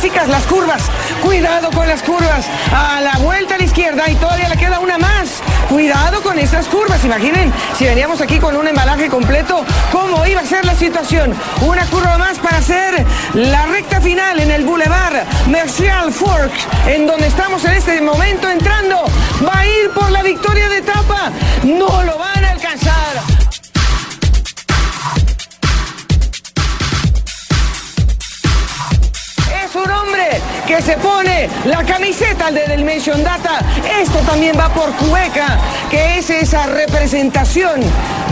Clásicas, 0.00 0.28
las 0.28 0.46
curvas. 0.46 0.82
Cuidado 1.22 1.70
con 1.70 1.86
las 1.86 2.02
curvas. 2.02 2.46
A 2.72 3.00
la 3.02 3.18
vuelta 3.18 3.56
a 3.56 3.58
la 3.58 3.64
izquierda 3.64 4.08
y 4.08 4.14
todavía 4.14 4.48
le 4.48 4.56
queda 4.56 4.78
una 4.78 4.96
más. 4.96 5.42
Cuidado 5.68 6.22
con 6.22 6.38
esas 6.38 6.66
curvas. 6.68 7.04
Imaginen 7.04 7.52
si 7.76 7.84
veníamos 7.84 8.22
aquí 8.22 8.38
con 8.38 8.56
un 8.56 8.66
embalaje 8.66 9.08
completo, 9.08 9.62
cómo 9.92 10.24
iba 10.24 10.40
a 10.40 10.46
ser 10.46 10.64
la 10.64 10.74
situación. 10.74 11.34
Una 11.60 11.84
curva 11.86 12.16
más 12.16 12.38
para 12.38 12.58
hacer 12.58 13.04
la 13.34 13.66
recta 13.66 14.00
final 14.00 14.40
en 14.40 14.50
el 14.50 14.64
Boulevard 14.64 15.22
Martial 15.48 16.10
Fork, 16.12 16.52
en 16.86 17.06
donde 17.06 17.26
estamos 17.26 17.62
en 17.66 17.72
este 17.72 18.00
momento 18.00 18.48
entrando. 18.48 19.04
Va 19.46 19.58
a 19.58 19.66
ir 19.66 19.90
por 19.90 20.10
la 20.10 20.22
victoria 20.22 20.68
de 20.70 20.78
etapa. 20.78 21.30
No 21.62 22.02
lo 22.04 22.16
van 22.16 22.44
a 22.44 22.52
alcanzar. 22.52 23.29
Que 30.66 30.82
se 30.82 30.96
pone 30.98 31.48
la 31.64 31.82
camiseta 31.84 32.50
de 32.50 32.76
Dimension 32.76 33.22
Data. 33.22 33.60
Esto 34.00 34.18
también 34.20 34.58
va 34.58 34.68
por 34.68 34.92
Cueca, 34.92 35.58
que 35.90 36.18
es 36.18 36.30
esa 36.30 36.66
representación 36.66 37.80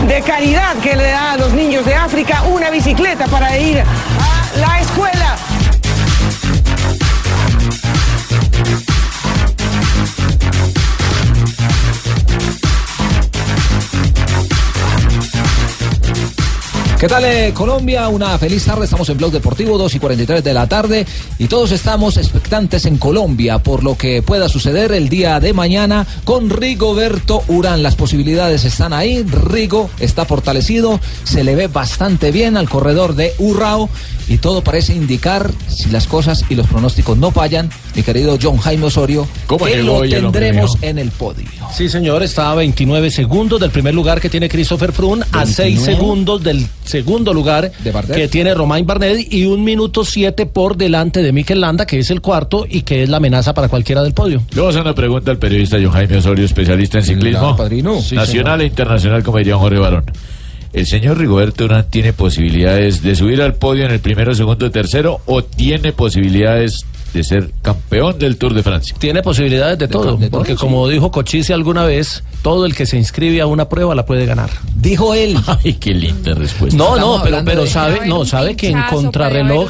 de 0.07 0.21
calidad 0.21 0.75
que 0.77 0.95
le 0.95 1.11
da 1.11 1.33
a 1.33 1.37
los 1.37 1.53
niños 1.53 1.85
de 1.85 1.95
África 1.95 2.43
una 2.43 2.69
bicicleta 2.69 3.25
para 3.27 3.57
ir 3.57 3.79
a 3.79 4.57
la 4.59 4.79
escuela. 4.79 5.35
¿Qué 16.99 17.07
tal 17.07 17.23
eh, 17.23 17.53
Colombia? 17.53 18.09
Una 18.09 18.37
feliz 18.37 18.65
tarde, 18.65 18.83
estamos 18.83 19.07
en 19.07 19.15
Blog 19.15 19.31
Deportivo, 19.31 19.77
2 19.77 19.95
y 19.95 19.99
43 19.99 20.43
de 20.43 20.53
la 20.53 20.67
tarde 20.67 21.05
y 21.37 21.47
todos 21.47 21.71
estamos 21.71 22.17
expectantes 22.17 22.85
en 22.85 22.97
Colombia 22.97 23.59
por 23.59 23.85
lo 23.85 23.95
que 23.95 24.21
pueda 24.21 24.49
suceder 24.49 24.91
el 24.91 25.07
día 25.07 25.39
de 25.39 25.53
mañana 25.53 26.05
con 26.25 26.49
Rigoberto 26.49 27.41
Urán. 27.47 27.83
Las 27.83 27.95
posibilidades 27.95 28.65
están 28.65 28.91
ahí, 28.91 29.23
Rigo 29.23 29.89
está 30.01 30.25
fortalecido, 30.25 30.99
se 31.23 31.45
le 31.45 31.55
ve 31.55 31.67
bastante 31.67 32.33
bien 32.33 32.57
al 32.57 32.69
corredor 32.69 33.15
de 33.15 33.33
Urrao 33.37 33.89
y 34.27 34.37
todo 34.37 34.61
parece 34.61 34.93
indicar, 34.93 35.51
si 35.69 35.89
las 35.89 36.05
cosas 36.05 36.45
y 36.49 36.55
los 36.55 36.67
pronósticos 36.67 37.17
no 37.17 37.31
fallan, 37.31 37.69
mi 37.95 38.03
querido 38.03 38.37
John 38.39 38.57
Jaime 38.57 38.85
Osorio, 38.85 39.27
¿Cómo 39.47 39.65
que 39.65 39.81
lo 39.81 40.01
tendremos 40.01 40.77
en 40.81 40.99
el 40.99 41.09
podio. 41.09 41.47
Sí, 41.75 41.89
señor, 41.89 42.21
está 42.21 42.51
a 42.51 42.55
29 42.55 43.09
segundos 43.09 43.59
del 43.59 43.71
primer 43.71 43.95
lugar 43.95 44.21
que 44.21 44.29
tiene 44.29 44.47
Christopher 44.47 44.91
Froome, 44.91 45.25
a 45.31 45.45
6 45.45 45.57
29. 45.57 45.95
segundos 45.95 46.43
del 46.43 46.67
segundo 46.89 47.33
lugar 47.33 47.71
De 47.83 47.93
que 48.13 48.27
tiene 48.27 48.53
Romain 48.53 48.85
Bardet 48.85 49.31
y 49.31 49.45
un 49.45 49.63
minuto 49.63 50.03
7 50.03 50.47
por 50.47 50.75
delante 50.75 51.21
de 51.21 51.31
Mikel 51.31 51.61
Landa, 51.61 51.85
que 51.85 51.99
es 51.99 52.09
el 52.09 52.21
cuarto 52.21 52.65
y 52.67 52.81
que 52.81 53.03
es 53.03 53.09
la 53.09 53.17
amenaza 53.17 53.53
para 53.53 53.69
cualquiera 53.69 54.01
del 54.03 54.13
podio. 54.13 54.41
Le 54.51 54.61
voy 54.61 54.67
a 54.67 54.69
hacer 54.71 54.81
una 54.81 54.95
pregunta 54.95 55.31
al 55.31 55.37
periodista 55.37 55.77
John 55.81 55.91
Jaime 55.91 56.17
Osorio, 56.17 56.45
especialista 56.45 56.97
en 56.97 57.03
ciclismo. 57.03 57.39
Claro, 57.39 57.55
padrino. 57.55 58.01
Sí, 58.01 58.15
nacional 58.15 58.61
e 58.61 58.65
internacional, 58.65 59.23
como 59.23 59.37
diría 59.37 59.55
Jorge 59.55 59.77
Barón. 59.77 60.05
¿El 60.71 60.85
señor 60.85 61.17
Rigoberto 61.17 61.65
Urán 61.65 61.85
tiene 61.89 62.13
posibilidades 62.13 63.01
de 63.01 63.15
subir 63.15 63.41
al 63.41 63.55
podio 63.55 63.85
en 63.85 63.91
el 63.91 63.99
primero, 63.99 64.35
segundo, 64.35 64.69
tercero 64.69 65.19
o 65.25 65.43
tiene 65.43 65.93
posibilidades 65.93 66.85
de 67.13 67.23
ser 67.23 67.51
campeón 67.61 68.17
del 68.19 68.37
Tour 68.37 68.53
de 68.53 68.63
Francia? 68.63 68.95
Tiene 68.99 69.21
posibilidades 69.21 69.77
de, 69.79 69.87
todo, 69.87 70.17
de 70.17 70.29
todo, 70.29 70.39
porque 70.39 70.53
sí. 70.53 70.57
como 70.59 70.87
dijo 70.87 71.11
Cochise 71.11 71.53
alguna 71.53 71.83
vez, 71.85 72.23
todo 72.41 72.65
el 72.65 72.75
que 72.75 72.85
se 72.85 72.97
inscribe 72.97 73.41
a 73.41 73.47
una 73.47 73.67
prueba 73.69 73.95
la 73.95 74.05
puede 74.05 74.25
ganar. 74.25 74.49
Dijo 74.75 75.13
él. 75.13 75.37
Ay, 75.63 75.73
qué 75.73 75.93
linda 75.93 76.33
respuesta. 76.33 76.77
No, 76.77 76.95
Estamos 76.95 77.17
no, 77.19 77.23
pero, 77.23 77.41
pero 77.45 77.61
de- 77.63 77.69
sabe, 77.69 78.07
no, 78.07 78.25
sabe 78.25 78.55
que 78.55 78.69
en 78.69 78.81
contrarreloj, 78.89 79.69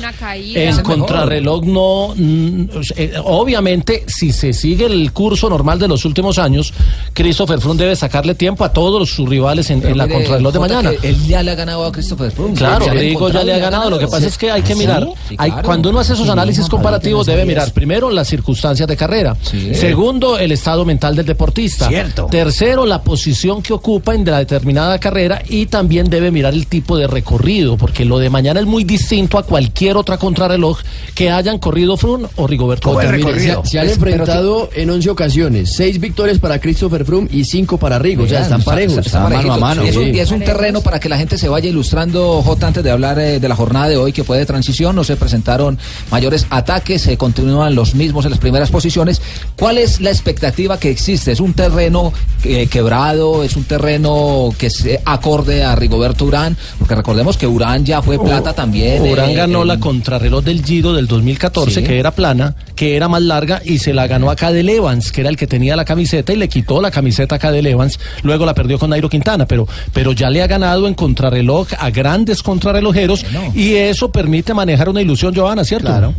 en 0.56 0.82
contrarreloj 0.82 1.64
no, 1.66 2.14
mm, 2.16 2.64
eh, 2.96 3.14
obviamente, 3.24 4.04
si 4.08 4.32
se 4.32 4.54
sigue 4.54 4.86
el 4.86 5.12
curso 5.12 5.50
normal 5.50 5.80
de 5.80 5.88
los 5.88 6.06
últimos 6.06 6.38
años, 6.38 6.74
Christopher 7.14 7.60
Froome 7.60 7.80
debe 7.82 7.96
sacarle 7.96 8.36
tiempo 8.36 8.64
a 8.64 8.72
todos 8.74 9.10
sus 9.10 9.28
rivales 9.28 9.70
en, 9.70 9.86
en 9.86 9.98
la 9.98 10.06
Mire, 10.06 10.16
contrarreloj 10.18 10.54
de 10.54 10.60
Jota, 10.60 10.74
mañana. 10.76 10.92
Él 11.02 11.18
ya 11.28 11.44
le 11.44 11.52
ha 11.52 11.56
ganado 11.56 11.86
a 11.86 11.92
Christopher 11.92 12.32
Froome. 12.32 12.54
Claro, 12.56 12.86
han 12.90 12.98
Rigo 12.98 13.30
ya 13.30 13.44
le 13.44 13.54
ha 13.54 13.60
ganado. 13.60 13.90
Lo 13.90 14.00
que 14.00 14.08
pasa 14.08 14.28
es 14.28 14.38
que 14.38 14.52
hay 14.52 14.62
que 14.62 14.76
mirar. 14.76 15.08
Sí, 15.28 15.36
hay- 15.38 15.52
claro. 15.52 15.66
cuando 15.66 15.90
uno 15.90 16.00
hace 16.00 16.14
esos 16.14 16.26
Sí, 16.26 16.32
análisis 16.32 16.68
comparativos, 16.68 17.28
debe 17.30 17.46
mirar 17.46 17.72
primero 17.72 18.10
las 18.10 18.28
circunstancias 18.28 18.88
de 18.88 18.98
carrera. 18.98 19.36
Sí. 19.42 19.74
Segundo, 19.76 20.38
el 20.38 20.52
estado 20.52 20.86
mental 20.86 21.16
del 21.16 21.26
deportista. 21.26 21.88
Cierto. 21.88 22.26
Tercero, 22.30 22.86
la 22.86 23.02
posición 23.04 23.62
que 23.62 23.74
ocupa 23.74 24.16
en 24.16 24.26
la 24.26 24.40
determinada 24.40 25.00
carrera. 25.00 25.42
Y 25.48 25.68
también 25.68 26.10
debe 26.10 26.32
mirar 26.32 26.54
el 26.54 26.68
tipo 26.68 26.98
de 26.98 27.08
recorrido, 27.08 27.78
porque 27.78 28.06
lo 28.06 28.20
de 28.20 28.30
mañana 28.30 28.60
es 28.60 28.66
muy 28.66 28.84
distinto 28.84 29.38
a 29.38 29.44
cualquier 29.44 29.98
otra 29.98 30.18
contrarreloj 30.18 30.80
que 31.16 31.30
hayan 31.32 31.60
corrido 31.60 31.98
Froome 31.98 32.28
o 32.36 32.48
Rigoberto 32.48 32.90
¿Cómo 32.90 33.02
el 33.02 33.08
Urán. 33.08 33.20
recorrido? 33.22 33.66
Se 33.66 33.80
han 33.80 33.90
enfrentado 33.90 34.70
en 34.74 34.90
11 34.90 35.10
ocasiones, 35.10 35.72
6 35.76 36.00
victorias 36.00 36.40
para 36.40 36.60
Christopher 36.60 37.06
Froome 37.06 37.28
y 37.32 37.44
5 37.46 37.78
para 37.78 38.00
Rigo, 38.00 38.24
o 38.24 38.28
sea, 38.28 38.42
están 38.42 38.60
está- 38.60 38.72
parejos. 38.72 38.98
está- 38.98 39.20
está 39.28 39.30
mano 39.30 39.54
a 39.54 39.58
mano. 39.58 39.86
Y 39.86 39.90
es, 39.90 39.96
un, 39.96 40.04
sí. 40.06 40.20
es 40.20 40.32
un 40.32 40.40
terreno 40.42 40.82
para 40.82 41.00
que 41.00 41.10
la 41.10 41.18
gente 41.18 41.38
se 41.38 41.48
vaya 41.50 41.70
ilustrando, 41.70 42.42
J, 42.42 42.68
antes 42.68 42.84
de 42.84 42.92
hablar 42.92 43.20
eh, 43.20 43.40
de 43.40 43.48
la 43.50 43.56
jornada 43.56 43.90
de 43.90 43.98
hoy, 43.98 44.12
que 44.14 44.24
fue 44.24 44.38
de 44.38 44.46
transición. 44.46 44.96
No 44.96 45.04
se 45.04 45.16
presentaron 45.16 45.78
mayores 46.12 46.46
ataques, 46.50 47.02
se 47.02 47.18
continúan 47.20 47.76
los 47.76 47.94
mismos 47.94 48.26
en 48.26 48.32
las 48.32 48.40
primeras 48.40 48.72
posiciones. 48.72 49.22
¿Cuál 49.56 49.78
es 49.78 50.02
la 50.02 50.10
expectativa 50.10 50.80
que 50.80 50.90
existe? 50.90 51.32
¿Es 51.32 51.40
un 51.40 51.54
terreno 51.54 52.12
eh, 52.44 52.66
quebrado? 52.66 53.44
¿Es 53.44 53.56
un 53.56 53.66
terreno 53.66 54.50
que 54.58 54.72
se 54.72 55.00
acorde 55.06 55.64
a 55.64 55.76
Rigoberto 55.76 56.26
Urán? 56.26 56.58
Porque 56.80 56.96
recordemos 56.96 57.38
que 57.38 57.46
Urán 57.46 57.86
ya 57.86 58.02
fue 58.02 58.18
plata 58.18 58.54
también. 58.54 59.04
Urán 59.04 59.30
eh, 59.30 59.36
ganó 59.36 59.62
en- 59.62 59.68
la 59.68 59.80
contrarreloj 59.80 60.44
del 60.44 60.66
Giro 60.66 60.94
del 60.94 61.06
2014, 61.06 61.82
Sí. 61.82 61.84
que 61.84 62.00
era 62.00 62.10
plana, 62.12 62.56
que 62.76 62.96
era 62.96 63.08
más 63.08 63.22
larga, 63.22 63.62
y 63.64 63.78
se 63.78 63.94
la 63.94 64.08
ganó 64.08 64.32
a 64.32 64.36
Cadel 64.36 64.70
Evans, 64.70 65.12
que 65.12 65.22
era 65.22 65.30
el 65.30 65.38
que 65.38 65.46
tenía 65.46 65.76
la 65.76 65.86
camiseta, 65.86 66.34
y 66.34 66.38
le 66.38 66.48
quitó 66.50 66.82
la 66.82 66.90
camiseta 66.90 67.36
a 67.36 67.40
Cadel 67.40 67.68
Evans. 67.68 68.00
Luego 68.24 68.46
la 68.46 68.56
perdió 68.56 68.80
con 68.80 68.90
Nairo 68.90 69.10
Quintana, 69.10 69.46
pero, 69.46 69.68
pero 69.94 70.14
ya 70.14 70.30
le 70.30 70.42
ha 70.42 70.48
ganado 70.48 70.88
en 70.88 70.94
contrarreloj 70.94 71.68
a 71.78 71.90
grandes 71.90 72.42
contrarrelojeros, 72.42 73.26
y 73.54 73.74
eso 73.74 74.10
permite 74.12 74.54
manejar 74.54 74.88
una 74.90 75.02
ilusión, 75.02 75.34
Giovanna, 75.34 75.66
¿cierto? 75.66 75.88
Claro. 75.88 76.14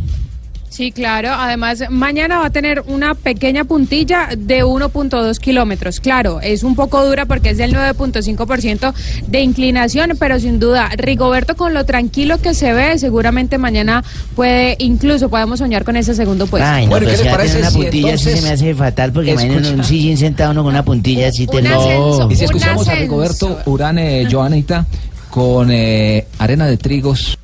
Sí, 0.71 0.93
claro. 0.93 1.31
Además, 1.33 1.83
mañana 1.89 2.39
va 2.39 2.45
a 2.45 2.49
tener 2.49 2.81
una 2.87 3.13
pequeña 3.13 3.65
puntilla 3.65 4.29
de 4.37 4.63
1.2 4.63 5.37
kilómetros. 5.37 5.99
Claro, 5.99 6.39
es 6.39 6.63
un 6.63 6.75
poco 6.75 7.05
dura 7.05 7.25
porque 7.25 7.49
es 7.49 7.57
del 7.57 7.75
9.5% 7.75 8.93
de 9.27 9.41
inclinación, 9.41 10.13
pero 10.17 10.39
sin 10.39 10.59
duda, 10.61 10.87
Rigoberto, 10.95 11.57
con 11.57 11.73
lo 11.73 11.83
tranquilo 11.83 12.37
que 12.41 12.53
se 12.53 12.71
ve, 12.71 12.97
seguramente 12.99 13.57
mañana 13.57 14.01
puede, 14.33 14.77
incluso 14.79 15.27
podemos 15.29 15.59
soñar 15.59 15.83
con 15.83 15.97
ese 15.97 16.15
segundo 16.15 16.47
puesto. 16.47 16.65
Ay, 16.69 16.85
no, 16.85 16.91
Bueno, 16.91 17.05
pues 17.05 17.17
¿qué 17.17 17.23
le 17.25 17.29
ya 17.31 17.35
parece 17.35 17.59
una 17.59 17.69
si 17.69 17.77
puntilla 17.77 18.13
así 18.13 18.29
se 18.29 18.41
me 18.41 18.49
hace 18.51 18.73
fatal 18.73 19.11
porque 19.11 19.31
imagínate 19.31 19.59
en 19.59 19.65
un 19.73 19.79
escucha- 19.81 19.89
sillín 19.89 20.17
sentado 20.17 20.51
uno 20.51 20.63
con 20.63 20.71
una 20.71 20.85
puntilla 20.85 21.27
así 21.27 21.47
te 21.47 21.57
ascenso. 21.59 22.29
Y 22.31 22.35
si 22.37 22.45
escuchamos 22.45 22.87
a. 22.87 22.95
Rigoberto 22.95 23.59
Urán, 23.65 23.99
eh, 23.99 24.25
Joanita, 24.31 24.85
con 25.29 25.69
eh, 25.69 26.27
arena 26.39 26.65
de 26.65 26.77
trigos. 26.77 27.37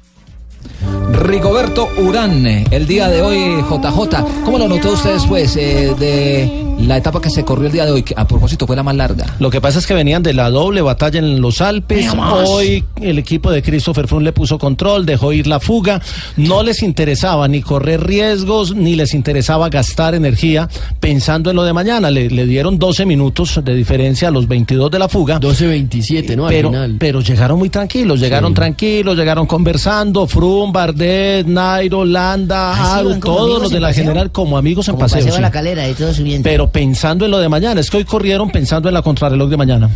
Rigoberto 1.12 1.88
Urán, 1.98 2.46
el 2.46 2.88
día 2.88 3.08
de 3.10 3.22
hoy, 3.22 3.62
JJ. 3.70 4.44
¿Cómo 4.44 4.58
lo 4.58 4.68
notó 4.68 4.92
usted 4.94 5.14
después 5.14 5.56
eh, 5.58 5.94
de 5.98 6.66
la 6.80 6.98
etapa 6.98 7.20
que 7.22 7.30
se 7.30 7.44
corrió 7.44 7.68
el 7.68 7.72
día 7.74 7.86
de 7.86 7.92
hoy? 7.92 8.04
Que 8.04 8.14
a 8.16 8.28
propósito 8.28 8.68
fue 8.68 8.76
la 8.76 8.84
más 8.84 8.96
larga. 8.96 9.26
Lo 9.40 9.50
que 9.50 9.60
pasa 9.62 9.80
es 9.80 9.88
que 9.88 9.94
venían 9.94 10.22
de 10.22 10.34
la 10.34 10.50
doble 10.50 10.82
batalla 10.82 11.20
en 11.20 11.42
los 11.42 11.62
Alpes. 11.62 12.08
Hoy 12.46 12.84
el 13.02 13.18
equipo 13.20 13.52
de 13.52 13.62
Christopher 13.64 14.08
Froome 14.08 14.26
le 14.26 14.34
puso 14.34 14.60
control, 14.60 15.06
dejó 15.06 15.32
ir 15.34 15.48
la 15.48 15.60
fuga. 15.60 16.02
No 16.36 16.62
les 16.62 16.84
interesaba 16.84 17.48
ni 17.48 17.62
correr 17.62 18.06
riesgos, 18.06 18.76
ni 18.76 18.96
les 18.96 19.14
interesaba 19.14 19.70
gastar 19.70 20.14
energía 20.14 20.70
pensando 21.00 21.50
en 21.50 21.56
lo 21.56 21.64
de 21.64 21.74
mañana. 21.74 22.12
Le, 22.12 22.30
le 22.30 22.46
dieron 22.46 22.78
12 22.78 23.06
minutos 23.06 23.60
de 23.64 23.74
diferencia 23.74 24.28
a 24.28 24.32
los 24.32 24.48
22 24.48 24.92
de 24.92 25.00
la 25.00 25.08
fuga. 25.10 25.40
12.27, 25.40 26.36
¿no? 26.36 26.46
Al 26.48 26.54
Pero, 26.54 26.70
final. 26.70 26.96
pero 27.00 27.22
llegaron 27.22 27.58
muy 27.60 27.70
tranquilos, 27.70 28.20
llegaron 28.20 28.54
tranquilos, 28.54 29.18
llegaron 29.18 29.46
conversando. 29.48 30.28
Froome, 30.28 30.72
Bardet, 30.78 31.48
Nairo, 31.48 32.06
Landa, 32.06 32.70
van 32.78 33.20
como 33.20 33.36
todos 33.36 33.62
los 33.64 33.72
de 33.72 33.80
la 33.80 33.88
paseo. 33.90 34.04
general 34.06 34.32
como 34.32 34.58
amigos 34.58 34.88
en 34.88 34.94
Como 34.94 35.06
paseo. 35.06 35.20
paseo 35.24 35.36
a 35.38 35.42
la 35.42 35.50
calera 35.52 35.90
y 35.90 35.94
todo 35.96 36.14
subiendo. 36.14 36.44
Pero 36.48 36.70
pensando 36.70 37.26
en 37.26 37.32
lo 37.32 37.40
de 37.40 37.50
mañana, 37.50 37.82
es 37.82 37.90
que 37.90 37.98
hoy 37.98 38.06
corrieron 38.06 38.50
pensando 38.52 38.88
en 38.88 38.94
la 38.94 39.02
contrarreloj 39.02 39.50
de 39.50 39.58
mañana. 39.58 39.90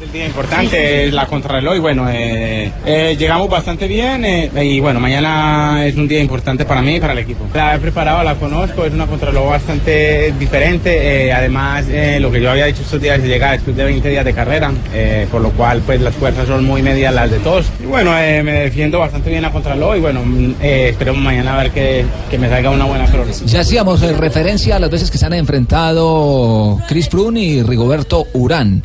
El 0.00 0.12
día 0.12 0.24
importante, 0.24 1.04
es 1.04 1.12
la 1.12 1.26
contrarreloj 1.26 1.78
bueno, 1.78 2.08
eh, 2.08 2.72
eh, 2.86 3.16
llegamos 3.18 3.50
bastante 3.50 3.86
bien 3.86 4.24
eh, 4.24 4.50
y 4.64 4.80
bueno, 4.80 4.98
mañana 4.98 5.84
es 5.84 5.94
un 5.94 6.08
día 6.08 6.20
importante 6.20 6.64
para 6.64 6.80
mí 6.80 6.96
y 6.96 7.00
para 7.00 7.12
el 7.12 7.18
equipo. 7.18 7.44
La 7.52 7.74
he 7.74 7.78
preparado, 7.78 8.24
la 8.24 8.34
conozco, 8.36 8.86
es 8.86 8.94
una 8.94 9.06
contrarreloj 9.06 9.50
bastante 9.50 10.32
diferente, 10.38 11.26
eh, 11.26 11.32
además 11.34 11.84
eh, 11.90 12.18
lo 12.18 12.32
que 12.32 12.40
yo 12.40 12.50
había 12.50 12.64
dicho 12.64 12.80
estos 12.80 12.98
días 12.98 13.22
llega 13.22 13.52
después 13.52 13.76
de 13.76 13.84
20 13.84 14.08
días 14.08 14.24
de 14.24 14.32
carrera, 14.32 14.72
eh, 14.94 15.26
por 15.30 15.42
lo 15.42 15.50
cual 15.50 15.82
pues 15.84 16.00
las 16.00 16.14
fuerzas 16.14 16.48
son 16.48 16.64
muy 16.64 16.80
medias 16.80 17.12
las 17.12 17.30
de 17.30 17.38
todos. 17.40 17.66
Y 17.82 17.84
bueno, 17.84 18.12
me 18.12 18.52
defiendo 18.52 19.00
bastante 19.00 19.28
bien 19.28 19.42
la 19.42 19.52
contrarreloj 19.52 19.96
y 19.96 20.00
bueno, 20.00 20.22
mm, 20.24 20.54
esperemos 20.62 21.20
mañana 21.20 21.54
a 21.54 21.62
ver 21.62 21.72
que, 21.72 22.06
que 22.30 22.38
me 22.38 22.48
salga 22.48 22.70
una 22.70 22.86
buena 22.86 23.04
crónica. 23.04 23.36
Ya 23.44 23.60
hacíamos 23.60 24.00
referencia 24.00 24.76
a 24.76 24.78
las 24.78 24.88
veces 24.88 25.10
que 25.10 25.18
se 25.18 25.26
han 25.26 25.34
enfrentado 25.34 26.78
Chris 26.88 27.10
Froome 27.10 27.40
y 27.40 27.62
Rigoberto 27.62 28.26
Urán. 28.32 28.82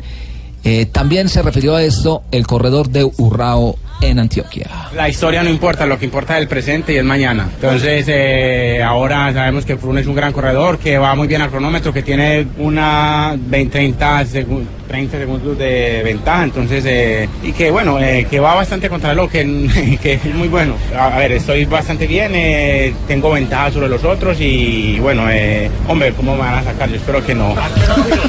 Eh, 0.68 0.84
también 0.84 1.28
se 1.28 1.42
refirió 1.42 1.76
a 1.76 1.84
esto 1.84 2.24
el 2.32 2.44
corredor 2.44 2.88
de 2.88 3.04
Urrao 3.18 3.76
en 4.00 4.18
Antioquia. 4.18 4.66
La 4.94 5.08
historia 5.08 5.42
no 5.42 5.50
importa, 5.50 5.86
lo 5.86 5.98
que 5.98 6.04
importa 6.04 6.36
es 6.36 6.42
el 6.42 6.48
presente 6.48 6.92
y 6.92 6.96
es 6.96 7.04
mañana. 7.04 7.48
Entonces, 7.54 8.04
eh, 8.08 8.82
ahora 8.82 9.32
sabemos 9.32 9.64
que 9.64 9.76
Froome 9.76 10.00
es 10.02 10.06
un 10.06 10.14
gran 10.14 10.32
corredor, 10.32 10.78
que 10.78 10.98
va 10.98 11.14
muy 11.14 11.26
bien 11.28 11.42
al 11.42 11.50
cronómetro, 11.50 11.92
que 11.92 12.02
tiene 12.02 12.46
una 12.58 13.34
20, 13.38 13.72
30, 13.72 14.24
segun- 14.26 14.66
30 14.86 15.18
segundos 15.18 15.58
de 15.58 16.02
ventaja. 16.04 16.44
Entonces, 16.44 16.84
eh, 16.86 17.28
y 17.42 17.52
que 17.52 17.70
bueno, 17.70 17.98
eh, 18.00 18.26
que 18.30 18.38
va 18.38 18.54
bastante 18.54 18.88
contra 18.88 19.14
lo 19.14 19.28
que, 19.28 19.98
que 20.02 20.12
es 20.14 20.24
muy 20.34 20.48
bueno. 20.48 20.74
A, 20.96 21.16
a 21.16 21.18
ver, 21.18 21.32
estoy 21.32 21.64
bastante 21.64 22.06
bien, 22.06 22.32
eh, 22.34 22.92
tengo 23.08 23.32
ventaja 23.32 23.70
sobre 23.72 23.88
los 23.88 24.04
otros 24.04 24.36
y 24.40 24.98
bueno, 25.00 25.28
eh, 25.30 25.70
hombre, 25.88 26.12
¿cómo 26.12 26.34
me 26.34 26.40
van 26.42 26.54
a 26.54 26.64
sacar? 26.64 26.88
Yo 26.88 26.96
espero 26.96 27.24
que 27.24 27.34
no. 27.34 27.54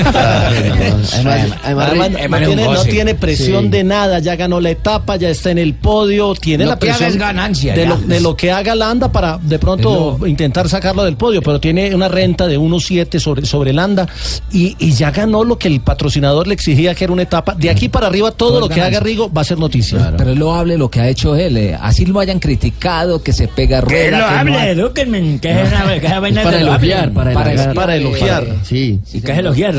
Además, 0.08 1.20
además, 1.64 1.90
Además, 2.18 2.42
no, 2.42 2.48
tiene, 2.48 2.64
no 2.66 2.84
tiene 2.86 3.16
presión 3.16 3.64
Sí. 3.66 3.70
de 3.70 3.84
nada, 3.84 4.20
ya 4.20 4.36
ganó 4.36 4.60
la 4.60 4.70
etapa, 4.72 5.16
ya 5.18 5.30
está 5.30 5.52
en 5.52 5.57
el 5.58 5.74
podio, 5.76 6.34
tiene 6.36 6.64
Lo 6.66 6.72
la 6.72 6.80
que 6.80 6.88
presión 6.88 7.10
es 7.10 7.18
ganancia, 7.18 7.74
de, 7.74 7.86
lo, 7.86 7.98
de 7.98 8.20
lo 8.22 8.36
que 8.36 8.52
haga 8.52 8.76
Landa 8.76 9.12
para 9.12 9.38
de 9.38 9.60
pronto 9.60 10.20
intentar 10.26 10.68
sacarlo 10.70 11.04
del 11.04 11.16
podio, 11.18 11.42
pero 11.42 11.60
tiene 11.60 11.94
una 11.96 12.08
renta 12.08 12.48
de 12.48 12.58
1.7 12.60 13.20
sobre, 13.20 13.46
sobre 13.46 13.74
Landa 13.74 14.08
y, 14.52 14.76
y 14.80 14.92
ya 14.94 15.12
ganó 15.12 15.44
lo 15.44 15.58
que 15.58 15.68
el 15.68 15.82
patrocinador 15.82 16.48
le 16.48 16.54
exigía 16.54 16.94
que 16.96 17.04
era 17.04 17.14
una 17.14 17.24
etapa. 17.24 17.56
De 17.56 17.70
aquí 17.70 17.90
para 17.90 18.08
arriba 18.08 18.32
todo 18.32 18.50
Todo 18.50 18.60
lo 18.62 18.66
es 18.70 18.76
que 18.76 18.82
haga. 18.82 19.00
Rigo 19.00 19.32
va 19.32 19.42
a 19.42 19.46
ser 19.46 19.58
noticia. 19.60 20.14
Pero 20.18 20.32
él 20.32 20.40
lo 20.40 20.54
hable 20.54 20.78
lo 20.78 20.90
que 20.90 21.00
ha 21.02 21.08
hecho 21.10 21.36
él. 21.36 21.58
eh, 21.58 21.78
Así 21.80 22.06
lo 22.06 22.20
hayan 22.20 22.40
criticado, 22.40 23.22
que 23.24 23.34
se 23.34 23.48
pega 23.48 23.82
rueda. 23.82 24.04
Que 24.06 24.12
lo 24.12 24.18
que 24.18 24.22
no 24.34 24.40
hable, 24.40 24.58
ha- 24.58 24.70
edúquenme, 24.70 25.40
que 25.40 25.52
es 25.62 25.68
una- 25.72 26.00
que 26.00 26.06
esa 26.08 26.20
vaina 26.20 26.44
para 26.44 26.58
que 26.58 26.64
lo 26.64 26.70
elogiar, 26.72 27.12
para 27.14 27.34
Para 27.34 27.52
elogiar. 27.52 27.74
Para 27.76 27.96
elogiar. 27.96 28.48
Sí. 28.64 29.00
¿Y 29.14 29.22
qué 29.22 29.32
es 29.34 29.38
elogiar? 29.40 29.76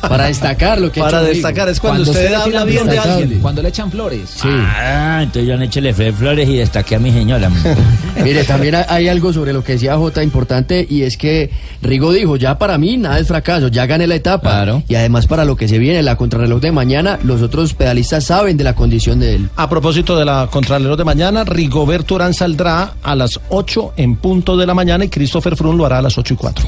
Para 0.00 0.26
destacar 0.26 0.80
lo 0.80 0.90
que 0.90 1.00
ha 1.00 1.04
Para 1.04 1.18
hecho 1.18 1.26
Rigo. 1.32 1.34
destacar 1.48 1.68
es 1.68 1.80
cuando, 1.80 2.04
Cuando 2.04 2.10
usted 2.12 2.24
usted 2.24 2.30
le 2.36 2.42
habla 2.42 2.64
bien 2.64 2.86
de 2.86 2.98
alguien. 2.98 3.40
Cuando 3.40 3.62
le 3.62 3.68
echan 3.68 3.90
flores. 3.90 4.20
Sí. 4.34 4.48
Ah, 4.50 4.89
entonces 5.22 5.46
yo 5.46 5.56
le 5.56 5.80
le 5.80 5.94
fe 5.94 6.12
flores 6.12 6.48
y 6.48 6.56
destaqué 6.56 6.96
a 6.96 6.98
mi 6.98 7.10
señora. 7.12 7.50
Mire, 8.24 8.44
también 8.44 8.74
hay- 8.88 9.08
algo 9.08 9.32
sobre 9.32 9.52
lo 9.52 9.64
que 9.64 9.72
decía 9.72 9.96
Jota 9.96 10.22
importante 10.22 10.86
y 10.88 11.02
es 11.02 11.16
que 11.16 11.50
Rigo 11.82 12.12
dijo, 12.12 12.36
ya 12.36 12.58
para 12.58 12.78
mí 12.78 12.96
nada 12.96 13.18
es 13.18 13.26
fracaso, 13.26 13.68
ya 13.68 13.86
gané 13.86 14.06
la 14.06 14.14
etapa. 14.14 14.50
Claro. 14.50 14.82
Y 14.88 14.94
además 14.94 15.26
para 15.26 15.44
lo 15.44 15.56
que 15.56 15.66
se 15.68 15.78
viene, 15.78 16.02
la 16.02 16.16
contrarreloj 16.16 16.60
de 16.60 16.72
mañana, 16.72 17.18
los 17.24 17.42
otros 17.42 17.74
pedalistas 17.74 18.24
saben 18.24 18.56
de 18.56 18.64
la 18.64 18.74
condición 18.74 19.18
de 19.20 19.36
él. 19.36 19.48
A 19.56 19.68
propósito 19.68 20.16
de 20.16 20.24
la 20.24 20.48
Contrarreloj 20.50 20.96
de 20.98 21.04
mañana, 21.04 21.44
Rigoberto 21.44 22.14
Urán 22.14 22.34
saldrá 22.34 22.94
a 23.02 23.14
las 23.14 23.40
8 23.48 23.94
en 23.96 24.16
punto 24.16 24.56
de 24.56 24.66
la 24.66 24.74
mañana 24.74 25.04
y 25.04 25.08
Christopher 25.08 25.56
Froome 25.56 25.78
lo 25.78 25.86
hará 25.86 25.98
a 25.98 26.02
las 26.02 26.16
8 26.18 26.34
y 26.34 26.36
4. 26.36 26.66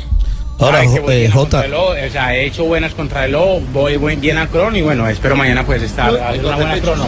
Ahora, 0.64 0.78
O 2.06 2.10
sea, 2.10 2.34
he 2.36 2.46
hecho 2.46 2.64
buenas 2.64 2.92
contrarreloj, 2.94 3.60
voy, 3.72 3.96
voy 3.96 4.16
bien 4.16 4.38
al 4.38 4.48
crono 4.48 4.76
y 4.76 4.82
bueno, 4.82 5.08
espero 5.08 5.34
mañana 5.36 5.64
pues 5.64 5.82
estar. 5.82 6.10
Hay 6.22 6.38
dos 6.38 6.56
repechos. 6.58 6.98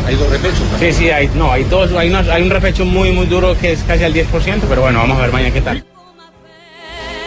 Sí, 0.81 0.93
sí, 0.93 1.11
hay, 1.11 1.31
no, 1.35 1.53
hay 1.53 1.65
dos, 1.65 1.93
hay, 1.93 2.09
unos- 2.09 2.29
hay 2.29 2.43
un 2.43 2.51
repecho 2.51 2.85
muy, 2.85 3.13
muy 3.13 3.27
duro 3.27 3.57
que 3.59 3.73
es 3.73 3.83
casi 3.85 4.05
al 4.05 4.13
10%, 4.15 4.67
pero 4.69 4.83
bueno, 4.83 4.99
vamos 5.01 5.19
a 5.19 5.23
ver 5.23 5.33
mañana 5.33 5.53
qué 5.55 5.61
tal. 5.61 5.85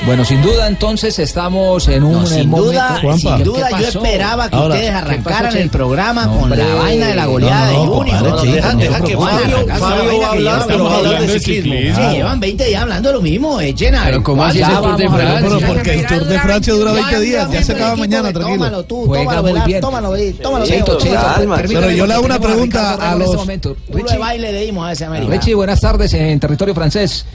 Bueno, 0.05 0.23
sin 0.23 0.41
duda 0.41 0.67
entonces 0.69 1.19
estamos 1.19 1.85
en 1.89 2.03
un 2.03 2.13
No, 2.13 2.23
eh, 2.23 2.27
sin 2.27 2.49
momento... 2.49 2.71
duda, 2.71 2.99
¿Qué 3.01 3.17
sin 3.17 3.43
duda 3.43 3.69
yo 3.71 3.77
pasó? 3.77 4.03
esperaba 4.05 4.49
que 4.49 4.55
Ahora, 4.55 4.75
ustedes 4.75 4.89
¿qué 4.89 4.93
pasó, 4.95 5.05
arrancaran 5.09 5.51
Che? 5.51 5.61
el 5.63 5.69
programa 5.69 6.25
No, 6.25 6.31
con 6.33 6.43
hombre. 6.43 6.63
la 6.63 6.75
vaina 6.75 7.07
de 7.07 7.15
la 7.15 7.25
goleada 7.25 7.71
No, 7.71 7.73
no, 7.73 7.79
de 7.81 7.87
Junior. 7.87 8.05
compadre, 8.05 8.29
No, 8.29 8.37
Cheito, 8.41 8.55
deja- 8.55 8.73
deja 8.75 9.01
que 9.01 9.17
Fabio- 9.17 9.67
Fabio 9.79 10.25
hablar, 10.27 10.63
pero 10.67 10.89
hablando 10.89 11.21
de 11.33 11.39
ciclismo. 11.39 11.73
ciclismo. 11.73 12.09
Sí, 12.09 12.15
llevan 12.15 12.39
20 12.39 12.65
días 12.65 12.81
hablando 12.83 13.09
de 13.09 13.15
lo 13.15 13.21
mismo, 13.21 13.59
echen 13.59 13.95
a 13.95 14.03
Pero 14.05 14.23
¿cómo 14.23 14.43
así 14.45 14.61
es 14.61 14.69
el 14.69 14.75
Tour 14.77 14.97
de 14.97 15.09
Francia? 15.09 15.67
porque 15.67 15.93
el 15.93 16.05
Tour 16.07 16.25
de 16.25 16.39
Francia 16.39 16.73
dura 16.73 16.91
20 16.93 17.19
días, 17.19 17.51
ya 17.51 17.63
se 17.63 17.71
acaba 17.73 17.95
mañana, 17.97 18.31
Tómalo 18.31 18.55
tranquilo. 18.57 18.83
tú, 18.85 19.05
Juega 19.07 19.23
tómalo, 19.25 19.43
Velar, 19.43 19.81
tómalo, 19.81 20.13
tómalo. 20.41 20.65
Cheito. 20.65 20.97
Cheito, 20.99 21.27
Pero 21.67 21.91
yo 21.91 22.05
le 22.07 22.13
hago 22.13 22.23
una 22.25 22.39
pregunta 22.39 22.93
a 22.93 23.17
este 23.17 23.19
los- 23.19 23.77
Richie, 23.89 24.17
baile 24.17 24.51
le 24.53 24.61
dimos 24.61 24.87
a 24.87 24.91
ese 24.93 25.03
América. 25.05 25.33
Richie, 25.33 25.53
buenas 25.55 25.81
tardes 25.81 26.13
en 26.13 26.39
territorio 26.39 26.73
francés. 26.73 27.25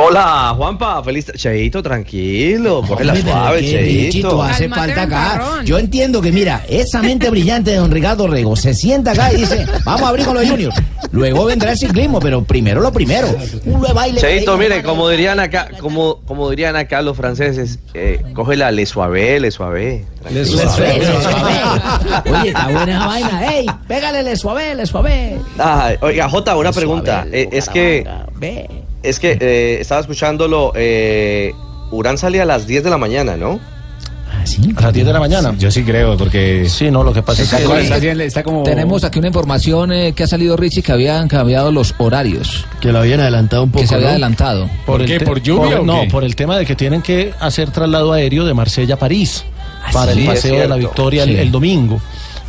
Hola, 0.00 0.54
Juanpa, 0.56 1.02
feliz. 1.02 1.26
Cheito, 1.34 1.82
tranquilo, 1.82 2.84
coge 2.86 3.04
la 3.04 3.16
suave, 3.16 3.60
Cheito. 3.60 4.40
hace 4.40 4.68
falta 4.68 5.02
acá. 5.02 5.60
Yo 5.64 5.76
entiendo 5.76 6.22
que, 6.22 6.30
mira, 6.30 6.64
esa 6.68 7.02
mente 7.02 7.28
brillante 7.30 7.72
de 7.72 7.78
don 7.78 7.90
Ricardo 7.90 8.28
Rego 8.28 8.54
se 8.54 8.74
sienta 8.74 9.10
acá 9.10 9.32
y 9.32 9.38
dice, 9.38 9.66
vamos 9.84 10.02
a 10.02 10.08
abrir 10.10 10.24
con 10.24 10.34
los 10.34 10.48
juniors. 10.48 10.76
Luego 11.10 11.46
vendrá 11.46 11.72
el 11.72 11.78
ciclismo, 11.78 12.20
pero 12.20 12.44
primero 12.44 12.80
lo 12.80 12.92
primero. 12.92 13.26
Un 13.64 13.82
de 13.82 13.92
baile. 13.92 14.20
Cheito, 14.20 14.56
mire, 14.56 14.84
como 14.84 15.08
dirían 15.08 15.40
acá, 15.40 15.68
como, 15.80 16.20
como 16.26 16.48
dirían 16.48 16.76
acá 16.76 17.02
los 17.02 17.16
franceses, 17.16 17.80
eh, 17.92 18.22
coge 18.34 18.54
la 18.54 18.70
le 18.70 18.86
suave, 18.86 19.40
le 19.40 19.50
suave. 19.50 20.04
Le 20.30 20.44
suave, 20.44 20.98
le 21.00 21.22
suave. 21.22 21.60
Oye, 22.30 22.48
está 22.50 22.68
buena 22.68 22.92
esa 22.92 23.06
vaina. 23.08 23.52
Ey, 23.52 23.66
pégale, 23.88 24.22
le 24.22 24.36
suave, 24.36 24.76
le 24.76 24.86
suave. 24.86 25.38
Ah, 25.58 25.90
oiga, 26.02 26.28
Jota, 26.28 26.56
una 26.56 26.70
pregunta. 26.70 27.26
Eh, 27.32 27.48
es 27.50 27.68
que, 27.68 28.06
Ve. 28.36 28.68
Es 29.02 29.18
que 29.20 29.36
eh, 29.40 29.78
estaba 29.80 30.00
escuchándolo. 30.00 30.72
Eh, 30.74 31.52
Urán 31.90 32.18
salía 32.18 32.42
a 32.42 32.46
las 32.46 32.66
10 32.66 32.84
de 32.84 32.90
la 32.90 32.98
mañana, 32.98 33.36
¿no? 33.36 33.58
Ah, 34.30 34.44
sí. 34.46 34.60
A 34.76 34.80
las 34.82 34.92
10 34.92 35.06
de 35.06 35.12
la 35.12 35.20
mañana. 35.20 35.54
Yo 35.58 35.70
sí 35.70 35.82
creo, 35.84 36.16
porque 36.18 36.68
Sí, 36.68 36.90
no, 36.90 37.02
lo 37.02 37.12
que 37.14 37.22
pasa 37.22 37.42
es 37.42 37.48
que... 38.00 38.24
está 38.26 38.42
como... 38.42 38.62
Tenemos 38.62 39.02
aquí 39.04 39.18
una 39.18 39.28
información 39.28 39.90
eh, 39.92 40.12
que 40.12 40.24
ha 40.24 40.26
salido 40.26 40.54
Richie 40.56 40.82
que 40.82 40.92
habían 40.92 41.28
cambiado 41.28 41.72
los 41.72 41.94
horarios, 41.98 42.66
Que 42.80 42.92
lo 42.92 42.98
habían 42.98 43.20
adelantado 43.20 43.62
un 43.64 43.70
poco. 43.70 43.80
que 43.80 43.86
se 43.88 43.94
había 43.94 44.08
¿no? 44.08 44.10
adelantado. 44.12 44.68
¿Por 44.84 45.00
el 45.00 45.06
qué? 45.06 45.20
¿Por 45.24 45.40
lluvia 45.40 45.80
o 45.80 45.84
No, 45.84 46.02
qué? 46.02 46.08
por 46.08 46.24
el 46.24 46.36
tema 46.36 46.58
de 46.58 46.66
que 46.66 46.76
tienen 46.76 47.00
que 47.00 47.32
hacer 47.40 47.70
traslado 47.70 48.12
aéreo 48.12 48.44
de 48.44 48.52
Marsella 48.52 48.94
a 48.94 48.98
París 48.98 49.44
para 49.92 50.12
sí, 50.12 50.20
el 50.20 50.26
paseo 50.26 50.58
de 50.60 50.68
la. 50.68 50.76
Victoria 50.76 51.22
el 51.22 51.50
domingo. 51.50 51.98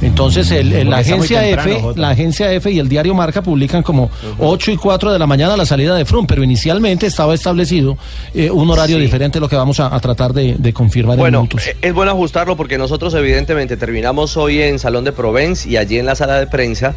Entonces, 0.01 0.50
el, 0.51 0.72
el- 0.74 0.89
la 0.89 0.98
agencia 1.00 1.41
temprano, 1.41 1.72
F, 1.72 1.82
Jota. 1.82 2.00
la 2.00 2.10
agencia 2.12 2.51
F 2.53 2.72
y 2.72 2.79
el 2.79 2.88
diario 2.88 3.13
Marca 3.13 3.41
publican 3.41 3.84
como 3.84 4.10
8 4.39 4.72
y 4.72 4.77
4 4.77 5.12
de 5.12 5.20
la 5.20 5.27
mañana 5.27 5.58
la 5.58 5.65
salida 5.65 5.96
de 5.96 6.06
Frum, 6.06 6.25
pero 6.25 6.44
inicialmente 6.44 7.06
estaba 7.08 7.34
establecido 7.34 7.98
eh, 8.34 8.50
un 8.50 8.70
horario 8.70 8.96
Sí. 8.98 9.01
diferente, 9.01 9.39
lo 9.39 9.50
que 9.50 9.56
vamos 9.58 9.79
a, 9.79 9.94
a 9.94 10.00
tratar 10.00 10.34
de, 10.34 10.56
de 10.58 10.74
confirmar 10.74 11.15
en 11.15 11.20
Bueno, 11.20 11.39
minutos. 11.41 11.68
eh, 11.68 11.75
es 11.82 11.94
bueno 11.94 12.12
ajustarlo 12.12 12.56
porque 12.56 12.77
nosotros 12.77 13.13
evidentemente 13.13 13.75
terminamos 13.77 14.38
hoy 14.38 14.62
en 14.62 14.79
Salón 14.79 15.03
de 15.03 15.12
Provence 15.12 15.70
y 15.70 15.75
allí 15.77 15.98
en 16.00 16.06
la 16.06 16.15
sala 16.15 16.39
de 16.39 16.48
prensa, 16.48 16.96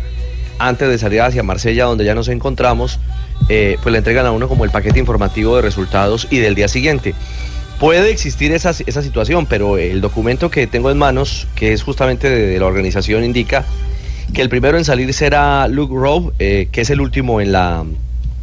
antes 0.59 0.89
de 0.89 0.97
salir 0.99 1.23
hacia 1.23 1.43
Marsella, 1.43 1.85
donde 1.87 2.05
ya 2.05 2.15
nos 2.15 2.29
encontramos, 2.29 3.01
eh, 3.49 3.79
pues 3.83 3.93
le 3.93 3.99
entregan 3.99 4.27
a 4.27 4.31
uno 4.31 4.47
como 4.47 4.65
el 4.65 4.71
paquete 4.71 5.01
informativo 5.01 5.57
de 5.57 5.63
resultados 5.63 6.29
y 6.31 6.39
del 6.39 6.55
día 6.55 6.69
siguiente. 6.69 7.15
Puede 7.83 8.13
existir 8.13 8.53
esa, 8.53 8.71
esa 8.71 9.03
situación, 9.03 9.47
pero 9.47 9.77
el 9.77 10.01
documento 10.01 10.53
que 10.53 10.69
tengo 10.69 10.89
en 10.93 10.99
manos, 10.99 11.49
que 11.57 11.73
es 11.73 11.83
justamente 11.83 12.31
de, 12.31 12.47
de 12.47 12.59
la 12.61 12.67
organización, 12.67 13.25
indica 13.25 13.65
que 14.33 14.41
el 14.41 14.49
primero 14.49 14.79
en 14.79 14.85
salir 14.85 15.13
será 15.13 15.67
Luke 15.67 15.93
Rowe, 15.93 16.33
eh, 16.39 16.69
que 16.71 16.83
es 16.83 16.91
el 16.91 17.01
último 17.01 17.41
en 17.41 17.51
la, 17.51 17.85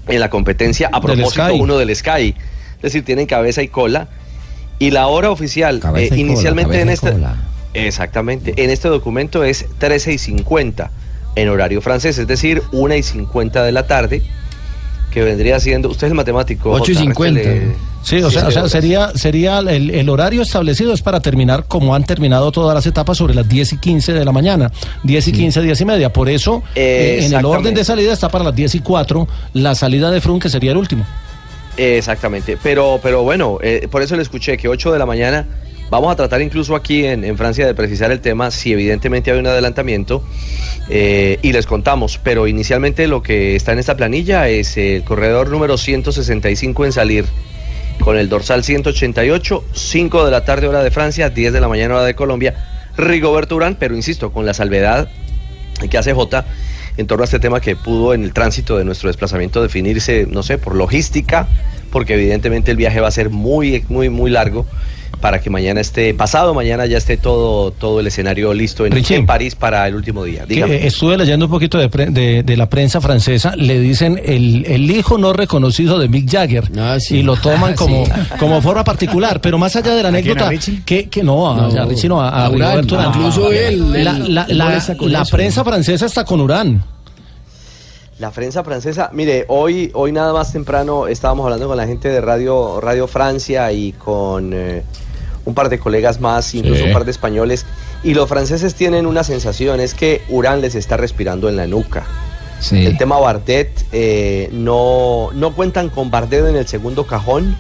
en 0.10 0.20
la 0.20 0.30
competencia, 0.30 0.90
a 0.92 1.00
propósito 1.00 1.56
uno 1.56 1.78
del 1.78 1.96
Sky. 1.96 2.36
Es 2.76 2.82
decir, 2.82 3.06
tienen 3.06 3.28
cabeza 3.28 3.64
y 3.64 3.70
cola. 3.70 4.10
Y 4.78 4.92
la 4.92 5.08
hora 5.08 5.32
oficial, 5.32 5.82
eh, 5.96 6.10
inicialmente 6.18 6.82
en 6.82 6.90
este... 6.90 7.16
Exactamente, 7.74 8.56
en 8.58 8.72
este 8.72 8.90
documento 8.90 9.46
es 9.46 9.68
13 9.78 10.12
y 10.12 10.18
50 10.18 10.92
en 11.36 11.48
horario 11.48 11.80
francés, 11.80 12.18
es 12.18 12.28
decir, 12.28 12.62
1 12.74 12.94
y 12.94 13.04
50 13.04 13.64
de 13.64 13.72
la 13.72 13.88
tarde. 13.88 14.22
Que 15.12 15.24
vendría 15.24 15.60
siendo, 15.60 15.90
usted 15.90 16.08
es 16.08 16.12
el 16.12 16.16
matemático. 16.18 16.72
Ocho 16.72 16.92
y 16.92 16.96
Jota, 16.96 17.06
cincuenta. 17.06 17.42
réstele- 17.42 17.74
Sí, 18.02 18.16
o 18.24 18.32
sea, 18.32 18.48
o 18.48 18.52
sea, 18.52 18.70
sería, 18.70 19.12
sería 19.14 19.60
el, 19.60 19.90
el 19.90 20.08
horario 20.08 20.42
establecido 20.42 20.94
es 20.94 21.02
para 21.02 21.20
terminar 21.20 21.66
como 21.68 21.94
han 21.94 22.06
terminado 22.06 22.50
todas 22.50 22.74
las 22.74 22.86
etapas 22.86 23.18
sobre 23.18 23.34
las 23.36 23.48
10 23.50 23.74
y 23.74 23.78
15 23.78 24.14
de 24.14 24.24
la 24.24 24.32
mañana. 24.32 24.72
10 25.04 25.28
y 25.28 25.32
15, 25.34 25.62
10 25.62 25.82
y 25.82 25.86
media. 25.86 26.14
Por 26.14 26.30
eso, 26.30 26.64
eh, 26.76 27.20
en 27.24 27.34
el 27.34 27.44
orden 27.44 27.74
de 27.74 27.84
salida 27.84 28.14
está 28.14 28.30
para 28.30 28.46
las 28.46 28.56
10 28.56 28.76
y 28.76 28.80
4 28.80 29.28
la 29.54 29.76
salida 29.76 30.12
de 30.12 30.22
Frun, 30.22 30.40
que 30.40 30.48
sería 30.48 30.72
el 30.72 30.78
último. 30.78 31.06
Exactamente, 31.78 32.58
pero, 32.62 33.00
pero 33.02 33.24
bueno, 33.24 33.58
eh, 33.62 33.88
por 33.90 34.02
eso 34.02 34.16
le 34.16 34.22
escuché 34.22 34.58
que 34.58 34.68
8 34.68 34.92
de 34.92 35.00
la 35.00 35.06
mañana, 35.06 35.46
vamos 35.90 36.12
a 36.12 36.16
tratar 36.16 36.42
incluso 36.42 36.76
aquí 36.76 37.06
en, 37.06 37.38
Francia 37.38 37.66
de 37.66 37.74
precisar 37.74 38.12
el 38.12 38.22
tema, 38.22 38.52
si 38.52 38.74
evidentemente 38.74 39.32
hay 39.32 39.40
un 39.40 39.48
adelantamiento, 39.48 40.24
eh, 40.90 41.40
y 41.42 41.52
les 41.52 41.66
contamos, 41.66 42.20
pero 42.24 42.48
inicialmente 42.48 43.08
lo 43.08 43.22
que 43.22 43.56
está 43.56 43.74
en 43.74 43.80
esta 43.80 43.96
planilla 43.98 44.48
es 44.50 44.78
el 44.78 45.04
corredor 45.04 45.50
número 45.50 45.78
165 45.78 46.86
en 46.86 46.92
salir, 46.92 47.26
con 48.00 48.18
el 48.18 48.30
dorsal 48.30 48.64
188, 48.64 49.64
5 49.74 50.26
de 50.26 50.32
la 50.32 50.46
tarde 50.46 50.68
hora 50.68 50.84
de 50.84 50.92
Francia, 50.92 51.30
10 51.30 51.54
de 51.54 51.62
la 51.62 51.68
mañana 51.68 51.96
hora 51.96 52.06
de 52.06 52.16
Colombia, 52.16 52.56
Rigoberto 52.98 53.56
Urán, 53.56 53.76
pero 53.80 53.96
insisto, 53.96 54.32
con 54.32 54.46
la 54.46 54.54
salvedad 54.54 55.10
que 55.90 55.98
hace 55.98 56.14
J 56.14 56.46
en 56.98 57.08
torno 57.08 57.24
a 57.24 57.26
este 57.26 57.40
tema 57.40 57.62
que 57.62 57.78
pudo 57.78 58.14
en 58.14 58.24
el 58.24 58.34
tránsito 58.34 58.78
de 58.78 58.84
nuestro 58.84 59.08
desplazamiento 59.08 59.62
definirse, 59.62 60.28
no 60.30 60.44
sé, 60.44 60.58
por 60.58 60.76
logística, 60.76 61.48
porque 61.92 62.16
evidentemente 62.16 62.72
el 62.72 62.78
viaje 62.78 63.00
va 63.00 63.08
a 63.08 63.12
ser 63.12 63.30
muy, 63.30 63.86
muy, 63.88 64.10
muy 64.10 64.30
largo 64.30 64.66
para 65.22 65.42
que 65.42 65.50
mañana 65.50 65.82
esté, 65.82 66.14
pasado 66.14 66.54
mañana 66.54 66.86
ya 66.86 66.98
esté 66.98 67.18
todo, 67.18 67.72
todo 67.72 68.00
el 68.00 68.08
escenario 68.08 68.54
listo 68.54 68.86
en, 68.86 68.94
Richie. 68.94 69.18
en 69.18 69.26
París 69.26 69.56
para 69.56 69.88
el 69.88 69.96
último 69.96 70.24
día. 70.24 70.46
Que, 70.48 70.60
eh, 70.62 70.88
estuve 70.88 71.18
leyendo 71.18 71.46
un 71.46 71.52
poquito 71.52 71.78
de, 71.78 71.90
pre- 71.90 72.08
de- 72.08 72.44
de 72.44 72.58
la 72.58 72.70
prensa 72.70 73.02
francesa, 73.02 73.56
le 73.56 73.80
dicen 73.80 74.22
el, 74.24 74.66
el 74.68 74.90
hijo 74.92 75.18
no 75.18 75.34
reconocido 75.34 76.00
de 76.00 76.08
Mick 76.08 76.30
Jagger 76.32 76.70
y 77.10 77.22
lo 77.24 77.36
toman 77.36 77.74
Ah, 77.74 77.76
como, 77.76 78.06
sí. 78.06 78.12
como 78.40 78.62
forma 78.62 78.84
particular, 78.84 79.42
pero 79.42 79.58
más 79.58 79.76
allá 79.76 79.94
de 79.96 80.04
la 80.04 80.10
¿A 80.10 80.12
quién, 80.22 80.40
a 80.40 80.48
anécdota, 80.48 80.84
que, 80.86 81.10
que 81.10 81.24
no, 81.24 81.52
a, 81.52 81.68
No, 81.70 81.82
a 81.82 81.86
Richie 81.86 82.08
no, 82.08 82.22
a, 82.22 82.30
a 82.30 82.46
a 82.46 82.50
Urán. 82.50 82.86
Incluso 82.86 83.52
él, 83.52 83.92
la, 84.04 84.14
la- 84.14 84.44
él 84.48 84.58
la- 84.58 84.96
la 85.02 85.26
prensa 85.26 85.64
francesa 85.64 86.06
está 86.06 86.24
con 86.24 86.40
Urán. 86.40 86.82
La 88.20 88.32
prensa 88.32 88.66
francesa, 88.66 89.10
mire, 89.14 89.46
hoy, 89.48 89.92
hoy 89.94 90.12
nada 90.12 90.34
más 90.34 90.52
temprano 90.52 91.08
estábamos 91.08 91.46
hablando 91.46 91.68
con 91.70 91.78
la 91.78 91.88
gente 91.88 92.10
de 92.10 92.20
Radio, 92.20 92.82
Radio 92.82 93.08
Francia 93.08 93.72
y 93.72 93.94
con 93.94 94.52
eh, 94.54 94.84
un 95.46 95.54
par 95.54 95.70
de 95.70 95.80
colegas 95.80 96.20
más, 96.20 96.54
incluso 96.54 96.82
Sí. 96.82 96.88
un 96.88 96.94
par 96.94 97.06
de 97.06 97.12
españoles, 97.12 97.66
y 98.04 98.14
los 98.14 98.28
franceses 98.28 98.76
tienen 98.76 99.06
una 99.06 99.24
sensación, 99.24 99.80
es 99.80 99.94
que 99.94 100.22
Urán 100.28 100.60
les 100.60 100.76
está 100.76 100.98
respirando 100.98 101.48
en 101.48 101.56
la 101.56 101.66
nuca. 101.66 102.06
El 102.72 102.98
tema 102.98 103.18
Bardet, 103.18 103.72
eh, 103.94 104.50
no, 104.52 105.30
no 105.34 105.56
cuentan 105.56 105.88
con 105.88 106.12
Bardet 106.12 106.46
en 106.46 106.58
el 106.58 106.68
segundo 106.68 107.08
cajón, 107.08 107.56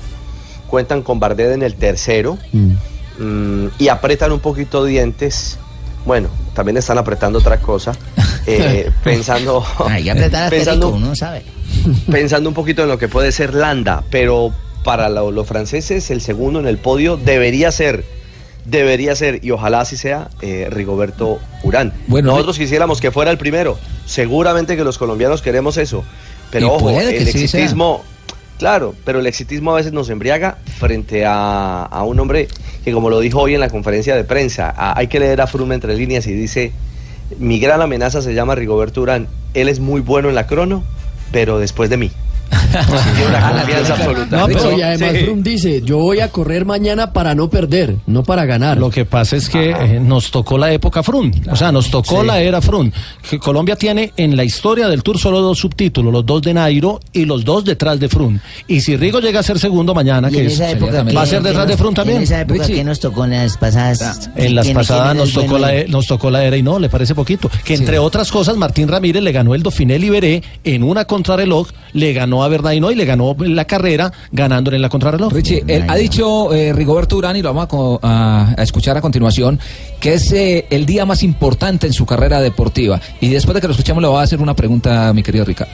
cuentan 0.67 1.03
con 1.03 1.21
Bardet 1.21 1.53
en 1.53 1.63
el 1.63 1.75
tercero, 1.75 2.37
mm, 2.51 3.67
y 3.79 3.87
apretan 3.87 4.33
un 4.33 4.41
poquito 4.41 4.83
dientes. 4.83 5.57
Bueno, 6.09 6.27
también 6.55 6.75
están 6.75 6.97
apretando 6.97 7.37
otra 7.37 7.57
cosa, 7.61 7.91
eh, 8.47 8.89
pensando, 9.03 9.63
Hay 9.85 10.03
que 10.05 10.09
apretar 10.09 10.43
asterisco, 10.45 10.71
pensando, 10.71 10.89
uno 10.89 11.15
sabe. 11.15 11.43
pensando 12.11 12.49
un 12.49 12.55
poquito 12.55 12.81
en 12.81 12.89
lo 12.89 12.97
que 12.97 13.07
puede 13.07 13.31
ser 13.31 13.53
Landa, 13.53 14.03
pero 14.09 14.51
para 14.83 15.07
lo- 15.07 15.29
los 15.29 15.45
franceses 15.45 16.09
el 16.09 16.21
segundo 16.21 16.59
en 16.59 16.65
el 16.65 16.79
podio 16.79 17.15
debería 17.15 17.71
ser, 17.71 18.03
debería 18.65 19.15
ser, 19.15 19.45
y 19.45 19.51
ojalá 19.51 19.81
así 19.81 19.97
sea, 19.97 20.29
eh, 20.41 20.67
Rigoberto 20.71 21.37
Urán. 21.61 21.93
Bueno, 22.07 22.31
Nosotros 22.31 22.57
quisiéramos 22.57 22.99
que 23.01 23.11
fuera 23.11 23.29
el 23.29 23.37
primero, 23.37 23.77
seguramente 24.07 24.75
que 24.75 24.83
los 24.83 24.97
colombianos 24.97 25.43
queremos 25.43 25.77
eso, 25.77 26.03
pero 26.49 26.69
ojo, 26.73 26.89
el 27.17 27.27
sea. 27.47 27.61
Claro, 28.59 28.93
pero 29.05 29.19
el 29.19 29.25
exitismo 29.25 29.71
a 29.71 29.75
veces 29.75 29.93
nos 29.93 30.09
embriaga 30.09 30.59
frente 30.77 31.23
a, 31.25 32.03
un 32.05 32.19
hombre 32.19 32.47
que 32.83 32.91
como 32.91 33.09
lo 33.09 33.19
dijo 33.19 33.39
hoy 33.41 33.55
en 33.55 33.59
la 33.59 33.69
conferencia 33.69 34.15
de 34.15 34.23
prensa, 34.23 34.73
hay 34.77 35.07
que 35.07 35.19
leer 35.19 35.41
a 35.41 35.47
Froome 35.47 35.73
entre 35.73 35.95
líneas 35.95 36.27
y 36.27 36.33
dice, 36.33 36.71
mi 37.39 37.59
gran 37.59 37.81
amenaza 37.81 38.21
se 38.21 38.33
llama 38.33 38.55
Rigoberto 38.55 39.01
Urán, 39.01 39.27
él 39.55 39.69
es 39.69 39.79
muy 39.79 40.01
bueno 40.01 40.29
en 40.29 40.35
la 40.35 40.45
crono, 40.45 40.83
pero 41.31 41.57
después 41.57 41.89
de 41.89 41.97
mí. 41.97 42.11
Una 42.51 43.51
confianza 43.59 43.93
absoluta. 43.93 44.37
No, 44.37 44.47
pero 44.47 44.77
y 44.77 44.81
además 44.81 45.09
Sí. 45.19 45.25
Dice, 45.37 45.81
yo 45.83 45.97
voy 45.97 46.19
a 46.19 46.29
correr 46.29 46.65
mañana 46.65 47.11
para 47.13 47.33
no 47.35 47.49
perder, 47.49 47.95
no 48.07 48.23
para 48.23 48.45
ganar. 48.45 48.77
Lo 48.77 48.89
que 48.89 49.05
pasa 49.05 49.35
es 49.35 49.49
que 49.49 49.71
eh, 49.71 49.99
nos 49.99 50.31
tocó 50.31 50.57
la 50.57 50.71
época 50.71 51.01
Frun, 51.03 51.31
o 51.51 51.55
sea, 51.55 51.71
nos 51.71 51.89
tocó 51.89 52.21
Sí. 52.21 52.27
la 52.27 52.39
era 52.41 52.61
Frun. 52.61 52.93
Que 53.27 53.39
Colombia 53.39 53.75
tiene 53.75 54.13
en 54.17 54.35
la 54.37 54.43
historia 54.43 54.87
del 54.87 55.01
Tour 55.03 55.17
solo 55.17 55.41
dos 55.41 55.57
subtítulos, 55.59 56.11
los 56.13 56.25
dos 56.25 56.41
de 56.41 56.53
Nairo 56.53 56.99
y 57.13 57.25
los 57.25 57.43
dos 57.43 57.65
detrás 57.65 57.99
de 57.99 58.07
Frun. 58.09 58.39
Y 58.67 58.81
si 58.81 58.95
Rigo 58.97 59.19
llega 59.19 59.39
a 59.39 59.43
ser 59.43 59.59
segundo 59.59 59.93
mañana, 59.93 60.29
que 60.29 60.45
es- 60.45 60.59
época 60.59 61.03
va 61.03 61.21
a 61.21 61.23
¿qué- 61.25 61.29
ser 61.29 61.41
detrás 61.41 61.67
de 61.67 61.77
Frun 61.77 61.93
también. 61.93 62.17
En 62.17 62.23
esa 62.23 62.41
época 62.41 62.65
que 62.67 62.83
nos 62.83 62.99
tocó 62.99 63.25
en 63.25 63.31
las 63.31 63.57
pasadas. 63.57 64.29
En 64.35 64.55
las 64.55 64.65
¿Quién- 64.65 64.75
pasadas 64.77 65.15
nos 65.15 65.33
tocó, 65.33 65.47
bueno? 65.51 65.65
la, 65.67 65.75
e- 65.75 65.87
nos 65.87 66.07
tocó 66.07 66.29
la 66.29 66.43
era 66.43 66.55
y 66.57 66.63
no, 66.63 66.79
le 66.79 66.89
parece 66.89 67.15
poquito. 67.15 67.49
Que 67.63 67.73
entre 67.75 67.99
otras 67.99 68.31
cosas, 68.31 68.57
Martín 68.57 68.87
Ramírez 68.87 69.23
le 69.23 69.31
ganó 69.31 69.55
el 69.55 69.63
Dauphiné 69.63 69.97
Liberé 69.99 70.43
en 70.63 70.83
una 70.83 71.05
contrarreloj, 71.05 71.67
le 71.93 72.13
ganó 72.13 72.38
a 72.43 72.47
Verdaino 72.47 72.91
y 72.91 72.95
le 72.95 73.05
ganó 73.05 73.35
la 73.39 73.65
carrera 73.65 74.11
ganándole 74.31 74.75
en 74.77 74.81
la 74.81 74.89
contrarreloj. 74.89 75.31
Richie, 75.33 75.63
él 75.67 75.85
ha 75.87 75.95
dicho 75.95 76.53
eh, 76.53 76.73
Rigoberto 76.73 77.17
Urán, 77.17 77.35
y 77.35 77.41
lo 77.41 77.49
vamos 77.49 77.63
a, 77.65 77.67
co- 77.67 77.99
a- 78.03 78.53
a 78.57 78.63
escuchar 78.63 78.97
a 78.97 79.01
continuación, 79.01 79.59
que 79.99 80.13
es 80.13 80.31
eh, 80.31 80.65
el 80.69 80.85
día 80.85 81.05
más 81.05 81.23
importante 81.23 81.87
en 81.87 81.93
su 81.93 82.05
carrera 82.05 82.41
deportiva. 82.41 82.99
Y 83.21 83.29
después 83.29 83.55
de 83.55 83.61
que 83.61 83.67
lo 83.67 83.71
escuchemos, 83.73 84.01
le 84.01 84.07
voy 84.09 84.19
a 84.19 84.23
hacer 84.23 84.41
una 84.41 84.55
pregunta 84.55 85.09
a 85.09 85.13
mi 85.13 85.23
querido 85.23 85.45
Ricardo. 85.45 85.73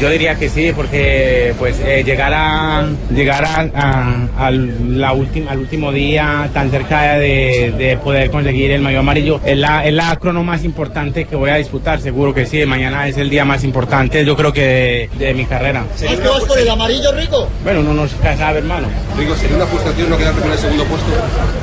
Yo 0.00 0.08
diría 0.10 0.36
que 0.36 0.48
sí, 0.48 0.72
porque 0.76 1.54
pues 1.58 1.80
eh, 1.84 2.04
llegar 2.04 2.32
a 2.32 2.86
llegar 3.12 3.44
a, 3.44 3.68
a- 3.74 4.46
a 4.46 4.50
la 4.52 5.12
última 5.12 5.50
al 5.50 5.58
último 5.58 5.90
día 5.90 6.48
tan 6.54 6.70
cerca 6.70 7.14
de, 7.14 7.74
de 7.76 7.96
poder 7.96 8.30
conseguir 8.30 8.70
el 8.70 8.80
mayo 8.80 9.00
amarillo 9.00 9.40
es 9.44 9.56
la 9.58 9.84
es 9.84 9.92
la 9.92 10.14
crono 10.16 10.44
más 10.44 10.62
importante 10.64 11.24
que 11.24 11.34
voy 11.34 11.50
a 11.50 11.56
disputar, 11.56 12.00
seguro 12.00 12.32
que 12.32 12.46
sí. 12.46 12.64
Mañana 12.64 13.08
es 13.08 13.16
el 13.16 13.28
día 13.28 13.44
más 13.44 13.64
importante, 13.64 14.24
yo 14.24 14.36
creo 14.36 14.52
que 14.52 15.08
de, 15.18 15.26
de 15.26 15.34
mi 15.34 15.46
carrera. 15.46 15.84
¿Es 16.00 16.02
que 16.20 16.28
vas 16.28 16.44
por 16.44 16.58
el 16.58 16.68
amarillo, 16.68 17.10
Rico? 17.12 17.48
Bueno, 17.64 17.82
no 17.82 18.06
se 18.06 18.16
sabe, 18.36 18.58
hermano. 18.58 18.86
Rico, 19.18 19.34
¿sería 19.34 19.56
una 19.56 19.66
frustración 19.66 20.10
no 20.10 20.16
quedarte 20.16 20.40
con 20.42 20.52
el 20.52 20.58
segundo 20.58 20.84
puesto? 20.84 21.06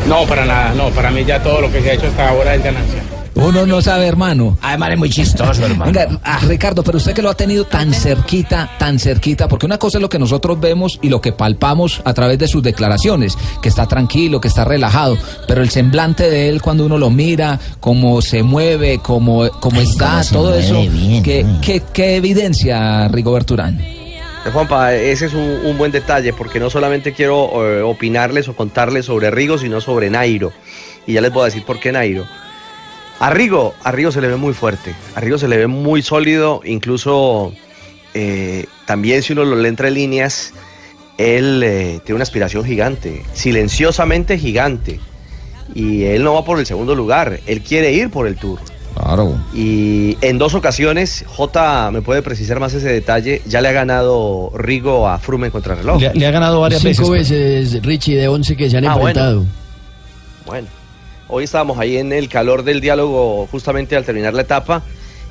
No, 0.10 0.26
para 0.26 0.44
nada, 0.46 0.74
no. 0.76 0.90
Para 0.90 1.10
mí 1.10 1.24
ya 1.24 1.42
todo 1.42 1.62
lo 1.62 1.72
que 1.72 1.80
se 1.82 1.92
ha 1.92 1.94
hecho 1.94 2.08
hasta 2.08 2.28
ahora 2.28 2.54
es 2.56 2.62
ganancia. 2.64 3.02
Uno 3.36 3.66
no 3.66 3.82
sabe, 3.82 4.08
hermano. 4.08 4.58
Además 4.62 4.92
es 4.94 4.98
muy 4.98 5.10
chistoso, 5.10 5.66
hermano. 5.66 5.92
Venga, 5.92 6.20
ah, 6.24 6.40
Ricardo, 6.48 6.84
pero 6.84 6.98
usted 6.98 7.14
que 7.14 7.22
lo 7.22 7.30
ha 7.30 7.34
tenido 7.36 7.66
tan 7.66 7.94
cerquita, 7.94 8.72
tan 8.80 8.98
cerquita, 8.98 9.48
porque 9.50 9.66
una 9.66 9.78
cosa 9.78 9.98
es 9.98 10.02
lo 10.02 10.10
que 10.10 10.18
nosotros 10.18 10.58
vemos 10.60 10.98
y 11.02 11.10
lo 11.10 11.20
que 11.20 11.34
palpamos 11.34 12.02
a 12.06 12.14
través 12.14 12.40
de 12.40 12.48
sus 12.48 12.64
declaraciones, 12.64 13.38
que 13.62 13.68
está 13.70 13.88
tranquilo, 13.88 14.40
que 14.40 14.48
está 14.48 14.64
relajado, 14.64 15.18
pero 15.50 15.62
el 15.62 15.70
semblante 15.70 16.30
de 16.30 16.48
él 16.50 16.62
cuando 16.62 16.86
uno 16.86 16.98
lo 16.98 17.10
mira, 17.10 17.60
cómo 17.82 18.22
se 18.22 18.42
mueve, 18.42 19.00
cómo, 19.04 19.50
cómo 19.60 19.82
está, 19.82 20.22
cómo 20.30 20.42
todo 20.44 20.56
eso, 20.58 20.82
bien, 20.90 21.22
¿qué, 21.22 21.46
qué- 21.62 21.84
qué 21.92 22.16
evidencia, 22.16 23.10
Rigoberto 23.10 23.54
Urán? 23.56 23.80
Eh, 23.82 24.50
Juanpa, 24.54 24.94
ese 24.94 25.26
es 25.26 25.34
un, 25.34 25.60
un 25.66 25.78
buen 25.78 25.92
detalle 25.92 26.32
porque 26.32 26.60
no 26.60 26.70
solamente 26.70 27.12
quiero 27.14 27.50
eh, 27.68 27.82
opinarles 27.82 28.48
o 28.48 28.56
contarles 28.56 29.06
sobre 29.06 29.30
Rigo, 29.30 29.58
sino 29.58 29.82
sobre 29.82 30.10
Nairo. 30.10 30.54
Y 31.06 31.14
ya 31.14 31.22
les 31.22 31.34
voy 31.34 31.42
a 31.42 31.46
decir 31.46 31.64
por 31.66 31.80
qué 31.82 31.92
Nairo. 31.92 32.26
A 33.20 33.30
Rigo, 33.30 33.74
a 33.84 33.92
Rigo 33.92 34.12
se 34.12 34.22
le 34.22 34.28
ve 34.28 34.36
muy 34.36 34.54
fuerte, 34.54 34.94
a 35.16 35.20
Rigo 35.22 35.38
se 35.38 35.48
le 35.48 35.58
ve 35.58 35.68
muy 35.68 36.02
sólido, 36.02 36.62
incluso 36.66 37.54
eh, 38.14 38.66
también 38.86 39.24
si 39.24 39.34
uno 39.34 39.46
lo 39.46 39.56
lee 39.56 39.70
entre 39.70 39.90
líneas, 39.90 40.52
él 41.18 41.62
eh, 41.64 42.02
tiene 42.04 42.16
una 42.18 42.24
aspiración 42.24 42.66
gigante, 42.66 43.24
silenciosamente 43.34 44.38
gigante. 44.38 45.00
Y 45.74 46.04
él 46.04 46.24
no 46.24 46.34
va 46.36 46.46
por 46.46 46.60
el 46.60 46.66
segundo 46.66 46.94
lugar, 46.94 47.40
él 47.48 47.62
quiere 47.62 47.92
ir 47.94 48.10
por 48.12 48.28
el 48.28 48.36
Tour. 48.36 48.60
Claro. 48.96 49.36
Y 49.54 50.18
en 50.22 50.38
dos 50.38 50.54
ocasiones, 50.54 51.26
J 51.28 51.92
me 51.92 52.02
puede 52.02 52.22
precisar 52.22 52.60
más 52.60 52.74
ese 52.74 52.90
detalle, 52.90 53.42
ya 53.46 53.62
le 53.62 53.70
ha 53.70 53.72
ganado 53.74 54.52
Rigo 54.56 55.08
a 55.08 55.18
Froome 55.20 55.48
en 55.48 55.52
contrarreloj. 55.52 56.00
Le, 56.02 56.14
le 56.14 56.28
ha 56.28 56.32
ganado 56.32 56.62
varias 56.62 56.82
Cinco 56.82 57.10
veces. 57.10 57.72
veces, 57.72 57.84
Richie, 57.84 58.16
de 58.18 58.28
11 58.28 58.56
que 58.56 58.70
se 58.70 58.78
han 58.78 58.86
Ah, 58.86 58.94
bueno. 58.96 59.08
enfrentado. 59.10 59.46
Bueno, 60.46 60.68
hoy 61.28 61.44
estábamos 61.46 61.80
ahí 61.80 61.98
en 61.98 62.12
el 62.14 62.30
calor 62.30 62.64
del 62.64 62.82
diálogo 62.82 63.48
justamente 63.52 63.96
al 63.96 64.06
terminar 64.06 64.34
la 64.34 64.42
etapa 64.42 64.84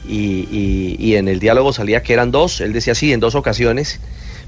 y, 0.08 0.46
y- 0.50 0.96
y 0.98 1.14
en 1.16 1.28
el 1.28 1.40
diálogo 1.40 1.72
salía 1.72 2.02
que 2.02 2.12
eran 2.12 2.30
dos, 2.30 2.60
él 2.60 2.72
decía 2.72 2.94
sí, 2.94 3.12
en 3.12 3.20
dos 3.20 3.34
ocasiones, 3.34 4.00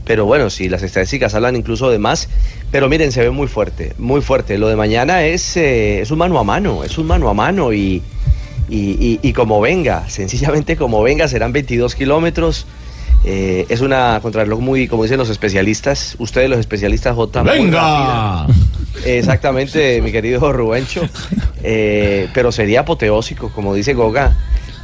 pero 0.04 0.24
bueno, 0.26 0.50
sí, 0.50 0.68
las 0.68 0.82
estadísticas 0.82 1.34
hablan 1.34 1.56
incluso 1.56 1.90
de 1.90 1.98
más, 1.98 2.28
pero 2.70 2.88
miren, 2.88 3.10
se 3.12 3.22
ve 3.22 3.30
muy 3.30 3.48
fuerte, 3.48 3.92
muy 3.98 4.20
fuerte. 4.20 4.56
Lo 4.58 4.68
de 4.68 4.76
mañana 4.76 5.24
es, 5.24 5.56
eh, 5.56 6.00
es 6.00 6.10
un 6.10 6.18
mano 6.18 6.38
a 6.38 6.44
mano, 6.44 6.84
es 6.84 6.96
un 6.98 7.06
mano 7.06 7.28
a 7.28 7.34
mano 7.34 7.72
y, 7.72 8.02
y, 8.68 8.78
y- 8.78 9.18
y 9.22 9.32
como 9.32 9.60
venga, 9.60 10.08
sencillamente 10.08 10.76
como 10.76 11.02
venga, 11.02 11.26
serán 11.28 11.52
22 11.52 11.94
kilómetros. 11.94 12.66
eh, 13.24 13.66
es 13.68 13.80
una 13.80 14.20
contrarreloj 14.22 14.60
muy, 14.60 14.86
como 14.86 15.02
dicen 15.04 15.18
los 15.18 15.30
especialistas, 15.30 16.14
ustedes 16.18 16.48
los 16.50 16.60
especialistas 16.60 17.16
J. 17.16 17.42
muy 17.42 17.52
¡Venga! 17.52 18.46
Exactamente, 19.04 20.00
mi 20.00 20.12
querido 20.12 20.52
Rubencho. 20.52 21.02
Eh, 21.68 22.28
pero 22.32 22.52
sería 22.52 22.80
apoteósico, 22.80 23.50
como 23.50 23.74
dice 23.74 23.92
Goga, 23.94 24.36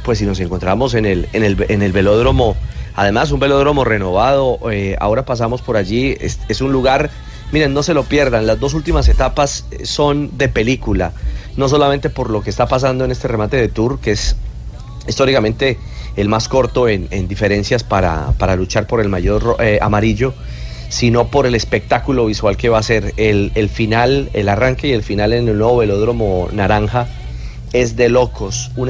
pues 0.03 0.17
si 0.17 0.25
nos 0.25 0.39
encontramos 0.41 0.95
en 0.95 1.05
el, 1.05 1.29
en 1.31 1.43
el, 1.43 1.65
en 1.69 1.81
el 1.81 1.93
velódromo 1.93 2.57
Además, 2.95 3.31
un 3.31 3.39
velódromo 3.39 3.83
renovado, 3.83 4.59
eh, 4.71 4.95
ahora 4.99 5.25
pasamos 5.25 5.61
por 5.61 5.77
allí, 5.77 6.15
es, 6.19 6.39
es 6.47 6.61
un 6.61 6.71
lugar, 6.71 7.09
miren, 7.51 7.73
no 7.73 7.81
se 7.81 7.95
lo 7.95 8.03
pierdan, 8.03 8.45
las 8.45 8.59
dos 8.59 8.75
últimas 8.75 9.07
etapas 9.07 9.65
eh, 9.71 9.85
son 9.85 10.37
de 10.37 10.47
película, 10.47 11.11
no 11.57 11.67
solamente 11.69 12.11
por 12.11 12.29
lo 12.29 12.43
que 12.43 12.51
está 12.51 12.67
pasando 12.67 13.03
en 13.03 13.11
este 13.11 13.27
remate 13.27 13.57
de 13.57 13.67
Tour, 13.67 13.99
que 13.99 14.11
es 14.11 14.35
históricamente 15.07 15.79
el 16.15 16.29
más 16.29 16.47
corto 16.47 16.87
en, 16.87 17.07
en 17.09 17.27
diferencias 17.27 17.83
para, 17.83 18.33
para 18.37 18.55
luchar 18.55 18.85
por 18.85 19.01
el 19.01 19.09
mayor 19.09 19.57
eh, 19.59 19.79
amarillo, 19.81 20.35
sino 20.93 21.29
por 21.29 21.47
el 21.47 21.55
espectáculo 21.55 22.27
visual 22.27 22.55
que 22.55 22.69
va 22.69 22.77
a 22.77 22.83
ser 22.83 23.15
el, 23.17 23.51
el 23.55 23.67
final, 23.67 24.29
el 24.33 24.47
arranque 24.47 24.89
y 24.89 24.91
el 24.91 25.01
final 25.01 25.33
en 25.33 25.47
el 25.47 25.57
nuevo 25.57 25.77
velódromo 25.77 26.49
naranja 26.51 27.07
es 27.73 27.95
de 27.95 28.09
locos. 28.09 28.69
Un 28.75 28.89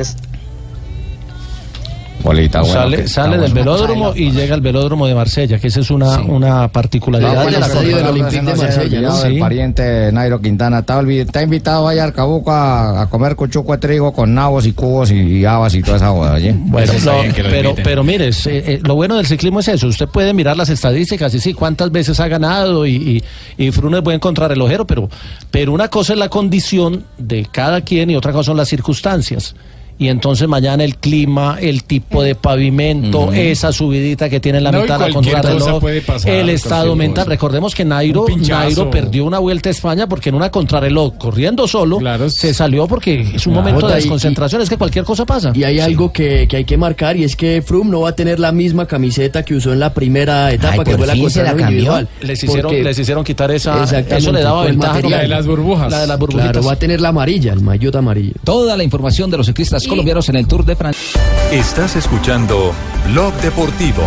Bolita, 2.22 2.62
bueno, 2.62 2.74
sale 2.74 2.98
que 2.98 3.08
sale 3.08 3.38
del 3.38 3.54
velódromo 3.54 4.14
y 4.16 4.32
llega 4.32 4.56
al 4.56 4.62
velódromo 4.62 5.08
de 5.08 5.16
Marsella, 5.16 5.60
que 5.60 5.68
esa 5.68 5.82
es 5.82 5.92
una, 5.92 6.20
una 6.20 6.68
particularidad 6.70 7.34
No, 7.34 7.46
de 7.46 7.60
la 7.60 7.68
sí, 7.68 7.94
Olympique 7.94 8.42
de 8.42 8.56
Marsella, 8.56 9.02
¿no? 9.02 9.16
Sí. 9.18 9.28
El 9.28 9.40
pariente 9.40 10.12
Nairo 10.12 10.40
Quintana 10.40 10.80
está, 10.80 11.02
está 11.02 11.44
invitado 11.44 11.88
allá 11.88 12.06
al 12.06 12.14
Cabuco 12.14 12.52
a, 12.52 13.02
a 13.02 13.10
comer 13.10 13.36
cuchuco 13.36 13.74
de 13.74 13.78
trigo 13.80 14.14
con 14.14 14.34
nabos 14.34 14.66
y 14.66 14.72
cubos 14.74 15.12
y, 15.12 15.16
y 15.40 15.46
habas 15.46 15.76
y 15.76 15.82
toda 15.82 15.98
esa 15.98 16.10
joda, 16.12 16.34
¿oye? 16.36 16.56
Bueno, 16.58 16.94
no, 17.04 17.12
pero, 17.36 17.76
pero 17.84 18.04
mire, 18.06 18.30
eh, 18.30 18.34
eh, 18.46 18.80
lo 18.84 18.96
bueno 18.96 19.18
del 19.18 19.26
ciclismo 19.26 19.60
es 19.60 19.68
eso. 19.68 19.88
Usted 19.88 20.08
puede 20.08 20.34
mirar 20.34 20.56
las 20.56 20.70
estadísticas 20.70 21.34
y 21.34 21.40
sí, 21.40 21.54
cuántas 21.54 21.92
veces 21.92 22.20
ha 22.22 22.28
ganado 22.30 22.86
y, 22.86 23.24
y, 23.58 23.66
y 23.66 23.72
Froome 23.72 23.98
es 23.98 24.04
buen 24.04 24.20
contrarrelojero, 24.20 24.88
pero, 24.88 25.10
pero 25.52 25.74
una 25.74 25.90
cosa 25.90 26.14
es 26.14 26.20
la 26.20 26.30
condición 26.30 27.04
de 27.18 27.48
cada 27.52 27.82
quien 27.82 28.10
y 28.10 28.16
otra 28.16 28.32
cosa 28.32 28.48
son 28.48 28.58
las 28.58 28.70
circunstancias. 28.70 29.56
Y 30.00 30.08
entonces 30.08 30.48
mañana 30.48 30.84
el 30.84 30.98
clima, 30.98 31.58
el 31.62 31.84
tipo 31.84 32.24
de 32.24 32.36
pavimento, 32.36 33.32
esa 33.32 33.72
subidita 33.72 34.30
que 34.30 34.40
tiene 34.40 34.58
en 34.58 34.64
la 34.66 34.72
No, 34.72 34.82
mitad 34.82 35.00
de 35.00 35.08
la 35.08 35.14
contrarreloj, 35.14 35.84
el 36.26 36.50
estado 36.50 36.96
mental. 36.96 37.26
cosa. 37.26 37.30
Recordemos 37.30 37.76
que 37.76 37.86
Nairo. 37.86 38.26
Nairo 38.50 38.90
perdió 38.90 39.26
una 39.26 39.40
vuelta 39.40 39.70
a 39.70 39.72
España 39.72 40.08
porque 40.08 40.30
en 40.30 40.36
una 40.36 40.50
contrarreloj, 40.50 41.18
corriendo 41.18 41.68
solo, 41.68 42.00
se 42.30 42.54
salió 42.54 42.88
porque 42.88 43.22
es 43.22 43.48
un 43.48 43.54
Claro. 43.54 43.68
momento 43.68 43.88
de 43.88 43.94
y- 43.94 43.96
desconcentración, 43.98 44.62
es 44.62 44.70
que 44.70 44.78
cualquier 44.78 45.06
cosa 45.06 45.26
pasa. 45.26 45.52
Y 45.56 45.64
hay 45.64 45.80
algo 45.80 46.12
que, 46.12 46.48
que 46.48 46.58
hay 46.58 46.66
que 46.66 46.78
marcar 46.78 47.16
y 47.16 47.24
es 47.24 47.36
que 47.36 47.62
Froome 47.62 47.92
no 47.92 48.02
va 48.02 48.10
a 48.10 48.16
tener 48.16 48.40
la 48.40 48.52
misma 48.52 48.88
camiseta 48.88 49.44
que 49.44 49.56
usó 49.56 49.72
en 49.74 49.80
la 49.80 49.94
primera 49.94 50.52
etapa, 50.52 50.74
Ay, 50.80 50.84
que 50.86 50.98
fue 50.98 51.08
la 51.08 51.14
fin 51.14 51.30
se 51.30 51.44
la 51.44 51.52
contrarreloj 51.52 51.60
cambió. 51.60 51.70
individual. 51.70 52.08
Les 52.22 52.44
hicieron- 52.44 52.62
Porque- 52.72 52.84
les 52.84 53.00
hicieron 53.00 53.24
quitar 53.24 53.52
esa- 53.52 53.84
eso 53.84 54.32
le 54.32 54.42
daba 54.42 54.66
ventaja, 54.66 54.94
material. 54.96 55.12
La 55.12 55.22
de 55.22 55.28
las 55.30 55.46
burbujas. 55.46 55.92
La 55.92 56.02
de 56.02 56.08
las 56.08 56.20
burbujitas. 56.20 56.52
Claro, 56.52 56.68
va 56.68 56.74
a 56.74 56.80
tener 56.80 57.00
la 57.02 57.10
amarilla, 57.10 57.54
el 57.54 57.62
maillot 57.62 57.96
amarillo. 57.96 58.34
Toda 58.44 58.76
la 58.76 58.84
información 58.84 59.30
de 59.30 59.38
los 59.38 59.46
ciclistas 59.48 59.83
colombianos 59.88 60.30
en 60.30 60.36
el 60.36 60.48
Tour 60.48 60.66
de 60.66 60.76
Francia. 60.76 61.22
Estás 61.52 61.96
escuchando 61.96 62.74
Blog 63.12 63.34
Deportivo. 63.36 64.04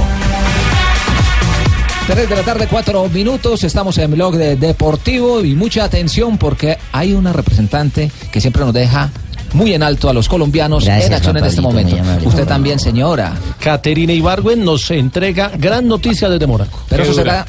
3 2.06 2.28
de 2.28 2.37
la 2.37 2.42
tarde, 2.42 2.68
4 2.71 3.09
minutos. 3.09 3.64
Estamos 3.64 3.99
en 3.99 4.12
blog 4.12 4.37
de 4.37 4.54
Deportivo 4.54 5.45
y 5.45 5.54
mucha 5.56 5.83
atención 5.85 6.38
porque 6.38 6.78
hay 6.92 7.12
una 7.12 7.33
representante 7.33 8.12
que 8.30 8.40
siempre 8.40 8.64
nos 8.64 8.73
deja 8.73 9.11
muy 9.54 9.75
en 9.75 9.83
alto 9.83 10.09
a 10.09 10.12
los 10.12 10.28
colombianos 10.28 10.85
Gracias, 10.85 11.06
en 11.09 11.14
acción 11.14 11.37
en 11.37 11.45
este 11.45 11.61
momento. 11.61 11.97
amable, 11.97 12.26
Usted 12.28 12.47
también, 12.47 12.78
señora. 12.78 13.33
Caterina 13.59 14.12
Ibargüen 14.12 14.64
nos 14.64 14.88
entrega 14.92 15.50
gran 15.59 15.88
noticia 15.88 16.28
desde 16.28 16.47
Mónaco. 16.47 16.80
Pero 16.88 17.02
eso 17.02 17.12
será 17.12 17.45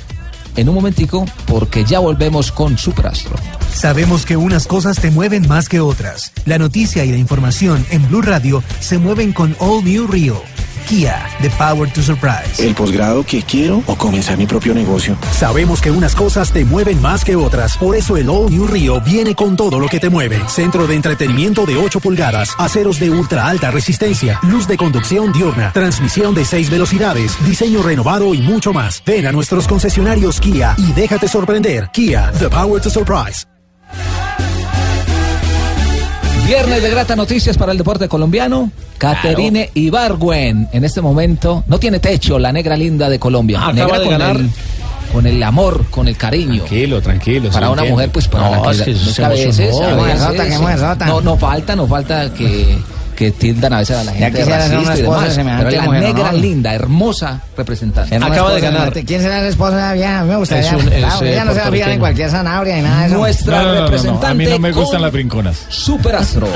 en 0.56 0.70
un 0.70 0.74
momentico 0.76 1.26
porque 1.46 1.86
ya 1.86 2.00
volvemos 2.00 2.52
con 2.52 2.78
Superastro. 2.80 3.36
Sabemos 3.78 4.26
que 4.26 4.38
unas 4.38 4.66
cosas 4.66 5.00
te 5.00 5.12
mueven 5.12 5.48
más 5.48 5.70
que 5.70 5.80
otras. 5.80 6.32
La 6.46 6.58
noticia 6.58 7.06
y 7.06 7.12
la 7.12 7.18
información 7.18 7.86
en 7.92 8.08
Blue 8.08 8.24
Radio 8.24 8.64
se 8.80 8.98
mueven 8.98 9.34
con 9.34 9.56
All 9.60 9.86
New 9.86 10.08
Rio. 10.08 10.42
Kia, 10.88 11.30
the 11.44 11.50
power 11.60 11.88
to 11.92 12.02
surprise. 12.02 12.58
¿El 12.58 12.74
posgrado 12.74 13.24
que 13.24 13.44
quiero 13.44 13.84
o 13.86 13.96
comenzar 13.96 14.36
mi 14.36 14.48
propio 14.48 14.74
negocio? 14.74 15.16
Sabemos 15.32 15.80
que 15.80 15.92
unas 15.92 16.16
cosas 16.16 16.52
te 16.52 16.66
mueven 16.66 17.00
más 17.04 17.24
que 17.24 17.36
otras, 17.36 17.78
por 17.78 17.96
eso 17.96 18.18
el 18.18 18.30
All 18.30 18.50
New 18.50 18.66
Rio 18.66 19.00
viene 19.00 19.36
con 19.36 19.56
todo 19.56 19.80
lo 19.80 19.88
que 19.88 20.00
te 20.00 20.10
mueve. 20.10 20.42
Centro 20.48 20.88
de 20.88 20.96
entretenimiento 20.96 21.68
de 21.68 21.78
8 21.78 22.00
pulgadas, 22.00 22.56
aceros 22.58 23.00
de 23.00 23.12
ultra 23.12 23.46
alta 23.48 23.70
resistencia, 23.70 24.40
luz 24.42 24.68
de 24.68 24.78
conducción 24.78 25.32
diurna, 25.32 25.72
transmisión 25.72 26.34
de 26.34 26.46
6 26.46 26.72
velocidades, 26.72 27.38
diseño 27.46 27.84
renovado 27.84 28.34
y 28.34 28.42
mucho 28.42 28.74
más. 28.74 29.04
Ven 29.06 29.28
a 29.28 29.32
nuestros 29.32 29.68
concesionarios 29.68 30.40
Kia 30.40 30.74
y 30.80 30.94
déjate 30.94 31.28
sorprender. 31.28 31.92
Kia, 31.94 32.32
the 32.40 32.50
power 32.50 32.82
to 32.82 32.90
surprise. 32.90 33.46
Viernes 36.48 36.82
de 36.82 36.90
grata 36.90 37.14
noticias 37.16 37.58
para 37.58 37.74
el 37.74 37.78
deporte 37.78 38.08
colombiano. 38.08 38.72
Caterine 38.98 39.70
Ibargüen, 39.74 40.70
en 40.72 40.86
este 40.86 41.02
momento, 41.02 41.66
no 41.68 41.78
tiene 41.78 42.00
techo, 42.00 42.40
la 42.40 42.54
negra 42.54 42.78
linda 42.78 43.10
de 43.10 43.20
Colombia. 43.20 43.60
Acaba 43.60 43.74
negra 43.74 44.00
de 44.00 44.06
con 44.06 44.18
ganar. 44.18 44.36
el, 44.38 44.50
con 45.12 45.28
el 45.28 45.44
amor, 45.44 45.86
con 45.90 46.08
el 46.08 46.16
cariño. 46.16 46.60
Tranquilo, 46.64 47.02
tranquilo. 47.02 47.50
Para 47.50 47.70
una 47.70 47.82
entiendo. 47.82 47.96
mujer, 47.96 48.12
pues 48.12 48.30
para 48.30 48.50
No, 48.50 48.56
la 48.56 48.72
que, 48.72 48.78
es 48.78 48.82
que 48.82 48.92
es 48.92 49.20
a 49.20 49.28
veces, 49.28 49.76
a 49.76 50.32
veces. 50.32 50.60
No, 51.06 51.20
no 51.20 51.38
falta, 51.38 51.76
no 51.76 51.86
falta 51.86 52.34
que, 52.34 52.78
que 53.18 53.32
tildan 53.32 53.74
a 53.74 53.80
veces 53.80 53.98
a 53.98 54.04
la 54.04 54.12
gente 54.14 54.26
de 54.32 54.38
quisiera 54.38 54.62
ser 54.62 54.72
racista 54.72 54.92
una 54.92 54.96
y 54.98 55.02
esposa 55.02 55.20
demás. 55.22 55.34
semejante 55.36 55.66
Pero 55.66 55.78
la 55.78 55.86
mujer, 55.88 56.04
negra 56.04 56.32
¿no? 56.32 56.38
linda, 56.38 56.74
hermosa 56.76 57.42
representante. 57.58 58.16
Una 58.18 58.28
esposa 58.28 58.56
delante. 58.56 59.04
¿Quién 59.06 59.22
será 59.22 59.42
la 59.42 59.48
esposa 59.48 59.76
de 59.76 59.82
la 59.82 59.94
vieja? 59.94 60.20
A 60.20 60.24
mí 60.24 60.30
me 60.30 60.36
gustaría. 60.38 60.68
Es 60.70 60.74
un- 60.74 60.94
es, 60.94 61.00
Claro, 61.00 61.26
eh, 61.26 61.32
ella 61.34 61.46
no 61.46 61.54
se 61.54 61.60
va 61.60 61.68
a 61.68 61.72
fijar 61.72 61.90
en 61.90 62.00
cualquier 62.00 62.30
zanahoria 62.30 62.76
ni 62.78 62.82
nada 62.84 63.02
de 63.02 63.08
eso. 63.08 63.18
Nuestra 63.18 63.58
No, 63.58 63.64
no, 63.64 63.68
no, 63.70 63.76
no, 63.80 63.86
representante 63.86 64.28
A 64.28 64.34
mí 64.36 64.46
no 64.46 64.60
me 64.60 64.72
gustan 64.72 64.92
con 64.94 65.02
las 65.02 65.12
brinconas. 65.12 65.66
Superastro. 65.68 66.48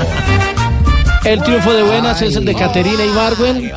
El 1.24 1.40
triunfo 1.42 1.72
de 1.72 1.82
buenas 1.84 2.20
es 2.20 2.34
el 2.34 2.44
de 2.44 2.52
Caterina 2.54 3.04
Ibargüen. 3.04 3.70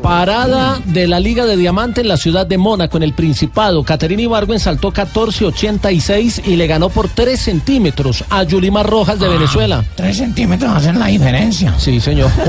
Parada 0.00 0.80
de 0.84 1.08
la 1.08 1.18
Liga 1.18 1.44
de 1.44 1.56
Diamante 1.56 2.02
en 2.02 2.08
la 2.08 2.16
ciudad 2.16 2.46
de 2.46 2.56
Mónaco, 2.56 2.96
en 2.98 3.02
el 3.02 3.14
Principado. 3.14 3.82
Caterina 3.82 4.22
Ibargüen 4.22 4.60
saltó 4.60 4.92
14.86 4.92 6.42
y 6.46 6.54
le 6.56 6.66
ganó 6.68 6.88
por 6.88 7.08
3 7.08 7.40
centímetros 7.40 8.22
a 8.30 8.44
Yulimar 8.44 8.86
Rojas 8.88 9.18
de 9.18 9.28
Venezuela. 9.28 9.84
Tres 9.96 10.18
centímetros 10.18 10.70
hacen 10.72 10.98
la 11.00 11.06
diferencia. 11.06 11.74
Sí, 11.78 12.00
señor. 12.00 12.30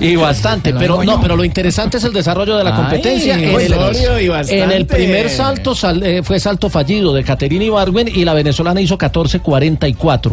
Y 0.00 0.16
bastante, 0.16 0.74
pero 0.74 0.96
no, 1.04 1.12
yo. 1.14 1.20
pero 1.20 1.36
lo 1.36 1.44
interesante 1.44 1.96
es 1.98 2.04
el 2.04 2.12
desarrollo 2.12 2.56
de 2.56 2.64
la 2.64 2.70
Ay, 2.70 2.76
competencia. 2.76 3.34
en, 3.34 3.44
el, 3.44 3.72
en 4.48 4.70
el 4.72 4.84
primer 4.86 5.30
salto 5.30 5.76
sal- 5.76 6.02
eh, 6.02 6.22
fue 6.24 6.40
salto 6.40 6.68
fallido 6.68 7.12
de 7.14 7.22
Caterina 7.22 7.64
Ibargüen 7.64 8.08
y 8.08 8.24
la 8.24 8.34
venezolana 8.34 8.80
hizo 8.80 8.98
14.44. 8.98 10.32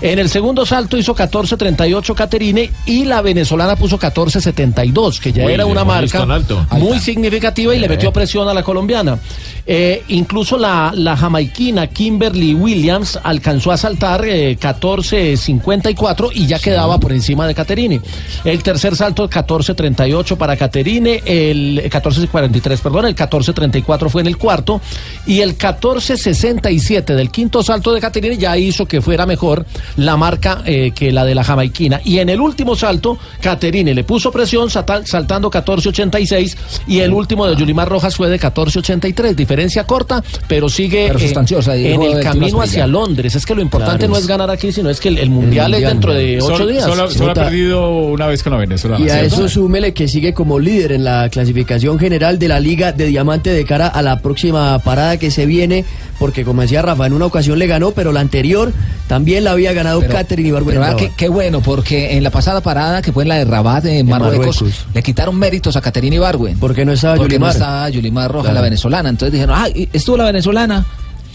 En 0.00 0.18
el 0.18 0.28
segundo 0.28 0.66
salto 0.66 0.98
hizo 0.98 1.14
14.38 1.14 2.14
Caterine 2.14 2.70
y 2.86 3.04
la 3.04 3.22
venezolana 3.22 3.76
puso 3.76 3.98
14.72, 3.98 5.18
que 5.18 5.32
ya 5.32 5.46
Uy, 5.46 5.52
era 5.52 5.66
una 5.66 5.84
marca 5.84 6.26
muy 6.72 6.98
significativa 6.98 7.74
y 7.74 7.78
le 7.78 7.88
metió 7.88 8.12
presión 8.12 8.48
a 8.48 8.54
la 8.54 8.62
colombiana. 8.62 9.18
Eh, 9.66 10.02
incluso 10.08 10.58
la, 10.58 10.92
la 10.94 11.16
jamaiquina 11.16 11.86
Kimberly 11.86 12.52
Williams 12.54 13.18
alcanzó 13.22 13.72
a 13.72 13.78
saltar 13.78 14.24
eh, 14.26 14.58
14.54 14.58 16.30
y 16.34 16.46
ya 16.46 16.58
quedaba 16.58 17.00
por 17.00 17.12
encima 17.12 17.46
de 17.46 17.54
Caterine. 17.54 18.00
El 18.44 18.62
tercer 18.62 18.94
salto 18.94 19.28
14.38 19.28 20.36
para 20.36 20.56
Caterine, 20.56 21.22
el 21.24 21.82
14.43, 21.90 22.78
perdón, 22.80 23.06
el 23.06 23.16
14.34 23.16 24.10
fue 24.10 24.20
en 24.20 24.26
el 24.26 24.36
cuarto 24.36 24.82
y 25.26 25.40
el 25.40 25.56
14.67 25.56 27.14
del 27.14 27.30
quinto 27.30 27.62
salto 27.62 27.92
de 27.92 28.00
Caterine 28.00 28.36
ya 28.36 28.58
hizo 28.58 28.86
que 28.86 29.00
fuera 29.00 29.24
mejor 29.24 29.64
la 29.96 30.16
marca 30.18 30.62
eh, 30.66 30.92
que 30.94 31.10
la 31.10 31.24
de 31.24 31.34
la 31.34 31.44
jamaiquina. 31.44 32.02
Y 32.04 32.18
en 32.18 32.28
el 32.28 32.40
último 32.40 32.63
salto, 32.74 33.18
Caterine 33.40 33.94
le 33.94 34.04
puso 34.04 34.30
presión 34.32 34.70
saltando 34.70 35.50
14.86 35.50 36.56
y 36.86 37.00
el 37.00 37.12
último 37.12 37.46
de 37.46 37.56
Yulimar 37.56 37.88
Rojas 37.88 38.16
fue 38.16 38.28
de 38.28 38.38
14.83. 38.40 39.34
Diferencia 39.34 39.84
corta, 39.84 40.22
pero 40.48 40.68
sigue 40.68 41.06
Pero 41.08 41.18
sustanciosa, 41.18 41.76
y 41.76 41.86
en 41.92 42.02
el 42.02 42.20
camino 42.20 42.60
hacia. 42.62 42.86
Londres. 42.86 43.34
Es 43.34 43.44
que 43.46 43.54
lo 43.54 43.62
importante 43.62 43.98
Claro, 44.06 44.12
no 44.12 44.18
es- 44.18 44.26
ganar 44.26 44.50
aquí, 44.50 44.70
sino 44.70 44.88
es 44.90 45.00
que 45.00 45.08
el, 45.08 45.18
el 45.18 45.30
mundial, 45.30 45.72
es 45.74 45.80
mundial, 45.80 45.92
dentro 45.92 46.12
de 46.14 46.36
ocho 46.40 46.56
Solo- 46.58 46.66
días. 46.70 46.84
Solo, 46.84 47.10
solo 47.10 47.30
ha 47.30 47.34
perdido 47.34 47.88
una 48.06 48.26
vez 48.26 48.42
con 48.42 48.52
la 48.52 48.58
Venezuela. 48.58 48.98
Y 49.00 49.08
a 49.08 49.18
¿cierto? 49.20 49.34
eso 49.36 49.48
súmele 49.48 49.92
que 49.94 50.06
sigue 50.06 50.32
como 50.34 50.58
líder 50.58 50.92
en 50.92 51.02
la 51.04 51.28
clasificación 51.30 51.98
general 51.98 52.38
de 52.38 52.48
la 52.48 52.60
Liga 52.60 52.92
de 52.92 53.06
Diamante 53.06 53.50
de 53.50 53.64
cara 53.64 53.88
a 53.88 54.02
la 54.02 54.20
próxima 54.20 54.78
parada 54.80 55.16
que 55.18 55.30
se 55.30 55.46
viene, 55.46 55.84
porque 56.18 56.44
como 56.44 56.62
decía 56.62 56.82
Rafa, 56.82 57.06
en 57.06 57.14
una 57.14 57.26
ocasión 57.26 57.58
le 57.58 57.66
ganó, 57.66 57.90
pero 57.92 58.12
la 58.12 58.20
anterior 58.20 58.72
también 59.08 59.44
la 59.44 59.52
había 59.52 59.72
ganado 59.72 60.00
Catherine 60.06 60.48
Ibargüen. 60.50 60.80
Qué 61.16 61.28
bueno, 61.28 61.60
porque 61.62 62.16
en 62.16 62.22
la 62.22 62.30
pasada 62.30 62.53
parada, 62.60 63.02
que 63.02 63.12
fue 63.12 63.22
en 63.24 63.28
la 63.30 63.36
de 63.36 63.44
Rabat, 63.44 63.84
en 63.86 64.06
Marruecos, 64.08 64.60
Marruecos. 64.60 64.86
le 64.94 65.02
quitaron 65.02 65.36
méritos 65.36 65.76
a 65.76 65.80
Caterina 65.80 66.16
Ibargüen. 66.16 66.58
Porque 66.58 66.84
no 66.84 66.92
estaba 66.92 67.16
Porque 67.16 67.38
no 67.38 67.46
Yulimar. 67.46 67.52
estaba 67.52 67.88
Yulimar 67.90 68.30
Rojas, 68.30 68.44
Claro. 68.44 68.54
la 68.54 68.60
venezolana. 68.62 69.08
Entonces 69.08 69.32
dijeron, 69.32 69.56
ah, 69.58 69.68
¿y- 69.68 69.88
¿estuvo 69.92 70.16
la 70.16 70.24
venezolana? 70.24 70.84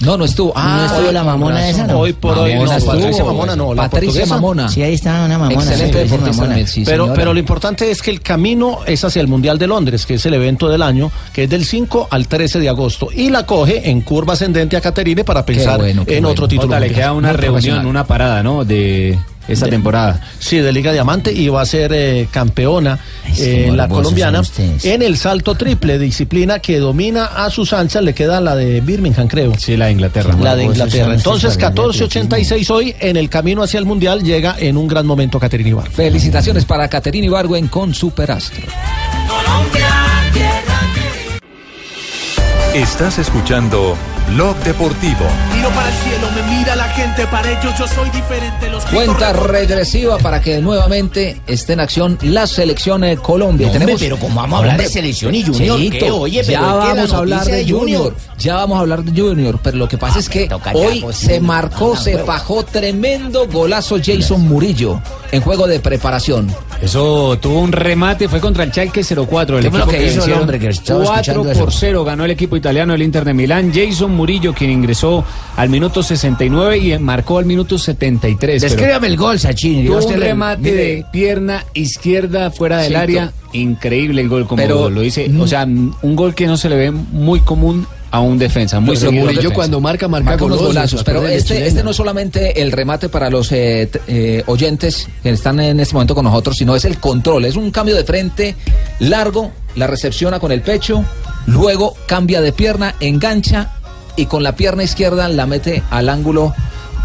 No, 0.02 0.16
no 0.16 0.24
estuvo. 0.24 0.54
Ah, 0.56 0.86
No 0.88 0.96
estuvo 0.96 1.12
la 1.12 1.24
mamona 1.26 1.68
esa. 1.68 1.86
¿no? 1.86 2.00
Hoy 2.00 2.14
por 2.14 2.38
hoy 2.38 2.56
no, 2.56 2.72
estuvo. 2.72 2.94
Patricia 2.94 3.22
Mamona 3.26 3.54
no, 3.58 3.74
la 3.74 3.90
Patricia 3.90 4.08
portuguesa. 4.22 4.36
Mamona. 4.36 4.70
Sí, 4.70 4.82
ahí 4.82 4.94
está 4.94 5.26
una 5.26 5.38
mamona. 5.38 5.62
Excelente 5.62 5.92
sí, 5.98 6.04
deportista 6.06 6.30
mamona. 6.32 6.48
también, 6.48 6.68
sí, 6.68 6.84
pero, 6.86 7.14
pero 7.14 7.34
lo 7.34 7.40
importante 7.42 7.92
es 7.92 8.02
que 8.02 8.10
el 8.12 8.22
camino 8.22 8.80
es 8.86 9.04
hacia 9.04 9.22
el 9.22 9.28
Mundial 9.28 9.58
de 9.60 9.68
Londres, 9.68 10.06
que 10.06 10.14
es 10.14 10.26
el 10.26 10.36
evento 10.36 10.70
del 10.70 10.84
año, 10.84 11.12
que 11.34 11.44
es 11.44 11.50
del 11.50 11.66
5 11.66 12.08
al 12.12 12.30
13 12.30 12.60
de 12.62 12.70
agosto. 12.70 13.10
Y 13.14 13.30
la 13.30 13.46
coge 13.46 13.90
en 13.90 14.00
curva 14.00 14.36
ascendente 14.36 14.78
a 14.78 14.82
Caterine 14.82 15.26
para 15.26 15.46
pensar 15.46 15.80
bueno, 15.80 16.06
qué 16.06 16.16
en 16.16 16.24
bueno. 16.24 16.32
otro 16.32 16.48
título. 16.48 16.68
Jota, 16.70 16.80
le 16.80 16.94
queda 16.94 17.12
una 17.12 17.34
Muy 17.34 17.38
reunión, 17.38 17.86
una 17.86 18.06
parada, 18.08 18.42
¿no? 18.42 18.64
De 18.64 19.20
esta 19.50 19.66
De- 19.66 19.72
temporada. 19.72 20.22
Sí, 20.40 20.58
de 20.58 20.72
Liga 20.72 20.92
Diamante 20.94 21.34
y 21.34 21.50
va 21.50 21.62
a 21.62 21.66
ser 21.66 21.92
eh, 21.94 22.28
campeona 22.32 23.00
eh, 23.38 23.72
la 23.76 23.88
colombiana 23.88 24.42
en 24.84 25.02
el 25.02 25.18
salto 25.18 25.56
triple, 25.56 26.00
disciplina 26.00 26.60
que 26.60 26.80
domina 26.80 27.26
a 27.26 27.50
sus 27.50 27.74
anchas, 27.74 28.04
le 28.04 28.14
queda 28.14 28.40
la 28.42 28.56
de 28.56 28.82
Birmingham, 28.82 29.28
creo. 29.28 29.54
Sí, 29.58 29.76
la 29.78 29.86
de 29.88 29.92
Inglaterra. 29.94 30.36
La 30.42 30.56
de 30.56 30.64
Inglaterra. 30.66 31.14
Entonces, 31.14 31.56
hablando 31.56 31.92
de 31.92 32.00
14.86 32.06 32.70
hoy 32.70 32.96
en 33.00 33.18
el 33.18 33.30
camino 33.30 33.64
hacia 33.64 33.80
el 33.80 33.86
Mundial 33.86 34.24
llega 34.24 34.56
en 34.60 34.78
un 34.78 34.88
gran 34.88 35.06
momento 35.06 35.40
Caterina 35.40 35.70
Ibarra. 35.70 35.92
Felicitaciones 35.92 36.66
para 36.66 36.88
Caterina 36.88 37.26
Ibargüen 37.28 37.68
con 37.68 37.94
Superastro. 37.94 38.64
Estás 42.74 43.18
escuchando 43.18 43.98
Blog 44.34 44.56
Deportivo. 44.64 45.26
Miro 45.56 45.70
para 45.70 45.90
el 45.90 45.96
cielo, 45.96 46.28
me 46.36 46.58
mira 46.58 46.76
la 46.76 46.88
gente, 46.90 47.26
para 47.28 47.50
ellos 47.52 47.74
yo 47.78 47.88
soy 47.88 48.10
diferente. 48.12 48.70
Los 48.70 48.86
Cuenta 48.86 49.34
regresiva 49.34 50.18
para 50.18 50.40
que 50.42 50.60
nuevamente 50.60 51.42
esté 51.48 51.74
en 51.74 51.80
acción 51.80 52.18
la 52.22 52.46
selección 52.46 53.02
de 53.02 53.18
Colombia. 53.18 53.68
No, 53.68 53.74
hombre, 53.74 53.86
Tenemos, 53.86 54.02
pero 54.02 54.18
¿cómo 54.18 54.36
vamos 54.36 54.58
a 54.58 54.60
hablar 54.60 54.78
de 54.78 54.88
selección 54.88 55.34
y 55.34 55.44
Junior? 55.44 55.78
Cheito, 55.78 56.06
¿Qué? 56.06 56.12
Oye, 56.12 56.42
pero 56.46 56.52
ya 56.52 56.62
vamos 56.62 57.14
a 57.14 57.18
hablar 57.18 57.46
de 57.46 57.52
de 57.56 57.64
Junior. 57.64 57.80
Junior. 57.80 58.16
Ya 58.38 58.56
vamos 58.56 58.78
a 58.78 58.82
hablar 58.82 59.04
de 59.04 59.22
Junior, 59.22 59.60
pero 59.64 59.78
lo 59.78 59.88
que 59.88 59.98
pasa 59.98 60.20
es 60.20 60.30
que 60.30 60.48
toca 60.48 60.72
hoy 60.74 61.02
pues, 61.02 61.18
se 61.18 61.40
marcó, 61.40 61.96
no, 61.96 62.00
se 62.00 62.20
fajó 62.20 62.64
tremendo 62.64 63.48
golazo 63.48 63.98
Jason 64.04 64.48
Murillo 64.48 65.02
en 65.32 65.42
juego 65.42 65.68
de 65.68 65.80
preparación. 65.80 66.54
Eso 66.82 67.38
tuvo 67.42 67.60
un 67.60 67.72
remate, 67.74 68.30
fue 68.30 68.40
contra 68.40 68.64
el 68.64 68.72
Schalke 68.72 69.04
04. 69.04 69.58
El 69.58 69.64
¿Qué 69.66 69.70
fue 69.70 69.80
lo 69.80 69.86
equipo 69.86 69.98
que 69.98 69.98
hizo 70.06 70.12
el 70.14 70.16
vencieron 70.18 70.42
hombre 70.42 70.60
que 70.60 70.68
estaba 70.70 71.04
4 71.04 71.20
escuchando 71.32 71.60
por 71.60 71.70
eso? 71.70 71.78
0 71.80 72.04
ganó 72.06 72.26
el 72.26 72.32
equipo 72.32 72.56
italiano 72.56 72.94
el 72.94 73.02
Inter 73.02 73.26
de 73.26 73.34
Milán. 73.34 73.72
Jason 73.74 74.12
Murillo, 74.16 74.54
quien 74.54 74.72
ingresó 74.72 75.26
al 75.58 75.70
minuto 75.70 76.02
69 76.02 76.78
y 76.78 76.98
marcó 77.00 77.38
al 77.38 77.46
minuto 77.46 77.78
73. 77.78 78.62
pero 78.62 78.74
Descríbame 78.74 79.08
el 79.08 79.18
gol, 79.18 79.40
Sachini. 79.40 79.88
Tuvo 79.88 79.98
un 80.06 80.20
le- 80.20 80.26
remate 80.28 80.72
de 80.74 81.06
pierna 81.12 81.66
izquierda 81.74 82.50
fuera 82.52 82.78
del 82.80 82.96
área. 82.96 83.34
Increíble 83.52 84.22
el 84.22 84.30
gol, 84.30 84.48
como 84.48 84.62
Pero- 84.62 84.90
lo 84.90 85.02
dice. 85.02 85.28
Mm. 85.28 85.42
O 85.42 85.48
sea, 85.48 85.66
un 85.66 86.16
gol 86.16 86.34
que 86.34 86.48
no 86.48 86.56
se 86.56 86.70
le 86.70 86.76
ve 86.78 86.92
muy 86.92 87.42
común 87.42 87.86
a 88.12 88.20
un 88.20 88.38
defensa. 88.38 88.80
Muy 88.80 88.96
al 88.98 89.04
Murillo 89.06 89.28
defensa. 89.28 89.54
cuando 89.54 89.80
marca, 89.80 90.08
marca, 90.08 90.32
Marca 90.32 90.46
unos 90.46 90.62
golazos, 90.62 91.04
pero 91.04 91.28
este, 91.28 91.68
este 91.68 91.84
no 91.84 91.92
es 91.92 91.96
solamente 91.96 92.62
el 92.62 92.72
remate 92.72 93.10
para 93.10 93.30
los 93.30 93.52
eh, 93.52 93.90
eh, 94.08 94.44
oyentes 94.48 95.08
que 95.24 95.30
están 95.30 95.60
en 95.60 95.80
este 95.80 95.94
momento 95.94 96.16
con 96.16 96.26
nosotros, 96.26 96.58
sino 96.58 96.76
es 96.76 96.86
el 96.86 97.00
control. 97.00 97.46
Es 97.46 97.56
un 97.56 97.72
cambio 97.72 97.96
de 97.96 98.04
frente 98.04 98.56
largo, 99.00 99.52
la 99.76 99.88
recepciona 99.88 100.40
con 100.40 100.52
el 100.52 100.62
pecho, 100.62 101.04
luego 101.46 101.96
cambia 102.08 102.42
de 102.42 102.52
pierna, 102.52 102.96
engancha 103.00 103.74
y 104.16 104.26
con 104.26 104.44
la 104.44 104.56
pierna 104.56 104.84
izquierda 104.84 105.28
la 105.30 105.46
mete 105.46 105.84
al 105.90 106.10
ángulo 106.10 106.54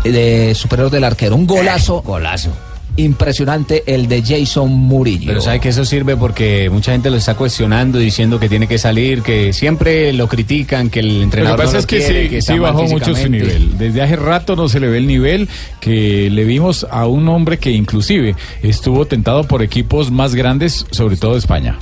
eh, 0.05 0.11
de 0.11 0.55
superior 0.55 0.91
del 0.91 1.05
arquero. 1.05 1.37
Un 1.37 1.47
golazo. 1.47 2.03
Golazo. 2.03 2.51
Impresionante 2.97 3.83
el 3.87 4.09
de 4.09 4.23
Jason 4.23 4.71
Murillo. 4.71 5.27
Pero 5.27 5.41
sabe 5.41 5.61
que 5.61 5.71
eso 5.71 5.85
sirve 5.85 6.17
porque 6.17 6.71
mucha 6.71 6.93
gente 6.93 7.11
lo 7.11 7.17
está 7.17 7.35
cuestionando 7.35 7.99
diciendo 7.99 8.39
que 8.39 8.49
tiene 8.49 8.69
que 8.69 8.79
salir, 8.79 9.23
que 9.23 9.53
siempre 9.53 10.13
lo 10.13 10.29
critican, 10.29 10.91
que 10.91 11.01
el 11.01 11.19
Lo 11.19 11.23
entrenador 11.25 11.59
que 11.59 11.63
pasa 11.65 11.73
no 11.73 11.79
lo 11.79 11.81
es 11.81 11.87
que 11.87 11.99
quiere, 11.99 12.23
sí, 12.25 12.29
que 12.31 12.43
sí 12.43 12.59
bajó 12.59 12.85
mucho 12.85 13.15
su 13.15 13.29
nivel. 13.29 13.77
Desde 13.79 14.03
hace 14.03 14.17
rato 14.17 14.55
no 14.57 14.69
se 14.69 14.81
le 14.81 14.89
ve 14.89 14.99
el 14.99 15.07
nivel 15.07 15.49
que 15.81 16.31
le 16.31 16.45
vimos 16.45 16.87
a 16.91 17.07
un 17.07 17.29
hombre 17.29 17.59
que 17.59 17.71
inclusive 17.71 18.37
estuvo 18.63 19.07
tentado 19.07 19.45
por 19.45 19.63
equipos 19.63 20.11
más 20.11 20.35
grandes, 20.35 20.87
sobre 20.91 21.17
todo 21.17 21.33
de 21.33 21.39
España. 21.39 21.79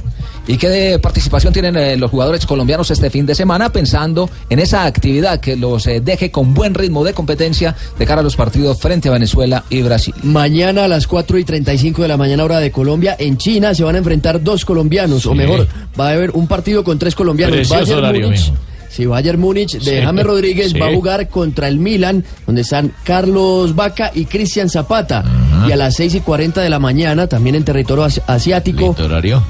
¿Y 0.46 0.56
qué 0.56 0.68
de 0.68 0.98
participación 0.98 1.52
tienen 1.52 1.76
eh, 1.76 1.96
los 1.96 2.10
jugadores 2.10 2.46
colombianos 2.46 2.90
este 2.90 3.10
fin 3.10 3.24
de 3.26 3.34
semana 3.34 3.70
pensando 3.70 4.28
en 4.50 4.58
esa 4.58 4.84
actividad 4.84 5.38
que 5.38 5.56
los 5.56 5.86
eh, 5.86 6.00
deje 6.00 6.32
con 6.32 6.52
buen 6.52 6.74
ritmo 6.74 7.04
de 7.04 7.14
competencia 7.14 7.76
de 7.96 8.06
cara 8.06 8.22
a 8.22 8.24
los 8.24 8.34
partidos 8.34 8.80
frente 8.80 9.08
a 9.08 9.12
Venezuela 9.12 9.64
y 9.70 9.82
Brasil? 9.82 10.14
Mañana 10.24 10.84
a 10.84 10.88
las 10.88 11.06
4 11.06 11.38
y 11.38 11.44
35 11.44 12.02
de 12.02 12.08
la 12.08 12.16
mañana 12.16 12.44
hora 12.44 12.58
de 12.58 12.72
Colombia, 12.72 13.16
en 13.18 13.36
China 13.36 13.72
se 13.74 13.84
van 13.84 13.94
a 13.94 13.98
enfrentar 13.98 14.42
dos 14.42 14.64
colombianos, 14.64 15.26
o 15.26 15.34
mejor, 15.34 15.68
va 15.98 16.08
a 16.08 16.12
haber 16.12 16.32
un 16.32 16.48
partido 16.48 16.82
con 16.82 16.98
tres 16.98 17.14
colombianos. 17.14 17.56
Precioso 17.56 17.80
Bayern 17.80 17.98
horario, 17.98 18.26
Múnich, 18.26 18.50
mijo. 18.50 18.71
Sí, 18.92 19.06
Bayern 19.06 19.40
Múnich 19.40 19.72
de 19.78 19.80
Sí. 19.98 20.04
James 20.04 20.24
Rodríguez 20.24 20.72
Sí. 20.72 20.78
va 20.78 20.88
a 20.88 20.92
jugar 20.94 21.28
contra 21.28 21.66
el 21.68 21.78
Milan, 21.78 22.24
donde 22.46 22.60
están 22.62 22.92
Carlos 23.04 23.74
Vaca 23.74 24.10
y 24.14 24.26
Cristian 24.26 24.68
Zapata. 24.68 25.24
Y 25.68 25.72
a 25.72 25.76
las 25.76 25.94
6 25.94 26.14
y 26.16 26.20
40 26.20 26.60
de 26.60 26.68
la 26.70 26.78
mañana, 26.80 27.26
también 27.28 27.54
en 27.54 27.64
territorio 27.64 28.04
asi- 28.04 28.20
asiático, 28.26 28.94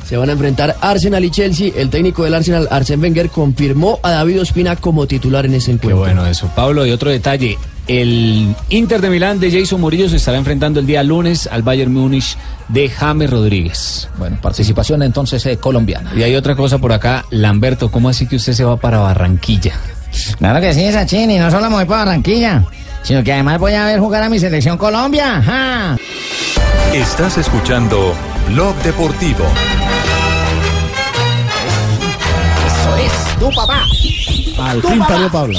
se 0.06 0.16
van 0.16 0.28
a 0.28 0.32
enfrentar 0.32 0.76
Arsenal 0.80 1.24
y 1.24 1.30
Chelsea. 1.30 1.72
El 1.74 1.88
técnico 1.90 2.24
del 2.24 2.34
Arsenal, 2.34 2.68
Arsène 2.70 3.00
Wenger, 3.02 3.30
confirmó 3.30 3.98
a 4.02 4.10
David 4.10 4.42
Ospina 4.42 4.76
como 4.76 5.06
titular 5.06 5.46
en 5.46 5.54
ese 5.54 5.66
Qué 5.66 5.72
encuentro. 5.72 5.98
bueno 5.98 6.26
eso. 6.26 6.50
Pablo, 6.54 6.84
y 6.86 6.90
otro 6.90 7.10
detalle. 7.10 7.56
El 7.86 8.54
Inter 8.68 9.00
de 9.00 9.10
Milán 9.10 9.40
de 9.40 9.50
Jason 9.50 9.80
Murillo 9.80 10.08
se 10.08 10.16
estará 10.16 10.38
enfrentando 10.38 10.78
el 10.78 10.86
día 10.86 11.02
lunes 11.02 11.48
al 11.50 11.62
Bayern 11.62 11.92
Múnich 11.92 12.36
de 12.68 12.88
James 12.88 13.28
Rodríguez. 13.28 14.08
Bueno, 14.18 14.38
participación 14.40 15.02
entonces 15.02 15.44
eh, 15.46 15.56
colombiana. 15.56 16.12
Y 16.16 16.22
hay 16.22 16.36
otra 16.36 16.54
cosa 16.54 16.78
por 16.78 16.92
acá. 16.92 17.24
Lamberto, 17.30 17.90
¿cómo 17.90 18.08
así 18.08 18.26
que 18.26 18.36
usted 18.36 18.52
se 18.52 18.64
va 18.64 18.76
para 18.76 18.98
Barranquilla? 18.98 19.74
Claro 20.38 20.60
que 20.60 20.72
sí, 20.74 20.92
Sachini. 20.92 21.38
No 21.38 21.50
solo 21.50 21.68
me 21.70 21.76
voy 21.76 21.84
para 21.84 22.04
Barranquilla, 22.04 22.64
sino 23.02 23.24
que 23.24 23.32
además 23.32 23.58
voy 23.58 23.72
a 23.72 23.86
ver 23.86 23.98
jugar 23.98 24.22
a 24.22 24.28
mi 24.28 24.38
selección 24.38 24.78
Colombia. 24.78 25.42
¡Ja! 25.42 25.96
Estás 26.92 27.38
escuchando 27.38 28.14
Blog 28.48 28.76
Deportivo. 28.82 29.44
Eso 32.66 32.96
es, 32.96 33.38
tu 33.38 33.50
papá. 33.50 33.82
Al 34.58 34.82
fin 34.82 34.98
parió 35.00 35.30
Pablo. 35.30 35.58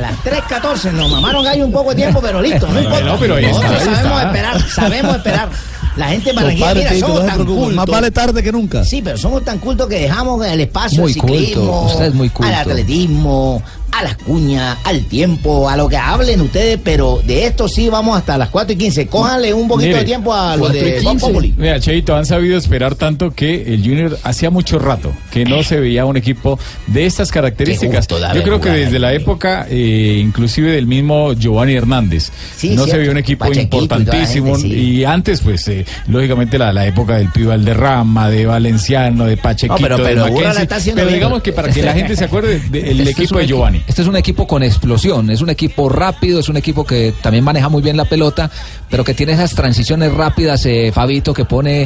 A 0.00 0.12
las 0.12 0.18
3.14 0.24 0.92
nos 0.92 1.10
mamaron 1.10 1.44
gallo 1.44 1.66
un 1.66 1.72
poco 1.72 1.90
de 1.90 1.96
tiempo, 1.96 2.20
pero 2.22 2.40
listo, 2.40 2.66
no 2.68 2.80
importa. 2.80 3.04
No, 3.04 3.18
pero 3.18 3.34
ahí 3.36 3.44
está, 3.44 3.68
Nosotros 3.70 3.80
ahí 3.80 3.94
sabemos 3.94 4.16
está. 4.16 4.26
esperar, 4.28 4.62
sabemos 4.70 5.16
esperar. 5.16 5.48
La 5.96 6.06
gente 6.08 6.30
de 6.30 6.36
Barranquilla, 6.36 6.74
mira, 6.74 6.98
somos 7.00 7.20
no 7.20 7.26
tan 7.26 7.44
cultos. 7.44 7.74
Más 7.74 7.86
vale 7.86 8.10
tarde 8.10 8.42
que 8.42 8.52
nunca. 8.52 8.84
Sí, 8.84 9.02
pero 9.02 9.18
somos 9.18 9.44
tan 9.44 9.58
cultos 9.58 9.88
que 9.88 9.96
dejamos 10.00 10.46
el 10.46 10.60
espacio 10.60 11.02
Muy 11.02 11.10
al 11.10 11.14
ciclismo, 11.14 11.66
culto, 11.66 11.92
usted 11.92 12.04
es 12.06 12.14
muy 12.14 12.30
culto. 12.30 12.50
al 12.52 12.58
atletismo, 12.60 13.62
a 13.92 14.02
las 14.04 14.16
cuñas, 14.16 14.78
al 14.84 15.04
tiempo, 15.06 15.68
a 15.68 15.76
lo 15.76 15.88
que 15.88 15.96
hablen 15.96 16.40
ustedes, 16.40 16.78
pero 16.82 17.20
de 17.26 17.46
esto 17.46 17.68
sí 17.68 17.88
vamos 17.88 18.16
hasta 18.16 18.38
las 18.38 18.48
4 18.50 18.72
y 18.72 18.76
15. 18.76 19.06
Cójanle 19.08 19.52
un 19.52 19.68
poquito 19.68 19.88
Mire, 19.88 19.98
de 20.00 20.04
tiempo 20.04 20.32
a 20.34 20.56
los 20.56 20.68
4 20.68 20.76
y 20.78 20.80
de 20.90 20.98
15. 20.98 21.04
Voz 21.12 21.20
Populi. 21.22 21.54
Mira, 21.56 21.80
Cheito, 21.80 22.14
han 22.16 22.26
sabido 22.26 22.56
esperar 22.56 22.94
tanto 22.94 23.32
que 23.32 23.74
el 23.74 23.82
Junior 23.82 24.18
hacía 24.22 24.50
mucho 24.50 24.78
rato 24.78 25.12
que 25.30 25.44
no 25.44 25.62
se 25.62 25.80
veía 25.80 26.04
un 26.04 26.16
equipo 26.16 26.58
de 26.86 27.06
estas 27.06 27.30
características. 27.30 28.06
Yo 28.34 28.42
creo 28.42 28.60
que 28.60 28.70
desde 28.70 28.98
la 28.98 29.08
Junior. 29.08 29.22
época, 29.22 29.66
eh, 29.70 30.18
inclusive 30.22 30.70
del 30.72 30.86
mismo 30.86 31.32
Giovanni 31.34 31.74
Hernández, 31.74 32.30
Sí, 32.56 32.70
no 32.70 32.86
se 32.86 32.96
veía 32.98 33.10
un 33.10 33.18
equipo 33.18 33.44
Pachequito 33.46 33.76
y 33.78 33.80
importantísimo. 33.82 34.54
gente, 34.56 34.68
sí. 34.68 34.74
Y 34.98 35.04
antes, 35.04 35.40
pues, 35.40 35.66
eh, 35.68 35.84
lógicamente, 36.08 36.58
la, 36.58 36.72
la 36.72 36.86
época 36.86 37.16
del 37.16 37.28
Pío 37.30 37.48
Valderrama, 37.48 38.30
de 38.30 38.46
Valenciano, 38.46 39.24
de 39.26 39.36
Pachequito, 39.36 39.74
No, 39.74 39.82
pero- 39.82 39.96
de 39.98 40.04
pero 40.04 40.22
Mackenzie. 40.24 40.68
haciendo 40.76 41.02
Pero 41.02 41.12
digamos 41.14 41.42
que 41.42 41.52
para 41.52 41.68
que 41.72 41.82
la 41.82 41.92
gente 41.92 42.16
se 42.16 42.24
acuerde 42.24 42.60
del 42.70 43.00
es 43.02 43.08
equipo 43.08 43.38
de 43.38 43.46
Giovanni. 43.46 43.79
Este 43.86 44.02
es 44.02 44.08
un 44.08 44.16
equipo 44.16 44.46
con 44.46 44.62
explosión, 44.62 45.30
es 45.30 45.40
un 45.40 45.50
equipo 45.50 45.88
rápido, 45.88 46.38
es 46.40 46.48
un 46.48 46.56
equipo 46.56 46.84
que 46.84 47.12
también 47.22 47.42
maneja 47.44 47.68
muy 47.68 47.82
bien 47.82 47.96
la 47.96 48.04
pelota, 48.04 48.50
pero 48.88 49.02
que 49.04 49.14
tiene 49.14 49.32
esas 49.32 49.54
transiciones 49.54 50.12
rápidas, 50.14 50.64
eh, 50.66 50.92
Fabito, 50.94 51.34
que 51.34 51.44
pone 51.44 51.82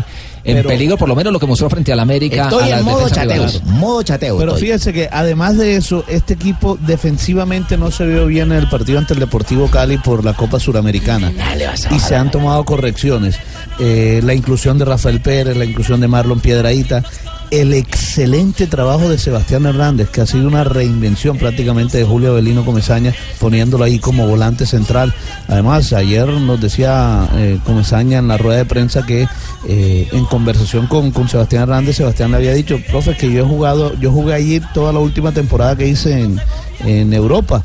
en 0.47 0.57
Pero- 0.57 0.69
peligro 0.69 0.97
por 0.99 1.09
lo 1.09 1.17
menos 1.17 1.33
lo 1.33 1.41
que 1.41 1.47
mostró 1.47 1.71
frente 1.71 1.91
al 1.93 2.01
América. 2.01 2.45
Estoy 2.45 2.71
a 2.71 2.79
en 2.81 2.85
modo 2.85 3.09
chateo, 3.09 3.47
modo 3.65 4.03
chateo. 4.03 4.37
Pero 4.37 4.53
estoy. 4.53 4.67
fíjese 4.69 4.93
que 4.93 5.09
además 5.11 5.57
de 5.57 5.77
eso, 5.77 6.05
este 6.07 6.35
equipo 6.35 6.77
defensivamente 6.83 7.79
no 7.79 7.91
se 7.91 8.05
vio 8.07 8.27
bien 8.27 8.53
en 8.53 8.59
el 8.59 8.69
partido 8.69 8.99
ante 8.99 9.15
el 9.15 9.21
Deportivo 9.21 9.69
Cali 9.69 9.97
por 9.97 10.23
la 10.25 10.35
Copa 10.35 10.61
Suramericana. 10.61 11.33
Dale, 11.35 11.67
vas 11.67 11.87
a 11.87 11.95
Y 11.95 11.99
se 12.01 12.15
han 12.17 12.31
tomado 12.31 12.65
correcciones. 12.65 13.37
Eh, 13.81 14.21
la 14.23 14.35
inclusión 14.35 14.79
de 14.79 14.85
Rafael 14.85 15.21
Pérez, 15.23 15.57
la 15.57 15.65
inclusión 15.65 16.01
de 16.01 16.09
Marlon 16.09 16.41
Piedraíta, 16.41 17.03
el 17.61 17.73
excelente 17.73 18.67
trabajo 18.67 19.09
de 19.09 19.19
Sebastián 19.19 19.67
Hernández, 19.67 20.11
que 20.11 20.21
ha 20.21 20.27
sido 20.27 20.49
una 20.49 20.65
reinvención 20.65 21.39
prácticamente 21.39 21.99
de 21.99 22.05
Julio 22.05 22.31
Avelino 22.33 22.65
Comesaña, 22.65 23.15
poniéndolo 23.39 23.85
ahí 23.85 23.99
como 23.99 24.27
volante 24.27 24.67
central. 24.67 25.15
Además, 25.49 25.93
ayer 25.93 26.27
nos 26.29 26.61
decía 26.61 27.29
eh, 27.35 27.59
Comesaña 27.65 28.19
en 28.19 28.29
la 28.29 28.39
rueda 28.39 28.59
de 28.59 28.65
prensa 28.65 29.07
que 29.07 29.29
eh, 29.69 30.09
en 30.13 30.25
conversación 30.25 30.87
con, 30.87 31.11
con 31.11 31.29
Sebastián 31.29 31.63
Hernández, 31.63 31.97
Sebastián 31.97 32.33
le 32.33 32.39
había 32.39 32.53
dicho, 32.55 32.79
profe, 32.91 33.17
que 33.17 33.33
yo 33.33 33.45
he 33.45 33.49
jugado, 33.49 33.95
yo 34.01 34.11
jugué 34.11 34.35
allí 34.35 34.61
toda 34.73 34.93
la 34.93 34.99
última 34.99 35.33
temporada 35.33 35.77
que 35.77 35.87
hice 35.87 36.21
en, 36.21 36.41
en 36.85 37.13
Europa. 37.13 37.63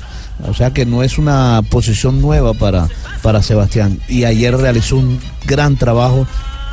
O 0.47 0.53
sea 0.53 0.71
que 0.71 0.85
no 0.85 1.03
es 1.03 1.17
una 1.17 1.61
posición 1.69 2.21
nueva 2.21 2.53
para, 2.53 2.87
para 3.21 3.41
Sebastián. 3.43 3.99
Y 4.07 4.23
ayer 4.23 4.55
realizó 4.55 4.97
un 4.97 5.19
gran 5.45 5.75
trabajo. 5.75 6.25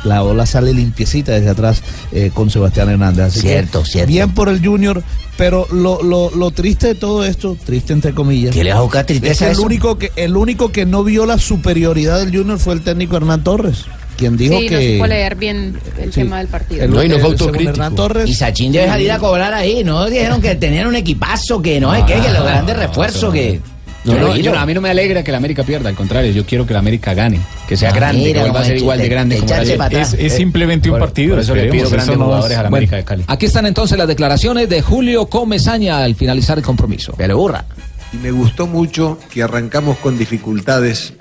La 0.03 0.23
ola 0.23 0.45
sale 0.45 0.73
limpiecita 0.73 1.31
desde 1.33 1.49
atrás 1.49 1.81
eh, 2.11 2.31
con 2.33 2.49
Sebastián 2.49 2.89
Hernández. 2.89 3.25
Así 3.27 3.41
que 3.41 3.47
Cierto, 3.49 3.83
cierto. 3.85 4.07
Bien 4.07 4.31
por 4.33 4.47
el 4.49 4.63
Junior, 4.65 5.03
pero 5.37 5.67
lo, 5.71 6.01
lo, 6.03 6.29
lo 6.31 6.51
triste 6.51 6.87
de 6.87 6.95
todo 6.95 7.25
esto, 7.25 7.57
triste 7.65 7.93
entre 7.93 8.13
comillas. 8.13 8.53
¿Qué 8.55 8.63
le 8.63 8.71
va 8.73 8.79
a 8.79 8.81
buscar 8.83 9.01
es 9.01 9.07
tristeza 9.07 9.39
que 9.39 9.45
a 9.45 9.47
el 9.49 9.53
eso? 9.53 9.63
único 9.63 9.97
que 9.97 10.11
el 10.15 10.37
único 10.37 10.71
que 10.71 10.85
no 10.85 11.03
vio 11.03 11.25
la 11.25 11.37
superioridad 11.39 12.19
del 12.19 12.35
Junior 12.35 12.59
fue 12.59 12.75
el 12.75 12.81
técnico 12.81 13.17
Hernán 13.17 13.43
Torres, 13.43 13.85
quien 14.17 14.37
dijo 14.37 14.57
sí, 14.59 14.65
no 14.65 14.69
que 14.69 14.93
supo 14.93 15.07
leer 15.07 15.35
bien 15.35 15.79
el 15.99 16.13
Sí. 16.13 16.21
tema 16.21 16.37
del 16.39 16.47
partido. 16.47 16.83
el- 16.85 16.91
No, 16.91 17.03
y 17.03 17.09
no 17.09 17.19
fue 17.19 17.29
autocrítico. 17.29 17.71
Hernán 17.71 17.95
Torres 17.95 18.29
Y 18.29 18.33
Sachin 18.33 18.71
debe 18.71 18.87
salir 18.87 19.11
a 19.11 19.19
cobrar 19.19 19.53
ahí, 19.53 19.83
¿no? 19.83 20.05
Dijeron 20.05 20.41
que 20.41 20.55
tenían 20.55 20.87
un 20.87 20.95
equipazo, 20.95 21.61
que 21.61 21.79
no 21.79 21.93
sé 21.93 22.03
qué, 22.07 22.13
que 22.21 22.29
los 22.31 22.43
grandes 22.43 22.77
refuerzos, 22.77 23.33
que... 23.33 23.59
No- 24.13 24.19
Tranquilo. 24.19 24.43
yo 24.45 24.53
no- 24.53 24.59
a 24.59 24.65
mí 24.65 24.73
no 24.73 24.81
me 24.81 24.89
alegra 24.89 25.23
que 25.23 25.31
la 25.31 25.37
América 25.37 25.63
pierda, 25.63 25.89
al 25.89 25.95
contrario, 25.95 26.31
yo 26.31 26.45
quiero 26.45 26.65
que 26.65 26.73
la 26.73 26.79
América 26.79 27.13
gane, 27.13 27.39
que 27.67 27.75
sea 27.77 27.89
Ah, 27.89 27.93
grande, 27.93 28.21
mira, 28.23 28.33
que 28.33 28.49
vuelva 28.49 28.59
a 28.61 28.63
ser 28.65 28.77
igual 28.77 28.97
de 28.99 29.09
grande 29.09 29.37
como 29.39 29.53
ayer. 29.53 29.81
atrás. 29.81 30.13
Es 30.17 30.33
simplemente 30.33 30.89
un 30.89 30.99
partido. 30.99 31.31
Por 31.35 31.39
eso 31.43 31.55
le 31.55 31.67
pido 31.69 31.89
grandes 31.89 32.07
no 32.17 32.23
es- 32.23 32.25
jugadores 32.27 32.57
a 32.57 32.63
la 32.63 32.69
Bueno, 32.69 32.77
América 32.83 32.95
de 32.97 33.03
Cali. 33.03 33.23
Aquí 33.27 33.45
están 33.45 33.65
entonces 33.65 33.97
las 33.97 34.07
declaraciones 34.07 34.69
de 34.69 34.81
Julio 34.81 35.25
Comesaña 35.27 36.03
al 36.03 36.15
finalizar 36.15 36.57
el 36.57 36.63
compromiso. 36.63 37.13
Pero 37.17 37.37
burra. 37.37 37.65
Y 38.13 38.17
me 38.17 38.31
gustó 38.31 38.67
mucho 38.67 39.17
que 39.29 39.43
arrancamos 39.43 39.97
con 39.97 40.17
dificultades 40.17 41.13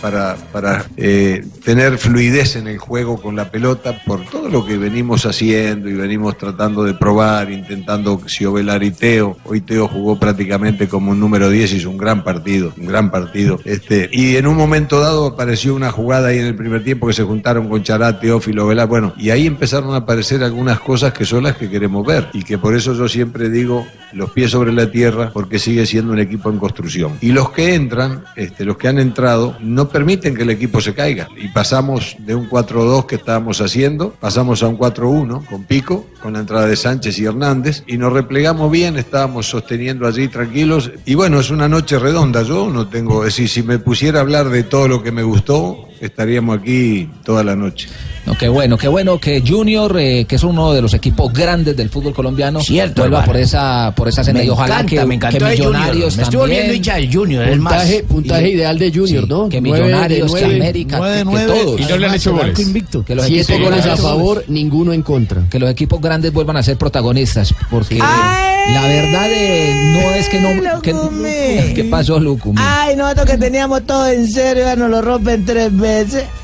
para, 0.00 0.36
para 0.52 0.84
eh, 0.96 1.44
tener 1.64 1.98
fluidez 1.98 2.56
en 2.56 2.66
el 2.66 2.78
juego 2.78 3.20
con 3.22 3.36
la 3.36 3.50
pelota 3.50 4.02
por 4.04 4.24
todo 4.24 4.48
lo 4.48 4.66
que 4.66 4.76
venimos 4.76 5.24
haciendo 5.24 5.88
y 5.88 5.94
venimos 5.94 6.36
tratando 6.36 6.82
de 6.82 6.94
probar, 6.94 7.52
intentando 7.52 8.20
si 8.26 8.44
Ovelar 8.44 8.82
y 8.82 8.90
Teo. 8.90 9.36
Hoy 9.44 9.60
Teo 9.60 9.86
jugó 9.86 10.18
prácticamente 10.18 10.88
como 10.88 11.12
un 11.12 11.20
número 11.20 11.48
10, 11.48 11.74
hizo 11.74 11.90
un 11.90 11.96
gran 11.96 12.24
partido, 12.24 12.72
un 12.76 12.86
gran 12.86 13.12
partido. 13.12 13.60
Este, 13.64 14.08
y 14.12 14.34
en 14.34 14.48
un 14.48 14.56
momento 14.56 14.98
dado 14.98 15.26
apareció 15.26 15.76
una 15.76 15.92
jugada 15.92 16.28
ahí 16.28 16.38
en 16.38 16.46
el 16.46 16.56
primer 16.56 16.82
tiempo 16.82 17.06
que 17.06 17.12
se 17.12 17.22
juntaron 17.22 17.68
con 17.68 17.84
Chará, 17.84 18.18
Teófilo, 18.18 18.66
Ovelar. 18.66 18.88
Bueno, 18.88 19.14
y 19.16 19.30
ahí 19.30 19.46
empezaron 19.46 19.94
a 19.94 19.98
aparecer 19.98 20.42
algunas 20.42 20.80
cosas 20.80 21.12
que 21.12 21.24
son 21.24 21.44
las 21.44 21.56
que 21.56 21.70
queremos 21.70 22.04
ver. 22.04 22.28
Y 22.32 22.42
que 22.42 22.58
por 22.58 22.74
eso 22.74 22.94
yo 22.94 23.08
siempre 23.08 23.48
digo 23.48 23.86
los 24.12 24.30
pies 24.32 24.50
sobre 24.50 24.72
la 24.72 24.90
tierra 24.90 25.30
porque 25.32 25.60
sigue 25.60 25.86
siendo 25.86 25.99
un 26.08 26.18
equipo 26.18 26.50
en 26.50 26.58
construcción. 26.58 27.18
Y 27.20 27.32
los 27.32 27.50
que 27.50 27.74
entran, 27.74 28.24
este, 28.36 28.64
los 28.64 28.76
que 28.76 28.88
han 28.88 28.98
entrado, 28.98 29.56
no 29.60 29.88
permiten 29.88 30.34
que 30.34 30.42
el 30.42 30.50
equipo 30.50 30.80
se 30.80 30.94
caiga. 30.94 31.28
Y 31.36 31.48
pasamos 31.48 32.16
de 32.18 32.34
un 32.34 32.48
4-2 32.48 33.06
que 33.06 33.16
estábamos 33.16 33.60
haciendo, 33.60 34.14
pasamos 34.18 34.62
a 34.62 34.68
un 34.68 34.78
4-1 34.78 35.46
con 35.46 35.64
Pico, 35.64 36.06
con 36.22 36.34
la 36.34 36.40
entrada 36.40 36.66
de 36.66 36.76
Sánchez 36.76 37.18
y 37.18 37.24
Hernández, 37.24 37.82
y 37.86 37.98
nos 37.98 38.12
replegamos 38.12 38.70
bien, 38.70 38.96
estábamos 38.96 39.46
sosteniendo 39.46 40.06
allí 40.06 40.28
tranquilos. 40.28 40.90
Y 41.04 41.14
bueno, 41.14 41.40
es 41.40 41.50
una 41.50 41.68
noche 41.68 41.98
redonda. 41.98 42.42
Yo 42.42 42.70
no 42.70 42.88
tengo, 42.88 43.24
es 43.24 43.36
decir, 43.36 43.48
si 43.48 43.62
me 43.62 43.78
pusiera 43.78 44.18
a 44.18 44.22
hablar 44.22 44.48
de 44.48 44.62
todo 44.62 44.88
lo 44.88 45.02
que 45.02 45.12
me 45.12 45.22
gustó, 45.22 45.89
estaríamos 46.00 46.58
aquí 46.58 47.08
toda 47.24 47.44
la 47.44 47.54
noche. 47.56 47.88
No, 48.26 48.36
qué 48.36 48.48
bueno, 48.48 48.76
qué 48.76 48.86
bueno 48.86 49.18
que 49.18 49.42
Junior, 49.46 49.96
eh, 49.98 50.26
que 50.26 50.36
es 50.36 50.42
uno 50.44 50.72
de 50.74 50.82
los 50.82 50.92
equipos 50.92 51.32
grandes 51.32 51.74
del 51.74 51.88
fútbol 51.88 52.12
colombiano, 52.12 52.60
Cierto, 52.60 53.00
vuelva 53.02 53.18
hermano. 53.20 53.32
por 53.32 53.40
esa, 53.40 53.92
por 53.96 54.08
esa 54.08 54.22
senda 54.22 54.40
Me 54.40 54.46
y 54.46 54.50
ojalá 54.50 54.74
encanta, 54.80 54.90
que, 55.00 55.06
me 55.06 55.14
encantó 55.14 55.38
que. 55.38 55.50
Millonarios 55.52 56.16
Me 56.18 56.22
estuvo 56.24 56.40
también. 56.42 56.60
viendo 56.60 56.76
hincha 56.76 56.94
del 56.96 57.12
Junior, 57.14 57.48
es 57.48 57.58
más. 57.58 57.72
Puntaje, 57.72 58.04
puntaje 58.04 58.48
Y- 58.50 58.52
ideal 58.52 58.78
de 58.78 58.90
Junior, 58.92 59.22
sí, 59.24 59.28
¿no? 59.30 59.48
Que 59.48 59.60
Millonarios, 59.62 60.34
que 60.34 60.40
nueve. 60.42 60.56
América, 60.56 61.00
que, 61.00 61.30
que 61.30 61.46
todos. 61.46 61.80
Y 61.80 61.84
no 61.84 61.96
le 61.96 62.06
han 62.06 62.14
hecho 62.14 62.32
goles. 62.34 62.58
invicto. 62.60 63.04
Que 63.04 63.14
los 63.14 63.24
Siete 63.26 63.54
equipos 63.54 63.70
goles 63.70 63.86
a 63.86 63.96
favor, 63.96 64.44
ninguno 64.48 64.92
en 64.92 65.02
contra. 65.02 65.42
que 65.50 65.58
los 65.58 65.70
equipos 65.70 66.00
grandes 66.00 66.30
vuelvan 66.32 66.58
a 66.58 66.62
ser 66.62 66.76
protagonistas, 66.76 67.54
porque 67.70 67.96
la 67.96 68.82
verdad 68.86 69.26
eh, 69.30 69.72
no 69.94 70.10
es 70.14 70.28
que 70.28 70.40
no... 70.40 70.80
Que, 70.82 71.72
¿Qué 71.74 71.84
pasó, 71.84 72.20
Lucum? 72.20 72.54
Ay, 72.58 72.96
nosotros 72.96 73.26
que 73.26 73.38
teníamos 73.38 73.84
todo 73.86 74.06
en 74.08 74.28
serio, 74.30 74.64
ya 74.64 74.76
nos 74.76 74.90
lo 74.90 75.00
rompen 75.02 75.44
tres 75.46 75.74
veces. 75.76 75.89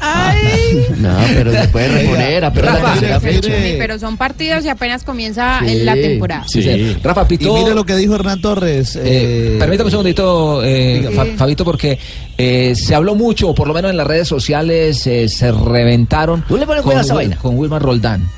Ay. 0.01 0.87
No, 0.99 1.15
pero 1.35 1.53
se 1.53 1.69
puede 1.69 1.89
reponer, 1.89 2.45
apenas 2.45 2.75
la 2.75 2.81
Rafa, 2.81 2.93
tercera 3.01 3.21
fecha. 3.21 3.49
Sí, 3.49 3.75
pero 3.79 3.99
son 3.99 4.17
partidos 4.17 4.65
y 4.65 4.69
apenas 4.69 5.05
comienza 5.05 5.61
Sí. 5.65 5.83
la 5.83 5.95
temporada. 5.95 6.45
Sí, 6.49 6.63
sí. 6.63 6.97
Rafa 7.03 7.23
Y 7.23 7.37
Pitó... 7.37 7.55
mire 7.57 7.75
lo 7.75 7.85
que 7.85 7.97
dijo 7.97 8.15
Hernán 8.15 8.41
Torres. 8.41 8.97
Eh, 8.97 9.01
eh, 9.05 9.57
permítame 9.59 9.87
un 9.87 9.91
segundito, 9.91 10.63
eh, 10.65 11.11
Fa- 11.15 11.27
Fabito, 11.37 11.65
porque 11.65 11.99
eh, 12.39 12.75
se 12.75 12.95
habló 12.95 13.15
mucho, 13.15 13.49
o 13.51 13.55
por 13.55 13.69
lo 13.69 13.75
menos 13.75 13.91
en 13.91 13.97
las 13.97 14.07
redes 14.07 14.27
sociales 14.29 15.07
eh, 15.07 15.29
se 15.29 15.53
reventaron 15.53 16.45
¿Tú 16.49 16.57
le 16.57 16.67
pones 16.67 16.83
con, 16.83 16.97
a 16.97 17.01
esa 17.03 17.15
vaina? 17.15 17.37
con 17.37 17.57
Wilmar 17.59 17.83
Roldán, 17.83 18.29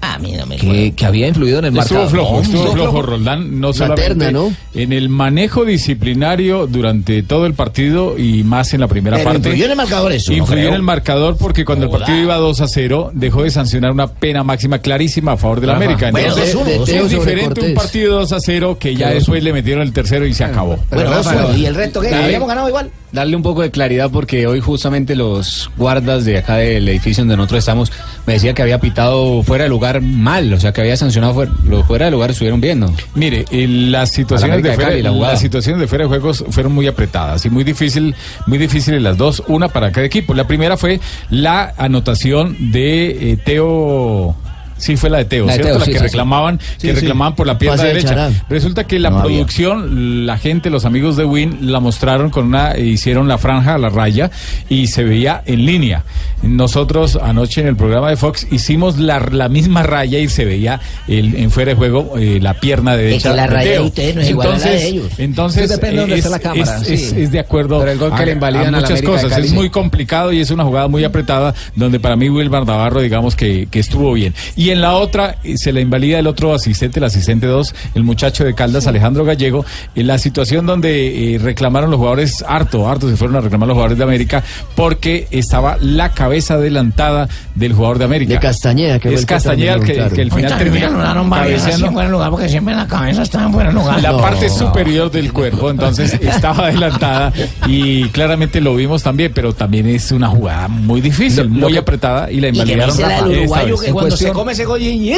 A 0.00 0.16
mí 0.18 0.32
no 0.32 0.46
me 0.46 0.56
que, 0.56 0.92
que 0.94 1.06
había 1.06 1.26
influido 1.28 1.58
en 1.58 1.66
el 1.66 1.76
Estuvo 1.76 1.98
marcador. 2.00 2.10
flojo, 2.10 2.36
No, 2.36 2.42
estuvo 2.42 2.56
estuvo 2.58 2.72
flojo 2.74 2.90
flojo. 2.92 3.02
Roldán, 3.06 3.60
no 3.60 3.68
La 3.68 3.72
solamente 3.74 4.08
terna, 4.08 4.30
¿no? 4.30 4.52
en 4.74 4.92
el 4.92 5.08
manejo 5.08 5.64
disciplinario 5.64 6.66
durante 6.66 7.22
todo 7.22 7.46
el 7.46 7.54
partido 7.54 8.16
y 8.18 8.44
más 8.44 8.72
en 8.74 8.80
la 8.80 8.86
primera 8.88 9.16
Pero 9.16 9.30
parte. 9.30 9.48
influyó 9.48 9.64
en 9.64 9.70
el 9.72 9.76
marcador 9.76 10.12
eso, 10.12 10.32
Influyó 10.32 10.68
en 10.68 10.74
el 10.74 10.82
marcador 10.82 11.36
porque 11.36 11.64
cuando 11.64 11.86
el 11.86 11.90
partido 11.90 12.18
iba 12.18 12.36
2 12.36 12.60
a 12.60 12.68
0, 12.68 13.10
dejó 13.14 13.42
de 13.42 13.50
sancionar 13.50 13.90
una 13.90 14.06
pena 14.06 14.44
máxima 14.44 14.78
clarísima 14.78 15.32
a 15.32 15.36
favor 15.36 15.60
de 15.60 15.66
la 15.66 15.72
Ajá. 15.74 15.84
América. 15.84 16.08
Entonces, 16.08 16.54
es 16.88 17.10
diferente 17.10 17.60
un 17.60 17.74
partido 17.74 18.18
2 18.20 18.32
a 18.32 18.40
0 18.40 18.76
que 18.78 18.94
ya 18.94 19.08
Que 19.08 19.14
después 19.14 19.42
le 19.42 19.52
metieron 19.52 19.82
el 19.82 19.92
tercero 19.92 20.26
y 20.26 20.32
se 20.34 20.44
acabó. 20.44 20.78
Bueno, 20.90 21.10
Rafa, 21.10 21.32
dos, 21.32 21.42
uno. 21.44 21.52
no. 21.52 21.58
¿Y 21.58 21.66
el 21.66 21.74
resto 21.74 22.00
qué? 22.00 22.10
David. 22.10 22.24
¿Habíamos 22.24 22.48
ganado 22.48 22.68
igual? 22.68 22.90
Darle 23.12 23.36
un 23.36 23.42
poco 23.42 23.62
de 23.62 23.70
claridad 23.70 24.10
porque 24.10 24.46
hoy 24.46 24.60
justamente 24.60 25.16
los 25.16 25.70
guardas 25.76 26.24
de 26.24 26.38
acá 26.38 26.56
del 26.56 26.88
edificio 26.88 27.22
donde 27.22 27.36
nosotros 27.36 27.60
estamos 27.60 27.90
me 28.26 28.34
decía 28.34 28.52
que 28.52 28.60
había 28.60 28.78
pitado 28.78 29.42
fuera 29.42 29.64
de 29.64 29.70
lugar 29.70 30.02
mal, 30.02 30.52
o 30.52 30.60
sea 30.60 30.72
que 30.72 30.82
había 30.82 30.96
sancionado 30.96 31.32
fuera, 31.32 31.52
los 31.64 31.86
fuera 31.86 32.04
de 32.04 32.10
lugar 32.10 32.30
estuvieron 32.30 32.60
bien, 32.60 32.80
¿no? 32.80 32.94
Mire, 33.14 33.46
eh, 33.50 33.66
las 33.66 34.10
situaciones 34.10 34.52
América 34.52 34.68
de 34.68 34.70
de 34.70 34.76
fuera, 34.76 34.90
Cali, 34.90 35.02
la 35.02 35.10
jugada. 35.10 35.32
las 35.32 35.40
situaciones 35.40 35.80
de 35.80 35.88
fuera 35.88 36.04
de 36.04 36.08
juegos 36.08 36.44
fueron 36.50 36.72
muy 36.72 36.86
apretadas 36.86 37.46
y 37.46 37.50
muy 37.50 37.64
difícil, 37.64 38.14
muy 38.46 38.58
difíciles 38.58 39.00
las 39.00 39.16
dos, 39.16 39.42
una 39.48 39.68
para 39.68 39.90
cada 39.92 40.06
equipo. 40.06 40.34
La 40.34 40.46
primera 40.46 40.76
fue 40.76 41.00
la 41.30 41.72
anotación 41.78 42.70
de 42.72 43.32
eh, 43.32 43.36
Teo. 43.42 44.36
Sí, 44.78 44.96
fue 44.96 45.10
la 45.10 45.18
de 45.18 45.24
Teo, 45.26 45.44
La 45.46 45.52
de 45.52 45.58
¿cierto? 45.62 45.68
Teo, 45.72 45.78
la 45.80 45.84
sí, 45.84 45.92
que 45.92 45.98
sí, 45.98 46.04
reclamaban, 46.04 46.60
Sí, 46.78 46.86
que 46.88 46.92
reclamaban 46.94 47.34
por 47.34 47.46
la 47.46 47.58
pierna 47.58 47.82
derecha. 47.82 48.08
Charán. 48.08 48.42
Resulta 48.48 48.84
que 48.84 48.98
la 48.98 49.10
No 49.10 49.18
había. 49.18 49.28
producción, 49.38 50.24
la 50.26 50.38
gente, 50.38 50.70
los 50.70 50.84
amigos 50.84 51.16
de 51.16 51.24
Win 51.24 51.58
la 51.72 51.80
mostraron 51.80 52.30
con 52.30 52.46
una, 52.46 52.78
hicieron 52.78 53.28
la 53.28 53.38
franja, 53.38 53.76
la 53.78 53.88
raya 53.90 54.30
y 54.68 54.86
se 54.86 55.04
veía 55.04 55.42
en 55.46 55.66
línea. 55.66 56.04
Nosotros 56.42 57.18
anoche 57.20 57.60
en 57.60 57.66
el 57.66 57.76
programa 57.76 58.10
de 58.10 58.16
Fox 58.16 58.46
hicimos 58.50 58.98
la, 58.98 59.18
la 59.30 59.48
misma 59.48 59.82
raya 59.82 60.18
y 60.18 60.28
se 60.28 60.44
veía 60.44 60.80
el, 61.08 61.34
en 61.34 61.50
fuera 61.50 61.72
de 61.72 61.76
juego 61.76 62.14
eh, 62.16 62.38
la 62.40 62.54
pierna 62.54 62.96
derecha. 62.96 63.30
que 63.30 63.36
la 63.36 63.42
de 63.42 63.48
raya 63.48 63.70
de 63.72 63.80
ustedes 63.80 64.14
no 64.14 64.20
es 64.22 64.30
igual 64.30 64.48
a 64.48 64.50
la 64.52 64.56
de 64.58 64.64
entonces, 64.70 64.84
ellos. 64.92 65.12
entonces 65.18 65.68
depende 65.68 65.96
de 65.96 66.00
dónde 66.02 66.14
es, 66.14 66.24
esté 66.24 66.30
la 66.30 66.38
cámara, 66.38 66.78
es- 66.82 66.88
es- 66.90 67.12
es 67.12 67.32
de 67.32 67.38
acuerdo 67.40 67.80
Pero 67.80 67.90
el 67.92 67.98
gol 67.98 68.14
que 68.14 68.22
a, 68.22 68.26
le 68.26 68.32
invalidan 68.32 68.74
a 68.74 68.78
a 68.78 68.80
la 68.80 68.88
muchas 68.88 69.02
cosas. 69.02 69.36
Es 69.38 69.52
muy 69.52 69.68
complicado 69.70 70.32
y 70.32 70.40
es 70.40 70.50
una 70.50 70.64
jugada 70.64 70.88
muy 70.88 71.04
apretada 71.04 71.54
donde 71.74 71.98
para 72.00 72.16
mí 72.16 72.28
Wilmar 72.28 72.64
Navarro 72.66 73.00
digamos 73.00 73.34
que, 73.34 73.66
que 73.70 73.80
estuvo 73.80 74.12
bien. 74.12 74.32
Y 74.56 74.67
en 74.70 74.80
la 74.80 74.94
otra 74.94 75.36
eh, 75.44 75.56
se 75.58 75.72
le 75.72 75.80
invalida 75.80 76.18
el 76.18 76.26
otro 76.26 76.52
asistente, 76.54 76.98
el 76.98 77.04
asistente 77.04 77.46
2, 77.46 77.74
el 77.94 78.02
muchacho 78.04 78.44
de 78.44 78.54
Caldas, 78.54 78.86
Alejandro 78.86 79.24
Gallego, 79.24 79.64
en 79.94 80.06
la 80.06 80.18
situación 80.18 80.66
donde 80.66 81.34
eh, 81.34 81.38
reclamaron 81.38 81.90
los 81.90 81.98
jugadores, 81.98 82.44
harto, 82.46 82.88
harto 82.88 83.08
se 83.08 83.16
fueron 83.16 83.36
a 83.36 83.40
reclamar 83.40 83.68
los 83.68 83.74
jugadores 83.74 83.98
de 83.98 84.04
América 84.04 84.42
porque 84.74 85.26
estaba 85.30 85.76
la 85.80 86.10
cabeza 86.12 86.54
adelantada 86.54 87.28
del 87.54 87.72
jugador 87.72 87.98
de 87.98 88.04
América. 88.04 88.34
De 88.34 88.40
Castañeda, 88.40 88.98
que 88.98 89.12
es 89.14 89.20
el 89.20 89.26
Castañeda 89.26 89.74
el 89.74 89.82
que, 89.82 89.92
el 89.98 90.10
que 90.12 90.22
al 90.22 90.30
final 90.30 90.32
Ahorita 90.52 90.58
termina 90.58 90.86
anularon 90.88 91.30
cabeceando. 91.30 92.02
lugar 92.10 92.30
porque 92.30 92.48
siempre 92.48 92.74
la 92.74 92.86
cabeza 92.86 93.22
está 93.22 93.44
en 93.44 93.52
buen 93.52 93.74
lugar. 93.74 94.00
La 94.02 94.12
No. 94.12 94.18
parte 94.18 94.48
superior 94.48 95.10
del 95.10 95.32
cuerpo, 95.32 95.70
entonces 95.70 96.14
estaba 96.20 96.66
adelantada 96.68 97.32
y 97.66 98.04
claramente 98.08 98.60
lo 98.60 98.74
vimos 98.74 99.02
también, 99.02 99.32
pero 99.34 99.52
también 99.52 99.86
es 99.88 100.10
una 100.12 100.28
jugada 100.28 100.68
muy 100.68 101.00
difícil, 101.00 101.48
muy 101.48 101.72
que- 101.72 101.78
apretada 101.78 102.30
y 102.30 102.40
la 102.40 102.48
Y 102.48 102.52
que 102.52 102.58
invalidaron. 102.58 103.00
la 103.00 103.22
del 103.22 103.38
uruguayo 103.40 103.78
que 103.78 103.92
cuando 103.92 104.08
cuestión- 104.10 104.30
se 104.30 104.34
come 104.34 104.54
ese 104.58 104.64
gol 104.66 104.82
y... 104.82 105.14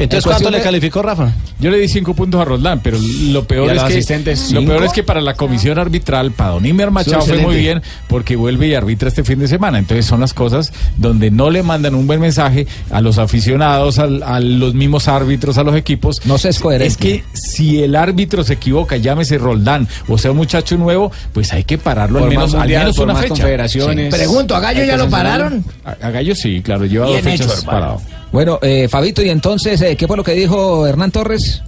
Entonces, 0.00 0.26
En 0.26 0.30
¿cuánto 0.30 0.50
le 0.56 0.62
calificó 0.62 1.02
Rafa? 1.02 1.32
Yo 1.58 1.72
le 1.72 1.78
di 1.78 1.88
cinco 1.88 2.14
puntos 2.14 2.40
a 2.40 2.44
Roldán, 2.44 2.78
pero 2.84 2.96
lo 3.00 3.42
peor 3.48 3.72
es 3.72 4.04
que 4.06 4.24
lo 4.52 4.64
peor 4.64 4.84
es 4.84 4.92
que 4.92 5.02
para 5.02 5.20
la 5.20 5.34
comisión 5.34 5.76
arbitral, 5.76 6.30
para 6.30 6.50
Don 6.50 6.64
Imer 6.64 6.92
Machado 6.92 7.22
fue 7.22 7.38
muy 7.38 7.56
bien 7.56 7.82
porque 8.06 8.36
vuelve 8.36 8.68
y 8.68 8.74
arbitra 8.74 9.08
este 9.08 9.24
fin 9.24 9.40
de 9.40 9.48
semana. 9.48 9.76
Entonces 9.76 10.06
son 10.06 10.20
las 10.20 10.34
cosas 10.34 10.72
donde 10.98 11.32
no 11.32 11.50
le 11.50 11.64
mandan 11.64 11.96
un 11.96 12.06
buen 12.06 12.20
mensaje 12.20 12.68
a 12.92 13.00
los 13.00 13.18
aficionados, 13.18 13.98
al- 13.98 14.22
a, 14.22 14.38
los 14.38 14.72
mismos 14.74 15.08
árbitros, 15.08 15.58
a 15.58 15.64
los 15.64 15.74
equipos. 15.74 16.24
No 16.26 16.38
se 16.38 16.50
es 16.50 16.60
coherente. 16.60 16.86
Es 16.92 16.96
que 16.96 17.24
si 17.32 17.82
el 17.82 17.96
árbitro 17.96 18.44
se 18.44 18.52
equivoca, 18.52 18.98
llámese 18.98 19.36
Roldán 19.36 19.88
o 20.06 20.16
sea 20.16 20.30
un 20.30 20.36
muchacho 20.36 20.76
nuevo, 20.76 21.10
pues 21.32 21.52
hay 21.52 21.64
que 21.64 21.76
pararlo 21.76 22.20
Por 22.20 22.28
al 22.28 22.34
menos, 22.36 22.54
al 22.54 22.68
menos 22.68 22.94
por 22.94 23.06
una 23.06 23.14
más 23.14 23.22
fecha. 23.22 23.34
confederaciones. 23.34 24.14
Pregunto, 24.14 24.54
¿a 24.54 24.60
Gallo 24.60 24.84
ya 24.84 24.96
lo 24.96 25.10
pararon? 25.10 25.64
A, 25.84 25.90
a 26.06 26.10
Gallo 26.10 26.36
sí, 26.36 26.62
claro, 26.62 26.84
lleva 26.86 27.06
dos 27.06 27.20
fechas 27.20 27.46
hecho, 27.48 27.58
hermano. 27.58 27.66
parado. 27.80 28.17
Bueno, 28.32 28.58
eh, 28.62 28.88
Fabito, 28.88 29.22
y 29.22 29.30
entonces, 29.30 29.80
eh, 29.80 29.96
¿qué 29.96 30.06
fue 30.06 30.16
lo 30.16 30.24
que 30.24 30.32
dijo 30.32 30.86
Hernán 30.86 31.10
Torres? 31.10 31.62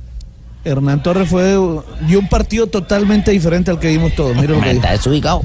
Hernán 0.65 1.03
Torres 1.03 1.29
fue 1.29 1.57
dio 2.07 2.19
un 2.19 2.29
partido 2.29 2.67
totalmente 2.67 3.31
diferente 3.31 3.71
al 3.71 3.79
que 3.79 3.89
vimos 3.89 4.15
todos. 4.15 4.37
Mira 4.37 4.55
lo 4.55 4.61
que. 4.61 4.73
Está 4.73 4.93
desubicado. 4.93 5.43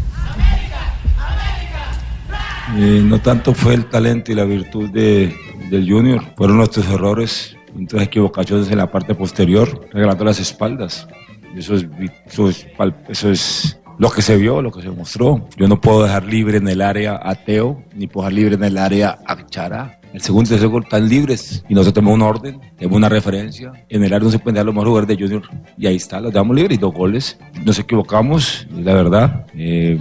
Eh, 2.78 3.02
no 3.04 3.22
tanto 3.22 3.54
fue 3.54 3.76
el 3.76 3.86
talento 3.86 4.32
y 4.32 4.36
la 4.36 4.44
virtud 4.44 4.90
de, 4.90 5.34
del 5.70 5.90
Junior, 5.90 6.22
fueron 6.36 6.58
nuestros 6.58 6.86
errores, 6.88 7.56
nuestras 7.74 8.04
equivocaciones 8.04 8.70
en 8.70 8.78
la 8.78 8.92
parte 8.92 9.16
posterior, 9.16 9.88
regalando 9.94 10.26
las 10.26 10.40
espaldas. 10.40 11.08
Eso 11.56 11.76
es, 11.76 11.86
eso 12.28 12.50
es, 12.50 12.68
eso 13.08 13.32
es 13.32 13.80
lo 13.98 14.10
que 14.12 14.22
se 14.22 14.36
vio, 14.36 14.62
lo 14.62 14.72
que 14.72 14.82
se 14.82 14.90
mostró. 14.90 15.48
Yo 15.56 15.68
no 15.70 15.80
puedo 15.80 16.04
dejar 16.04 16.26
libre 16.26 16.58
en 16.58 16.68
el 16.68 16.82
área 16.82 17.18
a 17.24 17.36
Teo, 17.36 17.82
ni 17.94 18.08
puedo 18.08 18.26
dejar 18.26 18.34
libre 18.34 18.56
en 18.56 18.64
el 18.66 18.78
área 18.78 19.20
a 19.26 19.46
Chara. 19.46 20.00
El 20.16 20.22
segundo 20.22 20.48
y 20.48 20.52
tercer 20.52 20.70
gol 20.70 20.84
están 20.84 21.10
libres 21.10 21.62
y 21.68 21.74
nosotros 21.74 21.96
tenemos 21.96 22.16
un 22.16 22.22
orden, 22.22 22.62
tenemos 22.78 22.96
una 22.96 23.10
referencia. 23.10 23.74
En 23.90 24.02
el 24.02 24.14
área 24.14 24.24
no 24.24 24.32
se 24.32 24.40
pueden 24.40 24.56
dar 24.56 24.66
los 24.66 24.74
mejores 24.74 24.88
jugadores 24.88 25.18
de 25.18 25.22
Junior 25.22 25.44
y 25.78 25.88
ahí 25.88 25.98
está, 25.98 26.22
los 26.22 26.32
damos 26.32 26.56
libres 26.56 26.78
y 26.78 26.80
dos 26.80 26.94
goles. 26.94 27.38
Nos 27.66 27.78
equivocamos, 27.80 28.66
la 28.72 28.94
verdad. 28.94 29.46
Eh, 29.54 30.00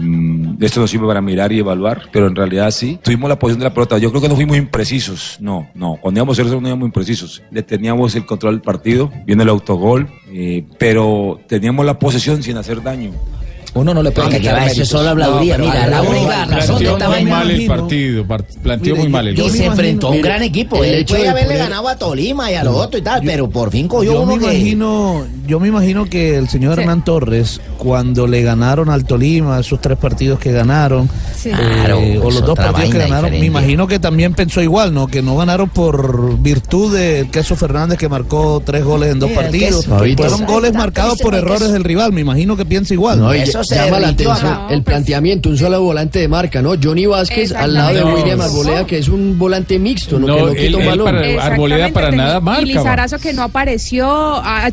esto 0.60 0.78
nos 0.78 0.92
sirve 0.92 1.08
para 1.08 1.20
mirar 1.20 1.50
y 1.50 1.58
evaluar, 1.58 2.02
pero 2.12 2.28
en 2.28 2.36
realidad 2.36 2.70
sí. 2.70 3.00
Tuvimos 3.02 3.28
la 3.28 3.40
posición 3.40 3.58
de 3.58 3.64
la 3.64 3.74
pelota. 3.74 3.98
Yo 3.98 4.10
creo 4.10 4.22
que 4.22 4.28
no 4.28 4.36
fuimos 4.36 4.56
imprecisos. 4.56 5.36
No, 5.40 5.68
no. 5.74 5.98
Cuando 6.00 6.20
íbamos 6.20 6.38
a 6.38 6.42
eso 6.42 6.60
no 6.60 6.68
íbamos 6.68 6.86
imprecisos. 6.86 7.42
Le 7.50 7.64
teníamos 7.64 8.14
el 8.14 8.24
control 8.24 8.54
del 8.54 8.62
partido, 8.62 9.10
viene 9.26 9.42
el 9.42 9.48
autogol, 9.48 10.08
eh, 10.28 10.64
pero 10.78 11.40
teníamos 11.48 11.84
la 11.84 11.98
posesión 11.98 12.40
sin 12.40 12.56
hacer 12.56 12.84
daño. 12.84 13.10
Uno 13.74 13.92
no 13.92 14.02
le 14.02 14.12
puede 14.12 14.40
que 14.40 14.48
a 14.48 14.66
eso 14.66 14.84
solo 14.84 15.10
habladuría. 15.10 15.58
No, 15.58 15.64
Mira, 15.64 15.86
la 15.88 16.02
única 16.02 16.44
razón 16.44 16.78
de 16.78 16.92
esta 16.92 17.08
vaina. 17.08 17.30
Mal 17.30 17.50
el 17.50 17.66
partido, 17.66 18.24
planteó 18.62 18.96
muy 18.96 19.08
mal 19.08 19.28
el 19.28 19.34
partido. 19.34 19.54
Y 19.54 19.58
se 19.58 19.66
enfrentó 19.66 20.08
a 20.08 20.10
un 20.10 20.22
gran 20.22 20.42
equipo. 20.42 20.84
Él 20.84 21.04
puede 21.04 21.28
haberle 21.28 21.56
ganado 21.56 21.88
a 21.88 21.96
Tolima 21.96 22.50
y 22.52 22.54
a 22.54 22.62
los 22.62 22.74
mm. 22.74 22.78
otros 22.78 23.00
y 23.00 23.04
tal, 23.04 23.22
pero 23.24 23.50
por 23.50 23.70
fin 23.70 23.88
cogió 23.88 24.22
uno 24.22 24.38
que. 24.38 24.76
Yo 25.46 25.60
me 25.60 25.68
imagino 25.68 26.06
que 26.06 26.36
el 26.38 26.48
señor 26.48 26.78
Hernán 26.80 27.04
Torres, 27.04 27.60
cuando 27.76 28.26
le 28.26 28.42
ganaron 28.42 28.88
al 28.88 29.04
Tolima, 29.04 29.60
esos 29.60 29.78
tres 29.78 29.98
partidos 29.98 30.38
que 30.38 30.52
ganaron, 30.52 31.10
eh, 31.44 32.18
o 32.22 32.30
los 32.30 32.46
dos 32.46 32.56
partidos 32.56 32.90
que 32.90 32.98
ganaron, 32.98 33.30
me 33.30 33.44
imagino 33.44 33.86
que 33.86 33.98
también 33.98 34.32
pensó 34.32 34.62
igual, 34.62 34.94
¿no? 34.94 35.06
Que 35.06 35.20
no 35.20 35.36
ganaron 35.36 35.68
por 35.68 36.38
virtud 36.38 36.94
de 36.96 37.28
Queso 37.30 37.56
Fernández 37.56 37.98
que 37.98 38.08
marcó 38.08 38.62
tres 38.64 38.84
goles 38.84 39.12
en 39.12 39.18
dos 39.18 39.32
partidos. 39.32 39.84
Fueron 39.86 40.46
goles 40.46 40.72
marcados 40.72 41.18
por 41.18 41.34
errores 41.34 41.72
del 41.72 41.84
rival, 41.84 42.12
me 42.12 42.22
imagino 42.22 42.56
que 42.56 42.64
piensa 42.64 42.94
igual. 42.94 43.34
eso 43.34 43.63
Llama 43.68 44.00
la 44.00 44.08
atención 44.08 44.58
el 44.70 44.82
planteamiento, 44.82 45.48
un 45.48 45.58
solo 45.58 45.82
volante 45.82 46.18
de 46.18 46.28
marca, 46.28 46.62
¿no? 46.62 46.74
Johnny 46.80 47.06
Vázquez 47.06 47.52
al 47.52 47.74
lado 47.74 47.94
de 47.94 48.04
William 48.04 48.40
Arboleda, 48.40 48.86
que 48.86 48.98
es 48.98 49.08
un 49.08 49.38
volante 49.38 49.78
mixto, 49.78 50.18
¿no? 50.18 50.26
que 50.26 50.42
no 50.42 50.54
quita 50.54 50.78
un 50.78 50.86
balón. 50.86 51.16
Arboleda 51.40 51.88
para 51.90 52.10
nada 52.10 52.40
marca. 52.40 52.62
Y 52.62 52.66
Lizarazo 52.66 53.18
que 53.18 53.32
no 53.32 53.42
apareció, 53.42 54.06
a 54.08 54.70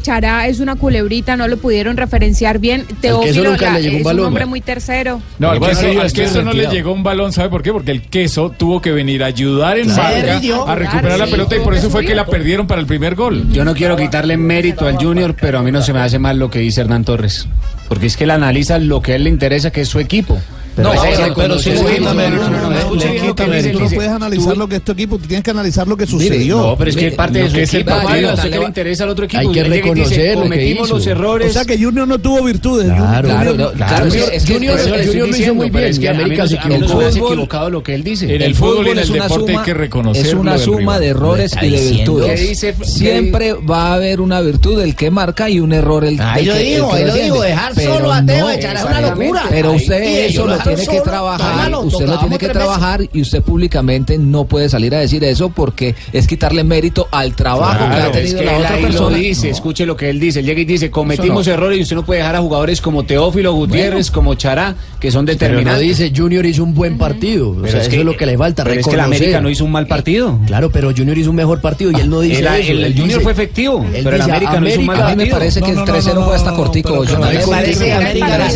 es 0.48 0.60
una 0.60 0.76
culebrita, 0.76 1.36
no 1.36 1.48
lo 1.48 1.58
pudieron 1.58 1.98
referenciar 1.98 2.60
bien. 2.60 2.86
Teófilo 3.00 3.56
la, 3.56 3.74
le 3.74 3.82
llegó 3.82 3.98
un 3.98 4.04
balón, 4.04 4.20
es 4.20 4.22
un 4.22 4.28
hombre 4.28 4.46
muy 4.46 4.62
tercero. 4.62 5.22
No, 5.40 5.60
queso, 5.60 6.02
al 6.02 6.12
queso 6.12 6.42
no 6.42 6.54
le 6.54 6.68
llegó 6.68 6.92
un 6.92 7.04
balón, 7.04 7.32
¿sabe 7.32 7.50
por 7.50 7.64
qué? 7.64 7.72
Porque 7.72 7.92
el 7.92 8.02
queso 8.04 8.52
tuvo 8.58 8.82
que 8.82 8.92
venir 8.92 9.24
a 9.24 9.28
ayudar 9.28 9.78
en 9.78 9.88
marca, 9.88 10.40
a 10.68 10.76
recuperar 10.76 11.20
la 11.20 11.28
pelota 11.28 11.56
y 11.56 11.60
por 11.60 11.74
eso 11.74 11.90
fue 11.90 12.06
que 12.06 12.16
la 12.16 12.26
perdieron 12.26 12.68
para 12.68 12.82
el 12.82 12.88
primer 12.88 13.16
gol. 13.16 13.50
Yo 13.52 13.66
no 13.66 13.74
quiero 13.74 13.96
quitarle 13.96 14.38
mérito 14.38 14.88
al 14.88 14.98
Junior, 14.98 15.36
pero 15.40 15.60
a 15.60 15.64
mí 15.64 15.72
no 15.72 15.82
se 15.82 15.94
me 15.94 16.00
hace 16.00 16.20
mal 16.20 16.38
lo 16.38 16.50
que 16.50 16.60
dice 16.60 16.82
Hernán 16.82 17.04
Torres. 17.04 17.48
Porque 17.92 18.08
es 18.08 18.16
que 18.16 18.24
él 18.24 18.32
analiza 18.32 18.80
lo 18.80 19.02
que 19.02 19.12
a 19.12 19.16
él 19.18 19.26
le 19.26 19.30
interesa, 19.30 19.70
que 19.70 19.82
es 19.82 19.90
su 19.90 20.00
equipo. 20.00 20.40
Pero 20.76 20.94
no, 20.94 21.02
pero, 21.36 21.60
si 21.60 21.72
no, 21.72 21.84
no, 22.14 23.90
puedes 23.90 24.12
analizar 24.12 24.56
lo 24.56 24.68
que 24.68 24.78
es 24.78 24.82
tu 24.84 24.94
equipo, 24.94 25.18
tienes 25.18 25.44
que 25.44 25.52
analizar 25.52 25.88
lo 25.88 25.98
que 25.98 26.08
sucedió. 26.08 26.58
no, 26.58 26.78
pero 26.78 26.90
es 26.90 26.96
que 26.96 27.12
parte 27.12 27.40
de 27.40 27.66
su 27.66 27.78
equipo, 27.78 27.94
le 28.10 28.66
interesa 28.66 29.04
al 29.04 29.10
otro 29.10 29.26
equipo. 29.26 29.42
Hay 29.42 29.52
que 29.52 29.64
reconocer 29.64 30.36
cometimos 30.36 30.90
los 30.90 31.08
errores. 31.08 31.50
O 31.50 31.54
sea 31.54 31.66
que 31.66 31.78
Junior 31.78 32.08
no 32.08 32.20
tuvo 32.20 32.44
virtudes. 32.44 32.86
Claro, 32.86 33.30
claro. 33.76 34.10
Junior 34.48 34.80
lo 34.90 35.28
hizo 35.28 35.56
muy 35.56 35.70
bien, 35.70 35.86
es 35.86 36.00
que 36.00 36.10
América 36.10 36.48
se 36.48 36.56
equivocó. 36.56 37.02
Es 37.02 37.16
equivocado 37.16 37.70
lo 37.70 37.84
que 37.84 37.96
él 37.96 38.04
dice. 38.04 38.34
En 38.34 38.42
el 38.42 38.56
fútbol 38.56 38.88
y 38.88 38.92
en 38.92 39.00
el 39.00 39.12
deporte 39.12 39.58
hay 39.58 39.64
que 39.64 39.74
reconocer. 39.74 40.26
Es 40.26 40.34
una 40.34 40.58
suma 40.58 41.00
de 41.00 41.08
errores 41.08 41.56
y 41.62 41.70
de 41.70 41.92
virtudes. 41.92 42.66
Siempre 42.84 43.54
va 43.54 43.90
a 43.90 43.94
haber 43.96 44.22
una 44.22 44.42
virtud 44.42 44.82
el 44.82 44.96
que 44.96 45.12
marca 45.12 45.50
y 45.50 45.60
un 45.60 45.74
error 45.74 46.06
el 46.06 46.18
que 46.18 46.24
Ahí 46.24 46.46
lo 46.46 46.56
digo, 46.56 46.94
ahí 46.94 47.06
lo 47.06 47.14
digo, 47.14 47.42
dejar 47.42 47.76
solo 47.76 48.12
a 48.12 48.26
Teo, 48.26 48.50
echar 48.50 48.78
es 48.78 48.84
una 48.84 49.02
locura. 49.02 49.44
Pero 49.50 49.74
usted 49.74 50.02
eso 50.28 50.48
tiene 50.64 50.86
que 50.86 51.02
trabajar, 51.02 51.76
usted 51.76 52.08
lo 52.08 52.20
tiene 52.20 52.38
que 52.38 52.50
trabajar 52.50 53.02
y 53.12 53.22
usted 53.22 53.42
públicamente 53.42 54.18
no 54.18 54.46
puede 54.46 54.70
salir 54.70 54.96
a 54.96 55.00
decir 55.00 55.24
eso 55.24 55.50
porque 55.50 55.96
es 56.14 56.28
quitarle 56.28 56.64
mérito 56.64 57.08
al 57.12 57.36
trabajo 57.36 57.86
claro, 57.86 57.96
que 57.96 58.02
ha 58.02 58.12
tenido 58.12 58.44
la 58.44 58.58
otra 58.58 58.78
persona. 58.78 59.10
Lo 59.10 59.16
dice, 59.16 59.50
escuche 59.50 59.86
lo 59.86 59.96
que 59.96 60.10
él 60.10 60.20
dice, 60.20 60.40
él 60.40 60.46
llega 60.46 60.62
y 60.62 60.66
dice, 60.66 60.92
cometimos 60.92 61.48
errores 61.48 61.80
y 61.80 61.82
usted 61.84 61.96
no 61.96 62.06
puede 62.06 62.20
dejar 62.20 62.36
a 62.36 62.40
jugadores 62.40 62.82
como 62.82 63.04
Teófilo 63.04 63.54
Gutiérrez, 63.54 64.12
como 64.12 64.36
Chará, 64.36 64.76
que 65.00 65.12
son 65.12 65.26
determinados 65.26 65.80
Pero 65.80 65.88
no 65.88 65.88
dice, 65.88 66.14
Junior 66.16 66.46
hizo 66.46 66.64
un 66.64 66.74
buen 66.74 66.98
partido, 66.98 67.52
o 67.52 67.68
sea, 67.68 67.82
es 67.82 67.88
eso 67.88 68.04
lo 68.04 68.18
que 68.18 68.26
le 68.26 68.38
falta, 68.38 68.64
pero 68.64 68.80
es 68.80 68.88
que 68.88 68.98
la 68.98 69.06
América 69.06 69.42
no 69.42 69.50
hizo 69.50 69.66
un 69.66 69.72
mal 69.72 69.86
eh, 69.86 69.88
partido. 69.88 70.40
claro, 70.46 70.72
pero 70.72 70.92
Junior 70.96 71.18
hizo 71.18 71.30
un 71.30 71.36
mejor 71.36 71.62
partido 71.62 71.92
y 71.92 71.96
él 71.96 72.10
no 72.10 72.22
dice 72.22 72.40
El, 72.40 72.48
eso, 72.48 72.72
el, 72.72 72.98
Junior 72.98 73.22
fue 73.22 73.32
efectivo, 73.32 73.86
pero 73.92 74.16
el 74.16 74.22
América, 74.22 74.60
no 74.60 74.68
hizo 74.68 74.80
un 74.80 74.86
mal 74.86 74.98
partido. 74.98 75.12
A 75.12 75.16
mí 75.16 75.26
me 75.26 75.32
parece 75.32 75.62
que 75.62 75.72
el 75.72 75.78
3-0 75.78 76.26
fue 76.26 76.36
hasta 76.36 76.54
cortico. 76.54 77.04
Me 77.04 77.40
parece 77.48 77.86
que 77.86 77.94
América 77.94 78.48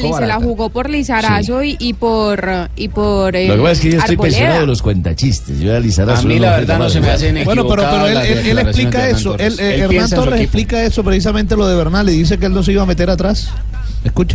y 0.00 0.12
se 0.12 0.26
la 0.26 0.36
jugó 0.36 0.65
por 0.70 0.90
Lizarazo 0.90 1.62
y, 1.62 1.76
y, 1.78 1.94
por 1.94 2.70
y 2.76 2.88
por 2.88 3.34
eh, 3.36 3.48
Lo 3.48 3.56
que 3.56 3.62
pasa 3.62 3.72
es 3.72 3.80
que 3.80 3.90
yo 3.90 3.98
estoy 3.98 4.16
pensionado 4.16 4.66
los 4.66 4.82
cuentachistes. 4.82 5.58
Yo 5.60 5.74
a 5.74 5.80
Lizarazo. 5.80 6.22
A 6.22 6.24
mí 6.24 6.38
la 6.38 6.56
verdad 6.56 6.78
no, 6.78 6.90
se 6.90 7.00
me 7.00 7.10
hacen 7.10 7.44
Bueno, 7.44 7.66
pero, 7.68 8.06
él, 8.06 8.58
explica 8.58 9.08
eso. 9.08 9.38
Él, 9.38 9.58
eh, 9.58 9.74
él 9.76 9.80
Hernán 9.82 10.10
Torres 10.10 10.40
explica 10.40 10.82
eso 10.82 11.02
precisamente 11.04 11.56
lo 11.56 11.66
de 11.66 11.76
Bernal. 11.76 12.08
Y 12.08 12.18
dice 12.18 12.38
que 12.38 12.46
él 12.46 12.52
no 12.52 12.62
se 12.62 12.72
iba 12.72 12.82
a 12.82 12.86
meter 12.86 13.10
atrás. 13.10 13.50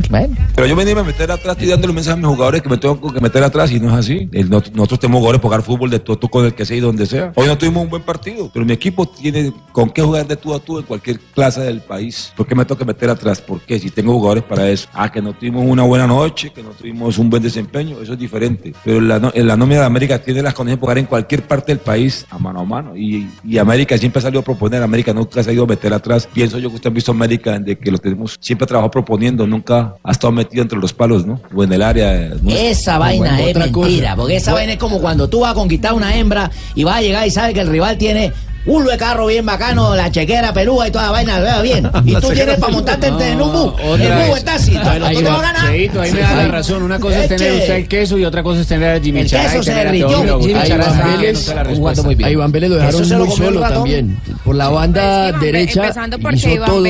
¿Me? 0.09 0.29
Pero 0.55 0.67
yo 0.67 0.75
venía 0.75 0.99
a 0.99 1.03
meter 1.03 1.31
atrás, 1.31 1.53
estoy 1.53 1.69
dándole 1.69 1.91
un 1.91 1.95
mensaje 1.95 2.13
a 2.13 2.17
mis 2.17 2.27
jugadores 2.27 2.61
que 2.61 2.69
me 2.69 2.77
tengo 2.77 3.13
que 3.13 3.19
meter 3.19 3.43
atrás 3.43 3.71
y 3.71 3.79
no 3.79 3.89
es 3.89 3.93
así. 3.93 4.29
Nosotros 4.49 4.99
tenemos 4.99 5.19
jugadores 5.19 5.41
para 5.41 5.49
jugar 5.49 5.61
fútbol 5.61 5.89
de 5.89 5.99
todo 5.99 6.19
con 6.29 6.45
el 6.45 6.53
que 6.53 6.65
sea 6.65 6.77
y 6.77 6.79
donde 6.79 7.05
sea. 7.05 7.31
Hoy 7.35 7.47
no 7.47 7.57
tuvimos 7.57 7.83
un 7.83 7.89
buen 7.89 8.03
partido, 8.03 8.49
pero 8.53 8.65
mi 8.65 8.73
equipo 8.73 9.07
tiene 9.07 9.53
con 9.71 9.89
qué 9.89 10.01
jugar 10.01 10.27
de 10.27 10.35
tú 10.35 10.53
a 10.53 10.59
tú 10.59 10.79
en 10.79 10.85
cualquier 10.85 11.19
plaza 11.33 11.61
del 11.61 11.81
país. 11.81 12.33
¿Por 12.35 12.47
qué 12.47 12.55
me 12.55 12.65
tengo 12.65 12.77
que 12.77 12.85
meter 12.85 13.09
atrás? 13.09 13.41
¿Por 13.41 13.61
qué? 13.61 13.79
Si 13.79 13.89
tengo 13.89 14.13
jugadores 14.13 14.43
para 14.43 14.69
eso. 14.69 14.87
Ah, 14.93 15.11
que 15.11 15.21
no 15.21 15.33
tuvimos 15.33 15.63
una 15.65 15.83
buena 15.83 16.07
noche, 16.07 16.51
que 16.51 16.63
no 16.63 16.69
tuvimos 16.69 17.17
un 17.17 17.29
buen 17.29 17.43
desempeño, 17.43 18.01
eso 18.01 18.13
es 18.13 18.19
diferente. 18.19 18.73
Pero 18.83 19.01
la, 19.01 19.19
la 19.19 19.57
nómina 19.57 19.81
de 19.81 19.85
América 19.85 20.19
tiene 20.19 20.41
las 20.41 20.53
condiciones 20.53 20.79
para 20.79 20.91
jugar 20.91 20.97
en 20.99 21.05
cualquier 21.05 21.43
parte 21.43 21.71
del 21.71 21.79
país 21.79 22.25
a 22.29 22.37
mano 22.37 22.61
a 22.61 22.65
mano. 22.65 22.95
Y, 22.97 23.29
América 23.59 23.95
siempre 23.97 24.19
ha 24.19 24.21
salido 24.23 24.41
a 24.41 24.43
proponer, 24.43 24.81
América 24.81 25.13
nunca 25.13 25.39
ha 25.39 25.43
salido 25.43 25.65
a 25.65 25.67
meter 25.67 25.93
atrás. 25.93 26.27
Pienso 26.33 26.57
yo 26.57 26.69
que 26.69 26.75
usted 26.75 26.89
ha 26.89 26.93
visto 26.93 27.11
América, 27.11 27.59
de 27.59 27.77
que 27.77 27.91
lo 27.91 27.99
tenemos 27.99 28.37
siempre 28.41 28.65
trabajado 28.65 28.89
proponiendo, 28.89 29.45
nunca 29.45 29.60
nunca 29.61 29.95
ha 30.03 30.11
estado 30.11 30.31
metido 30.31 30.63
entre 30.63 30.79
los 30.79 30.93
palos, 30.93 31.25
¿no? 31.25 31.39
O 31.55 31.63
en 31.63 31.71
el 31.71 31.81
área. 31.81 32.15
Eh, 32.15 32.33
¿no? 32.41 32.51
Esa 32.51 32.97
vaina 32.97 33.39
es 33.39 33.49
otra 33.49 33.65
mentira, 33.65 34.09
cosa. 34.09 34.15
porque 34.15 34.35
esa 34.35 34.53
vaina 34.53 34.73
es 34.73 34.79
como 34.79 34.99
cuando 34.99 35.29
tú 35.29 35.41
vas 35.41 35.51
a 35.51 35.53
conquistar 35.53 35.93
una 35.93 36.15
hembra 36.15 36.49
y 36.75 36.83
vas 36.83 36.97
a 36.97 37.01
llegar 37.01 37.27
y 37.27 37.31
sabes 37.31 37.53
que 37.53 37.61
el 37.61 37.67
rival 37.67 37.97
tiene 37.97 38.33
un 38.65 38.85
de 38.85 38.95
carro 38.95 39.25
bien 39.25 39.43
bacano, 39.43 39.95
la 39.95 40.11
chequera 40.11 40.53
pelúa 40.53 40.87
y 40.87 40.91
toda 40.91 41.05
la 41.05 41.11
vaina, 41.11 41.39
vea 41.39 41.61
bien. 41.61 41.89
Y 42.05 42.15
tú 42.15 42.29
tienes 42.29 42.57
para 42.57 42.73
montarte 42.73 43.09
no, 43.11 43.21
en 43.21 43.41
un 43.41 43.51
bus, 43.51 43.73
en 43.99 44.11
un 44.11 44.27
bus 44.29 44.43
taxi, 44.43 44.71
no, 44.71 44.99
no 44.99 45.09
te 45.09 45.27
a 45.27 45.41
ganar. 45.41 45.65
ahí 45.67 45.89
me 45.89 46.19
da 46.19 46.35
la 46.35 46.47
razón. 46.47 46.83
Una 46.83 46.99
cosa 46.99 47.23
es 47.23 47.29
tener 47.29 47.53
usted 47.53 47.75
el 47.75 47.87
queso 47.87 48.17
y 48.17 48.25
otra 48.25 48.43
cosa 48.43 48.61
es 48.61 48.67
tener 48.67 48.97
el 48.97 49.03
Jimmy 49.03 49.21
El 49.21 49.29
queso 49.29 49.63
se 49.63 49.73
derritió. 49.73 50.39
Jimmy 50.39 50.63
Chará 50.63 50.85
está 51.21 52.01
un 52.01 52.05
muy 52.05 52.15
bien. 52.15 52.31
Iván 52.31 52.51
Vélez 52.51 52.69
lo 52.69 52.75
dejaron 52.77 53.19
muy 53.19 53.31
solo 53.31 53.61
también 53.61 54.17
por 54.43 54.55
la 54.55 54.69
banda 54.69 55.31
derecha. 55.33 55.81
Empezando 55.81 56.19
porque 56.19 56.53
Iván 56.53 56.85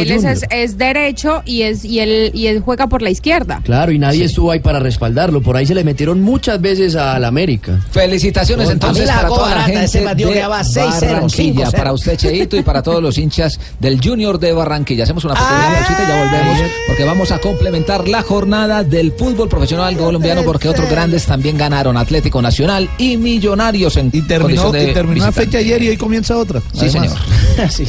es, 0.50 0.78
derecho 0.78 1.42
y 1.46 1.64
es 1.64 1.84
y 1.86 2.00
él, 2.00 2.32
y 2.34 2.48
él 2.48 2.62
juega 2.62 2.88
por 2.88 3.02
la 3.02 3.10
izquierda. 3.10 3.62
Claro, 3.64 3.92
y 3.92 4.00
nadie 4.00 4.20
sí. 4.20 4.26
estuvo 4.26 4.52
ahí 4.52 4.60
para 4.60 4.80
respaldarlo. 4.80 5.42
Por 5.42 5.58
ahí 5.58 5.66
se 5.66 5.76
le 5.76 5.84
metieron 5.84 6.22
muchas 6.22 6.62
veces 6.62 6.96
al 6.96 7.26
América. 7.26 7.80
Felicitaciones 7.92 8.70
entonces 8.70 9.10
para 9.10 9.28
toda 9.28 9.56
la 9.56 9.64
gente 9.64 9.84
ese 9.84 10.00
de 10.00 10.48
Barranquilla, 10.48 11.72
para 11.72 11.94
usted 11.94 12.18
Cheito 12.18 12.58
y 12.58 12.62
para 12.62 12.82
todos 12.82 13.02
los 13.02 13.18
hinchas 13.18 13.60
del 13.80 14.00
Junior 14.02 14.40
de 14.40 14.54
Barranquilla. 14.54 15.04
Hacemos 15.04 15.24
una 15.26 15.34
pequeña 15.34 15.74
pausita 15.76 16.04
y 16.04 16.08
ya 16.08 16.24
volvemos 16.24 16.72
porque 16.88 17.06
vamos 17.06 17.32
a 17.32 17.40
complementar 17.40 18.08
la 18.08 18.22
jornada 18.22 18.84
del 18.84 19.12
fútbol 19.12 19.50
profesional 19.50 19.96
colombiano 19.98 20.44
porque 20.44 20.70
otros 20.70 20.90
grandes 20.90 21.26
también 21.26 21.58
ganaron 21.58 21.98
Atlético 21.98 22.42
Nacional 22.42 22.90
y 22.98 23.18
Millonarios 23.18 23.98
en 23.98 24.10
y 24.14 24.22
terminó, 24.22 24.72
de 24.72 24.92
y 24.92 24.94
terminó 24.94 25.26
la 25.26 25.32
fecha 25.32 25.60
ayer 25.60 25.82
y 25.82 25.90
hoy 25.90 25.98
comienza 25.98 26.38
otra. 26.38 26.62
Sí, 26.74 26.90
señor. 26.90 27.18
Así. 27.63 27.86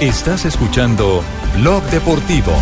Estás 0.00 0.44
escuchando 0.44 1.22
Blog 1.56 1.82
Deportivo. 1.84 2.52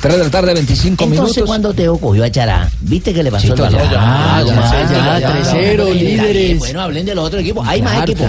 3 0.00 0.18
de 0.18 0.24
la 0.24 0.30
tarde, 0.30 0.54
25 0.54 0.86
Entonces, 0.86 1.10
minutos. 1.10 1.30
Entonces, 1.30 1.44
cuando 1.44 1.74
Teo 1.74 1.98
cogió 1.98 2.24
a 2.24 2.30
Chará, 2.30 2.70
¿viste 2.80 3.12
que 3.12 3.22
le 3.22 3.30
pasó 3.30 3.54
el 3.54 3.60
balón? 3.60 3.80
Ah, 3.96 4.38
ah, 4.38 4.44
ya, 4.44 4.88
ya, 4.88 5.18
ya, 5.18 5.42
3-0, 5.42 5.94
líderes. 5.94 6.58
Bueno, 6.58 6.80
hablen 6.80 7.06
de 7.06 7.14
los 7.14 7.26
otros 7.26 7.42
equipos. 7.42 7.66
Hay 7.66 7.82
más 7.82 8.02
equipos. 8.02 8.26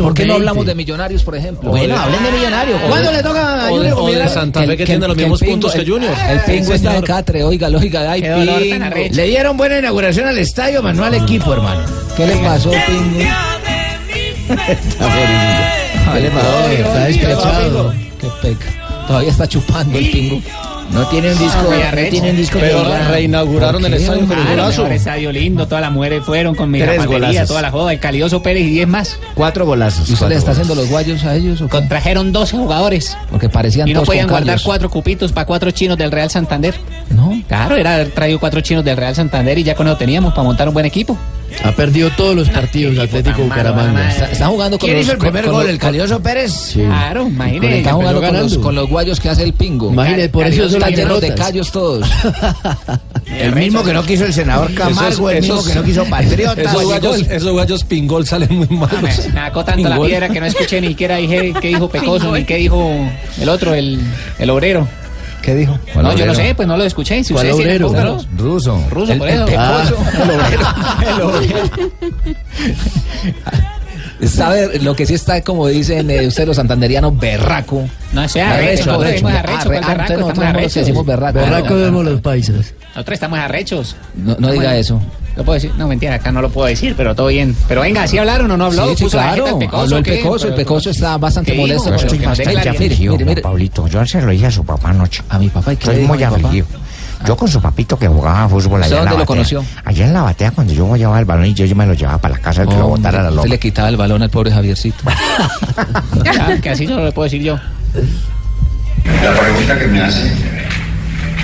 ¿Por 0.00 0.14
qué 0.14 0.26
no 0.26 0.34
hablamos 0.34 0.62
este. 0.62 0.70
de 0.70 0.74
Millonarios, 0.74 1.22
por 1.22 1.36
ejemplo? 1.36 1.70
Bueno, 1.70 1.96
hablen 1.96 2.22
de 2.24 2.32
Millonarios. 2.32 2.80
Ah, 2.82 2.86
¿Cuándo 2.88 3.12
le 3.12 3.22
toca 3.22 3.66
a 3.66 3.68
Junior? 3.68 3.98
O 3.98 4.06
de 4.10 4.28
Santa 4.28 4.64
Fe, 4.64 4.76
que 4.76 4.86
tiene 4.86 5.08
los 5.08 5.16
mismos 5.16 5.40
puntos 5.40 5.72
que 5.72 5.86
Junior. 5.86 6.12
El 6.28 6.40
Pingo 6.40 6.72
está 6.72 6.94
de 6.94 7.02
Catre, 7.02 7.44
oiga, 7.44 7.68
oiga, 7.68 8.10
ay, 8.10 9.10
Le 9.10 9.24
dieron 9.24 9.56
buena 9.56 9.78
inauguración 9.78 10.26
al 10.26 10.38
estadio, 10.38 10.82
Manuel 10.82 11.14
Equipo, 11.14 11.52
hermano. 11.52 11.82
¿Qué 12.16 12.26
le 12.26 12.36
pasó, 12.38 12.70
Pingo? 12.70 13.51
está 14.48 16.18
Está 16.18 17.04
despechado. 17.04 17.92
Qué 18.20 18.28
peca. 18.40 18.66
Todavía 19.06 19.30
está 19.30 19.46
chupando 19.48 19.98
el 19.98 20.10
pingo. 20.10 20.42
No 20.92 21.06
tiene 21.06 21.32
un 21.32 21.38
disco, 21.38 21.62
no 21.62 22.10
tiene 22.10 22.32
disco 22.32 22.58
pero 22.60 22.84
reinauguraron 23.08 23.84
el 23.86 23.94
estadio 23.94 24.26
con 24.26 24.86
el 24.86 24.92
estadio 24.92 25.32
lindo, 25.32 25.66
todas 25.66 25.80
las 25.80 25.90
mujeres 25.90 26.22
fueron 26.22 26.54
con 26.54 26.70
mi 26.70 26.80
zapatería, 26.80 27.46
toda 27.46 27.62
la 27.62 27.70
joda, 27.70 27.92
el 27.94 27.98
Calioso 27.98 28.42
Pérez 28.42 28.64
y 28.64 28.70
10 28.70 28.88
más. 28.88 29.18
Cuatro 29.34 29.64
golazos. 29.64 30.10
¿Y 30.10 30.12
usted 30.12 30.32
está 30.32 30.50
haciendo 30.50 30.74
los 30.74 30.90
guayos 30.90 31.24
a 31.24 31.34
ellos? 31.34 31.62
Contrajeron 31.70 32.32
12 32.32 32.58
jugadores. 32.58 33.16
Porque 33.30 33.48
parecían 33.48 33.88
Y 33.88 33.94
no 33.94 34.02
podían 34.02 34.28
guardar 34.28 34.60
cuatro 34.62 34.90
cupitos 34.90 35.32
para 35.32 35.46
cuatro 35.46 35.70
chinos 35.70 35.96
del 35.96 36.10
Real 36.12 36.28
Santander. 36.28 36.74
No. 37.08 37.40
Claro, 37.48 37.76
era 37.76 38.04
traído 38.06 38.38
cuatro 38.38 38.60
chinos 38.60 38.84
del 38.84 38.96
Real 38.96 39.14
Santander 39.14 39.58
y 39.58 39.62
ya 39.62 39.74
con 39.74 39.86
eso 39.86 39.96
teníamos 39.96 40.32
para 40.34 40.42
montar 40.42 40.68
un 40.68 40.74
buen 40.74 40.86
equipo. 40.86 41.16
Ha 41.64 41.72
perdido 41.72 42.10
todos 42.16 42.34
los 42.34 42.48
partidos 42.48 42.98
Atlético 42.98 43.42
Bucaramanga. 43.42 44.08
Está, 44.10 44.30
está 44.30 44.46
jugando 44.48 44.78
con 44.78 44.86
¿Quién 44.86 44.96
los 44.96 45.04
hizo 45.04 45.12
el 45.12 45.18
con- 45.18 45.28
primer 45.28 45.44
con 45.44 45.54
gol? 45.54 45.68
¿El 45.68 45.78
Calioso 45.78 46.20
Pérez? 46.22 46.72
Claro, 46.74 47.26
imagínate. 47.28 47.78
está 47.78 47.92
jugando 47.92 48.20
con 48.20 48.22
los, 48.26 48.32
ganando. 48.32 48.60
con 48.60 48.74
los 48.74 48.88
guayos 48.88 49.20
que 49.20 49.28
hace 49.28 49.42
el 49.44 49.52
pingo. 49.52 49.92
Imagínate, 49.92 50.28
por 50.28 50.46
eso 50.46 50.68
son 50.68 50.80
las 50.80 50.90
Están 50.90 51.04
llenos 51.04 51.20
de 51.20 51.34
callos 51.34 51.70
todos. 51.72 52.08
El 53.38 53.54
mismo 53.54 53.82
que 53.82 53.92
no 53.92 54.02
quiso 54.04 54.24
el 54.26 54.32
senador 54.32 54.72
Camargo, 54.74 55.30
el 55.30 55.40
mismo 55.40 55.64
que 55.64 55.74
no 55.74 55.82
quiso 55.82 56.04
Patriota. 56.04 56.60
Esos 56.62 56.84
guayos, 56.84 57.20
esos 57.30 57.52
guayos 57.52 57.84
pingol 57.84 58.26
salen 58.26 58.54
muy 58.54 58.66
malos. 58.68 59.00
Me, 59.02 59.12
sacó 59.12 59.64
tanto 59.64 59.88
la 59.88 59.98
piedra 60.00 60.28
que 60.28 60.38
no 60.40 60.46
escuché 60.46 60.80
ni 60.80 60.88
siquiera 60.88 61.16
dije 61.16 61.52
qué 61.60 61.68
dijo 61.68 61.88
Pecoso 61.88 62.32
ni 62.36 62.44
qué 62.44 62.56
dijo 62.56 62.90
el 63.40 63.48
otro, 63.48 63.74
el, 63.74 64.00
el 64.38 64.50
obrero. 64.50 64.86
¿Qué 65.42 65.54
dijo? 65.56 65.78
No, 65.96 66.14
yo 66.14 66.24
no 66.26 66.34
sé, 66.34 66.54
pues 66.54 66.68
no 66.68 66.76
lo 66.76 66.84
escuché. 66.84 67.22
Si 67.24 67.32
¿Cuál 67.34 67.46
ustedes 67.50 67.66
tienen 67.66 67.82
obrero? 67.84 68.18
Ruso. 68.36 68.80
Ruso, 68.90 69.12
El- 69.12 69.18
por 69.18 69.28
el 69.28 69.34
eso. 69.34 69.46
Pecoso. 69.46 69.96
Ah, 70.64 71.04
el 71.14 71.20
obrero. 71.20 71.58
Sabe 74.28 74.78
lo 74.78 74.94
que 74.94 75.04
sí 75.04 75.14
está, 75.14 75.40
como 75.42 75.66
dicen 75.66 76.08
eh, 76.10 76.28
ustedes 76.28 76.46
los 76.46 76.56
santanderianos, 76.56 77.18
berraco. 77.18 77.88
No 78.12 78.28
sea 78.28 78.54
arrecho, 78.54 78.92
arrecho, 78.92 79.26
Arre- 79.26 79.32
¿cuál 79.32 79.32
berraco? 79.34 79.72
entonces 79.72 79.72
Estamos 79.72 80.08
nosotros 80.08 80.20
somos 80.20 80.26
los 80.28 80.36
que 80.36 80.46
arrechos. 80.46 80.74
decimos 80.74 81.06
berraco. 81.06 81.38
Berraco 81.40 81.74
vemos 81.74 82.04
los 82.04 82.20
paisas. 82.20 82.74
Nosotros 82.94 83.14
estamos 83.14 83.38
arrechos. 83.38 83.96
No, 84.14 84.36
no 84.38 84.50
diga 84.52 84.76
eso. 84.76 85.00
¿Lo 85.34 85.44
puedo 85.44 85.54
decir? 85.54 85.72
No, 85.78 85.88
mentira, 85.88 86.14
acá 86.16 86.30
no 86.30 86.42
lo 86.42 86.50
puedo 86.50 86.66
decir, 86.68 86.92
pero 86.94 87.14
todo 87.14 87.28
bien. 87.28 87.56
Pero 87.66 87.80
venga, 87.80 88.06
¿sí 88.06 88.18
hablaron 88.18 88.50
o 88.50 88.56
no 88.58 88.66
habló? 88.66 88.90
Sí, 88.90 88.96
sí, 88.96 89.04
¿Puso 89.04 89.16
la 89.16 89.32
claro. 89.32 89.46
el 89.46 89.58
Pecoso, 89.58 89.82
Habló 89.82 89.96
el? 89.96 90.02
Pecoso. 90.04 90.48
El 90.48 90.54
Pecoso 90.54 90.90
está 90.90 91.16
bastante 91.16 91.54
molesto. 91.54 91.88
El 91.88 92.06
Mire, 92.48 92.72
mire, 92.78 92.96
Yo, 92.96 93.12
mire, 93.12 93.24
mire. 93.24 93.42
Pablito, 93.42 93.86
yo 93.88 94.04
se 94.04 94.20
lo 94.20 94.30
dije 94.30 94.46
a 94.46 94.50
su 94.50 94.62
papá 94.62 94.90
anoche. 94.90 95.22
A 95.30 95.38
mi 95.38 95.48
papá, 95.48 95.72
¿y 95.72 95.76
qué 95.78 95.90
Estoy 95.90 96.04
muy 96.04 96.22
afligido. 96.22 96.66
Yo 97.24 97.36
con 97.36 97.48
su 97.48 97.62
papito 97.62 97.96
que 97.98 98.08
jugaba 98.08 98.48
fútbol 98.48 98.82
allá 98.82 98.86
¿Usted 98.86 98.98
en 98.98 99.04
la 99.04 99.10
dónde 99.12 99.22
lo 99.22 99.26
conoció? 99.26 99.64
Allá 99.84 100.06
en 100.06 100.12
la 100.12 100.22
batea 100.22 100.50
cuando 100.50 100.72
yo 100.72 100.96
llevaba 100.96 101.20
el 101.20 101.24
balón 101.24 101.46
y 101.46 101.54
yo, 101.54 101.64
yo 101.64 101.76
me 101.76 101.86
lo 101.86 101.94
llevaba 101.94 102.18
para 102.18 102.34
la 102.34 102.40
casa 102.40 102.66
que 102.66 102.74
lo 102.74 102.88
botara 102.88 103.20
a 103.20 103.22
la 103.22 103.28
usted 103.28 103.36
loca. 103.36 103.48
le 103.48 103.58
quitaba 103.60 103.88
el 103.88 103.96
balón 103.96 104.22
al 104.22 104.30
pobre 104.30 104.50
Javiercito. 104.50 105.04
Ah, 106.40 106.56
que 106.60 106.70
así 106.70 106.86
solo 106.86 107.04
le 107.04 107.12
puedo 107.12 107.24
decir 107.24 107.42
yo. 107.42 107.58
La 109.22 109.32
pregunta 109.38 109.78
que 109.78 109.86
me 109.86 110.00
hace, 110.02 110.32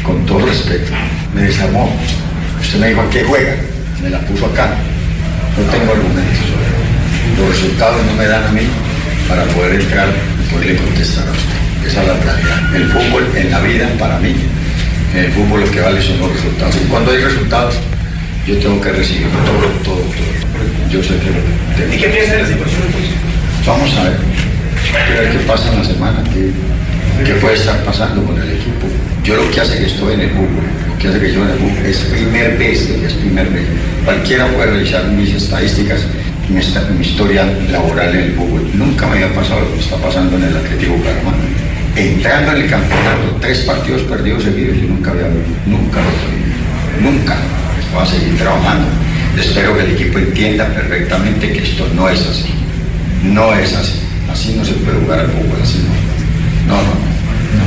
con 0.02 0.24
todo 0.26 0.46
respeto, 0.46 0.92
me 1.34 1.42
desarmó. 1.42 1.90
Usted 2.60 2.78
me 2.78 2.88
dijo, 2.88 3.00
¿a 3.00 3.10
qué 3.10 3.24
juega? 3.24 3.54
Me 4.02 4.10
la 4.10 4.20
puso 4.20 4.46
acá. 4.46 4.74
No 5.56 5.64
tengo 5.70 5.92
argumentos. 5.92 6.46
Los 7.38 7.48
resultados 7.48 8.04
no 8.06 8.12
me 8.14 8.26
dan 8.26 8.44
a 8.44 8.52
mí 8.52 8.62
para 9.28 9.44
poder 9.44 9.80
entrar 9.80 10.08
y 10.08 10.52
poderle 10.52 10.76
contestar 10.76 11.26
a 11.28 11.30
usted. 11.30 11.88
Esa 11.88 12.02
es 12.02 12.08
la 12.08 12.14
realidad. 12.14 12.76
El 12.76 12.88
fútbol 12.88 13.28
en 13.36 13.50
la 13.50 13.60
vida, 13.60 13.88
para 13.98 14.18
mí, 14.18 14.34
en 15.14 15.24
el 15.24 15.32
fútbol 15.32 15.60
lo 15.60 15.70
que 15.70 15.80
vale 15.80 16.02
son 16.02 16.18
los 16.20 16.32
resultados. 16.32 16.76
Y 16.76 16.88
cuando 16.88 17.10
hay 17.10 17.18
resultados, 17.18 17.74
yo 18.46 18.56
tengo 18.58 18.80
que 18.80 18.92
recibir 18.92 19.28
todo, 19.28 19.68
todo, 19.84 20.02
todo. 20.02 20.90
Yo 20.90 21.02
sé 21.02 21.14
que 21.18 21.30
lo 21.30 21.40
tengo. 21.76 21.94
¿Y 21.94 21.98
qué 21.98 22.08
piensa 22.08 22.32
de 22.34 22.42
la 22.42 22.48
situación? 22.48 22.82
Vamos 23.66 23.94
a 23.96 24.04
ver, 24.04 24.16
a 24.94 25.20
ver 25.20 25.32
qué 25.32 25.38
pasa 25.40 25.72
en 25.72 25.78
la 25.78 25.84
semana, 25.84 26.24
qué 27.24 27.34
puede 27.34 27.54
estar 27.56 27.82
pasando 27.84 28.22
con 28.24 28.40
el 28.40 28.50
equipo. 28.50 28.86
Yo 29.24 29.36
lo 29.36 29.50
que 29.50 29.60
hace 29.60 29.78
que 29.78 29.86
estoy 29.86 30.14
en 30.14 30.20
el 30.20 30.30
fútbol, 30.30 30.64
lo 30.88 30.98
que 30.98 31.08
hace 31.08 31.20
que 31.20 31.32
yo 31.32 31.42
en 31.44 31.50
el 31.50 31.58
fútbol 31.58 31.86
es 31.86 31.96
primer 31.98 32.56
vez, 32.58 32.88
es 32.88 33.12
primer 33.14 33.48
vez. 33.50 33.66
Cualquiera 34.04 34.46
puede 34.48 34.70
revisar 34.72 35.04
mis 35.08 35.30
estadísticas, 35.34 36.00
mi, 36.48 36.58
esta- 36.60 36.82
mi 36.90 37.04
historia 37.04 37.44
laboral 37.70 38.14
en 38.14 38.22
el 38.24 38.32
fútbol. 38.34 38.70
Nunca 38.74 39.06
me 39.06 39.14
había 39.24 39.34
pasado 39.34 39.60
lo 39.60 39.72
que 39.74 39.80
está 39.80 39.96
pasando 39.96 40.36
en 40.36 40.44
el 40.44 40.56
Atlético 40.56 40.94
Bucaramanga. 40.94 41.44
Entrando 41.96 42.52
en 42.52 42.62
el 42.62 42.70
campeonato, 42.70 43.36
tres 43.40 43.58
partidos 43.60 44.02
perdidos 44.02 44.44
seguidos, 44.44 44.76
yo 44.76 44.88
nunca 44.88 45.10
había 45.10 45.26
vivido, 45.28 45.46
nunca 45.66 46.00
lo 46.00 47.10
nunca. 47.10 47.36
Voy 47.92 48.02
a 48.02 48.06
seguir 48.06 48.36
trabajando. 48.38 48.86
Espero 49.38 49.76
que 49.76 49.82
el 49.84 49.90
equipo 49.92 50.18
entienda 50.18 50.66
perfectamente 50.68 51.52
que 51.52 51.58
esto 51.62 51.86
no 51.94 52.08
es 52.08 52.20
así. 52.20 52.54
No 53.22 53.52
es 53.54 53.74
así. 53.74 53.94
Así 54.30 54.54
no 54.56 54.64
se 54.64 54.72
puede 54.74 54.98
jugar 55.00 55.20
al 55.20 55.26
fútbol, 55.28 55.58
así 55.62 55.78
no. 55.78 56.17
No, 56.68 56.74
no, 56.76 56.82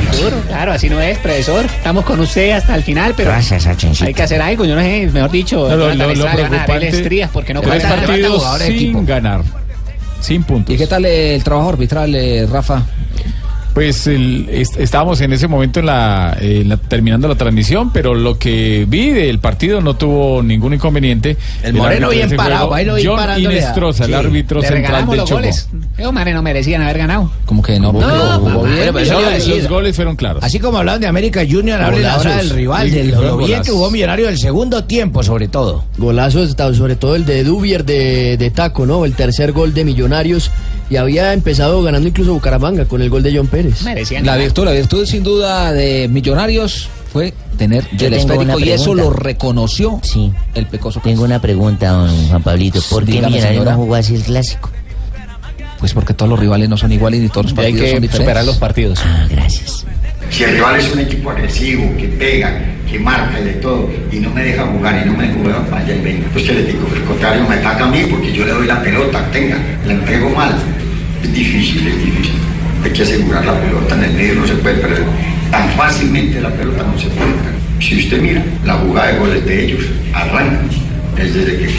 no. 0.06 0.14
Seguro, 0.14 0.42
claro, 0.48 0.72
así 0.74 0.90
no 0.90 1.02
es, 1.02 1.18
profesor. 1.18 1.66
Estamos 1.66 2.06
con 2.06 2.20
usted 2.20 2.52
hasta 2.52 2.76
el 2.76 2.84
final, 2.84 3.14
pero 3.18 3.32
Gracias, 3.32 3.66
hay 4.02 4.14
que 4.14 4.24
hacer 4.24 4.42
algo. 4.42 4.66
Yo 4.66 4.76
no 4.76 4.82
sé, 4.82 5.10
mejor 5.12 5.32
dicho, 5.32 5.68
No, 5.70 5.76
lo- 5.76 5.96
lo- 5.96 6.14
lo 6.16 6.76
estrías 6.80 7.30
porque 7.32 7.54
no 7.54 7.62
Tres 7.62 7.84
partidos 7.84 8.44
sin 8.60 8.72
equipo. 8.72 9.04
ganar. 9.06 9.42
Sin 10.20 10.44
puntos. 10.44 10.76
¿Y 10.76 10.78
qué 10.78 10.86
tal 10.86 11.04
el 11.06 11.44
trabajo 11.44 11.70
arbitral, 11.70 12.14
eh, 12.14 12.46
Rafa? 12.46 12.84
Pues 13.74 14.06
el- 14.08 14.50
est- 14.52 14.78
estábamos 14.78 15.22
en 15.22 15.32
ese 15.32 15.48
momento 15.48 15.80
en 15.80 15.86
la, 15.86 16.38
en 16.42 16.68
la- 16.68 16.78
terminando 16.78 17.28
la 17.28 17.36
transmisión, 17.36 17.92
pero 17.94 18.14
lo 18.14 18.38
que 18.38 18.86
vi 18.88 19.12
del 19.12 19.40
partido 19.40 19.80
no 19.80 19.96
tuvo 19.96 20.44
ningún 20.44 20.74
inconveniente. 20.74 21.38
El 21.64 21.76
Moreno 21.76 22.10
de 22.10 22.16
bien 22.18 22.36
parado, 22.36 22.68
juego, 22.68 22.76
ahí 22.76 22.86
lo 22.86 22.96
vi 22.96 23.06
John 23.06 23.40
Inestrosa, 23.40 24.06
Sí. 24.06 24.12
el 24.12 24.18
árbitro 24.18 24.60
Le 24.62 24.68
central 24.68 25.08
del 25.08 25.18
los 25.18 25.30
Chocó. 25.30 25.40
goles. 25.42 25.70
Esos 25.98 26.12
manes 26.14 26.34
no 26.36 26.42
merecían 26.42 26.82
haber 26.82 26.98
ganado. 26.98 27.32
Como 27.46 27.62
que 27.62 27.80
no, 27.80 27.94
No, 27.94 28.64
bien. 28.64 28.90
pero 28.94 29.20
los 29.48 29.68
goles 29.70 29.96
fueron 29.96 30.16
claros. 30.16 30.44
Así 30.44 30.60
como 30.60 30.78
hablaban 30.78 31.00
de 31.00 31.08
América 31.08 31.42
Junior, 31.50 31.82
hablen 31.82 32.06
ahora 32.06 32.38
del 32.38 32.50
rival, 32.50 32.90
Sí, 32.90 32.96
de 32.96 33.04
lo, 33.06 33.38
bien 33.38 33.62
que 33.62 33.72
jugó 33.72 33.90
Millonario 33.90 34.26
del 34.28 34.38
segundo 34.38 34.84
tiempo, 34.84 35.24
sobre 35.24 35.48
todo. 35.48 35.86
Golazos, 35.98 36.56
sobre 36.76 36.96
todo 36.98 37.16
el 37.16 37.26
de 37.26 37.44
Dubier 37.44 37.86
de, 37.86 38.36
de 38.38 38.50
Taco, 38.52 38.86
¿no? 38.86 39.06
El 39.06 39.14
tercer 39.14 39.52
gol 39.54 39.74
de 39.74 39.86
Millonarios. 39.86 40.52
Y 40.92 40.98
había 40.98 41.32
empezado 41.34 41.82
ganando 41.82 42.08
incluso 42.10 42.34
Bucaramanga 42.34 42.84
con 42.86 43.02
el 43.02 43.10
gol 43.10 43.24
de 43.24 43.36
John 43.36 43.48
Pérez. 43.48 43.82
Merecían 43.84 44.26
La 44.26 44.36
virtud, 44.36 44.66
la 44.66 44.72
virtud 44.74 45.06
sin 45.06 45.24
duda 45.24 45.72
de 45.72 46.08
Millonarios 46.10 46.90
fue 47.14 47.34
tener 47.58 47.86
Yo 47.96 48.08
el 48.08 48.14
esférico 48.16 48.60
y 48.60 48.70
eso 48.72 48.94
lo 48.94 49.10
reconoció 49.10 50.00
Sí. 50.04 50.32
el 50.54 50.66
Pecoso. 50.68 51.00
Tengo 51.02 51.24
una 51.24 51.40
pregunta, 51.42 51.90
don 51.92 52.28
Juan 52.28 52.44
Pablito. 52.44 52.82
¿Por 52.90 53.06
qué 53.06 53.22
Millonarios 53.22 53.64
no 53.64 53.76
jugó 53.78 53.96
así 53.96 54.16
el 54.16 54.24
clásico? 54.24 54.70
Pues 55.80 55.94
porque 55.94 56.14
todos 56.14 56.30
los 56.30 56.40
rivales 56.40 56.68
no 56.70 56.78
son 56.78 56.92
iguales 56.92 57.22
ni 57.22 57.30
todos 57.30 57.46
los 57.52 57.54
Y 57.54 57.60
hay 57.62 57.72
partidos 57.72 57.80
son 57.80 57.96
que 57.96 58.02
diferentes. 58.02 58.18
superar 58.20 58.46
los 58.46 58.58
partidos. 58.58 59.00
Ah, 59.04 59.26
gracias. 59.30 59.86
Si 60.30 60.44
el 60.44 60.52
rival 60.52 60.76
es 60.80 60.94
un 60.94 61.00
equipo 61.00 61.32
agresivo, 61.32 61.84
que 61.98 62.08
pega, 62.08 62.62
que 62.90 63.00
marca 63.00 63.40
y 63.40 63.44
de 63.46 63.54
todo, 63.54 63.90
y 64.12 64.18
no 64.18 64.30
me 64.30 64.44
deja 64.44 64.66
jugar 64.68 65.02
y 65.04 65.10
no 65.10 65.18
me 65.18 65.28
jugar, 65.34 65.70
vaya 65.72 65.96
y 65.96 66.00
venga. 66.02 66.28
Pues 66.34 66.46
que 66.46 66.54
le 66.54 66.64
digo, 66.66 66.88
al 66.96 67.04
contrario, 67.04 67.46
me 67.50 67.56
ataca 67.56 67.86
a 67.86 67.88
mí 67.88 68.04
porque 68.10 68.32
yo 68.32 68.46
le 68.46 68.52
doy 68.52 68.68
la 68.68 68.82
pelota, 68.82 69.26
tenga, 69.32 69.58
la 69.86 69.94
entrego 69.94 70.30
mal. 70.30 70.56
Es 71.24 71.34
difícil, 71.34 71.88
es 71.88 71.98
difícil. 72.06 72.34
Hay 72.84 72.92
que 72.92 73.04
asegurar 73.04 73.46
la 73.46 73.60
pelota 73.60 73.96
en 73.96 74.04
el 74.04 74.14
medio, 74.14 74.36
no 74.36 74.48
se 74.48 74.56
puede 74.56 74.76
perder. 74.76 75.04
Tan 75.52 75.70
fácilmente 75.72 76.42
la 76.42 76.50
pelota 76.50 76.84
no 76.84 76.98
se 77.00 77.08
puede 77.08 77.32
perder. 77.32 77.62
Si 77.80 78.00
usted 78.00 78.22
mira, 78.22 78.44
la 78.66 78.76
jugada 78.76 79.12
de 79.12 79.20
goles 79.20 79.46
de 79.46 79.66
ellos 79.66 79.84
arranca 80.14 80.62
desde 81.16 81.46
que, 81.58 81.70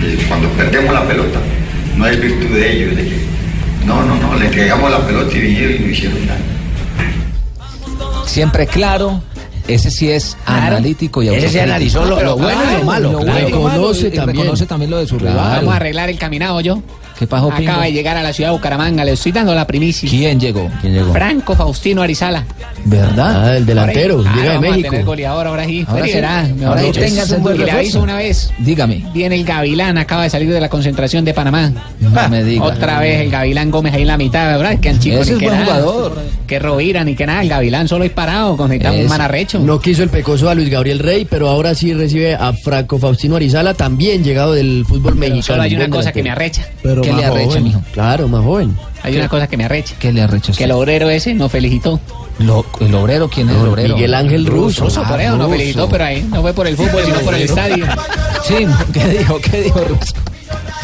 desde 0.00 0.24
cuando 0.28 0.48
perdemos 0.50 0.92
la 0.94 1.02
pelota. 1.06 1.38
No 1.96 2.06
es 2.06 2.20
virtud 2.20 2.54
de 2.54 2.72
ellos, 2.76 2.90
es 2.92 2.96
de 2.96 3.04
que 3.04 3.16
no, 3.86 4.02
no, 4.02 4.16
no, 4.16 4.34
le 4.38 4.46
entregamos 4.46 4.90
la 4.90 4.98
pelota 5.06 5.36
y 5.36 5.40
vinieron 5.40 5.74
y 5.76 5.78
no 5.80 5.88
hicieron 5.90 6.26
nada. 6.26 6.38
Siempre 8.26 8.66
claro. 8.66 9.22
Ese 9.66 9.90
sí 9.90 10.10
es 10.10 10.36
Claro. 10.44 10.66
analítico 10.76 11.22
y 11.22 11.28
Ese 11.28 11.48
sí 11.48 11.58
analizó 11.58 12.04
lo- 12.04 12.22
lo 12.22 12.36
bueno 12.36 12.60
y 12.70 12.78
lo 12.80 12.84
malo, 12.84 13.12
Lo 13.12 13.18
claro. 13.20 13.32
bueno 13.32 13.48
y 13.48 13.50
lo 13.50 13.60
malo, 13.62 13.74
Reconoce 13.76 14.08
y 14.08 14.10
también. 14.10 14.36
reconoce 14.36 14.66
también 14.66 14.90
lo 14.90 14.98
de 14.98 15.06
su 15.06 15.16
Claro. 15.16 15.36
rival. 15.38 15.56
Vamos 15.56 15.72
a 15.72 15.76
arreglar 15.76 16.10
el 16.10 16.18
caminado 16.18 16.60
yo. 16.60 16.82
¿Qué 17.24 17.28
pasó, 17.28 17.48
Pingo? 17.50 17.70
Acaba 17.70 17.84
de 17.86 17.92
llegar 17.92 18.16
a 18.16 18.22
la 18.22 18.32
ciudad 18.32 18.50
de 18.50 18.56
Bucaramanga. 18.56 19.04
Le 19.04 19.12
estoy 19.12 19.32
dando 19.32 19.54
la 19.54 19.66
primicia. 19.66 20.08
¿Quién 20.08 20.38
llegó? 20.38 20.70
¿Quién 20.80 20.92
llegó? 20.94 21.12
Franco 21.12 21.54
Faustino 21.56 22.02
Arizala. 22.02 22.44
¿Verdad? 22.84 23.46
Ah, 23.48 23.56
el 23.56 23.64
delantero, 23.64 24.18
Ahora, 24.18 24.30
llega 24.34 24.42
de 24.50 24.54
vamos 24.56 24.68
a 24.68 24.70
México. 24.72 24.90
tener 24.90 25.04
goleador 25.06 25.46
ahora 25.46 25.64
sí. 25.64 25.80
Ahora 25.88 25.92
Ahora 25.92 26.06
sí. 26.06 26.12
será. 26.12 26.48
Ahora 26.66 26.80
dicho. 26.82 27.00
tengas 27.00 27.30
un 27.30 27.42
buen 27.42 27.56
Y 27.60 27.64
le 27.64 27.70
aviso 27.70 28.02
una 28.02 28.16
vez. 28.16 28.50
Dígame. 28.58 29.04
Viene 29.14 29.36
el 29.36 29.44
Gavilán, 29.44 29.96
acaba 29.96 30.24
de 30.24 30.30
salir 30.30 30.50
de 30.52 30.60
la 30.60 30.68
concentración 30.68 31.24
de 31.24 31.32
Panamá. 31.32 31.72
No 32.00 32.28
me 32.28 32.44
diga. 32.44 32.64
Otra 32.64 33.00
vez 33.00 33.22
el 33.22 33.30
Gavilán 33.30 33.70
Gómez 33.70 33.94
ahí 33.94 34.02
en 34.02 34.08
la 34.08 34.18
mitad, 34.18 34.58
¿verdad? 34.58 34.78
Que 34.80 34.98
chico 34.98 35.18
Ese 35.22 35.30
ni 35.32 35.36
es 35.36 35.38
que 35.40 35.46
buen 35.46 35.60
nada. 35.60 35.74
jugador. 35.80 36.18
Que 36.46 36.58
Rovira 36.58 37.04
ni 37.04 37.14
que 37.14 37.26
nada. 37.26 37.40
El 37.42 37.48
Gavilán 37.48 37.88
solo 37.88 38.04
disparado 38.04 38.56
con 38.56 38.68
necesitamos 38.68 39.00
un 39.00 39.08
manarrecho. 39.08 39.58
No 39.60 39.80
quiso 39.80 40.02
el 40.02 40.10
pecoso 40.10 40.50
a 40.50 40.54
Luis 40.54 40.68
Gabriel 40.68 40.98
Rey, 40.98 41.24
pero 41.28 41.48
ahora 41.48 41.74
sí 41.74 41.94
recibe 41.94 42.34
a 42.34 42.52
Franco 42.52 42.98
Faustino 42.98 43.36
Arizala, 43.36 43.72
también 43.72 44.22
llegado 44.22 44.52
del 44.52 44.84
fútbol 44.86 45.14
Pero 45.14 45.32
mexicano. 45.34 45.42
solo 45.42 45.62
hay 45.62 45.74
una 45.74 45.88
cosa 45.88 46.12
que 46.12 46.22
me 46.22 46.30
arrecha. 46.30 46.66
Pero 46.82 47.00
¿Qué 47.00 47.10
más 47.12 47.13
le 47.16 47.24
arrecha, 47.24 47.48
joven. 47.48 47.64
mijo? 47.64 47.82
Claro, 47.92 48.28
más 48.28 48.42
joven. 48.44 48.76
Hay 49.02 49.16
una 49.16 49.28
cosa 49.28 49.46
que 49.46 49.56
me 49.56 49.64
arrecha. 49.66 49.94
¿Qué 49.98 50.12
le 50.12 50.22
arrecha 50.22 50.52
Que 50.52 50.64
el 50.64 50.72
obrero 50.72 51.10
ese 51.10 51.34
no 51.34 51.48
felicitó. 51.48 52.00
Lo- 52.38 52.64
¿El 52.80 52.94
obrero 52.94 53.28
quién 53.28 53.48
es 53.50 53.56
el 53.56 53.68
obrero? 53.68 53.94
Miguel 53.94 54.14
Ángel 54.14 54.46
Russo. 54.46 54.84
Por 54.88 55.20
eso 55.20 55.36
no 55.36 55.44
Russo. 55.44 55.50
felicitó, 55.50 55.88
pero 55.88 56.04
ahí 56.04 56.26
no 56.30 56.40
fue 56.42 56.52
por 56.52 56.66
el 56.66 56.76
fútbol, 56.76 57.04
sino 57.04 57.20
por 57.20 57.34
el 57.34 57.42
estadio. 57.42 57.86
Sí, 58.44 58.66
¿qué 58.92 59.08
dijo? 59.18 59.38
¿Qué 59.40 59.60
dijo 59.62 59.80
Russo? 59.84 60.14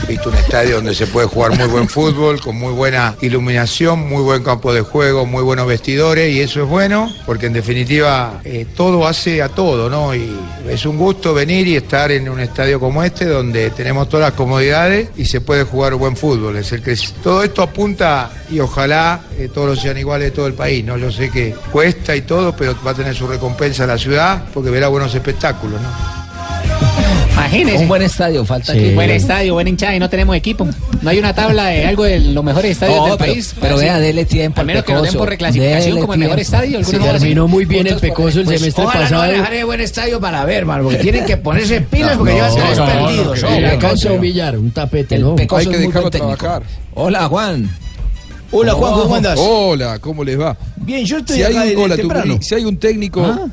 Visto 0.07 0.29
un 0.29 0.35
estadio 0.37 0.77
donde 0.77 0.95
se 0.95 1.07
puede 1.07 1.27
jugar 1.27 1.57
muy 1.57 1.67
buen 1.69 1.89
fútbol, 1.89 2.41
con 2.41 2.57
muy 2.57 2.73
buena 2.73 3.17
iluminación, 3.21 4.09
muy 4.09 4.23
buen 4.23 4.43
campo 4.43 4.73
de 4.73 4.81
juego, 4.81 5.27
muy 5.27 5.43
buenos 5.43 5.67
vestidores 5.67 6.35
y 6.35 6.41
eso 6.41 6.63
es 6.63 6.69
bueno 6.69 7.13
porque 7.27 7.47
en 7.47 7.53
definitiva 7.53 8.41
eh, 8.45 8.67
todo 8.75 9.07
hace 9.07 9.43
a 9.43 9.49
todo, 9.49 9.89
¿no? 9.89 10.15
Y 10.15 10.37
es 10.69 10.87
un 10.87 10.97
gusto 10.97 11.35
venir 11.35 11.67
y 11.69 11.77
estar 11.77 12.11
en 12.11 12.29
un 12.29 12.41
estadio 12.41 12.81
como 12.81 13.03
este 13.03 13.25
donde 13.27 13.71
tenemos 13.71 14.09
todas 14.09 14.31
las 14.31 14.37
comodidades 14.37 15.11
y 15.17 15.25
se 15.25 15.41
puede 15.41 15.65
jugar 15.65 15.95
buen 15.95 16.17
fútbol. 16.17 16.57
Es 16.57 16.73
el 16.73 16.83
que 16.83 16.97
todo 17.23 17.43
esto 17.43 17.63
apunta 17.63 18.31
y 18.51 18.61
ojalá 18.61 19.21
eh, 19.39 19.49
todos 19.53 19.81
sean 19.81 19.99
iguales 19.99 20.31
de 20.31 20.37
todo 20.37 20.47
el 20.47 20.55
país, 20.55 20.85
¿no? 20.85 20.97
Yo 20.97 21.11
sé 21.11 21.31
que 21.31 21.55
cuesta 21.73 22.17
y 22.17 22.23
todo, 22.23 22.55
pero 22.55 22.77
va 22.87 22.93
a 22.93 22.95
tener 22.95 23.15
su 23.15 23.27
recompensa 23.27 23.87
la 23.87 23.99
ciudad 23.99 24.45
porque 24.53 24.71
verá 24.71 24.89
buenos 24.89 25.15
espectáculos, 25.15 25.81
¿no? 25.81 26.20
Imagínese. 27.41 27.79
Un 27.83 27.89
buen 27.89 28.03
estadio, 28.03 28.45
falta 28.45 28.73
Sí. 28.73 28.79
que... 28.79 28.95
Buen 28.95 29.11
estadio, 29.11 29.55
buen 29.55 29.67
hinchada 29.69 29.95
y 29.97 29.99
no 29.99 30.09
tenemos 30.11 30.37
equipo. 30.37 30.69
No 31.03 31.11
hay 31.11 31.19
una 31.19 31.35
tabla 31.35 31.67
de 31.67 31.87
algo 31.87 32.05
de 32.05 32.21
los 32.21 32.45
mejores 32.45 32.73
estadios 32.73 32.97
No, 32.99 33.07
del 33.07 33.17
pero- 33.19 33.33
país. 33.33 33.55
pero 33.61 33.77
vea, 33.79 33.99
dele 33.99 34.25
tiempo 34.27 34.61
Al 34.61 34.67
menos 34.67 34.85
que 34.85 34.93
nos 34.93 35.03
den 35.03 35.09
Pecoso. 35.13 35.19
por 35.19 35.29
reclasificación 35.31 35.85
Dele 35.91 36.01
como 36.01 36.15
el 36.15 36.19
mejor 36.21 36.39
estadio. 36.41 36.79
A 36.79 36.83
terminó 37.13 37.49
muy 37.49 37.65
bien 37.65 37.87
el 37.87 37.97
Pecoso 37.97 38.41
el 38.41 38.45
Pues, 38.45 38.61
semestre 38.61 38.85
ojalá 38.85 39.01
pasado. 39.05 39.25
no 39.27 39.33
dejar 39.33 39.51
de 39.53 39.65
buen 39.65 39.81
estadio 39.81 40.21
para 40.21 40.45
ver, 40.45 40.57
hermano, 40.59 40.85
porque 40.85 40.99
tienen 40.99 41.25
que 41.25 41.37
ponerse 41.37 41.81
pilas 41.81 42.17
porque 42.17 42.35
llevan 42.35 42.55
tres 42.55 42.79
no, 42.79 42.85
perdidos. 42.87 43.43
la 43.61 43.79
cancha 43.79 44.09
de 44.11 44.15
un 44.17 44.21
billar, 44.21 44.59
un 44.59 44.71
tapete, 44.71 45.15
El 45.17 45.23
¿no? 45.23 45.35
Pecoso 45.37 45.71
es 45.71 45.79
muy 45.79 45.87
buen 45.93 46.11
técnico. 46.11 46.61
Hola, 46.95 47.27
Juan. 47.29 47.71
Hola, 48.53 48.73
Juan, 48.75 48.93
¿cómo 48.95 49.15
andas? 49.15 49.39
Hola, 49.41 49.99
¿cómo 50.01 50.25
les 50.25 50.39
va? 50.39 50.57
Bien, 50.77 51.05
yo 51.05 51.19
estoy 51.19 51.37
si 51.37 51.43
hay 51.45 51.75
un, 51.77 51.83
hola, 51.85 51.97
temprano. 51.97 52.39
Si 52.41 52.55
hay 52.55 52.65
un 52.65 52.77
técnico, 52.79 53.25
Ah. 53.25 53.47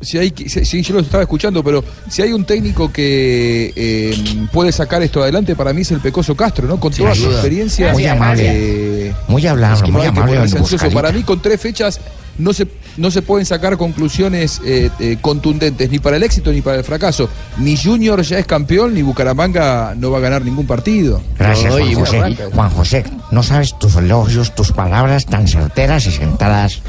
Si 0.00 0.18
hay, 0.18 0.32
si, 0.36 0.64
si 0.64 0.82
yo 0.82 0.94
lo 0.94 1.00
estaba 1.00 1.22
escuchando, 1.22 1.62
pero 1.64 1.82
si 2.08 2.22
hay 2.22 2.32
un 2.32 2.44
técnico 2.44 2.92
que 2.92 3.72
eh, 3.74 4.46
puede 4.52 4.70
sacar 4.72 5.02
esto 5.02 5.22
adelante, 5.22 5.56
para 5.56 5.72
mí 5.72 5.82
es 5.82 5.90
el 5.90 6.00
Pecoso 6.00 6.34
Castro, 6.36 6.66
¿no? 6.68 6.78
Con 6.78 6.92
Sí, 6.92 7.02
toda 7.02 7.14
su 7.14 7.22
ayuda. 7.22 7.34
experiencia. 7.34 7.92
Muy 7.92 8.06
amable. 8.06 9.08
eh, 9.08 9.14
Muy 9.28 9.46
amable, 9.46 9.74
es 9.74 9.82
que 9.82 9.88
no 9.90 9.98
muy 9.98 10.06
hay 10.06 10.12
que 10.12 10.20
amable. 10.20 10.90
Para 10.94 11.12
mí, 11.12 11.22
con 11.22 11.40
tres 11.42 11.60
fechas 11.60 12.00
no 12.38 12.52
se, 12.52 12.68
no 12.96 13.10
se 13.10 13.20
pueden 13.22 13.44
sacar 13.44 13.76
conclusiones 13.76 14.60
eh, 14.64 14.90
eh, 15.00 15.16
contundentes 15.20 15.90
ni 15.90 15.98
para 15.98 16.16
el 16.18 16.22
éxito 16.22 16.52
ni 16.52 16.60
para 16.60 16.76
el 16.78 16.84
fracaso. 16.84 17.28
Ni 17.58 17.76
Junior 17.76 18.22
ya 18.22 18.38
es 18.38 18.46
campeón, 18.46 18.94
ni 18.94 19.02
Bucaramanga 19.02 19.94
no 19.96 20.12
va 20.12 20.18
a 20.18 20.20
ganar 20.20 20.44
ningún 20.44 20.64
partido. 20.64 21.20
Gracias, 21.36 21.72
Juan 21.74 21.94
José. 21.94 22.36
Juan 22.54 22.70
José, 22.70 23.04
no 23.32 23.42
sabes 23.42 23.76
tus 23.80 23.96
elogios, 23.96 24.54
tus 24.54 24.70
palabras 24.70 25.26
tan 25.26 25.48
certeras 25.48 26.06
y 26.06 26.12
sentadas, 26.12 26.80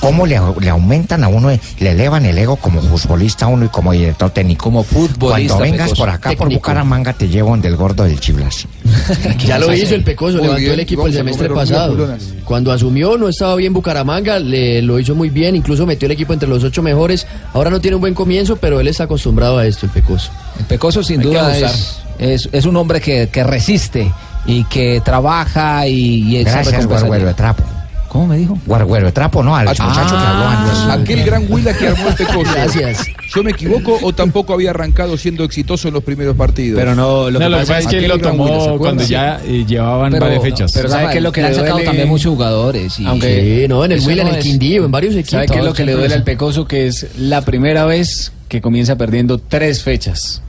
cómo 0.00 0.26
le, 0.26 0.40
le 0.60 0.70
aumentan 0.70 1.24
a 1.24 1.28
uno, 1.28 1.50
le 1.50 1.90
elevan 1.90 2.24
el 2.26 2.38
ego 2.38 2.56
como 2.56 2.80
futbolista 2.82 3.46
a 3.46 3.48
uno 3.48 3.64
y 3.66 3.68
como 3.68 3.92
director 3.92 4.30
técnico. 4.30 4.64
Como 4.64 4.82
futbolista, 4.82 5.54
Cuando 5.54 5.58
vengas 5.58 5.88
Pecoso. 5.90 6.02
por 6.02 6.10
acá, 6.10 6.32
por. 6.32 6.52
Bucaramanga, 6.52 7.12
te 7.12 7.28
llevo 7.28 7.50
donde 7.50 7.68
el 7.68 7.76
gordo 7.76 8.04
del 8.04 8.18
Chiblas. 8.20 8.66
Ya 9.38 9.58
lo 9.58 9.72
hizo 9.72 9.94
el 9.94 10.04
Pecoso, 10.04 10.34
Muy 10.38 10.42
levantó 10.42 10.60
bien, 10.60 10.72
el 10.72 10.80
equipo 10.80 11.06
el 11.06 11.12
semestre 11.12 11.48
pasado. 11.50 12.16
Cuando 12.44 12.72
asumió 12.72 13.16
no 13.16 13.28
estaba 13.28 13.54
bien 13.56 13.72
Bucaramanga, 13.72 14.38
le, 14.38 14.82
lo 14.82 14.98
hizo 14.98 15.14
muy 15.14 15.30
bien, 15.30 15.56
incluso 15.56 15.86
metió 15.86 16.06
el 16.06 16.12
equipo 16.12 16.32
entre 16.32 16.48
los 16.48 16.64
ocho 16.64 16.82
mejores. 16.82 17.26
Ahora 17.52 17.70
no 17.70 17.80
tiene 17.80 17.94
un 17.96 18.00
buen 18.00 18.14
comienzo, 18.14 18.56
pero 18.56 18.80
él 18.80 18.88
está 18.88 19.04
acostumbrado 19.04 19.58
a 19.58 19.66
esto, 19.66 19.86
el 19.86 19.92
Pecoso. 19.92 20.30
El 20.58 20.66
Pecoso 20.66 21.02
sin 21.02 21.20
Hay 21.20 21.26
duda 21.26 21.56
es, 21.56 22.00
es, 22.18 22.48
es 22.52 22.66
un 22.66 22.76
hombre 22.76 23.00
que, 23.00 23.28
que 23.28 23.44
resiste 23.44 24.10
y 24.46 24.64
que 24.64 25.00
trabaja 25.04 25.86
y, 25.86 26.36
y 26.36 26.44
Gracias, 26.44 26.88
de. 26.88 27.34
Trapo. 27.34 27.62
¿Cómo 28.08 28.26
me 28.26 28.38
dijo? 28.38 28.58
Guarguero 28.66 29.06
de 29.06 29.12
Trapo, 29.12 29.42
no, 29.42 29.54
al 29.54 29.68
Ah, 29.68 29.70
muchacho 29.70 30.16
que 30.16 30.24
habló 30.24 30.48
antes. 30.48 30.78
Aquel 31.02 31.24
gran 31.24 31.46
Huila 31.52 31.76
que 31.76 31.88
armó 31.88 32.08
el 32.08 32.14
Pecoso. 32.14 32.50
Gracias. 32.54 33.06
¿Yo 33.34 33.44
me 33.44 33.50
equivoco 33.50 33.98
o 34.02 34.12
tampoco 34.14 34.54
había 34.54 34.70
arrancado 34.70 35.16
siendo 35.18 35.44
exitoso 35.44 35.88
en 35.88 35.94
los 35.94 36.02
primeros 36.02 36.34
partidos? 36.34 36.78
Pero 36.80 36.94
no, 36.94 37.30
lo 37.30 37.32
No, 37.32 37.38
que 37.38 37.48
lo 37.50 37.56
que 37.58 37.60
pasa 37.62 37.74
pasa 37.74 37.78
es 37.80 37.86
que 37.88 37.96
él 37.98 38.08
lo 38.08 38.14
Huila, 38.14 38.24
¿se 38.30 38.30
tomó 38.30 38.44
acuerdan? 38.54 38.78
cuando 38.78 39.02
ya 39.04 39.40
eh, 39.44 39.64
llevaban 39.66 40.12
varias 40.18 40.42
fechas. 40.42 40.72
pero 40.72 40.88
¿sabe 40.88 41.10
qué 41.12 41.18
es 41.18 41.22
lo 41.22 41.32
que 41.32 41.42
le 41.42 41.48
le 41.48 41.48
han 41.50 41.54
sacado 41.56 41.74
duele? 41.74 41.86
también 41.86 42.08
muchos 42.08 42.32
jugadores. 42.32 42.98
Y, 42.98 43.06
Aunque- 43.06 43.58
Sí, 43.62 43.68
no, 43.68 43.84
en 43.84 43.92
el 43.92 44.00
Huila, 44.00 44.22
no 44.22 44.28
en 44.30 44.34
el 44.34 44.40
es- 44.40 44.44
Quindío, 44.46 44.84
en 44.86 44.90
varios 44.90 45.12
equipos. 45.14 45.30
¿Sabe 45.32 45.46
qué 45.46 45.58
es 45.58 45.64
lo 45.64 45.74
que 45.74 45.84
le 45.84 45.92
duele 45.92 46.14
al 46.14 46.24
Pecoso? 46.24 46.66
Que 46.66 46.86
es 46.86 47.06
la 47.18 47.42
primera 47.42 47.84
vez 47.84 48.32
que 48.48 48.62
comienza 48.62 48.96
perdiendo 48.96 49.36
tres 49.36 49.82
fechas 49.82 50.40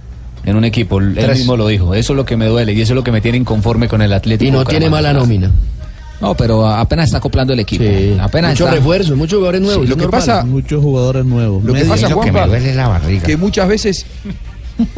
en 0.45 0.55
un 0.55 0.63
equipo. 0.63 0.99
Él 0.99 1.13
Tres. 1.15 1.39
mismo 1.39 1.57
lo 1.57 1.67
dijo. 1.67 1.93
Eso 1.93 2.13
es 2.13 2.17
lo 2.17 2.25
que 2.25 2.37
me 2.37 2.45
duele 2.45 2.71
y 2.71 2.79
eso 2.81 2.93
es 2.93 2.95
lo 2.95 3.03
que 3.03 3.11
me 3.11 3.19
tiene 3.19 3.37
inconforme 3.37 3.89
con 3.89 4.01
el 4.01 4.13
Atlético. 4.13 4.47
Y 4.47 4.51
no 4.51 4.63
tiene 4.63 4.89
mala 4.89 5.11
nómina. 5.11 5.51
No, 6.21 6.35
pero 6.35 6.67
apenas 6.67 7.05
está 7.05 7.19
acoplando 7.19 7.53
el 7.53 7.59
equipo. 7.61 7.83
Sí. 7.83 8.17
Apenas 8.19 8.51
Muchos 8.51 8.67
está. 8.67 8.75
refuerzos, 8.77 9.17
muchos 9.17 9.37
jugadores 9.37 9.61
nuevos. 9.61 9.87
lo 9.87 9.93
es 9.93 9.97
que 9.97 10.01
normal. 10.03 10.19
pasa- 10.19 10.43
Muchos 10.43 10.81
jugadores 10.83 11.25
nuevos. 11.25 11.63
Lo 11.63 11.73
que 11.73 11.79
Medio- 11.79 11.91
pasa, 11.93 12.09
Lo 12.09 12.21
que 12.21 12.31
Juanpa, 12.31 12.47
me 12.47 12.73
la 12.75 12.87
barriga. 12.89 13.23
que 13.23 13.37
muchas 13.37 13.67
veces 13.69 14.05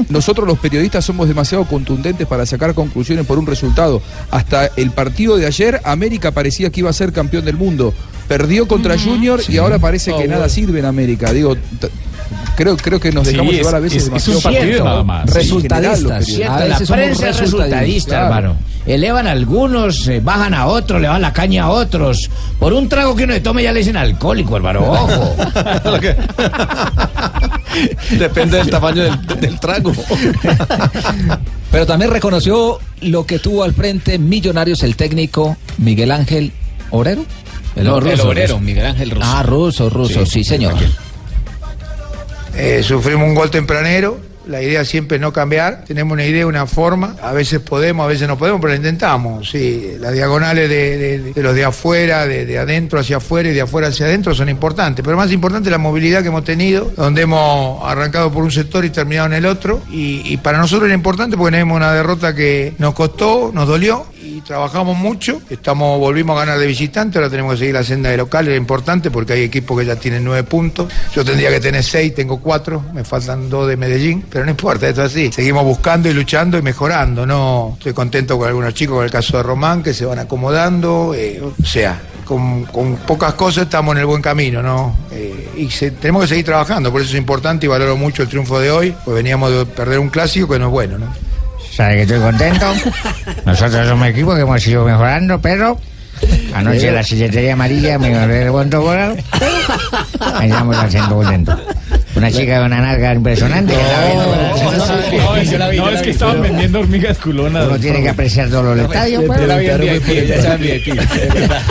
nosotros 0.10 0.48
los 0.48 0.60
periodistas 0.60 1.04
somos 1.06 1.28
demasiado 1.28 1.66
contundentes 1.66 2.28
para 2.28 2.46
sacar 2.46 2.74
conclusiones 2.74 3.26
por 3.26 3.40
un 3.40 3.48
resultado. 3.48 4.02
Hasta 4.30 4.68
el 4.78 4.92
partido 4.92 5.38
de 5.38 5.46
ayer, 5.48 5.82
América 5.84 6.32
parecía 6.32 6.70
que 6.70 6.82
iba 6.82 6.90
a 6.90 6.94
ser 6.94 7.12
campeón 7.12 7.46
del 7.46 7.58
mundo. 7.58 7.94
Perdió 8.32 8.66
contra 8.66 8.98
Junior 8.98 9.42
y 9.50 9.58
ahora 9.58 9.78
parece 9.78 10.16
que 10.16 10.26
nada 10.26 10.48
sirve 10.48 10.80
en 10.80 10.86
América. 10.86 11.34
Digo, 11.34 11.58
creo, 12.56 12.78
creo 12.78 12.98
que 12.98 13.12
nos 13.12 13.28
Sí, 13.28 13.34
dejamos 13.34 13.54
llevar 13.54 13.76
a 13.76 13.80
veces 13.80 14.04
es- 14.08 14.14
es 14.14 14.28
un 14.30 14.42
partido 14.42 14.64
Cierto. 14.64 14.84
nada 14.86 15.04
más. 15.04 15.30
Sí, 15.30 15.34
Resultadistas. 15.38 16.30
A 16.48 16.60
la 16.60 16.66
veces 16.68 16.90
prensa 16.90 17.30
es 17.30 17.40
resultadista, 17.40 18.10
claro. 18.10 18.26
hermano. 18.36 18.56
Elevan 18.86 19.28
a 19.28 19.32
algunos, 19.32 20.08
eh, 20.08 20.22
bajan 20.24 20.54
a 20.54 20.68
otros, 20.68 21.02
le 21.02 21.10
van 21.10 21.22
la 21.22 21.34
caña 21.34 21.64
a 21.66 21.70
otros. 21.72 22.30
Por 22.58 22.72
un 22.72 22.88
trago 22.88 23.18
que 23.18 23.26
uno 23.26 23.34
le 23.34 23.42
tome 23.42 23.64
ya 23.64 23.74
le 23.74 23.80
dicen 23.80 23.98
alcohólico, 23.98 24.56
hermano. 24.56 24.80
Ojo. 24.80 25.36
Depende 28.18 28.58
del 28.60 28.70
tamaño 28.70 29.04
del, 29.04 29.26
del 29.42 29.60
trago. 29.60 29.92
Pero 31.70 31.86
también 31.86 32.12
reconoció 32.12 32.80
lo 33.02 33.26
que 33.26 33.40
tuvo 33.40 33.66
al 33.66 33.74
frente 33.74 34.18
Millonarios 34.18 34.84
el 34.84 34.96
técnico 34.96 35.58
Miguel 35.78 36.12
Ángel 36.12 36.54
Obrero. 37.76 37.90
No, 37.92 37.98
el 37.98 38.04
ruso, 38.12 38.28
obrero, 38.30 38.48
ruso. 38.48 38.60
Miguel 38.60 38.86
Ángel 38.86 39.12
Russo. 39.12 39.28
Ah, 39.28 39.44
ruso, 39.44 39.90
ruso, 39.90 40.26
sí, 40.26 40.44
señor. 40.44 40.74
Eh, 42.56 42.82
sufrimos 42.84 43.28
un 43.28 43.36
gol 43.36 43.50
tempranero. 43.50 44.20
La 44.48 44.60
idea 44.62 44.84
siempre 44.84 45.16
es 45.18 45.22
no 45.22 45.32
cambiar. 45.32 45.84
Tenemos 45.86 46.14
una 46.14 46.26
idea, 46.26 46.48
una 46.48 46.66
forma. 46.66 47.16
A 47.22 47.32
veces 47.32 47.60
podemos, 47.60 48.04
a 48.04 48.08
veces 48.08 48.28
no 48.28 48.38
podemos, 48.40 48.60
pero 48.60 48.72
lo 48.74 48.78
intentamos. 48.78 49.48
Sí, 49.50 49.94
las 50.00 50.14
diagonales 50.14 50.68
de, 50.68 50.98
de- 50.98 51.34
de 51.34 51.44
los 51.44 51.54
de 51.56 51.64
afuera, 51.64 52.26
de, 52.26 52.46
de 52.48 52.58
adentro 52.58 53.00
hacia 53.00 53.18
afuera 53.18 53.50
y 53.50 53.54
de 53.54 53.62
afuera 53.62 53.90
hacia 53.90 54.08
adentro 54.08 54.34
son 54.34 54.50
importantes. 54.50 55.06
Pero 55.06 55.16
más 55.16 55.32
importante 55.32 55.70
es 55.70 55.72
la 55.72 55.78
movilidad 55.78 56.24
que 56.24 56.30
hemos 56.30 56.44
tenido, 56.44 56.92
donde 56.98 57.22
hemos 57.22 57.88
arrancado 57.88 58.32
por 58.32 58.44
un 58.44 58.52
sector 58.52 58.84
y 58.84 58.90
terminado 58.90 59.28
en 59.28 59.34
el 59.34 59.46
otro. 59.46 59.84
Y, 59.92 60.22
y 60.26 60.38
para 60.38 60.58
nosotros 60.58 60.86
era 60.88 60.96
importante 60.96 61.38
porque 61.38 61.52
tenemos 61.52 61.76
una 61.78 61.94
derrota 61.94 62.34
que 62.36 62.74
nos 62.80 62.96
costó, 62.96 63.52
nos 63.54 63.68
dolió 63.68 64.08
trabajamos 64.46 64.98
mucho. 64.98 65.42
Estamos, 65.50 66.00
volvimos 66.00 66.36
a 66.38 66.42
ganar 66.42 66.60
de 66.60 66.68
visitante, 66.68 67.18
ahora 67.18 67.30
tenemos 67.30 67.54
que 67.54 67.60
seguir 67.60 67.74
la 67.74 67.84
senda 67.84 68.10
de 68.10 68.18
local, 68.18 68.48
era 68.48 68.56
importante 68.56 69.12
porque 69.12 69.34
hay 69.34 69.44
equipos 69.44 69.80
que 69.80 69.86
ya 69.86 69.96
tienen 69.96 70.24
nueve 70.24 70.44
puntos. 70.44 70.92
Yo 71.14 71.24
tendría 71.24 71.50
que 71.50 71.60
tener 71.60 71.84
seis, 71.84 72.14
tengo 72.14 72.40
cuatro, 72.40 72.84
me 72.94 73.04
faltan 73.04 73.50
dos 73.50 73.68
de 73.68 73.78
Medellín, 73.78 74.26
pero 74.30 74.46
no 74.46 74.52
importa, 74.52 74.88
esto 74.88 75.04
es 75.04 75.12
así. 75.12 75.32
Seguimos 75.32 75.64
buscando 75.64 76.10
y 76.10 76.14
luchando 76.14 76.58
y 76.58 76.62
mejorando, 76.62 77.26
¿no? 77.26 77.76
Estoy 77.78 77.94
contento 77.94 78.38
con 78.38 78.48
algunos 78.48 78.74
chicos, 78.74 78.96
con 78.96 79.06
el 79.06 79.12
caso 79.12 79.38
de 79.38 79.44
Román, 79.44 79.84
que 79.84 79.94
se 79.94 80.06
van 80.06 80.20
acomodando, 80.20 81.14
eh, 81.16 81.42
o 81.42 81.66
sea. 81.66 82.02
Con, 82.22 82.64
con 82.66 82.96
pocas 82.96 83.34
cosas 83.34 83.64
estamos 83.64 83.94
en 83.94 84.00
el 84.00 84.06
buen 84.06 84.22
camino, 84.22 84.64
¿no? 84.64 84.96
Eh, 85.12 85.50
y 85.58 85.68
tenemos 85.90 86.22
que 86.22 86.28
seguir 86.30 86.46
trabajando, 86.46 86.90
por 86.90 87.02
eso 87.02 87.10
es 87.10 87.18
importante 87.18 87.66
y 87.66 87.70
valoro 87.70 87.98
mucho 87.98 88.24
el 88.24 88.30
triunfo 88.30 88.58
de 88.58 88.72
hoy, 88.72 88.96
pues 89.04 89.16
veníamos 89.16 89.52
de 89.52 89.66
perder 89.66 90.00
un 90.00 90.08
clásico 90.08 90.48
que 90.48 90.58
no 90.58 90.68
es 90.68 90.72
bueno, 90.72 90.98
¿no? 90.98 91.08
¿Sabe 91.82 91.96
que 91.96 92.02
estoy 92.04 92.20
contento? 92.20 92.66
Nosotros 93.46 93.88
somos 93.88 94.08
equipo 94.08 94.36
que 94.36 94.42
hemos 94.42 94.68
ido 94.68 94.86
mejorando, 94.86 95.42
pero 95.42 95.80
anoche 96.54 96.92
la 96.92 97.02
silletería 97.02 97.54
amarilla 97.54 97.98
me 97.98 98.12
ganó 98.12 98.32
el 98.32 98.52
buen 98.52 98.70
gol. 98.70 99.18
Estamos 100.44 100.78
haciendo 100.78 101.16
contento. 101.16 101.60
Una 102.22 102.32
chica 102.32 102.58
con 102.58 102.68
una 102.68 102.82
narga 102.82 103.16
impresionante. 103.16 103.74
que 103.74 105.58
la 105.58 105.68
ve, 105.68 105.78
¿no? 105.78 105.90
Es, 105.90 106.04
que 106.04 106.12
estaban 106.12 106.40
vendiendo 106.40 106.82
hormigas 106.82 107.18
culonas. 107.18 107.66
Uno 107.68 107.80
tiene 107.80 108.04
que 108.04 108.10
apreciar 108.10 108.48
todo 108.48 108.74
el 108.74 108.82
estadio. 108.82 109.26
pues. 109.26 109.42
Yo 109.42 109.48
la 109.48 109.58
vi 109.58 109.66
en 109.68 109.82
VIP, 109.82 110.28
ya 110.28 110.42
saben 110.44 110.62
VIP, 110.62 110.86
de 110.94 111.40
verdad. 111.40 111.62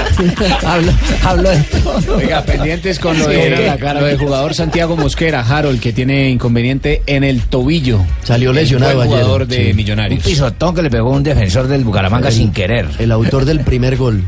hablo, 0.67 0.93
hablo 1.23 1.51
de 1.51 1.59
todo. 1.85 2.17
Oiga, 2.17 2.43
pendientes 2.43 2.99
con 2.99 3.17
lo, 3.17 3.29
de, 3.29 3.65
la 3.65 3.77
cara. 3.79 4.03
del 4.03 4.19
jugador 4.19 4.53
Santiago 4.53 4.97
Mosquera, 4.97 5.41
Harold, 5.49 5.79
que 5.79 5.93
tiene 5.93 6.29
inconveniente 6.31 7.03
en 7.07 7.23
el 7.23 7.43
tobillo. 7.43 8.05
Salió 8.25 8.53
lesionado 8.53 9.03
ayer. 9.03 9.19
jugador 9.19 9.47
de 9.47 9.57
Sí. 9.61 9.71
Un 9.71 9.77
Millonarios. 9.77 10.25
pisotón 10.25 10.75
que 10.75 10.83
le 10.83 10.91
pegó 10.91 11.11
un 11.11 11.23
defensor 11.23 11.69
del 11.69 11.85
Bucaramanga 11.85 12.33
sin 12.33 12.51
querer. 12.51 12.89
El 12.99 13.13
autor 13.13 13.45
del 13.45 13.61
primer 13.61 13.97
gol. 13.97 14.25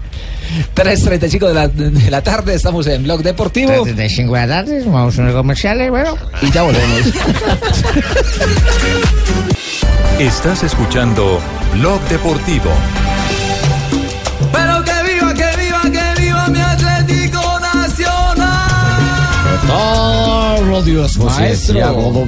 3.35 0.74 1.48
de 1.48 1.54
la, 1.54 1.68
de 1.68 2.10
la 2.10 2.22
tarde, 2.22 2.54
estamos 2.54 2.86
en 2.86 3.02
Blog 3.02 3.22
Deportivo. 3.22 3.82
35 3.82 4.34
de 4.34 4.40
la 4.40 4.46
tarde, 4.46 4.82
vamos 4.84 5.18
a 5.18 5.22
unos 5.22 5.34
comerciales, 5.34 5.90
bueno. 5.90 6.16
Y 6.40 6.50
ya 6.50 6.62
volvemos. 6.62 7.00
Estás 10.18 10.62
escuchando 10.62 11.40
Blog 11.74 12.00
Deportivo. 12.08 12.70
Pero 14.52 14.84
que 14.84 14.92
viva, 15.12 15.34
que 15.34 15.56
viva, 15.56 15.82
que 15.82 16.20
viva 16.20 16.48
mi 16.48 16.60
Atlético 16.60 17.60
Nacional. 17.60 18.72
Dios, 20.84 21.18
Maestro. 21.18 21.74
Santiago 21.74 22.26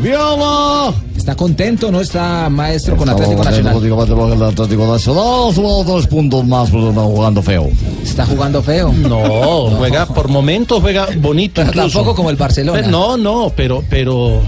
¿Está 1.25 1.37
contento 1.37 1.91
no 1.91 2.03
está 2.03 2.51
maestro 2.51 2.99
con 2.99 3.09
Atlético 3.09 3.43
Nacional? 3.43 3.83
El 3.83 4.43
Atlético 4.43 4.87
Nacional 4.87 5.55
sumado 5.55 5.85
tres 5.87 6.07
puntos 6.07 6.45
más, 6.45 6.69
pero 6.69 6.91
está 6.91 7.01
jugando 7.01 7.43
feo. 7.43 7.71
¿Está 8.03 8.27
jugando 8.27 8.63
feo? 8.63 8.93
No, 8.93 9.71
juega 9.71 10.05
por 10.05 10.29
momentos 10.29 10.83
juega 10.83 11.09
bonito. 11.17 11.63
Pero 11.65 11.73
tampoco 11.73 12.15
como 12.15 12.29
el 12.29 12.37
Barcelona. 12.37 12.79
Pero 12.79 12.91
no, 12.91 13.17
no, 13.17 13.51
pero, 13.57 13.83
pero 13.89 14.43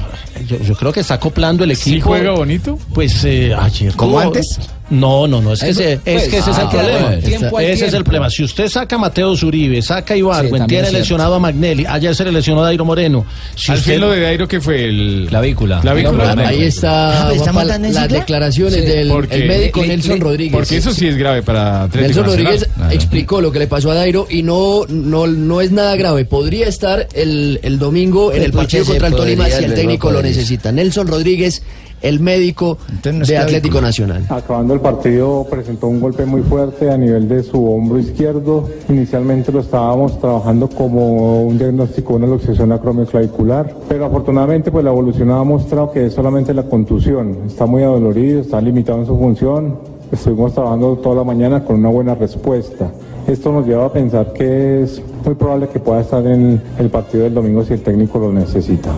yo, 0.47 0.59
yo 0.59 0.74
creo 0.74 0.93
que 0.93 1.01
está 1.01 1.14
acoplando 1.14 1.64
el 1.64 1.70
equipo. 1.70 1.97
¿Sí 1.97 2.01
juega 2.03 2.33
bonito? 2.33 2.79
Pues 2.93 3.24
eh, 3.24 3.55
ayer. 3.55 3.97
¿Como 3.97 4.20
antes? 4.20 4.59
No, 4.89 5.26
no, 5.26 5.43
no, 5.43 5.53
es 5.53 5.61
que, 5.61 5.70
Eso, 5.70 5.80
ese, 5.80 5.93
es, 5.95 5.99
pues, 6.05 6.28
que 6.28 6.39
ese 6.39 6.51
es 6.53 6.59
el 6.59 6.66
ah, 6.66 6.70
problema. 6.70 7.16
tiempo 7.18 7.59
ese 7.61 7.87
es 7.87 7.93
el 7.95 8.05
problema. 8.05 8.30
Si 8.30 8.45
usted 8.45 8.68
saca 8.68 8.95
a 8.95 8.99
Mateo 9.01 9.37
Zuribe, 9.37 9.82
saca 9.82 10.14
a 10.14 10.16
Ibargüen, 10.16 10.61
también 10.62 10.84
tiene 10.84 10.99
lesionado 10.99 11.34
a 11.34 11.41
Magnelli, 11.41 11.84
ayer 11.87 12.14
se 12.14 12.24
le 12.24 12.30
lesionó 12.30 12.61
a 12.62 12.66
Dairo 12.66 12.84
Moreno. 12.84 13.26
Si 13.57 13.72
Al 13.72 13.78
usted- 13.78 13.93
fin 13.95 14.01
lo 14.01 14.11
de 14.12 14.20
Dairo 14.20 14.47
que 14.47 14.61
fue 14.61 14.84
el 14.84 15.26
clavícula. 15.28 15.80
clavícula. 15.80 16.34
Ahí 16.47 16.62
está 16.62 17.26
Ah, 17.26 17.32
¿está 17.32 17.45
Juanpa, 17.53 17.53
montando 17.62 17.89
en 17.89 17.95
las 17.95 18.09
declaraciones 18.09 18.74
Sí, 18.74 18.80
del 18.82 19.09
porque- 19.09 19.34
el 19.34 19.49
médico 19.49 19.80
le- 19.82 19.89
Nelson 19.89 20.14
le- 20.14 20.20
Rodríguez. 20.20 20.53
Porque 20.53 20.76
eso 20.76 20.93
sí 20.93 21.09
es 21.09 21.16
grave 21.16 21.43
para 21.43 21.82
Atlético 21.82 22.07
Nelson 22.07 22.22
Nacional. 22.26 22.45
Rodríguez 22.47 22.68
Claro. 22.76 22.91
explicó 22.93 23.41
lo 23.41 23.51
que 23.53 23.59
le 23.59 23.66
pasó 23.66 23.91
a 23.91 23.95
Dairo 23.95 24.28
y 24.30 24.43
no, 24.45 24.82
no, 24.89 25.26
no 25.26 25.61
es 25.61 25.72
nada 25.72 25.97
grave. 25.97 26.24
Podría 26.26 26.68
estar 26.68 27.09
el, 27.12 27.59
el 27.64 27.78
domingo 27.80 28.32
en 28.32 28.43
el 28.45 28.53
Pues, 28.53 28.66
partido 28.66 28.84
se 28.84 28.91
contra 28.93 29.09
el 29.09 29.14
Tolima 29.16 29.47
si 29.51 29.64
el 29.64 29.74
técnico 29.74 30.12
lo 30.12 30.22
necesita. 30.22 30.70
Nelson 30.70 31.09
Rodríguez, 31.09 31.62
el 32.03 32.21
médico 32.21 32.79
es 33.05 33.29
de 33.29 33.39
Atlético. 33.39 33.81
Nacional. 33.81 34.25
Acabando 34.29 34.75
el 34.75 34.81
partido 34.81 35.47
presentó 35.51 35.89
un 35.89 36.01
golpe 36.01 36.25
muy 36.25 36.43
fuerte 36.43 36.91
a 36.91 36.97
nivel 36.97 37.29
de 37.29 37.43
su 37.43 37.65
hombro 37.71 37.99
izquierdo. 37.99 38.69
Inicialmente 38.89 39.53
lo 39.53 39.61
estábamos 39.61 40.19
trabajando 40.21 40.69
como 40.69 41.43
un 41.43 41.59
diagnóstico 41.59 42.15
de 42.15 42.25
una 42.25 42.27
luxación 42.29 42.73
acromioclavicular, 42.73 43.75
pero 43.89 44.07
afortunadamente 44.07 44.71
pues 44.71 44.85
la 44.85 44.91
evolución 44.91 45.31
ha 45.31 45.43
mostrado 45.45 45.91
que 45.93 46.07
es 46.07 46.15
solamente 46.15 46.55
la 46.55 46.65
contusión. 46.65 47.39
Está 47.47 47.67
muy 47.67 47.83
adolorido, 47.83 48.41
está 48.41 48.61
limitado 48.61 49.01
en 49.01 49.07
su 49.07 49.19
función. 49.19 49.79
Estuvimos 50.11 50.55
trabajando 50.55 50.97
toda 50.97 51.17
la 51.17 51.25
mañana 51.25 51.65
con 51.65 51.77
una 51.77 51.89
buena 51.89 52.15
respuesta. 52.15 52.91
Esto 53.27 53.51
nos 53.51 53.67
lleva 53.67 53.87
a 53.87 53.93
pensar 53.93 54.33
que 54.33 54.83
es 54.83 55.03
muy 55.25 55.35
probable 55.35 55.69
que 55.69 55.81
pueda 55.81 56.01
estar 56.01 56.25
en 56.27 56.63
el 56.79 56.91
partido 56.91 57.25
del 57.25 57.35
domingo 57.35 57.65
si 57.65 57.73
el 57.73 57.83
técnico 57.83 58.19
lo 58.19 58.33
necesita. 58.33 58.91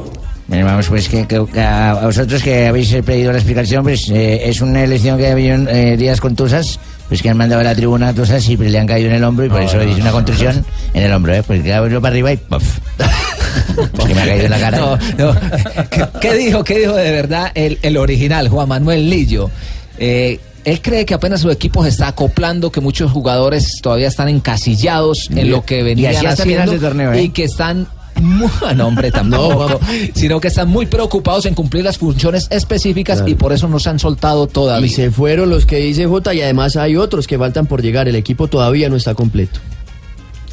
Bueno, 0.48 0.64
vamos, 0.64 0.86
pues 0.88 1.08
que, 1.10 1.26
a 1.60 2.00
vosotros 2.02 2.42
que 2.42 2.66
habéis 2.68 2.90
eh, 2.94 3.02
pedido 3.02 3.32
la 3.32 3.38
explicación, 3.38 3.82
pues 3.84 4.08
eh, 4.08 4.48
es 4.48 4.62
una 4.62 4.82
elección 4.82 5.18
que 5.18 5.28
ha 5.28 5.32
habido 5.32 5.56
eh, 5.68 5.96
días 5.98 6.22
contusas, 6.22 6.80
pues 7.06 7.20
que 7.20 7.28
han 7.28 7.36
mandado 7.36 7.60
a 7.60 7.64
la 7.64 7.74
tribuna 7.74 8.14
tusas 8.14 8.48
y 8.48 8.56
pues, 8.56 8.72
le 8.72 8.78
han 8.78 8.86
caído 8.86 9.10
en 9.10 9.16
el 9.16 9.24
hombro 9.24 9.44
y 9.44 9.50
por 9.50 9.60
No, 9.60 9.66
eso 9.66 9.76
no, 9.76 9.84
dice 9.84 10.00
una 10.00 10.10
contusión 10.10 10.64
en 10.94 11.02
el 11.02 11.12
hombro, 11.12 11.34
¿eh? 11.34 11.42
Pues 11.46 11.62
que 11.62 11.74
abro 11.74 12.00
para 12.00 12.12
arriba 12.14 12.32
y 12.32 12.38
¡puff! 12.38 12.78
Pues 13.92 14.04
que 14.08 14.14
me 14.14 14.22
ha 14.22 14.26
caído 14.26 14.44
en 14.46 14.50
la 14.50 14.58
cara. 14.58 14.78
No, 14.78 14.96
no. 15.18 15.34
¿Qué, 15.90 16.04
qué 16.20 16.34
dijo, 16.34 16.64
qué 16.64 16.78
dijo 16.78 16.94
de 16.94 17.10
verdad 17.12 17.52
el, 17.54 17.78
el 17.82 17.96
original, 17.98 18.48
Juan 18.48 18.68
Manuel 18.70 19.10
Lillo? 19.10 19.50
Eh, 19.98 20.40
él 20.64 20.80
cree 20.80 21.04
que 21.04 21.12
apenas 21.14 21.40
su 21.42 21.50
equipo 21.50 21.82
se 21.82 21.90
está 21.90 22.08
acoplando, 22.08 22.72
que 22.72 22.80
muchos 22.80 23.10
jugadores 23.12 23.80
todavía 23.82 24.08
están 24.08 24.28
encasillados 24.30 25.28
en 25.30 25.38
Y- 25.46 25.50
lo 25.50 25.62
que 25.64 25.80
y 25.80 25.82
venían 25.82 26.16
hasta 26.26 26.42
haciendo 26.42 26.78
torneo, 26.78 27.12
¿eh? 27.12 27.24
y 27.24 27.28
que 27.30 27.44
están 27.44 27.86
no, 28.76 28.88
hombre, 28.88 29.10
tampoco, 29.10 29.80
sino 30.14 30.40
que 30.40 30.48
están 30.48 30.68
muy 30.68 30.86
preocupados 30.86 31.46
en 31.46 31.54
cumplir 31.54 31.84
las 31.84 31.98
funciones 31.98 32.48
específicas 32.50 33.22
y 33.26 33.34
por 33.34 33.52
eso 33.52 33.68
no 33.68 33.78
se 33.78 33.90
han 33.90 33.98
soltado 33.98 34.46
todavía. 34.46 34.86
Y 34.86 34.90
se 34.90 35.10
fueron 35.10 35.50
los 35.50 35.66
que 35.66 35.76
dice 35.76 36.06
Jota 36.06 36.34
y 36.34 36.42
además 36.42 36.76
hay 36.76 36.96
otros 36.96 37.26
que 37.26 37.38
faltan 37.38 37.66
por 37.66 37.82
llegar. 37.82 38.08
El 38.08 38.16
equipo 38.16 38.48
todavía 38.48 38.88
no 38.88 38.96
está 38.96 39.14
completo. 39.14 39.60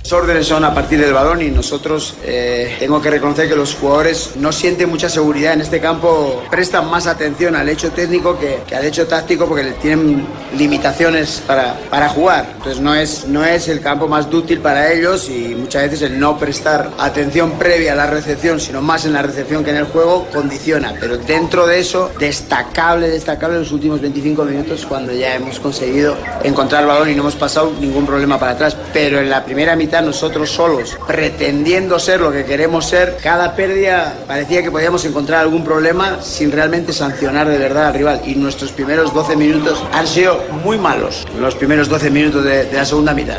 Los 0.06 0.14
órdenes 0.14 0.46
son 0.46 0.64
a 0.64 0.72
partir 0.72 1.00
del 1.02 1.14
balón 1.14 1.42
y 1.42 1.50
nosotros 1.50 2.14
eh, 2.24 2.76
tengo 2.78 3.02
que 3.02 3.10
reconocer 3.10 3.50
que 3.50 3.56
los 3.56 3.74
jugadores 3.74 4.34
no 4.36 4.52
sienten 4.52 4.88
mucha 4.88 5.10
seguridad 5.10 5.54
en 5.54 5.62
este 5.62 5.80
campo, 5.80 6.44
prestan 6.52 6.92
más 6.92 7.08
atención 7.08 7.56
al 7.56 7.68
hecho 7.70 7.92
técnico 7.92 8.38
que, 8.38 8.60
que 8.68 8.76
al 8.76 8.86
hecho 8.86 9.08
táctico 9.08 9.48
porque 9.48 9.64
tienen 9.82 10.24
limitaciones 10.56 11.42
para, 11.48 11.76
para 11.90 12.08
jugar. 12.10 12.46
Entonces 12.58 12.84
no 12.84 12.94
es, 12.94 13.26
no 13.28 13.44
es 13.44 13.68
el 13.68 13.82
campo 13.82 14.08
más 14.08 14.30
dúctil 14.30 14.60
para 14.60 14.94
ellos 14.94 15.28
y 15.28 15.56
muchas 15.56 15.90
veces 15.90 16.04
el 16.04 16.20
no 16.20 16.38
prestar 16.38 16.92
atención 17.00 17.54
previa 17.54 17.94
a 17.94 17.96
la 17.96 18.06
recepción, 18.06 18.60
sino 18.60 18.84
más 18.84 19.06
en 19.06 19.14
la 19.14 19.24
recepción 19.24 19.64
que 19.64 19.72
en 19.72 19.78
el 19.78 19.86
juego, 19.86 20.28
condiciona. 20.32 20.94
Pero 21.00 21.18
dentro 21.18 21.66
de 21.66 21.80
eso, 21.80 22.12
destacable, 22.20 23.10
destacable 23.10 23.58
los 23.58 23.72
últimos 23.72 24.00
25 24.02 24.46
minutos 24.46 24.86
cuando 24.86 25.14
ya 25.14 25.34
hemos 25.34 25.60
conseguido 25.60 26.16
encontrar 26.44 26.84
el 26.84 26.90
balón 26.90 27.10
y 27.10 27.16
no 27.16 27.24
hemos 27.24 27.36
pasado 27.36 27.74
ningún 27.82 28.06
problema 28.06 28.40
para 28.40 28.52
atrás. 28.52 28.78
Pero 28.94 29.18
en 29.18 29.32
la 29.32 29.44
primera 29.44 29.76
mitad 29.76 29.95
nosotros 30.02 30.50
solos, 30.52 30.98
pretendiendo 31.08 32.00
ser 32.00 32.22
lo 32.22 32.32
que 32.32 32.46
queremos 32.46 32.88
ser, 32.88 33.18
cada 33.22 33.56
pérdida 33.56 34.14
parecía 34.28 34.64
que 34.64 34.72
podíamos 34.72 35.06
encontrar 35.06 35.42
algún 35.42 35.64
problema 35.64 36.22
sin 36.22 36.52
realmente 36.52 36.94
sancionar 36.94 37.48
de 37.50 37.58
verdad 37.58 37.88
al 37.88 37.94
rival. 37.94 38.22
Y 38.26 38.36
nuestros 38.36 38.72
primeros 38.72 39.14
12 39.14 39.36
minutos 39.36 39.84
han 39.92 40.08
sido 40.08 40.44
muy 40.64 40.78
malos, 40.78 41.26
los 41.40 41.56
primeros 41.56 41.90
12 41.90 42.10
minutos 42.10 42.44
de, 42.44 42.66
de 42.66 42.78
la 42.78 42.86
segunda 42.86 43.14
mitad. 43.14 43.38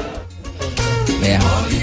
Vea, 1.20 1.40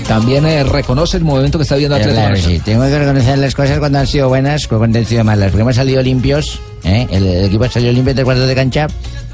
También 0.07 0.45
eh, 0.45 0.63
reconoce 0.63 1.17
el 1.17 1.23
movimiento 1.23 1.57
que 1.57 1.63
está 1.63 1.75
viendo 1.75 1.95
Atlético 1.95 2.21
claro, 2.21 2.35
sí, 2.37 2.59
tengo 2.59 2.83
que 2.83 2.99
reconocer 2.99 3.37
las 3.37 3.55
cosas 3.55 3.79
cuando 3.79 3.99
han 3.99 4.07
sido 4.07 4.29
buenas, 4.29 4.67
cuando 4.67 4.99
han 4.99 5.05
sido 5.05 5.23
malas, 5.23 5.51
porque 5.51 5.61
hemos 5.61 5.75
salido 5.75 6.01
limpios, 6.01 6.59
¿eh? 6.83 7.07
el, 7.11 7.25
el 7.25 7.45
equipo 7.45 7.63
ha 7.65 7.69
salido 7.69 7.91
limpio 7.93 8.13
de 8.13 8.23
cuartos 8.23 8.47
de 8.47 8.55
cancha, 8.55 8.87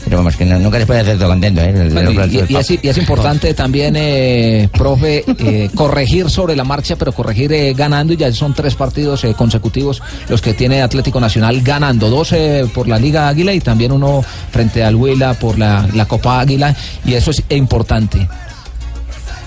pero 0.03 0.17
vamos, 0.17 0.35
que 0.35 0.45
no- 0.45 0.59
nunca 0.59 0.77
les 0.77 0.87
puede 0.87 1.01
hacer 1.01 1.17
todo 1.17 1.29
contento. 1.29 1.61
¿eh? 1.61 1.69
El- 1.69 1.89
Bueno, 1.91 2.09
el- 2.11 2.33
y, 2.33 2.37
y- 2.39 2.45
y 2.53 2.55
es, 2.57 2.71
y 2.71 2.87
es 2.87 2.97
importante 2.97 3.53
también, 3.53 3.95
eh, 3.97 4.69
profe, 4.71 5.23
eh, 5.39 5.69
corregir 5.75 6.29
sobre 6.29 6.55
la 6.55 6.63
marcha, 6.63 6.95
pero 6.95 7.11
corregir 7.11 7.51
eh, 7.53 7.73
ganando. 7.73 8.13
Y 8.13 8.17
ya 8.17 8.31
son 8.31 8.53
tres 8.53 8.75
partidos 8.75 9.23
eh, 9.23 9.33
consecutivos 9.37 10.01
los 10.29 10.41
que 10.41 10.53
tiene 10.53 10.81
Atlético 10.81 11.19
Nacional 11.19 11.61
ganando. 11.61 12.09
Dos 12.09 12.31
eh, 12.33 12.65
por 12.73 12.87
la 12.87 12.97
Liga 12.97 13.27
Águila 13.27 13.53
y 13.53 13.59
también 13.59 13.91
uno 13.91 14.23
frente 14.51 14.83
al 14.83 14.95
Huila 14.95 15.33
por 15.33 15.57
la, 15.59 15.87
la 15.93 16.05
Copa 16.05 16.39
Águila. 16.39 16.75
Y 17.05 17.13
eso 17.13 17.31
es 17.31 17.43
importante. 17.49 18.27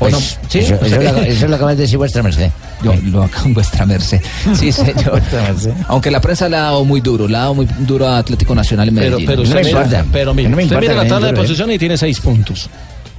¿O 0.02 0.08
Pues, 0.08 0.12
no? 0.14 0.48
¿Sí? 0.48 0.58
eso, 0.60 0.78
sea 0.78 0.86
eso 0.86 0.98
que- 0.98 1.04
lo, 1.04 1.18
eso 1.22 1.48
lo 1.48 1.56
acaba 1.56 1.70
de 1.74 1.82
decir 1.82 1.98
vuestra 1.98 2.22
merced. 2.22 2.50
Yo 2.82 2.94
lo 3.04 3.22
hago 3.22 3.32
en 3.44 3.54
vuestra 3.54 3.86
merced. 3.86 4.20
Sí, 4.54 4.72
señor. 4.72 5.22
Aunque 5.88 6.10
la 6.10 6.20
prensa 6.20 6.48
le 6.48 6.56
ha 6.56 6.62
dado 6.62 6.84
muy 6.84 7.00
duro, 7.00 7.28
le 7.28 7.36
ha 7.36 7.40
dado 7.40 7.54
muy 7.54 7.66
duro 7.80 8.08
a 8.08 8.18
Atlético 8.18 8.54
Nacional 8.54 8.88
en 8.88 8.94
Pero, 8.96 9.18
Medellín. 9.18 9.26
pero 9.26 9.42
mira, 9.42 10.04
pero 10.12 10.34
mira, 10.34 10.50
usted 10.50 10.80
mira 10.80 10.94
la 10.94 11.06
tabla 11.06 11.26
de 11.28 11.32
posición 11.34 11.46
posición 11.68 11.70
y 11.72 11.78
tiene 11.78 11.96
seis 11.96 12.20
puntos. 12.20 12.68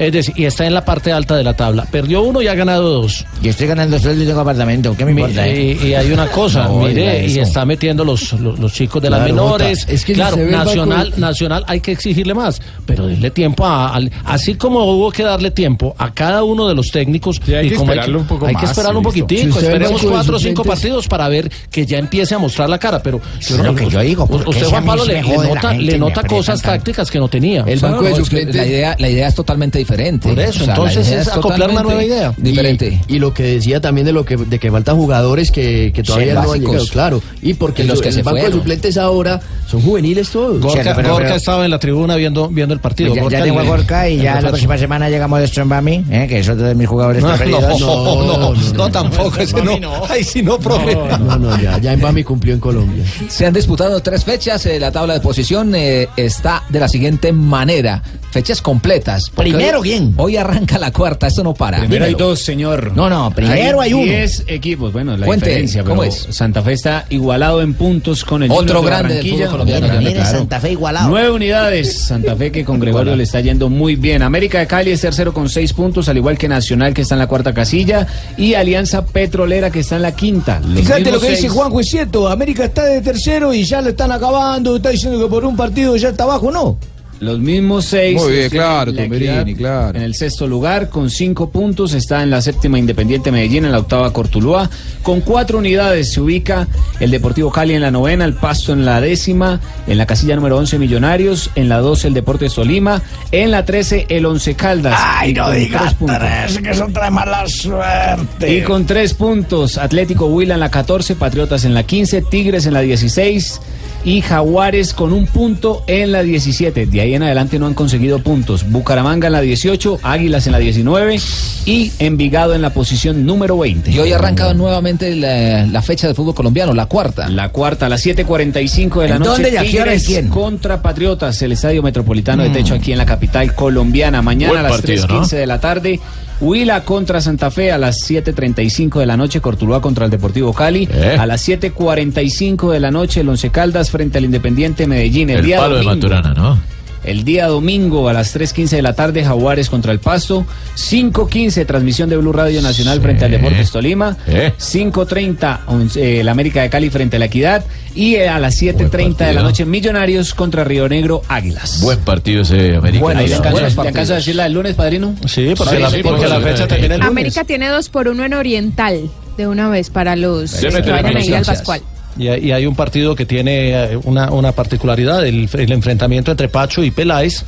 Es 0.08 0.12
decir, 0.14 0.34
y 0.38 0.45
está 0.45 0.66
en 0.66 0.74
la 0.74 0.84
parte 0.86 1.12
alta 1.12 1.36
de 1.36 1.43
la 1.43 1.54
tabla. 1.56 1.86
Perdió 1.89 2.22
uno 2.24 2.41
y 2.41 2.47
ha 2.47 2.56
ganado 2.56 2.89
dos. 2.89 3.26
Yo 3.41 3.51
estoy 3.51 3.68
ganando 3.68 3.97
sueldo 3.99 4.24
y 4.24 4.28
tengo 4.28 4.41
apartamento, 4.41 4.95
¿qué 4.97 5.06
me 5.06 5.12
importa? 5.12 5.47
eh? 5.47 5.78
Y, 5.82 5.88
y 5.88 5.93
hay 5.95 6.12
una 6.12 6.28
cosa, 6.28 6.64
No, 6.68 6.80
mire, 6.80 7.28
y 7.28 7.39
está 7.39 7.66
metiendo 7.66 8.04
los, 8.04 8.34
los, 8.34 8.60
los 8.60 8.74
chicos 8.74 9.01
de 9.01 9.10
las 9.10 9.24
menores. 9.24 9.86
Es 9.88 10.06
que 10.06 10.14
claro, 10.14 10.38
nacional, 10.38 11.14
nacional 11.18 11.64
hay 11.68 11.80
que 11.80 11.91
exigirle 11.91 12.34
más, 12.34 12.62
pero 12.86 13.08
darle 13.08 13.32
tiempo 13.32 13.66
a, 13.66 13.99
así 14.26 14.56
como 14.56 14.84
hubo 14.86 15.12
que 15.12 15.24
darle 15.24 15.51
tiempo 15.51 15.95
a 15.97 16.14
cada 16.14 16.43
uno 16.43 16.68
de 16.68 16.76
los 16.76 16.91
técnicos. 16.91 17.39
hay 17.47 17.68
y 17.68 17.70
que 17.70 17.76
como 17.76 17.91
hay 17.91 17.99
esperarlo 17.99 18.20
un 18.20 18.28
poco 18.28 18.45
hay 18.45 18.56
que 18.56 18.62
más, 18.62 18.72
esperarlo 18.72 18.99
un 18.99 19.04
poquitico, 19.04 19.60
Si 19.60 19.66
esperemos 19.66 20.01
cuatro 20.04 20.36
o 20.36 20.39
cinco 20.39 20.64
suplentes- 20.64 20.68
partidos 20.68 21.08
para 21.08 21.28
ver 21.30 21.51
que 21.72 21.86
ya 21.86 21.97
empiece 21.97 22.36
a 22.36 22.38
mostrar 22.39 22.70
la 22.70 22.78
cara, 22.78 23.01
pero 23.01 23.22
yo 23.41 23.58
lo 23.64 23.76
que 23.76 23.89
yo 23.89 23.99
digo, 24.01 24.28
¿por 24.28 24.43
qué 24.43 24.49
usted 24.49 24.68
Juan 24.68 24.86
Pablo 24.86 25.06
le, 25.06 25.22
nota, 25.22 25.76
y 25.76 25.80
le 25.84 25.97
nota 25.97 26.24
cosas 26.24 26.62
tácticas 26.62 27.10
que 27.12 27.20
no 27.20 27.28
tenía. 27.28 27.64
El 27.68 27.80
banco 27.80 28.04
de 28.04 28.10
no, 28.12 28.16
es 28.16 28.20
que 28.20 28.26
suplentes. 28.26 28.56
La 28.56 28.66
idea, 28.66 28.95
la 28.99 29.10
idea 29.10 29.28
es 29.28 29.36
totalmente 29.36 29.80
diferente. 29.80 29.93
Por 30.30 30.39
eso, 30.39 30.50
O 30.50 30.54
sea, 30.54 30.66
la 30.68 30.74
entonces 30.74 31.12
es 31.12 31.28
acoplar 31.28 31.70
una 31.70 31.84
nueva 31.84 32.04
idea. 32.04 32.34
Diferente. 32.38 33.02
Y, 33.08 33.16
y 33.16 33.20
lo 33.20 33.34
que 33.34 33.44
decía 33.44 33.80
también 33.82 34.06
de 34.06 34.14
lo 34.14 34.26
que 34.26 34.38
de 34.38 34.60
que 34.60 34.72
faltan 34.72 34.96
jugadores 34.98 35.52
que, 35.52 35.91
que 35.94 36.04
todavía 36.04 36.34
Sí, 36.41 36.48
no 36.48 36.52
han 36.54 36.60
llegado, 36.62 36.86
claro. 36.88 37.22
Y 37.41 37.54
porque 37.54 37.84
Y 37.84 37.88
los 37.88 38.02
que 38.02 38.10
el 38.10 38.14
se 38.16 38.22
banco 38.24 38.38
fueron. 38.39 38.52
de 38.52 38.58
suplentes 38.58 38.98
ahora 38.98 39.39
son 39.68 39.82
juveniles 39.82 40.30
todos. 40.30 40.60
Gorka, 40.62 40.94
pero- 40.96 41.10
Gorka 41.10 41.24
pero- 41.26 41.36
estaba 41.36 41.66
en 41.66 41.72
la 41.72 41.80
tribuna 41.80 42.16
viendo, 42.16 42.48
viendo 42.50 42.74
el 42.74 42.80
partido. 42.80 43.10
Pues 43.14 43.18
ya, 43.18 43.22
ya 43.22 43.30
Gorka 43.39 43.44
tengo 43.46 43.60
a 43.60 43.64
le- 43.64 43.70
Gorka 43.70 44.10
y 44.10 44.18
ya 44.18 44.41
la 44.41 44.50
próxima 44.50 44.78
semana 44.78 45.10
llegamos 45.10 45.39
de 45.39 45.48
Strombami, 45.48 46.06
¿eh? 46.10 46.26
que 46.28 46.39
es 46.39 46.50
otro 46.50 46.68
de 46.68 46.76
mis 46.76 46.88
jugadores 46.88 47.22
No, 47.24 47.30
preferidos. 47.30 47.80
no, 47.80 48.24
no, 48.26 48.54
no, 48.54 48.91
tampoco, 48.91 49.38
ese 49.39 49.62
no. 49.62 50.04
Ay, 50.10 50.24
sí, 50.24 50.41
no, 50.44 50.58
profe. 50.60 50.96
No, 50.96 51.38
no, 51.38 51.62
ya, 51.62 51.78
ya 51.80 51.96
Mbami 51.98 52.24
cumplió 52.24 52.54
en 52.54 52.60
Colombia. 52.60 53.04
Se 53.28 53.46
han 53.46 53.54
disputado 53.54 54.00
tres 54.02 54.24
fechas. 54.24 54.66
eh, 54.66 54.80
la 54.80 54.91
tabla 54.91 55.14
de 55.16 55.20
posición 55.20 55.74
eh, 55.76 56.08
está 56.18 56.64
de 56.70 56.80
la 56.80 56.88
siguiente 56.88 57.32
manera. 57.32 58.02
Fechas 58.32 58.62
completas. 58.62 59.30
porque 59.30 59.52
Primero, 59.74 59.80
hoy- 59.82 59.90
¿quién? 59.90 60.14
Hoy 60.18 60.38
arranca 60.38 60.78
la 60.78 60.92
cuarta, 60.92 61.28
esto 61.28 61.44
no 61.44 61.54
para. 61.54 61.80
Primero 61.80 62.06
hay 62.06 62.12
Dímelo. 62.12 62.28
dos, 62.30 62.40
señor. 62.44 62.92
No, 62.96 63.10
no, 63.10 63.32
primero 63.32 63.82
hay 63.82 63.94
uno. 63.94 64.04
10 64.04 64.44
equipos. 64.48 64.94
Bueno, 64.94 65.18
la 65.18 65.26
Cuente, 65.26 65.48
diferencia. 65.48 65.84
¿cómo 65.84 66.02
pero 66.02 66.14
es? 66.14 66.28
Santa 66.30 66.62
Fe 66.62 66.74
está 66.74 67.06
igualado 67.10 67.62
en 67.62 67.74
puntos 67.74 68.24
con 68.24 68.44
el 68.44 68.52
Otro 68.52 68.82
de 68.82 68.88
grande 68.88 69.16
del 69.16 69.30
fútbol 69.30 69.48
colombiano. 69.50 69.88
Claro. 69.88 70.26
Santa 70.38 70.60
Fe 70.60 70.72
igualado. 70.72 71.10
Nueve 71.10 71.32
unidades. 71.32 71.98
Santa 72.06 72.36
Fe 72.36 72.52
que 72.52 72.64
con 72.64 72.80
Gregorio 72.80 73.16
le 73.16 73.24
está 73.24 73.40
yendo 73.42 73.70
muy 73.70 73.96
bien. 73.96 74.22
América 74.22 74.60
de 74.60 74.68
Cali 74.68 74.92
es 74.92 75.02
tercero 75.02 75.34
con 75.34 75.50
seis 75.50 75.74
puntos, 75.74 76.08
al 76.10 76.18
igual 76.18 76.38
que 76.38 76.48
Nacional 76.48 76.94
que 76.94 77.02
está 77.02 77.16
en 77.16 77.20
la 77.20 77.28
cuarta 77.28 77.54
casilla 77.54 78.06
y 78.38 78.54
Alianza 78.54 79.06
Petrolera 79.06 79.72
que 79.72 79.80
está 79.80 79.96
en 79.96 80.04
la 80.04 80.16
quinta. 80.16 80.60
Los 80.60 80.82
Fíjate 80.82 81.12
lo 81.12 81.20
que 81.20 81.30
dice. 81.32 81.50
Juanjo, 81.50 81.80
es 81.80 81.88
cierto. 81.90 82.28
América 82.28 82.66
está 82.66 82.86
de 82.86 83.02
tercero 83.02 83.54
y 83.54 83.64
ya 83.64 83.82
lo 83.82 83.90
están 83.90 84.12
acabando. 84.12 84.76
Está 84.76 84.90
diciendo 84.90 85.20
que 85.20 85.28
por 85.30 85.46
un 85.46 85.56
partido 85.56 85.96
ya 85.96 86.10
está 86.10 86.24
abajo, 86.24 86.52
¿no? 86.52 86.78
Los 87.20 87.39
mismos 87.39 87.86
seis. 87.86 88.22
Muy 88.22 88.34
bien, 88.34 88.49
claro, 88.49 88.93
Tumberini, 88.93 89.55
claro. 89.55 89.97
En 89.97 90.03
el 90.03 90.14
sexto 90.14 90.45
lugar, 90.45 90.89
con 90.89 91.09
cinco 91.09 91.49
puntos, 91.49 91.93
está 91.93 92.22
en 92.22 92.30
la 92.30 92.41
séptima 92.41 92.78
Independiente 92.78 93.32
Medellín, 93.32 93.64
en 93.66 93.72
la 93.72 93.80
octava 93.80 94.11
Cortuluá. 94.11 94.70
Con 95.03 95.22
cuatro 95.22 95.57
unidades 95.59 96.11
se 96.11 96.20
ubica 96.22 96.68
el 96.99 97.11
Deportivo 97.11 97.49
Cali 97.51 97.74
en 97.76 97.82
la 97.82 97.91
novena, 97.91 98.26
el 98.26 98.34
Pasto 98.34 98.74
en 98.74 98.84
la 98.86 98.99
décima, 98.99 99.61
en 99.88 99.97
la 99.97 100.05
casilla 100.05 100.36
número 100.36 100.57
11 100.57 100.80
Millonarios, 100.80 101.49
en 101.55 101.70
la 101.70 101.80
12 101.80 102.09
el 102.09 102.14
Deportes 102.14 102.53
Tolima, 102.55 103.01
en 103.32 103.51
la 103.51 103.64
13 103.64 104.07
el 104.09 104.26
Once 104.26 104.53
Caldas. 104.55 104.99
Ay, 105.01 105.32
Y 105.32 105.34
no 105.34 105.45
con 105.45 105.55
digas 105.55 105.82
tres 105.82 105.93
puntos. 105.93 106.18
tres, 106.20 106.57
que 106.61 106.70
eso 106.72 106.88
trae 106.93 107.09
mala 107.11 107.47
suerte. 107.47 108.57
Y 108.57 108.61
con 108.64 108.86
tres 108.86 109.14
puntos, 109.14 109.78
Atlético 109.78 110.26
Huila 110.26 110.55
en 110.55 110.59
la 110.59 110.70
14, 110.72 111.16
Patriotas 111.16 111.64
en 111.66 111.74
la 111.74 111.84
15, 111.84 112.22
Tigres 112.24 112.66
en 112.66 112.74
la 112.74 112.82
16, 112.82 113.61
y 114.06 114.22
Jaguares 114.22 114.93
con 114.93 115.14
un 115.14 115.28
punto 115.28 115.84
en 115.88 116.12
la 116.12 116.24
17. 116.24 116.86
De 116.88 117.01
ahí 117.01 117.14
en 117.16 117.24
adelante 117.24 117.58
no 117.60 117.68
han 117.68 117.74
conseguido 117.74 118.20
puntos. 118.20 118.70
Bucaramanga 118.70 119.28
en 119.28 119.34
la 119.34 119.41
18, 119.41 119.99
Águilas 120.04 120.45
en 120.47 120.51
la 120.51 120.60
19 120.60 121.20
y 121.66 121.91
Envigado 121.99 122.54
en 122.54 122.62
la 122.62 122.72
posición 122.72 123.26
número 123.26 123.58
20. 123.58 123.91
Y 123.91 123.99
hoy 123.99 124.12
ha 124.12 124.16
arrancado 124.16 124.54
nuevamente 124.54 125.16
la, 125.16 125.66
la 125.66 125.82
fecha 125.82 126.08
de 126.08 126.14
fútbol 126.14 126.36
colombiano, 126.36 126.74
la 126.74 126.88
cuarta. 126.88 127.30
La 127.30 127.49
cuarta, 127.49 127.86
a 127.86 127.89
las 127.89 128.06
7.45 128.06 129.01
de 129.01 129.08
la 129.08 129.16
¿En 129.16 129.20
noche. 129.22 129.43
dónde 129.43 129.60
Tigres 129.60 130.06
quién? 130.06 130.28
Contra 130.28 130.82
Patriotas, 130.82 131.41
el 131.41 131.54
Estadio 131.54 131.82
Metropolitano 131.82 132.43
de 132.43 132.49
Techo 132.49 132.76
aquí 132.76 132.91
en 132.91 132.97
la 132.97 133.06
capital 133.06 133.54
colombiana. 133.56 134.22
Mañana 134.22 134.54
Buen 134.54 134.66
a 134.66 134.70
las 134.70 134.82
partido, 134.82 135.08
3.15 135.08 135.20
¿no? 135.20 135.28
de 135.38 135.47
la 135.47 135.60
tarde. 135.60 135.99
Huila 136.44 136.84
contra 136.84 137.22
Santa 137.22 137.50
Fe 137.50 137.72
a 137.72 137.78
las 137.78 138.10
7.35 138.10 139.00
de 139.00 139.06
la 139.06 139.16
noche, 139.16 139.39
Cortuluá 139.39 139.82
contra 139.82 140.06
el 140.06 140.12
Deportivo 140.12 140.54
Cali. 140.54 140.89
Eh. 140.91 141.16
A 141.18 141.26
las 141.26 141.48
7.45 141.48 142.72
de 142.72 142.80
la 142.82 142.91
noche, 142.91 143.22
el 143.22 143.30
Once 143.30 143.50
Caldas 143.50 143.89
frente 143.89 144.18
al 144.18 144.26
Independiente 144.26 144.86
Medellín. 144.86 145.30
El, 145.30 145.39
El 145.39 145.46
día 145.46 145.60
palo 145.60 145.78
de 145.78 145.84
Maturana, 145.84 146.34
¿no? 146.34 146.60
El 147.04 147.24
día 147.24 147.47
domingo 147.47 148.08
a 148.08 148.14
las 148.14 148.36
3.15 148.36 148.70
de 148.70 148.82
la 148.82 148.93
tarde, 148.93 149.24
Jaguares 149.26 149.70
contra 149.70 149.91
el 149.91 149.99
Pasto. 149.99 150.45
5.15, 150.76 151.66
transmisión 151.66 152.10
de 152.10 152.18
Blue 152.18 152.32
Radio 152.32 152.62
Nacional 152.62 153.01
frente 153.01 153.26
al 153.26 153.32
Deportes 153.32 153.72
Tolima. 153.72 154.16
Eh. 154.28 154.54
5.30, 154.58 155.60
once- 155.68 155.99
eh, 156.01 156.20
el 156.22 156.30
América 156.30 156.62
de 156.62 156.70
Cali 156.70 156.89
frente 156.89 157.18
a 157.18 157.20
la 157.20 157.26
Equidad. 157.26 157.66
Y 157.95 158.16
eh, 158.16 158.28
a 158.30 158.39
las 158.39 158.60
7.30 158.62 159.18
de 159.28 159.34
la 159.34 159.43
noche, 159.43 159.66
Millonarios 159.66 160.34
contra 160.34 160.64
Río 160.64 160.88
Negro 160.89 161.22
Águilas. 161.28 161.80
Buen 161.82 161.99
partido 161.99 162.41
ese 162.41 162.76
América. 162.76 163.01
Bueno, 163.04 163.22
¿le 163.22 163.28
Buenos 163.28 163.32
alcanzo, 163.38 163.60
partidos. 163.60 163.76
¿le 163.84 163.88
alcanzo 163.89 164.14
a 164.14 164.16
decir 164.18 164.36
la 164.36 164.43
del 164.43 164.54
lunes, 164.54 164.76
padrino? 164.76 165.16
Sí, 165.26 165.54
porque, 165.58 165.76
Sí, 165.76 165.82
la, 165.82 165.89
sí, 165.89 165.97
porque 166.01 166.10
porque 166.10 166.28
la 166.28 166.38
sí, 166.38 166.43
fecha 166.43 166.64
sí. 166.64 166.68
termina 166.70 166.95
el 166.95 166.99
lunes. 167.01 167.08
América 167.12 167.43
tiene 167.43 167.68
dos 167.70 167.89
por 167.89 168.08
uno 168.08 168.24
en 168.26 168.34
Oriental, 168.34 169.10
de 169.38 169.47
una 169.47 169.70
vez, 169.70 169.89
para 169.89 170.16
los 170.16 170.54
que 170.56 170.70
vayan 170.70 171.18
a 171.18 171.24
ir 171.24 171.36
al. 171.36 171.45
Pascual. 171.45 171.82
Y, 172.18 172.28
hay- 172.28 172.66
un 172.66 172.76
partido 172.76 173.16
que 173.16 173.26
tiene 173.26 173.72
eh, 173.72 173.97
una, 174.03 174.32
una 174.32 174.51
particularidad, 174.51 175.26
el, 175.26 175.49
el 175.51 175.72
enfrentamiento 175.72 176.32
entre 176.32 176.47
Pacho 176.49 176.84
y 176.84 176.91
Peláez. 176.91 177.43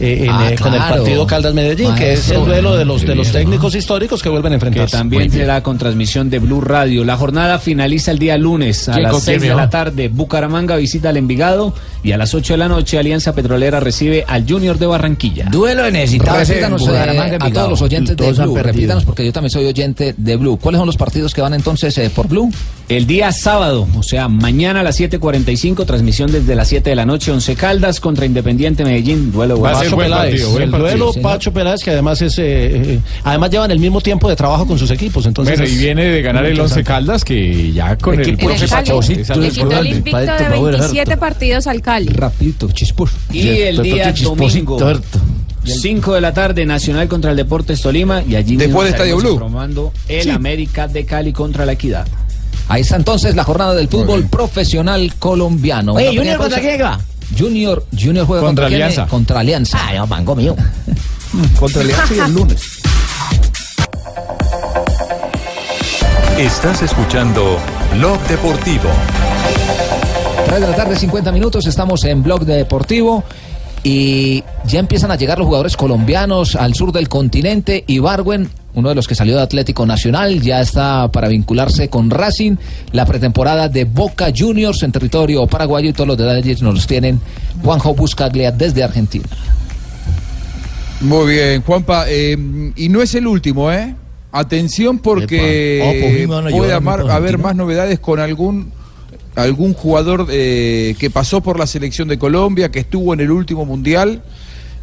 Eh, 0.00 0.24
en, 0.24 0.30
Ah, 0.30 0.50
eh, 0.50 0.56
con 0.56 0.72
el 0.72 0.80
partido 0.80 1.26
Caldas 1.26 1.52
Medellín, 1.52 1.94
que 1.94 2.14
es 2.14 2.30
el 2.30 2.44
duelo 2.44 2.76
de 2.76 2.84
los 2.84 3.02
de 3.02 3.14
los 3.14 3.30
técnicos 3.30 3.74
históricos 3.74 4.22
que 4.22 4.28
vuelven 4.28 4.52
a 4.52 4.58
Que 4.58 4.66
enfrentarse. 4.66 4.96
también 4.96 5.30
será 5.30 5.62
con 5.62 5.76
transmisión 5.76 6.30
de 6.30 6.38
Blue 6.38 6.60
Radio. 6.60 7.04
La 7.04 7.16
jornada 7.16 7.58
finaliza 7.58 8.10
el 8.10 8.18
día 8.18 8.38
lunes 8.38 8.88
a 8.88 8.92
¿Quién 8.92 9.02
las 9.02 9.12
con 9.12 9.20
quién, 9.20 9.40
6 9.40 9.50
de 9.50 9.56
la 9.56 9.68
tarde. 9.68 10.08
Bucaramanga 10.08 10.76
visita 10.76 11.10
al 11.10 11.16
Envigado 11.18 11.74
y 12.02 12.12
a 12.12 12.16
las 12.16 12.34
8 12.34 12.54
de 12.54 12.56
la 12.58 12.68
noche 12.68 12.98
Alianza 12.98 13.34
Petrolera 13.34 13.78
recibe 13.80 14.24
al 14.26 14.46
Junior 14.48 14.78
de 14.78 14.86
Barranquilla. 14.86 15.48
Duelo 15.50 15.82
de 15.82 15.92
necesitados 15.92 16.48
en 16.48 16.54
Repítanos 16.54 16.88
eh, 16.88 17.36
a 17.38 17.50
todos 17.50 17.70
los 17.70 17.82
oyentes 17.82 18.16
de 18.16 18.24
Todos 18.24 18.38
Blue, 18.38 18.56
repítanos 18.56 19.04
porque 19.04 19.24
yo 19.24 19.32
también 19.32 19.50
soy 19.50 19.66
oyente 19.66 20.14
de 20.16 20.36
Blue. 20.36 20.56
¿Cuáles 20.56 20.78
son 20.78 20.86
los 20.86 20.96
partidos 20.96 21.34
que 21.34 21.42
van 21.42 21.54
entonces 21.54 21.96
eh, 21.98 22.10
por 22.10 22.26
Blue? 22.26 22.50
El 22.88 23.06
día 23.06 23.30
sábado, 23.32 23.86
o 23.96 24.02
sea, 24.02 24.28
mañana 24.28 24.80
a 24.80 24.82
las 24.82 24.98
7.45, 24.98 25.84
transmisión 25.86 26.32
desde 26.32 26.54
las 26.54 26.68
7 26.68 26.90
de 26.90 26.96
la 26.96 27.06
noche, 27.06 27.30
Once 27.30 27.54
Caldas 27.54 28.00
contra 28.00 28.26
Independiente 28.26 28.82
Medellín, 28.84 29.30
duelo 29.30 29.56
ser 29.78 29.89
Pacho 29.90 29.96
buen 29.96 30.06
Peláez, 30.06 30.30
partido, 30.30 30.50
buen 30.50 30.62
el 30.62 30.70
partido, 30.70 30.88
duelo 30.90 31.12
señor. 31.12 31.30
Pacho 31.32 31.52
Peláez 31.52 31.80
que 31.84 31.90
además 31.90 32.22
es 32.22 32.38
eh, 32.38 32.42
eh, 32.44 32.98
además 33.24 33.50
llevan 33.50 33.70
el 33.70 33.78
mismo 33.78 34.00
tiempo 34.00 34.28
de 34.28 34.36
trabajo 34.36 34.66
con 34.66 34.78
sus 34.78 34.90
equipos, 34.90 35.26
entonces 35.26 35.58
Bueno, 35.58 35.72
y 35.72 35.76
viene 35.78 36.04
de 36.06 36.22
ganar 36.22 36.44
el 36.46 36.58
Once. 36.60 36.82
Caldas 36.84 37.24
que 37.24 37.72
ya 37.72 37.96
con 37.96 38.20
el 38.20 38.28
el 38.28 38.36
profe 38.36 38.66
Pacho. 38.68 39.00
le 39.02 39.50
quitó 39.50 39.70
el 39.78 39.86
invicto 39.88 40.18
de 40.18 40.48
27 40.48 41.16
partidos 41.16 41.66
al 41.66 41.82
Cali. 41.82 42.08
Rapidito, 42.08 42.70
chispur. 42.72 43.08
Y 43.32 43.48
el 43.48 43.82
día 43.82 44.12
domingo, 44.12 44.78
5 45.64 46.14
de 46.14 46.20
la 46.20 46.32
tarde, 46.32 46.64
Nacional 46.64 47.06
contra 47.08 47.30
el 47.32 47.36
Deportes 47.36 47.80
Tolima 47.82 48.22
y 48.22 48.34
allí 48.36 48.56
mismo 48.56 48.80
Después 48.80 48.90
Estadio 48.92 49.16
Blue. 49.18 49.32
informando 49.34 49.92
el 50.08 50.22
Sí. 50.22 50.30
América 50.30 50.88
de 50.88 51.04
Cali 51.04 51.32
contra 51.32 51.66
la 51.66 51.72
Equidad. 51.72 52.06
Ahí 52.68 52.82
está 52.82 52.96
entonces 52.96 53.34
la 53.34 53.44
jornada 53.44 53.74
del 53.74 53.88
fútbol 53.88 54.24
profesional 54.30 55.12
colombiano. 55.18 55.94
Oye, 55.94 56.10
Una 56.10 56.18
Junior, 56.20 56.38
¿contra 56.38 56.60
quién 56.60 56.80
va? 56.80 57.00
Junior, 57.38 57.84
Junior 57.98 58.26
juega 58.26 58.42
Contra 58.44 58.64
contra, 58.64 58.68
quién? 58.68 58.82
Alianza. 58.82 59.06
Contra 59.06 59.40
Alianza. 59.40 59.78
Ah, 59.80 59.92
no, 59.94 60.06
mango 60.06 60.36
mío. 60.36 60.56
Contra 61.58 61.82
Alianza 61.82 62.14
y 62.14 62.18
el 62.18 62.34
lunes. 62.34 62.80
Estás 66.38 66.82
escuchando 66.82 67.58
Blog 67.96 68.18
Deportivo. 68.26 68.88
3 70.46 70.60
de 70.60 70.66
la 70.66 70.74
tarde, 70.74 70.96
50 70.96 71.32
minutos, 71.32 71.66
estamos 71.66 72.02
en 72.04 72.22
Blog 72.22 72.44
Deportivo 72.44 73.24
y 73.82 74.42
ya 74.64 74.80
empiezan 74.80 75.10
a 75.10 75.16
llegar 75.16 75.38
los 75.38 75.46
jugadores 75.46 75.76
colombianos 75.76 76.56
al 76.56 76.74
sur 76.74 76.92
del 76.92 77.08
continente. 77.08 77.84
Ibarwen, 77.86 78.50
uno 78.74 78.88
de 78.88 78.94
los 78.94 79.08
que 79.08 79.14
salió 79.14 79.36
de 79.36 79.42
Atlético 79.42 79.84
Nacional, 79.86 80.40
ya 80.40 80.60
está 80.60 81.10
para 81.10 81.28
vincularse 81.28 81.88
con 81.88 82.08
Racing. 82.10 82.56
La 82.92 83.04
pretemporada 83.06 83.68
de 83.68 83.84
Boca 83.84 84.32
Juniors 84.36 84.82
en 84.82 84.92
territorio 84.92 85.46
paraguayo 85.46 85.88
y 85.90 85.92
todos 85.92 86.08
los 86.08 86.16
detalles 86.18 86.62
nos 86.62 86.74
los 86.74 86.86
tienen 86.86 87.20
Juanjo 87.64 87.94
Buscaglia 87.94 88.52
desde 88.52 88.82
Argentina. 88.84 89.24
Muy 91.00 91.32
bien, 91.34 91.62
Juanpa. 91.62 92.04
eh, 92.08 92.36
y 92.76 92.88
no 92.88 93.02
es 93.02 93.14
el 93.14 93.26
último, 93.26 93.72
¿eh? 93.72 93.94
Atención 94.32 94.98
porque 94.98 95.78
Epa. 95.78 96.38
Ah, 96.38 96.42
pues, 96.42 96.54
puede 96.54 96.72
amar- 96.72 97.10
haber 97.10 97.38
más 97.38 97.56
novedades 97.56 97.98
con 97.98 98.20
algún 98.20 98.70
algún 99.36 99.74
jugador 99.74 100.26
eh, 100.30 100.94
que 100.98 101.08
pasó 101.08 101.40
por 101.40 101.58
la 101.58 101.66
selección 101.66 102.08
de 102.08 102.18
Colombia, 102.18 102.70
que 102.70 102.80
estuvo 102.80 103.14
en 103.14 103.20
el 103.20 103.30
último 103.30 103.64
mundial 103.64 104.22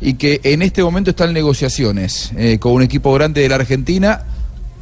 y 0.02 0.14
que 0.14 0.40
en 0.44 0.62
este 0.62 0.84
momento 0.84 1.10
está 1.12 1.26
en 1.26 1.34
negociaciones 1.34 2.32
eh, 2.38 2.60
con 2.60 2.74
un 2.74 2.82
equipo 2.84 3.14
grande 3.14 3.42
de 3.42 3.50
la 3.50 3.56
Argentina. 3.56 4.24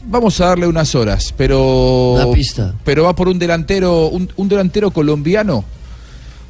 Vamos 0.08 0.40
a 0.42 0.48
darle 0.48 0.68
unas 0.68 0.94
horas, 0.94 1.34
pero 1.36 2.32
pista. 2.34 2.76
pero 2.84 3.04
va 3.06 3.16
por 3.16 3.28
un 3.28 3.40
delantero 3.40 4.08
un, 4.10 4.32
un 4.36 4.48
delantero 4.50 4.92
colombiano 4.92 5.64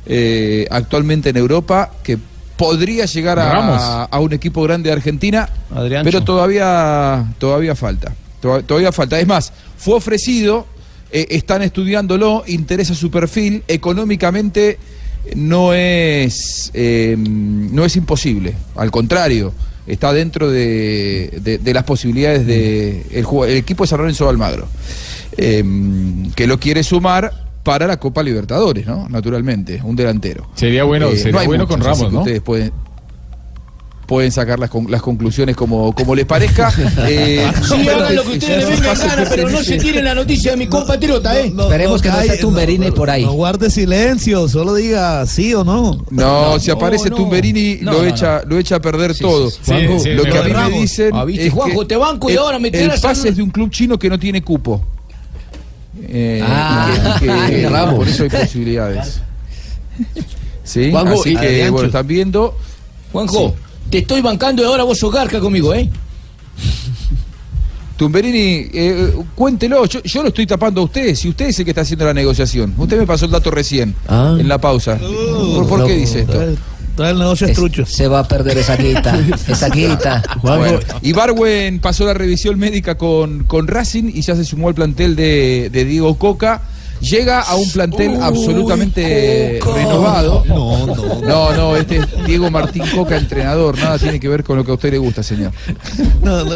eh, 0.06 0.68
actualmente 0.70 1.30
en 1.30 1.38
Europa 1.38 1.92
que 2.04 2.18
podría 2.58 3.06
llegar 3.06 3.40
a, 3.40 4.04
a 4.06 4.20
un 4.20 4.34
equipo 4.34 4.62
grande 4.64 4.90
de 4.90 4.94
Argentina, 4.96 5.50
Adriancho. 5.74 6.06
pero 6.10 6.24
todavía 6.24 7.26
todavía 7.38 7.76
falta. 7.76 8.14
Toda- 8.42 8.62
Todavía 8.62 8.92
falta. 8.92 9.20
Es 9.20 9.28
más, 9.28 9.52
fue 9.78 9.96
ofrecido, 9.96 10.66
eh, 11.12 11.26
están 11.32 11.62
estudiándolo, 11.64 12.44
interesa 12.48 12.94
su 12.94 13.10
perfil, 13.10 13.64
económicamente 13.68 14.78
no 15.36 15.74
es 15.74 16.72
eh, 16.74 17.16
no 17.18 17.86
es 17.86 17.96
imposible, 17.96 18.54
al 18.76 18.92
contrario, 18.92 19.54
está 19.88 20.14
dentro 20.14 20.50
de, 20.52 21.40
de- 21.42 21.58
de 21.58 21.74
las 21.74 21.84
posibilidades 21.84 22.46
de 22.46 23.06
el, 23.12 23.26
equipo 23.58 23.84
de 23.84 23.88
San 23.88 24.00
Lorenzo 24.00 24.28
Almagro, 24.30 24.68
eh, 25.38 25.64
que 26.36 26.48
lo 26.48 26.60
quiere 26.60 26.84
sumar 26.84 27.32
para 27.64 27.88
la 27.88 27.98
Copa 27.98 28.22
Libertadores, 28.22 28.86
¿no? 28.86 29.10
Naturalmente, 29.10 29.82
un 29.84 29.96
delantero. 29.96 30.48
Sería 30.54 30.84
bueno, 30.84 31.08
Eh, 31.10 31.18
sería 31.18 31.40
no 31.42 31.46
bueno 31.48 31.64
muchos, 31.64 31.78
con 31.78 31.86
Ramos, 31.86 32.14
¿no? 32.14 32.20
Ustedes 32.20 32.42
pueden, 32.42 32.72
pueden 34.06 34.32
sacar 34.32 34.60
las, 34.60 34.70
con- 34.70 34.90
las 34.92 35.02
conclusiones 35.02 35.56
como, 35.56 35.94
como 35.94 36.14
les 36.16 36.26
parezca. 36.26 36.72
Eh, 37.08 37.46
Sí, 37.64 37.88
hagan 37.90 38.16
lo 38.16 38.24
que 38.24 38.30
es- 38.30 38.44
ustedes 38.44 38.64
es 38.64 38.70
le 38.70 38.76
un 38.76 38.82
vengan 38.82 38.98
gana, 39.08 39.26
pero 39.30 39.50
no 39.50 39.62
se 39.64 39.78
tiren 39.78 40.04
la 40.06 40.16
noticia 40.16 40.52
de 40.52 40.58
mi 40.58 40.68
compatriota, 40.68 41.40
¿eh? 41.40 41.48
Esperemos 41.58 42.02
que 42.02 42.10
no 42.10 42.20
esté 42.20 42.38
Tumberini 42.38 42.92
por 42.92 43.10
ahí. 43.10 43.24
No 43.26 43.34
guarde 43.34 43.70
silencio, 43.70 44.48
solo 44.48 44.76
diga 44.76 45.26
sí 45.26 45.54
o 45.54 45.64
no. 45.64 46.04
No, 46.10 46.60
si 46.60 46.72
aparece 46.72 47.10
no. 47.10 47.16
Tumberini 47.18 47.80
No, 47.82 47.94
lo, 47.94 48.02
no, 48.04 48.08
echa, 48.08 48.44
lo 48.46 48.58
echa 48.58 48.76
a 48.76 48.80
perder 48.82 49.18
todo. 49.18 49.50
sí. 49.50 49.58
Sí, 49.64 49.74
sí, 50.00 50.10
lo 50.14 50.24
que 50.24 50.38
a 50.38 50.44
mí 50.44 50.52
me 50.54 50.80
dicen 50.82 51.12
Ah, 51.14 51.26
es 51.28 51.52
Juanjo, 51.54 51.80
que 51.82 51.86
te 51.86 51.96
banco 51.98 52.30
y 52.30 52.34
el- 52.34 52.40
ahora 52.40 52.60
me 52.60 52.68
el 52.70 52.74
tiras 52.74 53.00
a- 53.04 53.08
pase 53.10 53.30
es 53.30 53.36
de 53.38 53.42
un 53.44 53.50
club 53.50 53.70
chino 53.72 53.98
que 53.98 54.10
no 54.10 54.20
tiene 54.20 54.42
cupo. 54.44 54.82
Eh, 56.08 56.42
Ah, 56.44 56.92
y 57.18 57.20
que- 57.20 57.26
y 57.26 57.62
que- 57.62 57.70
Ramos. 57.70 57.96
por 57.96 58.08
eso 58.08 58.24
hay 58.24 58.30
posibilidades. 58.30 59.22
Sí, 60.64 60.90
Juanjo, 60.92 61.22
así 61.22 61.36
que 61.36 61.70
bueno, 61.70 61.86
están 61.88 62.08
viendo. 62.08 62.58
Juanjo, 63.12 63.56
te 63.90 64.00
estoy 64.00 64.22
bancando 64.22 64.62
y 64.62 64.66
ahora 64.66 64.84
vos 64.84 64.98
sos 64.98 65.14
garca 65.14 65.40
conmigo, 65.40 65.74
¿eh? 65.74 65.90
Tumberini, 67.98 68.68
eh, 68.74 69.14
cuéntelo, 69.36 69.86
yo, 69.86 70.02
yo 70.04 70.22
lo 70.22 70.28
estoy 70.28 70.46
tapando 70.46 70.82
a 70.82 70.84
usted, 70.84 71.16
si 71.16 71.30
usted 71.30 71.46
es 71.48 71.60
el 71.60 71.66
que 71.66 71.72
está 71.72 71.82
haciendo 71.82 72.04
la 72.06 72.14
negociación. 72.14 72.74
Usted 72.78 73.00
me 73.00 73.08
pasó 73.08 73.26
el 73.26 73.32
dato 73.32 73.52
recién, 73.52 73.96
Ah. 74.08 74.36
en 74.38 74.50
la 74.50 74.58
pausa. 74.58 74.98
¿Por, 74.98 75.68
por 75.68 75.80
no, 75.80 75.88
qué 75.88 75.94
dice 75.94 76.22
esto? 76.22 76.34
Trae, 76.34 76.56
trae 76.98 77.12
el 77.12 77.20
negocio 77.20 77.46
Es- 77.46 77.52
estrucho. 77.52 77.86
se 77.86 78.10
va 78.10 78.20
a 78.20 78.28
perder 78.28 78.58
esa 78.58 78.76
guita, 78.76 79.18
esa 79.48 79.70
guita. 79.70 80.22
Bueno, 80.42 80.80
y 81.02 81.14
Barwen 81.14 81.80
pasó 81.80 82.06
la 82.06 82.14
revisión 82.14 82.60
médica 82.60 82.98
con, 82.98 83.46
con 83.46 83.68
Racing 83.68 84.12
y 84.14 84.22
ya 84.22 84.36
se 84.36 84.44
sumó 84.44 84.68
al 84.68 84.76
plantel 84.76 85.16
de, 85.16 85.70
de 85.72 85.86
Diego 85.86 86.18
Coca. 86.18 86.64
Llega 87.02 87.42
a 87.42 87.56
un 87.56 87.70
plantel 87.72 88.16
absolutamente 88.22 89.60
renovado. 89.64 90.44
No, 90.48 90.88
no. 90.88 91.22
No, 91.22 91.54
no, 91.56 91.76
este 91.76 91.98
es 91.98 92.06
Diego 92.26 92.50
Martín 92.50 92.84
Coca, 92.96 93.18
entrenador. 93.18 93.78
Nada 93.78 94.00
tiene 94.00 94.20
que 94.20 94.28
ver 94.28 94.44
con 94.44 94.58
lo 94.58 94.64
que 94.66 94.72
a 94.72 94.74
usted 94.76 94.92
le 94.92 94.98
gusta, 94.98 95.22
señor. 95.22 95.52
no, 96.24 96.44
no. 96.44 96.56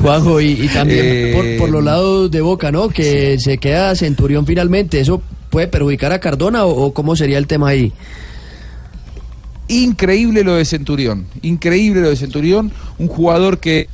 Juanjo, 0.00 0.40
y, 0.40 0.52
y 0.64 0.68
también 0.68 1.00
Eh, 1.04 1.32
por, 1.58 1.66
por 1.66 1.70
los 1.70 1.84
lados 1.84 2.30
de 2.30 2.40
Boca, 2.40 2.70
¿no? 2.72 2.88
Que 2.88 3.38
se 3.38 3.58
queda 3.58 3.94
Centurión 3.94 4.44
finalmente. 4.46 5.00
¿Eso 5.00 5.22
puede 5.50 5.68
perjudicar 5.68 6.12
a 6.12 6.18
Cardona 6.20 6.64
o, 6.64 6.86
o 6.86 6.92
cómo 6.94 7.16
sería 7.16 7.38
el 7.38 7.46
tema 7.46 7.68
ahí? 7.68 7.92
Increíble 9.68 10.44
lo 10.44 10.54
de 10.56 10.64
Centurión. 10.64 11.26
Increíble 11.42 12.00
lo 12.02 12.10
de 12.10 12.16
Centurión. 12.16 12.70
Un 12.98 13.08
jugador 13.08 13.58
que 13.58 13.88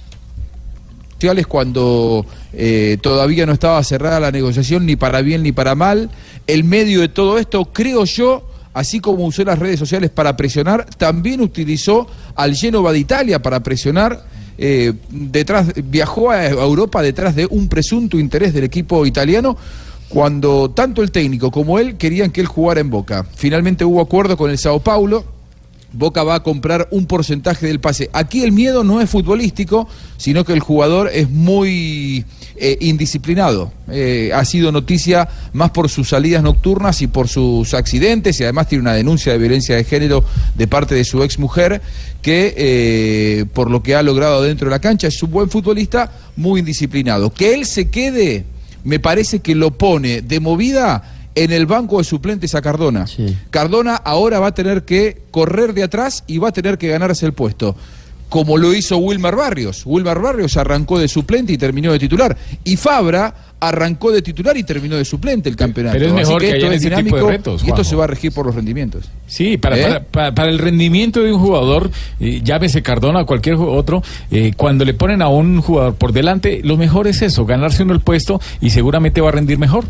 cuando 1.47 2.27
eh, 2.53 2.99
todavía 3.01 3.47
no 3.47 3.53
estaba 3.53 3.83
cerrada 3.85 4.19
la 4.19 4.31
negociación 4.31 4.87
ni 4.87 4.97
para 4.97 5.23
bien 5.23 5.43
ni 5.43 5.53
para 5.53 5.75
mal. 5.75 6.11
El 6.47 6.65
medio 6.65 7.01
de 7.01 7.09
todo 7.09 7.39
esto, 7.39 7.67
creo 7.67 8.05
yo, 8.05 8.49
así 8.75 9.01
como 9.01 9.25
usó 9.25 9.45
las 9.45 9.59
redes 9.59 9.79
sociales 9.79 10.11
para 10.11 10.37
presionar, 10.37 10.87
también 10.97 11.41
utilizó 11.41 12.07
al 12.35 12.55
Genova 12.57 12.93
de 12.93 12.99
Italia 12.99 13.41
para 13.41 13.61
presionar. 13.61 14.25
eh, 14.59 14.93
detrás, 15.11 15.73
viajó 15.85 16.31
a 16.31 16.47
Europa 16.47 17.03
detrás 17.03 17.35
de 17.35 17.47
un 17.47 17.69
presunto 17.69 18.19
interés 18.19 18.53
del 18.53 18.65
equipo 18.65 19.07
italiano 19.07 19.57
cuando 20.09 20.71
tanto 20.71 21.03
el 21.03 21.11
técnico 21.11 21.51
como 21.51 21.79
él 21.79 21.97
querían 21.97 22.31
que 22.31 22.43
él 22.43 22.47
jugara 22.47 22.81
en 22.81 22.91
Boca. 22.91 23.27
Finalmente 23.35 23.85
hubo 23.85 24.01
acuerdo 24.01 24.37
con 24.37 24.51
el 24.51 24.59
Sao 24.59 24.81
Paulo. 24.81 25.25
Boca 25.93 26.23
va 26.23 26.37
a 26.37 26.43
comprar 26.43 26.89
un 26.91 27.07
porcentaje 27.07 27.67
del 27.67 27.81
pase. 27.81 28.09
Aquí 28.13 28.43
el 28.43 28.53
miedo 28.53 28.85
no 28.85 29.01
es 29.01 29.11
futbolístico, 29.11 29.89
sino 30.17 30.45
que 30.45 30.53
el 30.53 30.61
jugador 30.61 31.11
es 31.13 31.29
muy 31.29 32.25
eh, 32.57 32.79
indisciplinado. 32.81 33.73
Eh, 33.89 34.31
ha 34.35 34.45
sido 34.45 34.73
noticia 34.73 35.29
más 35.53 35.71
por 35.71 35.89
sus 35.89 36.09
salidas 36.09 36.43
nocturnas 36.43 37.03
y 37.03 37.07
por 37.07 37.29
sus 37.29 37.75
accidentes, 37.75 38.41
y 38.41 38.45
además 38.45 38.69
tiene 38.69 38.83
una 38.83 38.95
denuncia 38.95 39.33
de 39.33 39.39
violencia 39.39 39.77
de 39.77 39.85
género 39.85 40.25
de 40.55 40.67
parte 40.67 40.95
de 40.95 41.05
su 41.05 41.23
exmujer, 41.23 41.83
que 42.23 42.55
eh, 42.57 43.45
por 43.53 43.71
lo 43.71 43.83
que 43.83 43.95
ha 43.95 44.03
logrado 44.03 44.43
dentro 44.43 44.69
de 44.69 44.71
la 44.71 44.81
cancha 44.81 45.09
es 45.09 45.23
un 45.23 45.31
buen 45.31 45.51
futbolista, 45.51 46.11
muy 46.37 46.61
indisciplinado. 46.61 47.31
Que 47.31 47.55
él 47.55 47.67
se 47.67 47.91
quede, 47.91 48.45
me 48.85 48.99
parece 48.99 49.41
que 49.41 49.55
lo 49.55 49.73
pone 49.73 50.23
de 50.23 50.41
movida 50.41 51.22
en 51.35 51.53
el 51.53 51.67
banco 51.67 51.99
de 51.99 52.05
suplentes 52.05 52.55
a 52.55 52.63
Cardona. 52.63 53.07
Cardona 53.51 53.97
ahora 53.97 54.39
va 54.41 54.49
a 54.49 54.55
tener 54.55 54.85
que 54.85 55.23
correr 55.31 55.75
de 55.75 55.83
atrás 55.83 56.25
y 56.27 56.39
va 56.39 56.49
a 56.49 56.53
tener 56.53 56.79
que 56.79 56.89
ganarse 56.89 57.27
el 57.27 57.33
puesto. 57.33 57.75
Como 58.29 58.57
lo 58.57 58.73
hizo 58.73 58.97
Wilmar 58.97 59.37
Barrios. 59.37 59.83
Wilmar 59.85 60.19
Barrios 60.19 60.57
arrancó 60.57 60.99
de 60.99 61.07
suplente 61.07 61.53
y 61.53 61.59
terminó 61.59 61.93
de 61.93 61.99
titular. 61.99 62.35
Y 62.65 62.79
Fabra 62.79 63.35
arrancó 63.61 64.11
de 64.11 64.23
titular 64.23 64.57
y 64.57 64.65
terminó 64.65 64.97
de 64.97 65.05
suplente 65.05 65.51
el 65.51 65.55
campeonato. 65.57 65.93
Pero 65.93 66.07
es 66.09 66.15
mejor 66.15 66.43
Así 66.43 66.51
que 66.51 66.57
esto 66.57 66.67
haya 66.67 66.75
es 66.77 66.81
ese 66.83 66.89
tipo 66.89 67.01
de 67.01 67.03
dinámico 67.21 67.29
retos, 67.31 67.63
y 67.63 67.69
esto 67.69 67.85
se 67.85 67.95
va 67.95 68.05
a 68.05 68.07
regir 68.07 68.33
por 68.33 68.47
los 68.47 68.55
rendimientos. 68.55 69.05
Sí, 69.27 69.59
para, 69.59 69.79
¿Eh? 69.79 69.83
para, 69.83 70.01
para- 70.05 70.35
para 70.35 70.49
el 70.49 70.59
rendimiento 70.59 71.21
de 71.23 71.31
un 71.31 71.41
jugador, 71.41 71.91
eh, 72.21 72.41
llámese 72.43 72.83
Cardona 72.83 73.21
o 73.21 73.27
cualquier 73.27 73.57
otro, 73.57 74.03
eh, 74.31 74.53
cuando 74.57 74.87
le 74.87 74.95
ponen 74.95 75.21
a 75.21 75.29
un 75.29 75.61
jugador 75.61 75.95
por 75.97 76.13
delante, 76.15 76.63
lo 76.65 76.79
mejor 76.79 77.07
es 77.09 77.21
eso, 77.21 77.45
ganarse 77.45 77.83
uno 77.83 77.93
el 77.93 78.01
puesto 78.01 78.41
y 78.63 78.71
seguramente 78.71 79.21
va 79.21 79.29
a 79.29 79.33
rendir 79.33 79.59
mejor. 79.59 79.85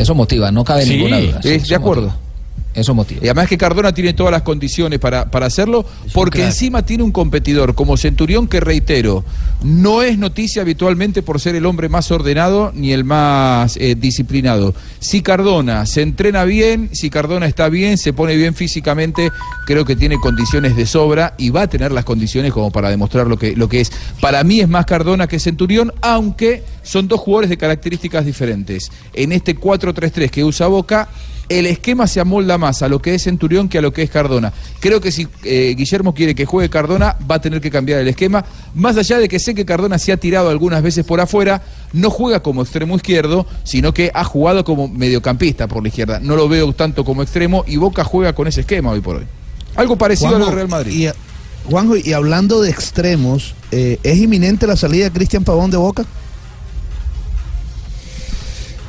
Eso 0.00 0.14
motiva, 0.14 0.50
no 0.50 0.64
cabe 0.64 0.84
Sí, 0.84 0.96
ninguna 0.96 1.20
duda. 1.20 1.42
sí, 1.42 1.58
de 1.58 1.74
acuerdo. 1.74 2.02
motiva. 2.08 2.29
Eso 2.72 2.94
motiva. 2.94 3.20
Y 3.22 3.26
además 3.26 3.48
que 3.48 3.58
Cardona 3.58 3.92
tiene 3.92 4.12
todas 4.12 4.30
las 4.30 4.42
condiciones 4.42 5.00
para, 5.00 5.30
para 5.30 5.46
hacerlo, 5.46 5.84
porque 6.14 6.44
encima 6.44 6.84
tiene 6.84 7.02
un 7.02 7.10
competidor 7.10 7.74
como 7.74 7.96
Centurión 7.96 8.46
que, 8.46 8.60
reitero, 8.60 9.24
no 9.62 10.02
es 10.02 10.18
noticia 10.18 10.62
habitualmente 10.62 11.22
por 11.22 11.40
ser 11.40 11.56
el 11.56 11.66
hombre 11.66 11.88
más 11.88 12.10
ordenado 12.12 12.70
ni 12.74 12.92
el 12.92 13.04
más 13.04 13.76
eh, 13.76 13.96
disciplinado. 13.96 14.74
Si 15.00 15.20
Cardona 15.20 15.84
se 15.86 16.02
entrena 16.02 16.44
bien, 16.44 16.90
si 16.92 17.10
Cardona 17.10 17.46
está 17.46 17.68
bien, 17.68 17.98
se 17.98 18.12
pone 18.12 18.36
bien 18.36 18.54
físicamente, 18.54 19.32
creo 19.66 19.84
que 19.84 19.96
tiene 19.96 20.16
condiciones 20.18 20.76
de 20.76 20.86
sobra 20.86 21.34
y 21.38 21.50
va 21.50 21.62
a 21.62 21.68
tener 21.68 21.90
las 21.90 22.04
condiciones 22.04 22.52
como 22.52 22.70
para 22.70 22.88
demostrar 22.88 23.26
lo 23.26 23.36
que, 23.36 23.56
lo 23.56 23.68
que 23.68 23.80
es. 23.80 23.90
Para 24.20 24.44
mí 24.44 24.60
es 24.60 24.68
más 24.68 24.86
Cardona 24.86 25.26
que 25.26 25.40
Centurión, 25.40 25.92
aunque 26.02 26.62
son 26.82 27.08
dos 27.08 27.20
jugadores 27.20 27.50
de 27.50 27.58
características 27.58 28.24
diferentes. 28.24 28.90
En 29.12 29.32
este 29.32 29.56
4-3-3 29.56 30.30
que 30.30 30.44
usa 30.44 30.68
Boca, 30.68 31.08
el 31.50 31.66
esquema 31.66 32.06
se 32.06 32.20
amolda 32.20 32.56
más 32.58 32.80
a 32.80 32.88
lo 32.88 33.02
que 33.02 33.14
es 33.14 33.24
Centurión 33.24 33.68
que 33.68 33.78
a 33.78 33.82
lo 33.82 33.92
que 33.92 34.02
es 34.02 34.10
Cardona. 34.10 34.52
Creo 34.78 35.00
que 35.00 35.10
si 35.10 35.26
eh, 35.42 35.74
Guillermo 35.76 36.14
quiere 36.14 36.34
que 36.34 36.46
juegue 36.46 36.70
Cardona, 36.70 37.16
va 37.28 37.34
a 37.34 37.40
tener 37.40 37.60
que 37.60 37.72
cambiar 37.72 38.00
el 38.00 38.06
esquema. 38.06 38.44
Más 38.74 38.96
allá 38.96 39.18
de 39.18 39.28
que 39.28 39.40
sé 39.40 39.52
que 39.52 39.66
Cardona 39.66 39.98
se 39.98 40.12
ha 40.12 40.16
tirado 40.16 40.48
algunas 40.48 40.80
veces 40.80 41.04
por 41.04 41.20
afuera, 41.20 41.60
no 41.92 42.08
juega 42.08 42.40
como 42.40 42.62
extremo 42.62 42.94
izquierdo, 42.94 43.46
sino 43.64 43.92
que 43.92 44.12
ha 44.14 44.22
jugado 44.22 44.64
como 44.64 44.86
mediocampista 44.86 45.66
por 45.66 45.82
la 45.82 45.88
izquierda. 45.88 46.20
No 46.20 46.36
lo 46.36 46.48
veo 46.48 46.72
tanto 46.72 47.04
como 47.04 47.22
extremo 47.22 47.64
y 47.66 47.76
Boca 47.78 48.04
juega 48.04 48.32
con 48.32 48.46
ese 48.46 48.60
esquema 48.60 48.92
hoy 48.92 49.00
por 49.00 49.16
hoy. 49.16 49.24
Algo 49.74 49.98
parecido 49.98 50.36
a 50.36 50.38
lo 50.38 50.52
Real 50.52 50.68
Madrid. 50.68 50.92
Y, 50.92 51.68
Juanjo, 51.68 51.96
y 51.96 52.12
hablando 52.12 52.62
de 52.62 52.70
extremos, 52.70 53.56
eh, 53.72 53.98
¿es 54.04 54.18
inminente 54.18 54.68
la 54.68 54.76
salida 54.76 55.04
de 55.04 55.10
Cristian 55.10 55.42
Pavón 55.42 55.72
de 55.72 55.78
Boca? 55.78 56.06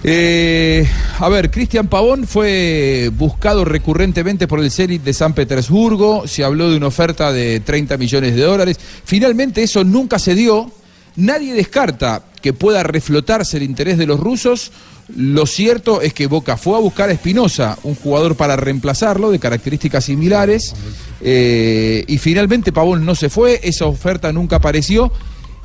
Eh, 0.03 0.87
a 1.19 1.29
ver, 1.29 1.51
Cristian 1.51 1.87
Pavón 1.87 2.25
fue 2.25 3.11
buscado 3.15 3.63
recurrentemente 3.65 4.47
por 4.47 4.59
el 4.59 4.71
Zenit 4.71 5.03
de 5.03 5.13
San 5.13 5.33
Petersburgo. 5.33 6.27
Se 6.27 6.43
habló 6.43 6.69
de 6.69 6.77
una 6.77 6.87
oferta 6.87 7.31
de 7.31 7.59
30 7.59 7.97
millones 7.97 8.35
de 8.35 8.41
dólares. 8.41 8.79
Finalmente 9.05 9.61
eso 9.61 9.83
nunca 9.83 10.17
se 10.17 10.33
dio. 10.33 10.71
Nadie 11.17 11.53
descarta 11.53 12.23
que 12.41 12.53
pueda 12.53 12.83
reflotarse 12.83 13.57
el 13.57 13.63
interés 13.63 13.97
de 13.97 14.07
los 14.07 14.19
rusos. 14.19 14.71
Lo 15.15 15.45
cierto 15.45 16.01
es 16.01 16.13
que 16.13 16.27
Boca 16.27 16.57
fue 16.57 16.77
a 16.77 16.79
buscar 16.79 17.09
a 17.09 17.11
Espinosa, 17.13 17.77
un 17.83 17.95
jugador 17.95 18.35
para 18.35 18.55
reemplazarlo 18.55 19.29
de 19.29 19.39
características 19.39 20.05
similares. 20.05 20.73
eh, 21.19 22.03
y 22.07 22.17
finalmente 22.17 22.71
Pavón 22.71 23.05
no 23.05 23.13
se 23.13 23.29
fue. 23.29 23.59
Esa 23.61 23.85
oferta 23.85 24.31
nunca 24.31 24.55
apareció. 24.55 25.11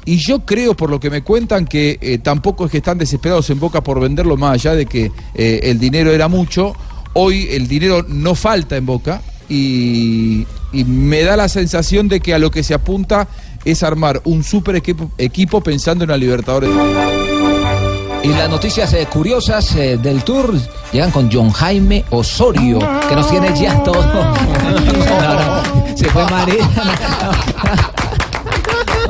Y 0.09 0.19
yo 0.19 0.47
creo, 0.47 0.75
por 0.75 0.89
lo 0.89 1.01
que 1.01 1.11
me 1.11 1.23
cuentan, 1.23 1.67
que 1.67 1.99
eh, 2.01 2.19
tampoco 2.19 2.65
es 2.65 2.71
que 2.71 2.79
están 2.79 2.97
desesperados 2.97 3.51
en 3.51 3.59
Boca 3.59 3.83
por 3.83 3.99
venderlo, 3.99 4.37
más 4.37 4.53
allá 4.53 4.77
de 4.77 4.87
que 4.87 5.11
eh, 5.35 5.61
el 5.65 5.81
dinero 5.81 6.13
era 6.13 6.29
mucho. 6.29 6.75
Hoy 7.13 7.49
el 7.51 7.67
dinero 7.67 8.05
no 8.09 8.37
falta 8.37 8.77
en 8.77 8.87
Boca 8.87 9.21
y, 9.49 10.47
me 10.73 11.23
da 11.23 11.37
la 11.37 11.49
sensación 11.49 12.07
de 12.07 12.21
que 12.21 12.35
a 12.35 12.39
lo 12.39 12.51
que 12.51 12.63
se 12.63 12.75
apunta 12.75 13.27
es 13.65 13.83
armar 13.83 14.21
un 14.25 14.45
super 14.45 14.77
equipo, 14.77 15.61
pensando 15.61 16.05
en 16.05 16.11
la 16.11 16.17
Libertadores. 16.17 16.71
Y 18.23 18.29
las 18.29 18.49
noticias 18.49 18.93
eh, 18.93 19.09
curiosas 19.11 19.75
del 19.75 20.23
tour 20.23 20.55
llegan 20.93 21.11
con 21.11 21.31
John 21.33 21.51
Jaime 21.51 22.05
Osorio, 22.11 22.79
que 23.09 23.17
nos 23.17 23.29
tiene 23.29 23.59
ya 23.59 23.83
todo. 23.83 24.05
Se 25.97 26.05
fue 26.11 26.25
María. 26.31 27.96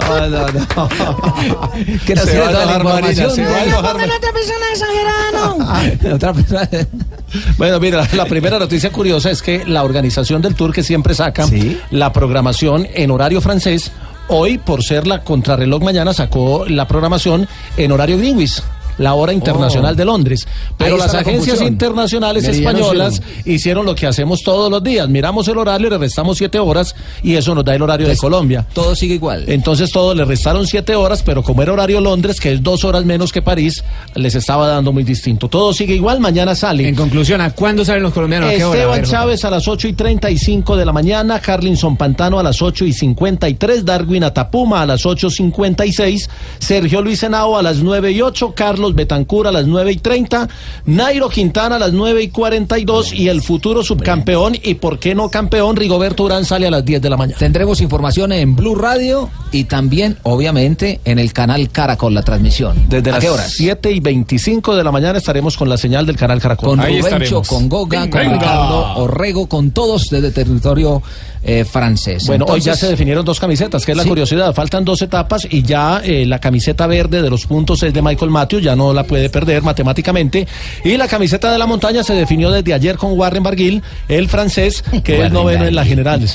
No, 0.08 0.28
no, 0.28 0.46
no. 0.48 1.70
Que 2.06 2.14
nos 2.14 2.24
Se 2.24 2.38
va 2.38 2.48
a 2.48 2.50
enojar 2.50 2.84
Marina, 2.84 3.30
se 3.30 3.44
va 3.44 3.56
a 3.56 3.64
enojar 3.64 3.96
otra 3.96 4.32
persona 4.32 4.66
exagerada, 4.72 5.96
no. 6.04 6.14
Otra 6.14 6.32
persona. 6.32 6.68
Bueno, 7.58 7.80
mira, 7.80 8.08
la 8.14 8.24
primera 8.26 8.58
noticia 8.58 8.90
curiosa 8.90 9.30
es 9.30 9.42
que 9.42 9.64
la 9.66 9.82
organización 9.82 10.40
del 10.40 10.54
tour 10.54 10.72
que 10.72 10.84
siempre 10.84 11.12
saca 11.12 11.44
la 11.90 12.12
programación 12.12 12.86
en 12.94 13.10
horario 13.10 13.40
francés, 13.40 13.90
hoy 14.28 14.58
por 14.58 14.84
ser 14.84 15.06
la 15.06 15.22
contrarreloj 15.22 15.82
mañana 15.82 16.14
sacó 16.14 16.66
la 16.66 16.86
programación 16.86 17.48
en 17.76 17.92
horario 17.92 18.16
Greenwich. 18.18 18.62
La 18.98 19.14
hora 19.14 19.32
internacional 19.32 19.94
Oh. 19.94 19.96
de 19.96 20.04
Londres. 20.04 20.46
Pero 20.76 20.96
las 20.96 21.12
la 21.12 21.20
agencias 21.20 21.56
confusión. 21.58 21.72
internacionales 21.72 22.42
Meridiano 22.44 22.78
españolas 22.78 23.22
cero. 23.24 23.42
hicieron 23.46 23.86
lo 23.86 23.94
que 23.94 24.06
hacemos 24.06 24.42
todos 24.42 24.70
los 24.70 24.82
días. 24.82 25.08
Miramos 25.08 25.46
el 25.48 25.58
horario, 25.58 25.90
le 25.90 25.98
restamos 25.98 26.38
siete 26.38 26.58
horas 26.58 26.94
y 27.22 27.34
eso 27.34 27.54
nos 27.54 27.64
da 27.64 27.74
el 27.74 27.82
horario 27.82 28.06
de 28.06 28.12
Entonces, 28.12 28.20
Colombia. 28.20 28.66
Todo 28.72 28.94
sigue 28.94 29.14
igual. 29.14 29.44
Entonces 29.48 29.90
todo 29.92 30.14
le 30.14 30.24
restaron 30.24 30.66
siete 30.66 30.94
horas, 30.94 31.22
pero 31.22 31.42
como 31.42 31.62
era 31.62 31.72
horario 31.72 32.00
Londres, 32.00 32.40
que 32.40 32.52
es 32.52 32.62
dos 32.62 32.84
horas 32.84 33.04
menos 33.04 33.32
que 33.32 33.42
París, 33.42 33.84
les 34.14 34.34
estaba 34.34 34.66
dando 34.68 34.92
muy 34.92 35.04
distinto. 35.04 35.48
Todo 35.48 35.72
sigue 35.72 35.94
igual, 35.94 36.20
mañana 36.20 36.54
sale. 36.54 36.88
En 36.88 36.94
conclusión, 36.94 37.40
¿a 37.40 37.50
cuándo 37.50 37.84
salen 37.84 38.02
los 38.02 38.12
colombianos? 38.12 38.50
¿A 38.50 38.54
qué 38.54 38.64
hora? 38.64 38.72
A 38.72 38.82
Esteban 38.82 39.00
ver, 39.00 39.08
Chávez 39.10 39.44
a 39.44 39.50
las 39.50 39.68
8 39.68 39.88
y 39.88 39.92
35 39.92 40.76
de 40.76 40.84
la 40.84 40.92
mañana, 40.92 41.40
Carlinson 41.40 41.96
Pantano 41.96 42.38
a 42.38 42.42
las 42.42 42.60
8 42.62 42.84
y 42.86 42.92
53, 42.92 43.84
Darwin 43.84 44.24
Atapuma 44.24 44.82
a 44.82 44.86
las 44.86 45.04
8 45.06 45.26
y 45.26 45.30
56, 45.30 46.30
Sergio 46.58 47.02
Luis 47.02 47.22
Henao 47.22 47.56
a 47.58 47.62
las 47.62 47.78
9 47.78 48.12
y 48.12 48.22
8, 48.22 48.52
Carlos 48.54 48.85
Betancur 48.94 49.46
a 49.46 49.52
las 49.52 49.66
9 49.66 49.92
y 49.92 49.96
30, 49.96 50.48
Nairo 50.86 51.28
Quintana 51.28 51.76
a 51.76 51.78
las 51.78 51.92
9 51.92 52.22
y 52.22 52.28
42 52.28 53.12
y 53.12 53.28
el 53.28 53.42
futuro 53.42 53.82
subcampeón 53.82 54.56
y 54.62 54.74
por 54.74 54.98
qué 54.98 55.14
no 55.14 55.28
campeón, 55.30 55.76
Rigoberto 55.76 56.24
Urán 56.24 56.44
sale 56.44 56.66
a 56.66 56.70
las 56.70 56.84
10 56.84 57.02
de 57.02 57.10
la 57.10 57.16
mañana. 57.16 57.38
Tendremos 57.38 57.80
información 57.80 58.32
en 58.32 58.56
Blue 58.56 58.74
Radio 58.74 59.30
y 59.52 59.64
también, 59.64 60.18
obviamente, 60.22 61.00
en 61.04 61.18
el 61.18 61.32
canal 61.32 61.70
Caracol, 61.70 62.14
la 62.14 62.22
transmisión. 62.22 62.76
Desde 62.88 63.10
¿A 63.10 63.14
las 63.14 63.24
qué 63.24 63.30
horas? 63.30 63.52
7 63.52 63.92
y 63.92 64.00
25 64.00 64.76
de 64.76 64.84
la 64.84 64.92
mañana 64.92 65.18
estaremos 65.18 65.56
con 65.56 65.68
la 65.68 65.76
señal 65.76 66.06
del 66.06 66.16
canal 66.16 66.40
Caracol. 66.40 66.78
Con 66.78 66.80
Rubencho, 66.80 67.42
con 67.42 67.68
Goga, 67.68 68.08
con 68.10 68.20
Ricardo 68.20 68.96
Orrego, 68.96 69.46
con 69.46 69.70
todos 69.70 70.08
desde 70.10 70.30
territorio 70.30 71.02
eh, 71.48 71.64
francés. 71.64 72.26
Bueno, 72.26 72.44
hoy 72.48 72.60
ya 72.60 72.74
se 72.74 72.88
definieron 72.88 73.24
dos 73.24 73.38
camisetas, 73.38 73.86
que 73.86 73.92
es 73.92 73.96
la 73.96 74.02
Sí. 74.02 74.08
curiosidad. 74.08 74.52
Faltan 74.52 74.84
dos 74.84 75.00
etapas 75.00 75.46
y 75.48 75.62
ya 75.62 76.00
eh, 76.04 76.26
la 76.26 76.40
camiseta 76.40 76.86
verde 76.88 77.22
de 77.22 77.30
los 77.30 77.46
puntos 77.46 77.82
es 77.84 77.94
de 77.94 78.02
Michael 78.02 78.30
Matthews, 78.32 78.64
ya 78.64 78.74
no 78.74 78.92
la 78.92 79.04
puede 79.04 79.30
perder 79.30 79.62
matemáticamente. 79.62 80.46
Y 80.84 80.96
la 80.96 81.06
camiseta 81.06 81.52
de 81.52 81.58
la 81.58 81.66
montaña 81.66 82.02
se 82.02 82.14
definió 82.14 82.50
desde 82.50 82.74
ayer 82.74 82.96
con 82.96 83.16
Warren 83.18 83.44
Barguil, 83.44 83.82
el 84.08 84.28
francés, 84.28 84.82
que 85.04 85.24
es 85.24 85.30
noveno 85.32 85.64
en 85.66 85.74
la 85.74 85.82
Barguil. 85.82 85.88
general. 85.96 86.28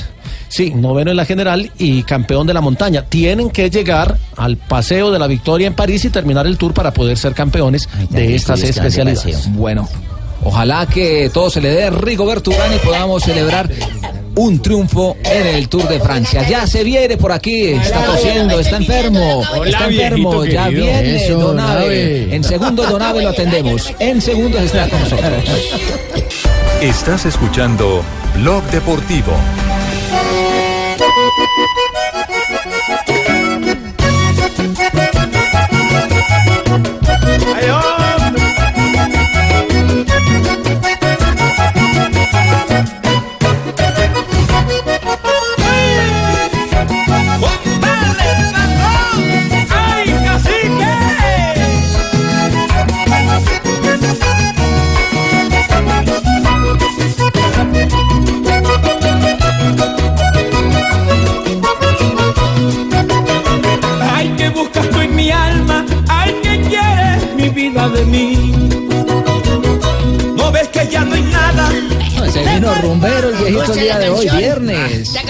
Sí, 0.48 0.70
noveno 0.74 1.10
en 1.10 1.16
la 1.16 1.24
general 1.24 1.70
y 1.78 2.02
campeón 2.04 2.46
de 2.46 2.54
la 2.54 2.60
montaña. 2.60 3.02
Tienen 3.06 3.50
que 3.50 3.68
llegar 3.70 4.18
al 4.36 4.56
paseo 4.56 5.10
de 5.10 5.18
la 5.18 5.26
victoria 5.26 5.66
en 5.66 5.74
París 5.74 6.04
y 6.04 6.10
terminar 6.10 6.46
el 6.46 6.56
tour 6.58 6.72
para 6.74 6.92
poder 6.92 7.16
ser 7.18 7.34
campeones 7.34 7.88
de 8.10 8.34
estas 8.34 8.62
especialidades. 8.62 9.48
Bueno, 9.52 9.88
ojalá 10.42 10.86
que 10.86 11.30
todo 11.32 11.48
se 11.50 11.60
le 11.60 11.70
dé 11.70 11.84
a 11.84 11.90
Rigoberto 11.90 12.50
Urán 12.50 12.74
y 12.74 12.78
podamos 12.84 13.22
celebrar 13.22 13.70
un 14.34 14.60
triunfo 14.60 15.16
en 15.22 15.46
el 15.46 15.68
Tour 15.68 15.88
de 15.88 16.00
Francia. 16.00 16.46
Ya 16.48 16.66
se 16.66 16.84
viene 16.84 17.16
por 17.16 17.32
aquí, 17.32 17.68
está 17.68 18.04
tosiendo, 18.04 18.58
está 18.58 18.76
enfermo, 18.76 19.42
está 19.64 19.86
enfermo, 19.86 20.44
ya 20.44 20.68
viene 20.68 21.28
Donave. 21.28 21.62
Nave. 21.62 22.34
En 22.36 22.44
segundos 22.44 22.88
Donave 22.88 23.22
lo 23.22 23.30
atendemos, 23.30 23.92
en 23.98 24.20
segundos 24.20 24.62
está 24.62 24.88
con 24.88 25.00
nosotros. 25.00 25.44
Estás 26.80 27.26
escuchando 27.26 28.02
Blog 28.34 28.62
Deportivo. 28.64 29.32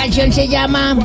Canción 0.03 0.33
se 0.33 0.49
llama. 0.49 0.99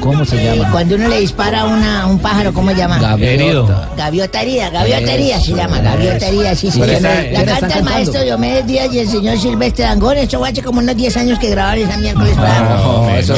¿Cómo 0.00 0.24
se 0.24 0.42
llama? 0.42 0.70
Cuando 0.72 0.96
uno 0.96 1.08
le 1.08 1.20
dispara 1.20 1.60
a 1.60 1.64
una, 1.66 2.06
un 2.06 2.18
pájaro, 2.18 2.52
¿cómo 2.52 2.70
se 2.70 2.76
llama? 2.76 2.98
Gaviota. 2.98 3.90
Gaviota 3.96 4.42
herida, 4.42 4.70
gaviota 4.70 5.12
herida 5.12 5.40
se 5.40 5.52
llama, 5.52 5.78
gaviota 5.80 6.26
herida, 6.26 6.54
sí, 6.56 6.70
sí. 6.70 6.80
La 6.80 6.86
¿quién 6.86 7.06
están 7.06 7.46
canta 7.46 7.78
el 7.78 7.84
maestro 7.84 8.22
Diomedes 8.22 8.66
Díaz 8.66 8.92
y 8.92 8.98
el 8.98 9.08
señor 9.08 9.38
Silvestre 9.38 9.84
Dangón. 9.84 10.16
Esto 10.16 10.38
fue 10.38 10.48
hace 10.48 10.62
como 10.62 10.80
unos 10.80 10.96
10 10.96 11.16
años 11.16 11.38
que 11.38 11.50
grabaron 11.50 11.88
esa 11.88 11.96
miércoles 11.98 12.34
para. 12.34 12.76
No, 12.76 13.08
eso. 13.10 13.34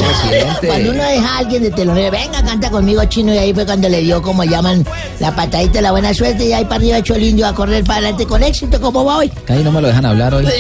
Cuando 0.67 0.91
uno 0.91 1.03
deja 1.03 1.35
a 1.35 1.39
alguien 1.39 1.63
de 1.63 1.71
telonero, 1.71 2.11
venga, 2.11 2.43
canta 2.43 2.71
conmigo 2.71 3.05
chino, 3.05 3.35
y 3.35 3.39
ahí 3.39 3.53
fue 3.53 3.67
cuando 3.67 3.89
le 3.89 4.01
dio, 4.01 4.23
como 4.23 4.45
llaman, 4.45 4.87
la 5.21 5.35
patadita 5.35 5.75
de 5.75 5.83
la 5.83 5.91
buena 5.91 6.15
suerte, 6.15 6.47
y 6.47 6.53
ahí 6.53 6.65
para 6.65 6.77
arriba 6.77 6.99
echó 6.99 7.15
el 7.15 7.25
indio 7.25 7.47
a 7.47 7.55
correr 7.55 7.85
para 7.85 7.99
adelante 7.99 8.27
con 8.27 8.43
éxito, 8.43 8.81
¿cómo 8.81 9.05
va 9.05 9.19
hoy? 9.19 9.33
Ahí 9.49 9.63
no 9.63 9.73
me 9.73 9.83
lo 9.83 9.89
dejan 9.89 10.07
hablar 10.07 10.35
hoy. 10.35 10.47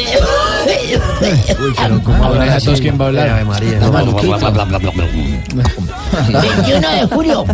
Ahora 2.23 2.47
ya 2.47 2.61
todos 2.61 2.81
quién 2.81 2.99
va 3.01 3.05
a 3.05 3.09
hablar. 3.09 3.63
Está 3.63 3.91
maluquito. 3.91 4.39
21 6.29 6.91
de 6.91 7.07
julio. 7.15 7.45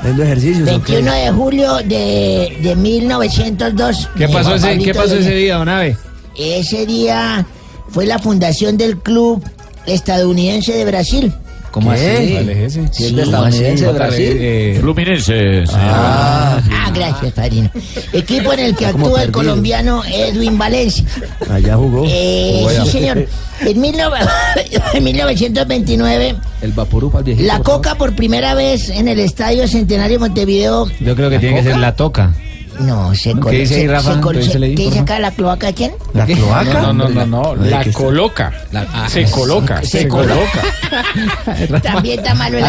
Haciendo 0.00 0.22
ejercicios. 0.22 0.66
21 0.66 1.12
de 1.12 1.30
julio 1.30 1.76
de, 1.78 2.58
de 2.62 2.76
1902. 2.76 4.08
¿Qué 4.16 4.28
pasó 4.28 4.52
Eh, 4.54 4.56
ese, 4.56 4.78
¿qué 4.78 4.94
pasó 4.94 5.14
ese 5.16 5.34
día, 5.34 5.56
don 5.56 5.68
Ave? 5.68 5.96
Ese 6.36 6.86
día 6.86 7.46
fue 7.90 8.06
la 8.06 8.18
fundación 8.18 8.76
del 8.76 8.96
club 8.98 9.42
estadounidense 9.86 10.72
de 10.72 10.84
Brasil. 10.84 11.32
¿Cómo 11.72 11.90
¿Qué? 11.92 11.96
así? 12.12 12.32
¿Cuál 12.32 12.48
es 12.50 12.58
ese? 12.76 12.88
Si 12.92 13.04
es 13.06 13.16
de 13.16 13.22
estadounidense 13.22 13.86
de 13.86 13.92
Brasil. 13.92 14.76
Fluminense. 14.80 15.64
Ah, 15.72 16.60
gracias, 16.94 17.32
padrino. 17.32 17.70
Equipo 18.12 18.52
en 18.52 18.58
el 18.60 18.76
que 18.76 18.86
actúa 18.86 19.22
el 19.24 19.32
colombiano 19.32 20.02
Edwin 20.04 20.58
Valencia. 20.58 21.04
Allá 21.50 21.76
jugó. 21.76 22.04
Eh, 22.06 22.52
Jugó 22.58 22.68
allá. 22.68 22.84
sí, 22.84 22.90
señor. 22.90 23.26
En, 23.60 23.80
19 23.82 24.18
en 24.94 25.04
1929, 25.04 26.34
El 26.60 26.72
el 27.18 27.24
viejito. 27.24 27.46
la 27.46 27.56
por 27.58 27.64
favor. 27.64 27.64
Coca 27.64 27.94
por 27.96 28.14
primera 28.14 28.54
vez 28.54 28.90
en 28.90 29.08
el 29.08 29.18
Estadio 29.20 29.66
Centenario 29.66 30.20
Montevideo. 30.20 30.88
Yo 31.00 31.16
creo 31.16 31.30
que 31.30 31.38
tiene 31.38 31.56
que 31.56 31.62
ser 31.62 31.78
la 31.78 31.96
toca. 31.96 32.34
No, 32.80 33.14
se 33.14 33.34
¿Qué 33.34 33.50
dice 33.50 33.74
ahí, 33.76 33.86
Rafa? 33.86 34.20
col- 34.20 34.38
¿Qué 34.38 34.74
dice 34.76 34.98
acá 35.00 35.18
la 35.18 35.30
cloaca 35.30 35.68
de 35.68 35.74
quién? 35.74 35.92
¿La 36.14 36.24
cloaca? 36.26 36.80
No, 36.82 36.92
no, 36.92 37.08
no, 37.08 37.26
no. 37.26 37.54
La 37.56 37.82
que- 37.84 37.92
coloca. 37.92 38.52
ah, 38.74 39.08
Se 39.08 39.24
coloca. 39.24 39.82
se 39.82 40.00
Se 40.02 40.08
coloca. 40.08 40.34
coloca. 40.90 41.80
También 41.82 42.18
está 42.20 42.34
malo 42.34 42.58
el 42.58 42.64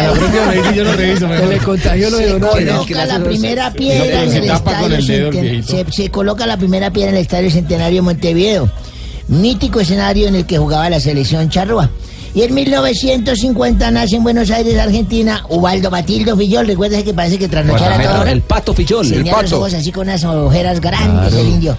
yo 0.74 0.84
lo 0.84 0.92
reviso. 0.92 1.28
Se 1.28 1.46
le 1.46 1.58
contagió 1.58 2.10
lo 2.10 2.16
de 2.18 2.24
Se 2.28 2.38
coloca 2.38 3.06
la 3.06 3.18
primera 3.20 3.72
piedra 3.72 4.22
en 4.22 4.30
se 4.30 4.38
el 4.38 4.44
estadio 4.44 6.10
coloca 6.10 6.46
la 6.46 6.56
primera 6.56 6.90
piedra 6.90 7.10
en 7.10 7.16
el 7.16 7.22
estadio 7.22 7.50
Centenario 7.50 7.96
de 7.96 8.02
Montevideo, 8.02 8.68
mítico 9.28 9.80
escenario 9.80 10.28
en 10.28 10.36
el 10.36 10.46
que 10.46 10.58
jugaba 10.58 10.88
la 10.90 11.00
selección 11.00 11.48
charrúa. 11.48 11.90
Y 12.34 12.42
en 12.42 12.52
1950 12.52 13.90
nace 13.92 14.16
en 14.16 14.24
Buenos 14.24 14.50
Aires, 14.50 14.76
Argentina, 14.78 15.44
Ubaldo 15.48 15.90
Matildo 15.90 16.36
Fillol. 16.36 16.66
Recuérdese 16.66 17.04
que 17.04 17.14
parece 17.14 17.38
que 17.38 17.48
trasnochara 17.48 18.02
todo. 18.02 18.24
¿no? 18.24 18.30
El 18.30 18.42
pato 18.42 18.74
Fillol. 18.74 19.08
Los 19.08 19.52
ojos 19.52 19.74
así 19.74 19.92
con 19.92 20.08
unas 20.08 20.24
ojeras 20.24 20.80
grandes 20.80 21.32
el 21.34 21.48
indio. 21.48 21.76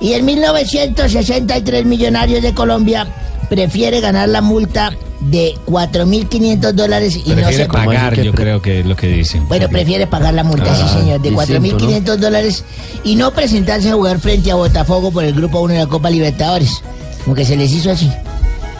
Y 0.00 0.14
en 0.14 0.24
1963 0.24 1.84
Millonarios 1.84 2.42
de 2.42 2.54
Colombia 2.54 3.06
prefiere 3.48 4.00
ganar 4.00 4.28
la 4.30 4.40
multa 4.40 4.92
de 5.20 5.54
4.500 5.66 6.72
dólares 6.72 7.16
y 7.16 7.28
no 7.28 7.34
Prefiere 7.36 7.64
se 7.64 7.66
pagar, 7.66 8.20
yo 8.20 8.32
creo 8.32 8.60
que 8.60 8.80
es 8.80 8.86
lo 8.86 8.96
que 8.96 9.06
dicen. 9.08 9.46
bueno, 9.46 9.68
prefiere 9.68 10.06
pagar 10.08 10.34
la 10.34 10.42
multa, 10.42 10.74
sí, 10.74 10.82
Ah, 10.84 10.98
señor, 10.98 11.20
de 11.20 11.30
distinto, 11.30 11.78
4.500 11.86 12.16
dólares 12.16 12.64
y 13.04 13.14
no 13.14 13.30
presentarse 13.30 13.90
a 13.90 13.92
jugar 13.92 14.18
frente 14.18 14.50
a 14.50 14.54
Botafogo 14.56 15.12
por 15.12 15.22
el 15.22 15.34
Grupo 15.34 15.60
1 15.60 15.74
de 15.74 15.80
la 15.80 15.86
Copa 15.86 16.10
Libertadores. 16.10 16.82
Como 17.24 17.36
que 17.36 17.44
se 17.44 17.56
les 17.56 17.70
hizo 17.72 17.90
así. 17.92 18.10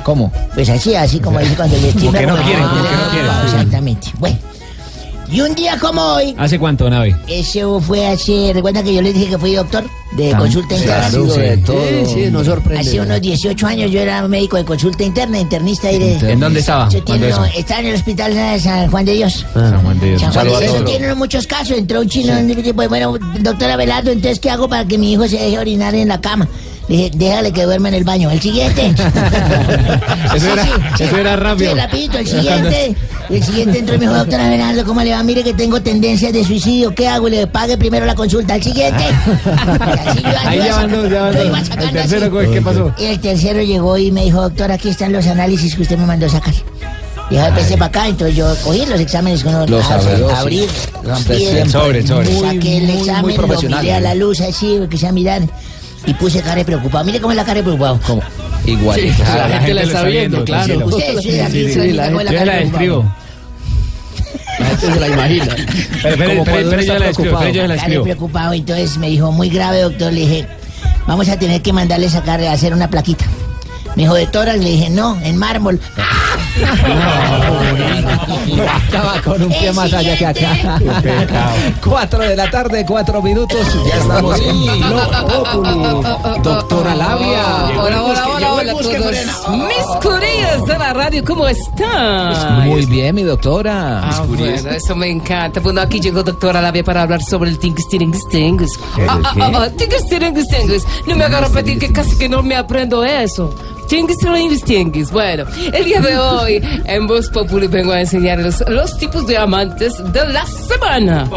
¿Cómo? 0.04 0.32
Pues 0.54 0.68
así, 0.68 0.94
así 0.94 1.18
como 1.20 1.38
dice 1.38 1.54
cuando 1.54 1.76
les 1.78 1.94
Como 1.94 2.00
tiembla 2.12 2.20
que 2.20 2.26
no 2.26 2.36
quieren, 2.42 2.60
mano. 2.62 2.72
como 2.74 2.84
que 2.88 2.96
no 2.96 3.10
quieren. 3.10 3.30
Ah, 3.30 3.42
Exactamente. 3.44 4.08
Bueno. 4.18 4.38
Y 5.30 5.40
un 5.40 5.54
día 5.54 5.78
como 5.78 6.02
hoy, 6.02 6.34
¿Hace 6.36 6.58
cuánto, 6.58 6.84
don 6.84 6.92
Ave? 6.92 7.16
ese 7.26 7.62
fue 7.80 8.06
hace, 8.06 8.50
¿recuerdan 8.52 8.84
que 8.84 8.92
yo 8.92 9.00
les 9.00 9.14
dije 9.14 9.28
que 9.30 9.38
fui 9.38 9.54
doctor 9.54 9.82
de 10.14 10.30
consulta 10.36 10.74
interna? 10.74 11.08
claro, 11.08 11.30
sí. 11.34 11.40
de 11.40 11.56
todo. 11.56 11.82
Sí, 11.88 12.04
sí, 12.12 12.30
no 12.30 12.44
sorprende. 12.44 12.80
Hace 12.82 13.00
unos 13.00 13.18
18 13.18 13.66
años 13.66 13.90
yo 13.90 14.00
era 14.00 14.28
médico 14.28 14.58
de 14.58 14.66
consulta 14.66 15.04
interna, 15.04 15.38
internista 15.40 15.88
ahí 15.88 15.98
de... 15.98 16.32
¿En 16.32 16.38
dónde 16.38 16.60
estaba? 16.60 16.86
Yo 16.90 17.02
¿Cuándo 17.02 17.28
tiene- 17.28 17.44
eso? 17.46 17.58
estaba 17.58 17.80
en 17.80 17.86
el 17.86 17.94
hospital 17.94 18.34
de 18.34 18.60
San 18.60 18.90
Juan 18.90 19.04
de 19.06 19.12
Dios. 19.14 19.46
San 19.54 19.82
Juan 19.82 19.98
de 20.00 20.06
Dios. 20.10 20.20
San 20.20 20.32
Juan 20.32 20.46
de 20.48 20.60
Dios 20.68 20.84
tiene 20.84 21.14
muchos 21.14 21.46
casos. 21.46 21.78
Entró 21.78 22.00
un 22.02 22.08
chino, 22.10 22.34
pues 22.74 22.88
bueno, 22.90 23.16
doctora 23.40 23.76
Velardo, 23.76 24.10
entonces, 24.10 24.38
¿qué 24.38 24.50
hago 24.50 24.68
para 24.68 24.84
que 24.84 24.98
mi 24.98 25.12
hijo 25.14 25.26
se 25.28 25.38
deje 25.38 25.58
orinar 25.58 25.94
en 25.94 26.08
la 26.08 26.20
cama? 26.20 26.46
Dije, 26.88 27.10
déjale 27.14 27.52
que 27.52 27.62
duerma 27.62 27.88
en 27.88 27.94
el 27.94 28.04
baño. 28.04 28.30
El 28.30 28.40
siguiente. 28.40 28.92
Eso 30.34 30.52
era, 30.52 30.66
eso 30.98 31.16
era 31.18 31.36
rápido. 31.36 31.72
Sí, 31.72 31.78
rapidito, 31.78 32.18
el 32.18 32.26
siguiente. 32.26 32.96
El 33.30 33.42
siguiente 33.42 33.78
entró 33.78 33.94
y 33.94 33.98
me 33.98 34.06
dijo, 34.06 34.16
doctora 34.16 34.48
Bernardo, 34.48 34.84
¿cómo 34.84 35.00
le 35.02 35.10
va? 35.12 35.22
Mire 35.22 35.42
que 35.44 35.52
tengo 35.54 35.80
tendencias 35.80 36.32
de 36.32 36.44
suicidio. 36.44 36.94
¿Qué 36.94 37.06
hago? 37.08 37.28
Le 37.28 37.46
pague 37.46 37.76
primero 37.76 38.04
la 38.06 38.14
consulta. 38.14 38.56
El 38.56 38.62
siguiente. 38.62 39.04
Así 40.06 40.22
yo- 40.22 40.28
Ahí 40.48 40.58
yo 40.58 40.64
ya 40.64 40.86
dos, 40.86 41.10
ya 41.10 41.28
El 41.28 41.92
tercero, 41.92 42.38
así. 42.38 42.50
¿qué 42.50 42.62
pasó? 42.62 42.92
Y 42.98 43.04
el 43.04 43.20
tercero 43.20 43.62
llegó 43.62 43.96
y 43.98 44.10
me 44.10 44.24
dijo, 44.24 44.40
doctor, 44.42 44.72
aquí 44.72 44.88
están 44.88 45.12
los 45.12 45.26
análisis 45.26 45.74
que 45.76 45.82
usted 45.82 45.98
me 45.98 46.06
mandó 46.06 46.28
sacar. 46.28 46.54
Y 47.30 47.34
yo 47.36 47.46
empecé 47.46 47.74
para 47.78 47.86
acá, 47.86 48.08
entonces 48.08 48.36
yo 48.36 48.54
cogí 48.64 48.84
los 48.86 49.00
exámenes 49.00 49.42
con 49.44 49.52
Los 49.70 49.86
sí. 49.86 49.92
abrir, 50.34 50.68
Siempre, 50.68 51.10
rompí, 51.10 51.36
siempre. 51.38 51.68
Sobre, 51.70 52.06
sobre. 52.06 52.26
saqué 52.40 52.76
el 52.78 52.82
Muy, 52.84 52.92
muy 52.92 53.00
examen, 53.08 53.36
lo 53.70 53.76
miré 53.78 53.92
a 53.94 54.00
la 54.00 54.14
luz 54.14 54.40
así, 54.42 54.78
que 54.90 54.98
sea 54.98 55.12
mirar, 55.12 55.40
y 56.06 56.14
puse 56.14 56.40
cara 56.42 56.56
de 56.56 56.64
preocupado. 56.64 57.04
Mire 57.04 57.20
cómo 57.20 57.32
es 57.32 57.36
la 57.36 57.44
cara 57.44 57.56
de 57.58 57.62
preocupado. 57.62 58.00
¿Cómo? 58.06 58.22
Igualito. 58.64 59.14
Sí, 59.16 59.22
Ah, 59.26 59.46
la, 59.48 59.58
gente 59.58 59.74
la 59.74 59.82
está 59.82 60.02
viendo, 60.04 60.44
claro. 60.44 60.86
Ustedes, 60.86 61.22
sí, 61.22 61.40
aquí, 61.40 61.52
Sí, 61.68 61.72
sí, 61.74 61.92
la 61.92 62.04
gente- 62.04 62.24
la 62.24 62.32
cara 62.32 62.52
de 62.54 62.66
preocupado. 62.70 63.02
describo. 63.02 63.14
La 64.58 64.66
gente 64.66 64.86
se 64.92 65.00
la 65.00 65.08
imagina. 65.08 65.56
Pero, 66.02 66.16
pero, 66.16 66.30
Como 66.30 66.44
pero, 66.44 66.44
cuando 66.44 66.44
pero 66.44 66.60
uno 66.68 66.70
yo 66.76 66.80
está 66.80 66.98
la 66.98 67.06
describo, 67.06 67.38
pero 67.38 67.50
yo 67.52 67.62
la 67.62 67.68
Cara 67.68 67.68
de 67.68 67.74
describo. 67.74 68.02
preocupado, 68.04 68.52
entonces 68.52 68.98
me 68.98 69.08
dijo, 69.08 69.32
muy 69.32 69.48
grave, 69.48 69.80
doctor. 69.82 70.12
Le 70.12 70.20
dije, 70.20 70.46
vamos 71.06 71.28
a 71.28 71.38
tener 71.38 71.62
que 71.62 71.72
mandarle 71.72 72.08
sacar, 72.08 72.40
hacer 72.44 72.72
una 72.74 72.88
plaquita. 72.90 73.24
Me 73.94 74.02
dijo, 74.04 74.14
de 74.14 74.26
toras, 74.26 74.56
le 74.56 74.70
dije, 74.70 74.88
no, 74.90 75.20
en 75.22 75.36
mármol. 75.36 75.78
Estaba 78.86 79.20
con 79.22 79.42
un 79.42 79.48
pie 79.48 79.72
más 79.72 79.92
allá 79.92 80.16
que 80.16 80.26
acá. 80.26 80.78
Cuatro 81.84 82.20
de 82.20 82.36
la 82.36 82.50
tarde, 82.50 82.84
cuatro 82.86 83.22
minutos. 83.22 83.60
Ya 83.86 83.96
estamos 83.96 84.40
en. 84.40 84.66
Doctora 86.42 86.94
Labia. 86.94 87.70
Hola, 87.78 88.02
hola, 88.02 88.28
hola, 88.28 88.52
hola 88.54 88.72
a 88.72 88.74
todos. 88.74 88.92
Mis 88.92 89.86
curillas 90.02 90.66
de 90.66 90.78
la 90.78 90.92
radio, 90.92 91.24
¿cómo 91.24 91.48
están? 91.48 92.68
Muy 92.68 92.86
bien, 92.86 93.14
mi 93.14 93.22
doctora. 93.22 94.00
Ah, 94.04 94.24
bueno, 94.28 94.70
eso 94.70 94.94
me 94.94 95.10
encanta. 95.10 95.60
Bueno, 95.60 95.80
aquí 95.80 96.00
llegó 96.00 96.22
doctora 96.22 96.60
Labia 96.60 96.84
para 96.84 97.02
hablar 97.02 97.22
sobre 97.22 97.50
el 97.50 97.58
tingus 97.58 97.88
tingus 97.88 98.28
tingus. 98.28 98.78
Ah, 99.08 99.18
ah, 99.24 99.34
ah, 99.40 99.52
ah, 99.54 99.68
tingus 99.76 100.06
tingus 100.08 100.46
tingus. 100.48 100.86
No 101.06 101.16
me 101.16 101.24
haga 101.24 101.40
repetir 101.40 101.78
que 101.78 101.92
casi 101.92 102.16
que 102.18 102.28
no 102.28 102.42
me 102.42 102.56
aprendo 102.56 103.04
eso. 103.04 103.54
Tingus 103.88 104.16
tingus 104.18 104.62
tingus. 104.64 105.10
Bueno, 105.10 105.44
el 105.72 105.84
día 105.84 106.00
de 106.00 106.18
hoy 106.18 106.62
en 106.86 107.06
Voz 107.06 107.28
Populi 107.28 107.66
vengo 107.66 107.92
a 107.92 108.00
enseñarles 108.00 108.62
los 108.68 108.96
tipos 108.98 109.26
de 109.26 109.36
amantes 109.36 109.92
de 110.12 110.28
la 110.28 110.46
semana. 110.46 111.28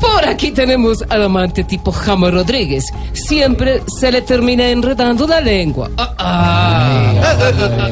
Por 0.00 0.24
aquí 0.28 0.50
tenemos 0.50 1.02
al 1.08 1.22
amante 1.24 1.64
tipo 1.64 1.92
James 1.92 2.32
Rodríguez. 2.32 2.92
Siempre 3.12 3.82
se 3.98 4.10
le 4.10 4.22
termina 4.22 4.68
enredando 4.68 5.26
la 5.26 5.40
lengua. 5.40 5.90
Ah, 5.96 6.12
ah. 6.18 7.12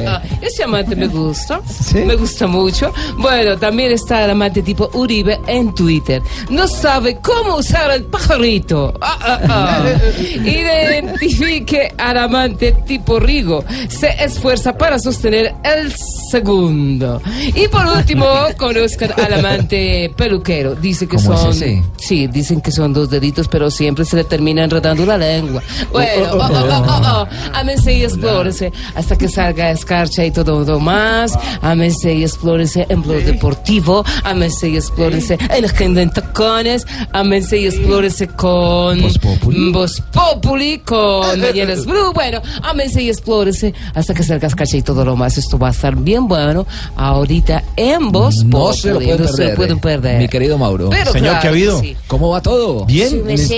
Ah, 0.07 0.21
Ese 0.41 0.63
amante 0.63 0.95
me 0.95 1.07
gusta. 1.07 1.61
Me 1.93 2.15
gusta 2.15 2.47
mucho. 2.47 2.93
Bueno, 3.17 3.57
también 3.57 3.91
está 3.91 4.25
el 4.25 4.31
amante 4.31 4.61
tipo 4.61 4.89
Uribe 4.93 5.39
en 5.47 5.73
Twitter. 5.73 6.21
No 6.49 6.67
sabe 6.67 7.17
cómo 7.21 7.57
usar 7.57 7.91
el 7.91 8.03
pajarito. 8.05 8.93
Ah, 9.01 9.17
ah, 9.21 9.39
ah. 9.49 9.83
Identifique 10.45 11.93
al 11.97 12.17
amante 12.17 12.71
tipo 12.85 13.19
Rigo. 13.19 13.63
Se 13.89 14.23
esfuerza 14.23 14.77
para 14.77 14.99
sostener 14.99 15.53
el 15.63 15.93
segundo. 16.31 17.21
Y 17.53 17.67
por 17.67 17.85
último, 17.85 18.25
conozcan 18.57 19.11
al 19.17 19.33
amante 19.33 20.11
peluquero. 20.15 20.75
Dice 20.75 21.07
que 21.07 21.17
¿Cómo 21.17 21.33
es 21.33 21.57
son. 21.57 21.83
Sí, 21.97 22.27
dicen 22.27 22.61
que 22.61 22.71
son 22.71 22.93
dos 22.93 23.09
deditos, 23.09 23.47
pero 23.47 23.69
siempre 23.71 24.05
se 24.05 24.15
le 24.15 24.23
termina 24.23 24.63
enredando 24.63 25.05
la 25.05 25.17
lengua. 25.17 25.61
Bueno, 25.91 26.29
oh, 26.33 26.37
oh, 26.37 26.49
oh, 26.51 26.85
oh, 26.87 27.23
oh. 27.23 27.27
ámense 27.53 27.93
y 27.93 28.03
explórense 28.03 28.71
hasta 28.95 29.17
que 29.17 29.27
salga 29.27 29.71
escarcha 29.71 30.25
y 30.25 30.31
todo 30.31 30.63
lo 30.63 30.79
más. 30.79 31.37
Ámense 31.61 32.13
y 32.13 32.23
explórense 32.23 32.85
en 32.89 33.01
blog 33.01 33.23
deportivo. 33.23 34.03
Ámense 34.23 34.69
y 34.69 34.75
explórense 34.75 35.37
en 35.49 35.65
agenda 35.65 36.01
en 36.01 36.11
tacones. 36.11 36.85
Ámense 37.11 37.57
y 37.57 37.65
explórense 37.67 38.27
con 38.27 38.99
Voz 39.71 40.01
Populi, 40.11 40.79
con 40.79 41.39
Mañanas 41.39 41.85
Blue. 41.85 42.13
Bueno, 42.13 42.41
ámense 42.63 43.01
y 43.01 43.09
explórense 43.09 43.64
hasta 43.93 44.13
que 44.13 44.23
salga 44.23 44.47
escarcha 44.47 44.77
y 44.77 44.81
todo 44.81 45.03
lo 45.05 45.15
más. 45.15 45.37
Esto 45.37 45.57
va 45.57 45.69
a 45.69 45.71
estar 45.71 45.95
bien 45.95 46.27
bueno 46.27 46.65
ahorita 46.95 47.63
en 47.75 48.11
Voz 48.11 48.43
No 48.43 48.73
se 48.73 48.89
lo 48.93 48.95
pueden 48.99 49.21
No 49.21 49.27
se 49.27 49.31
lo 49.31 49.37
perder. 49.37 49.55
pueden 49.55 49.79
perder. 49.79 50.19
Mi 50.19 50.27
querido 50.27 50.57
Mauro. 50.57 50.89
Pero 50.89 51.11
Señor, 51.11 51.29
claro 51.29 51.41
¿qué 51.41 51.47
ha 51.47 51.51
habido? 51.51 51.79
sí. 51.79 51.95
¿Cómo 52.07 52.29
va 52.29 52.41
todo? 52.41 52.85
Bien. 52.85 53.09
Sí, 53.37 53.57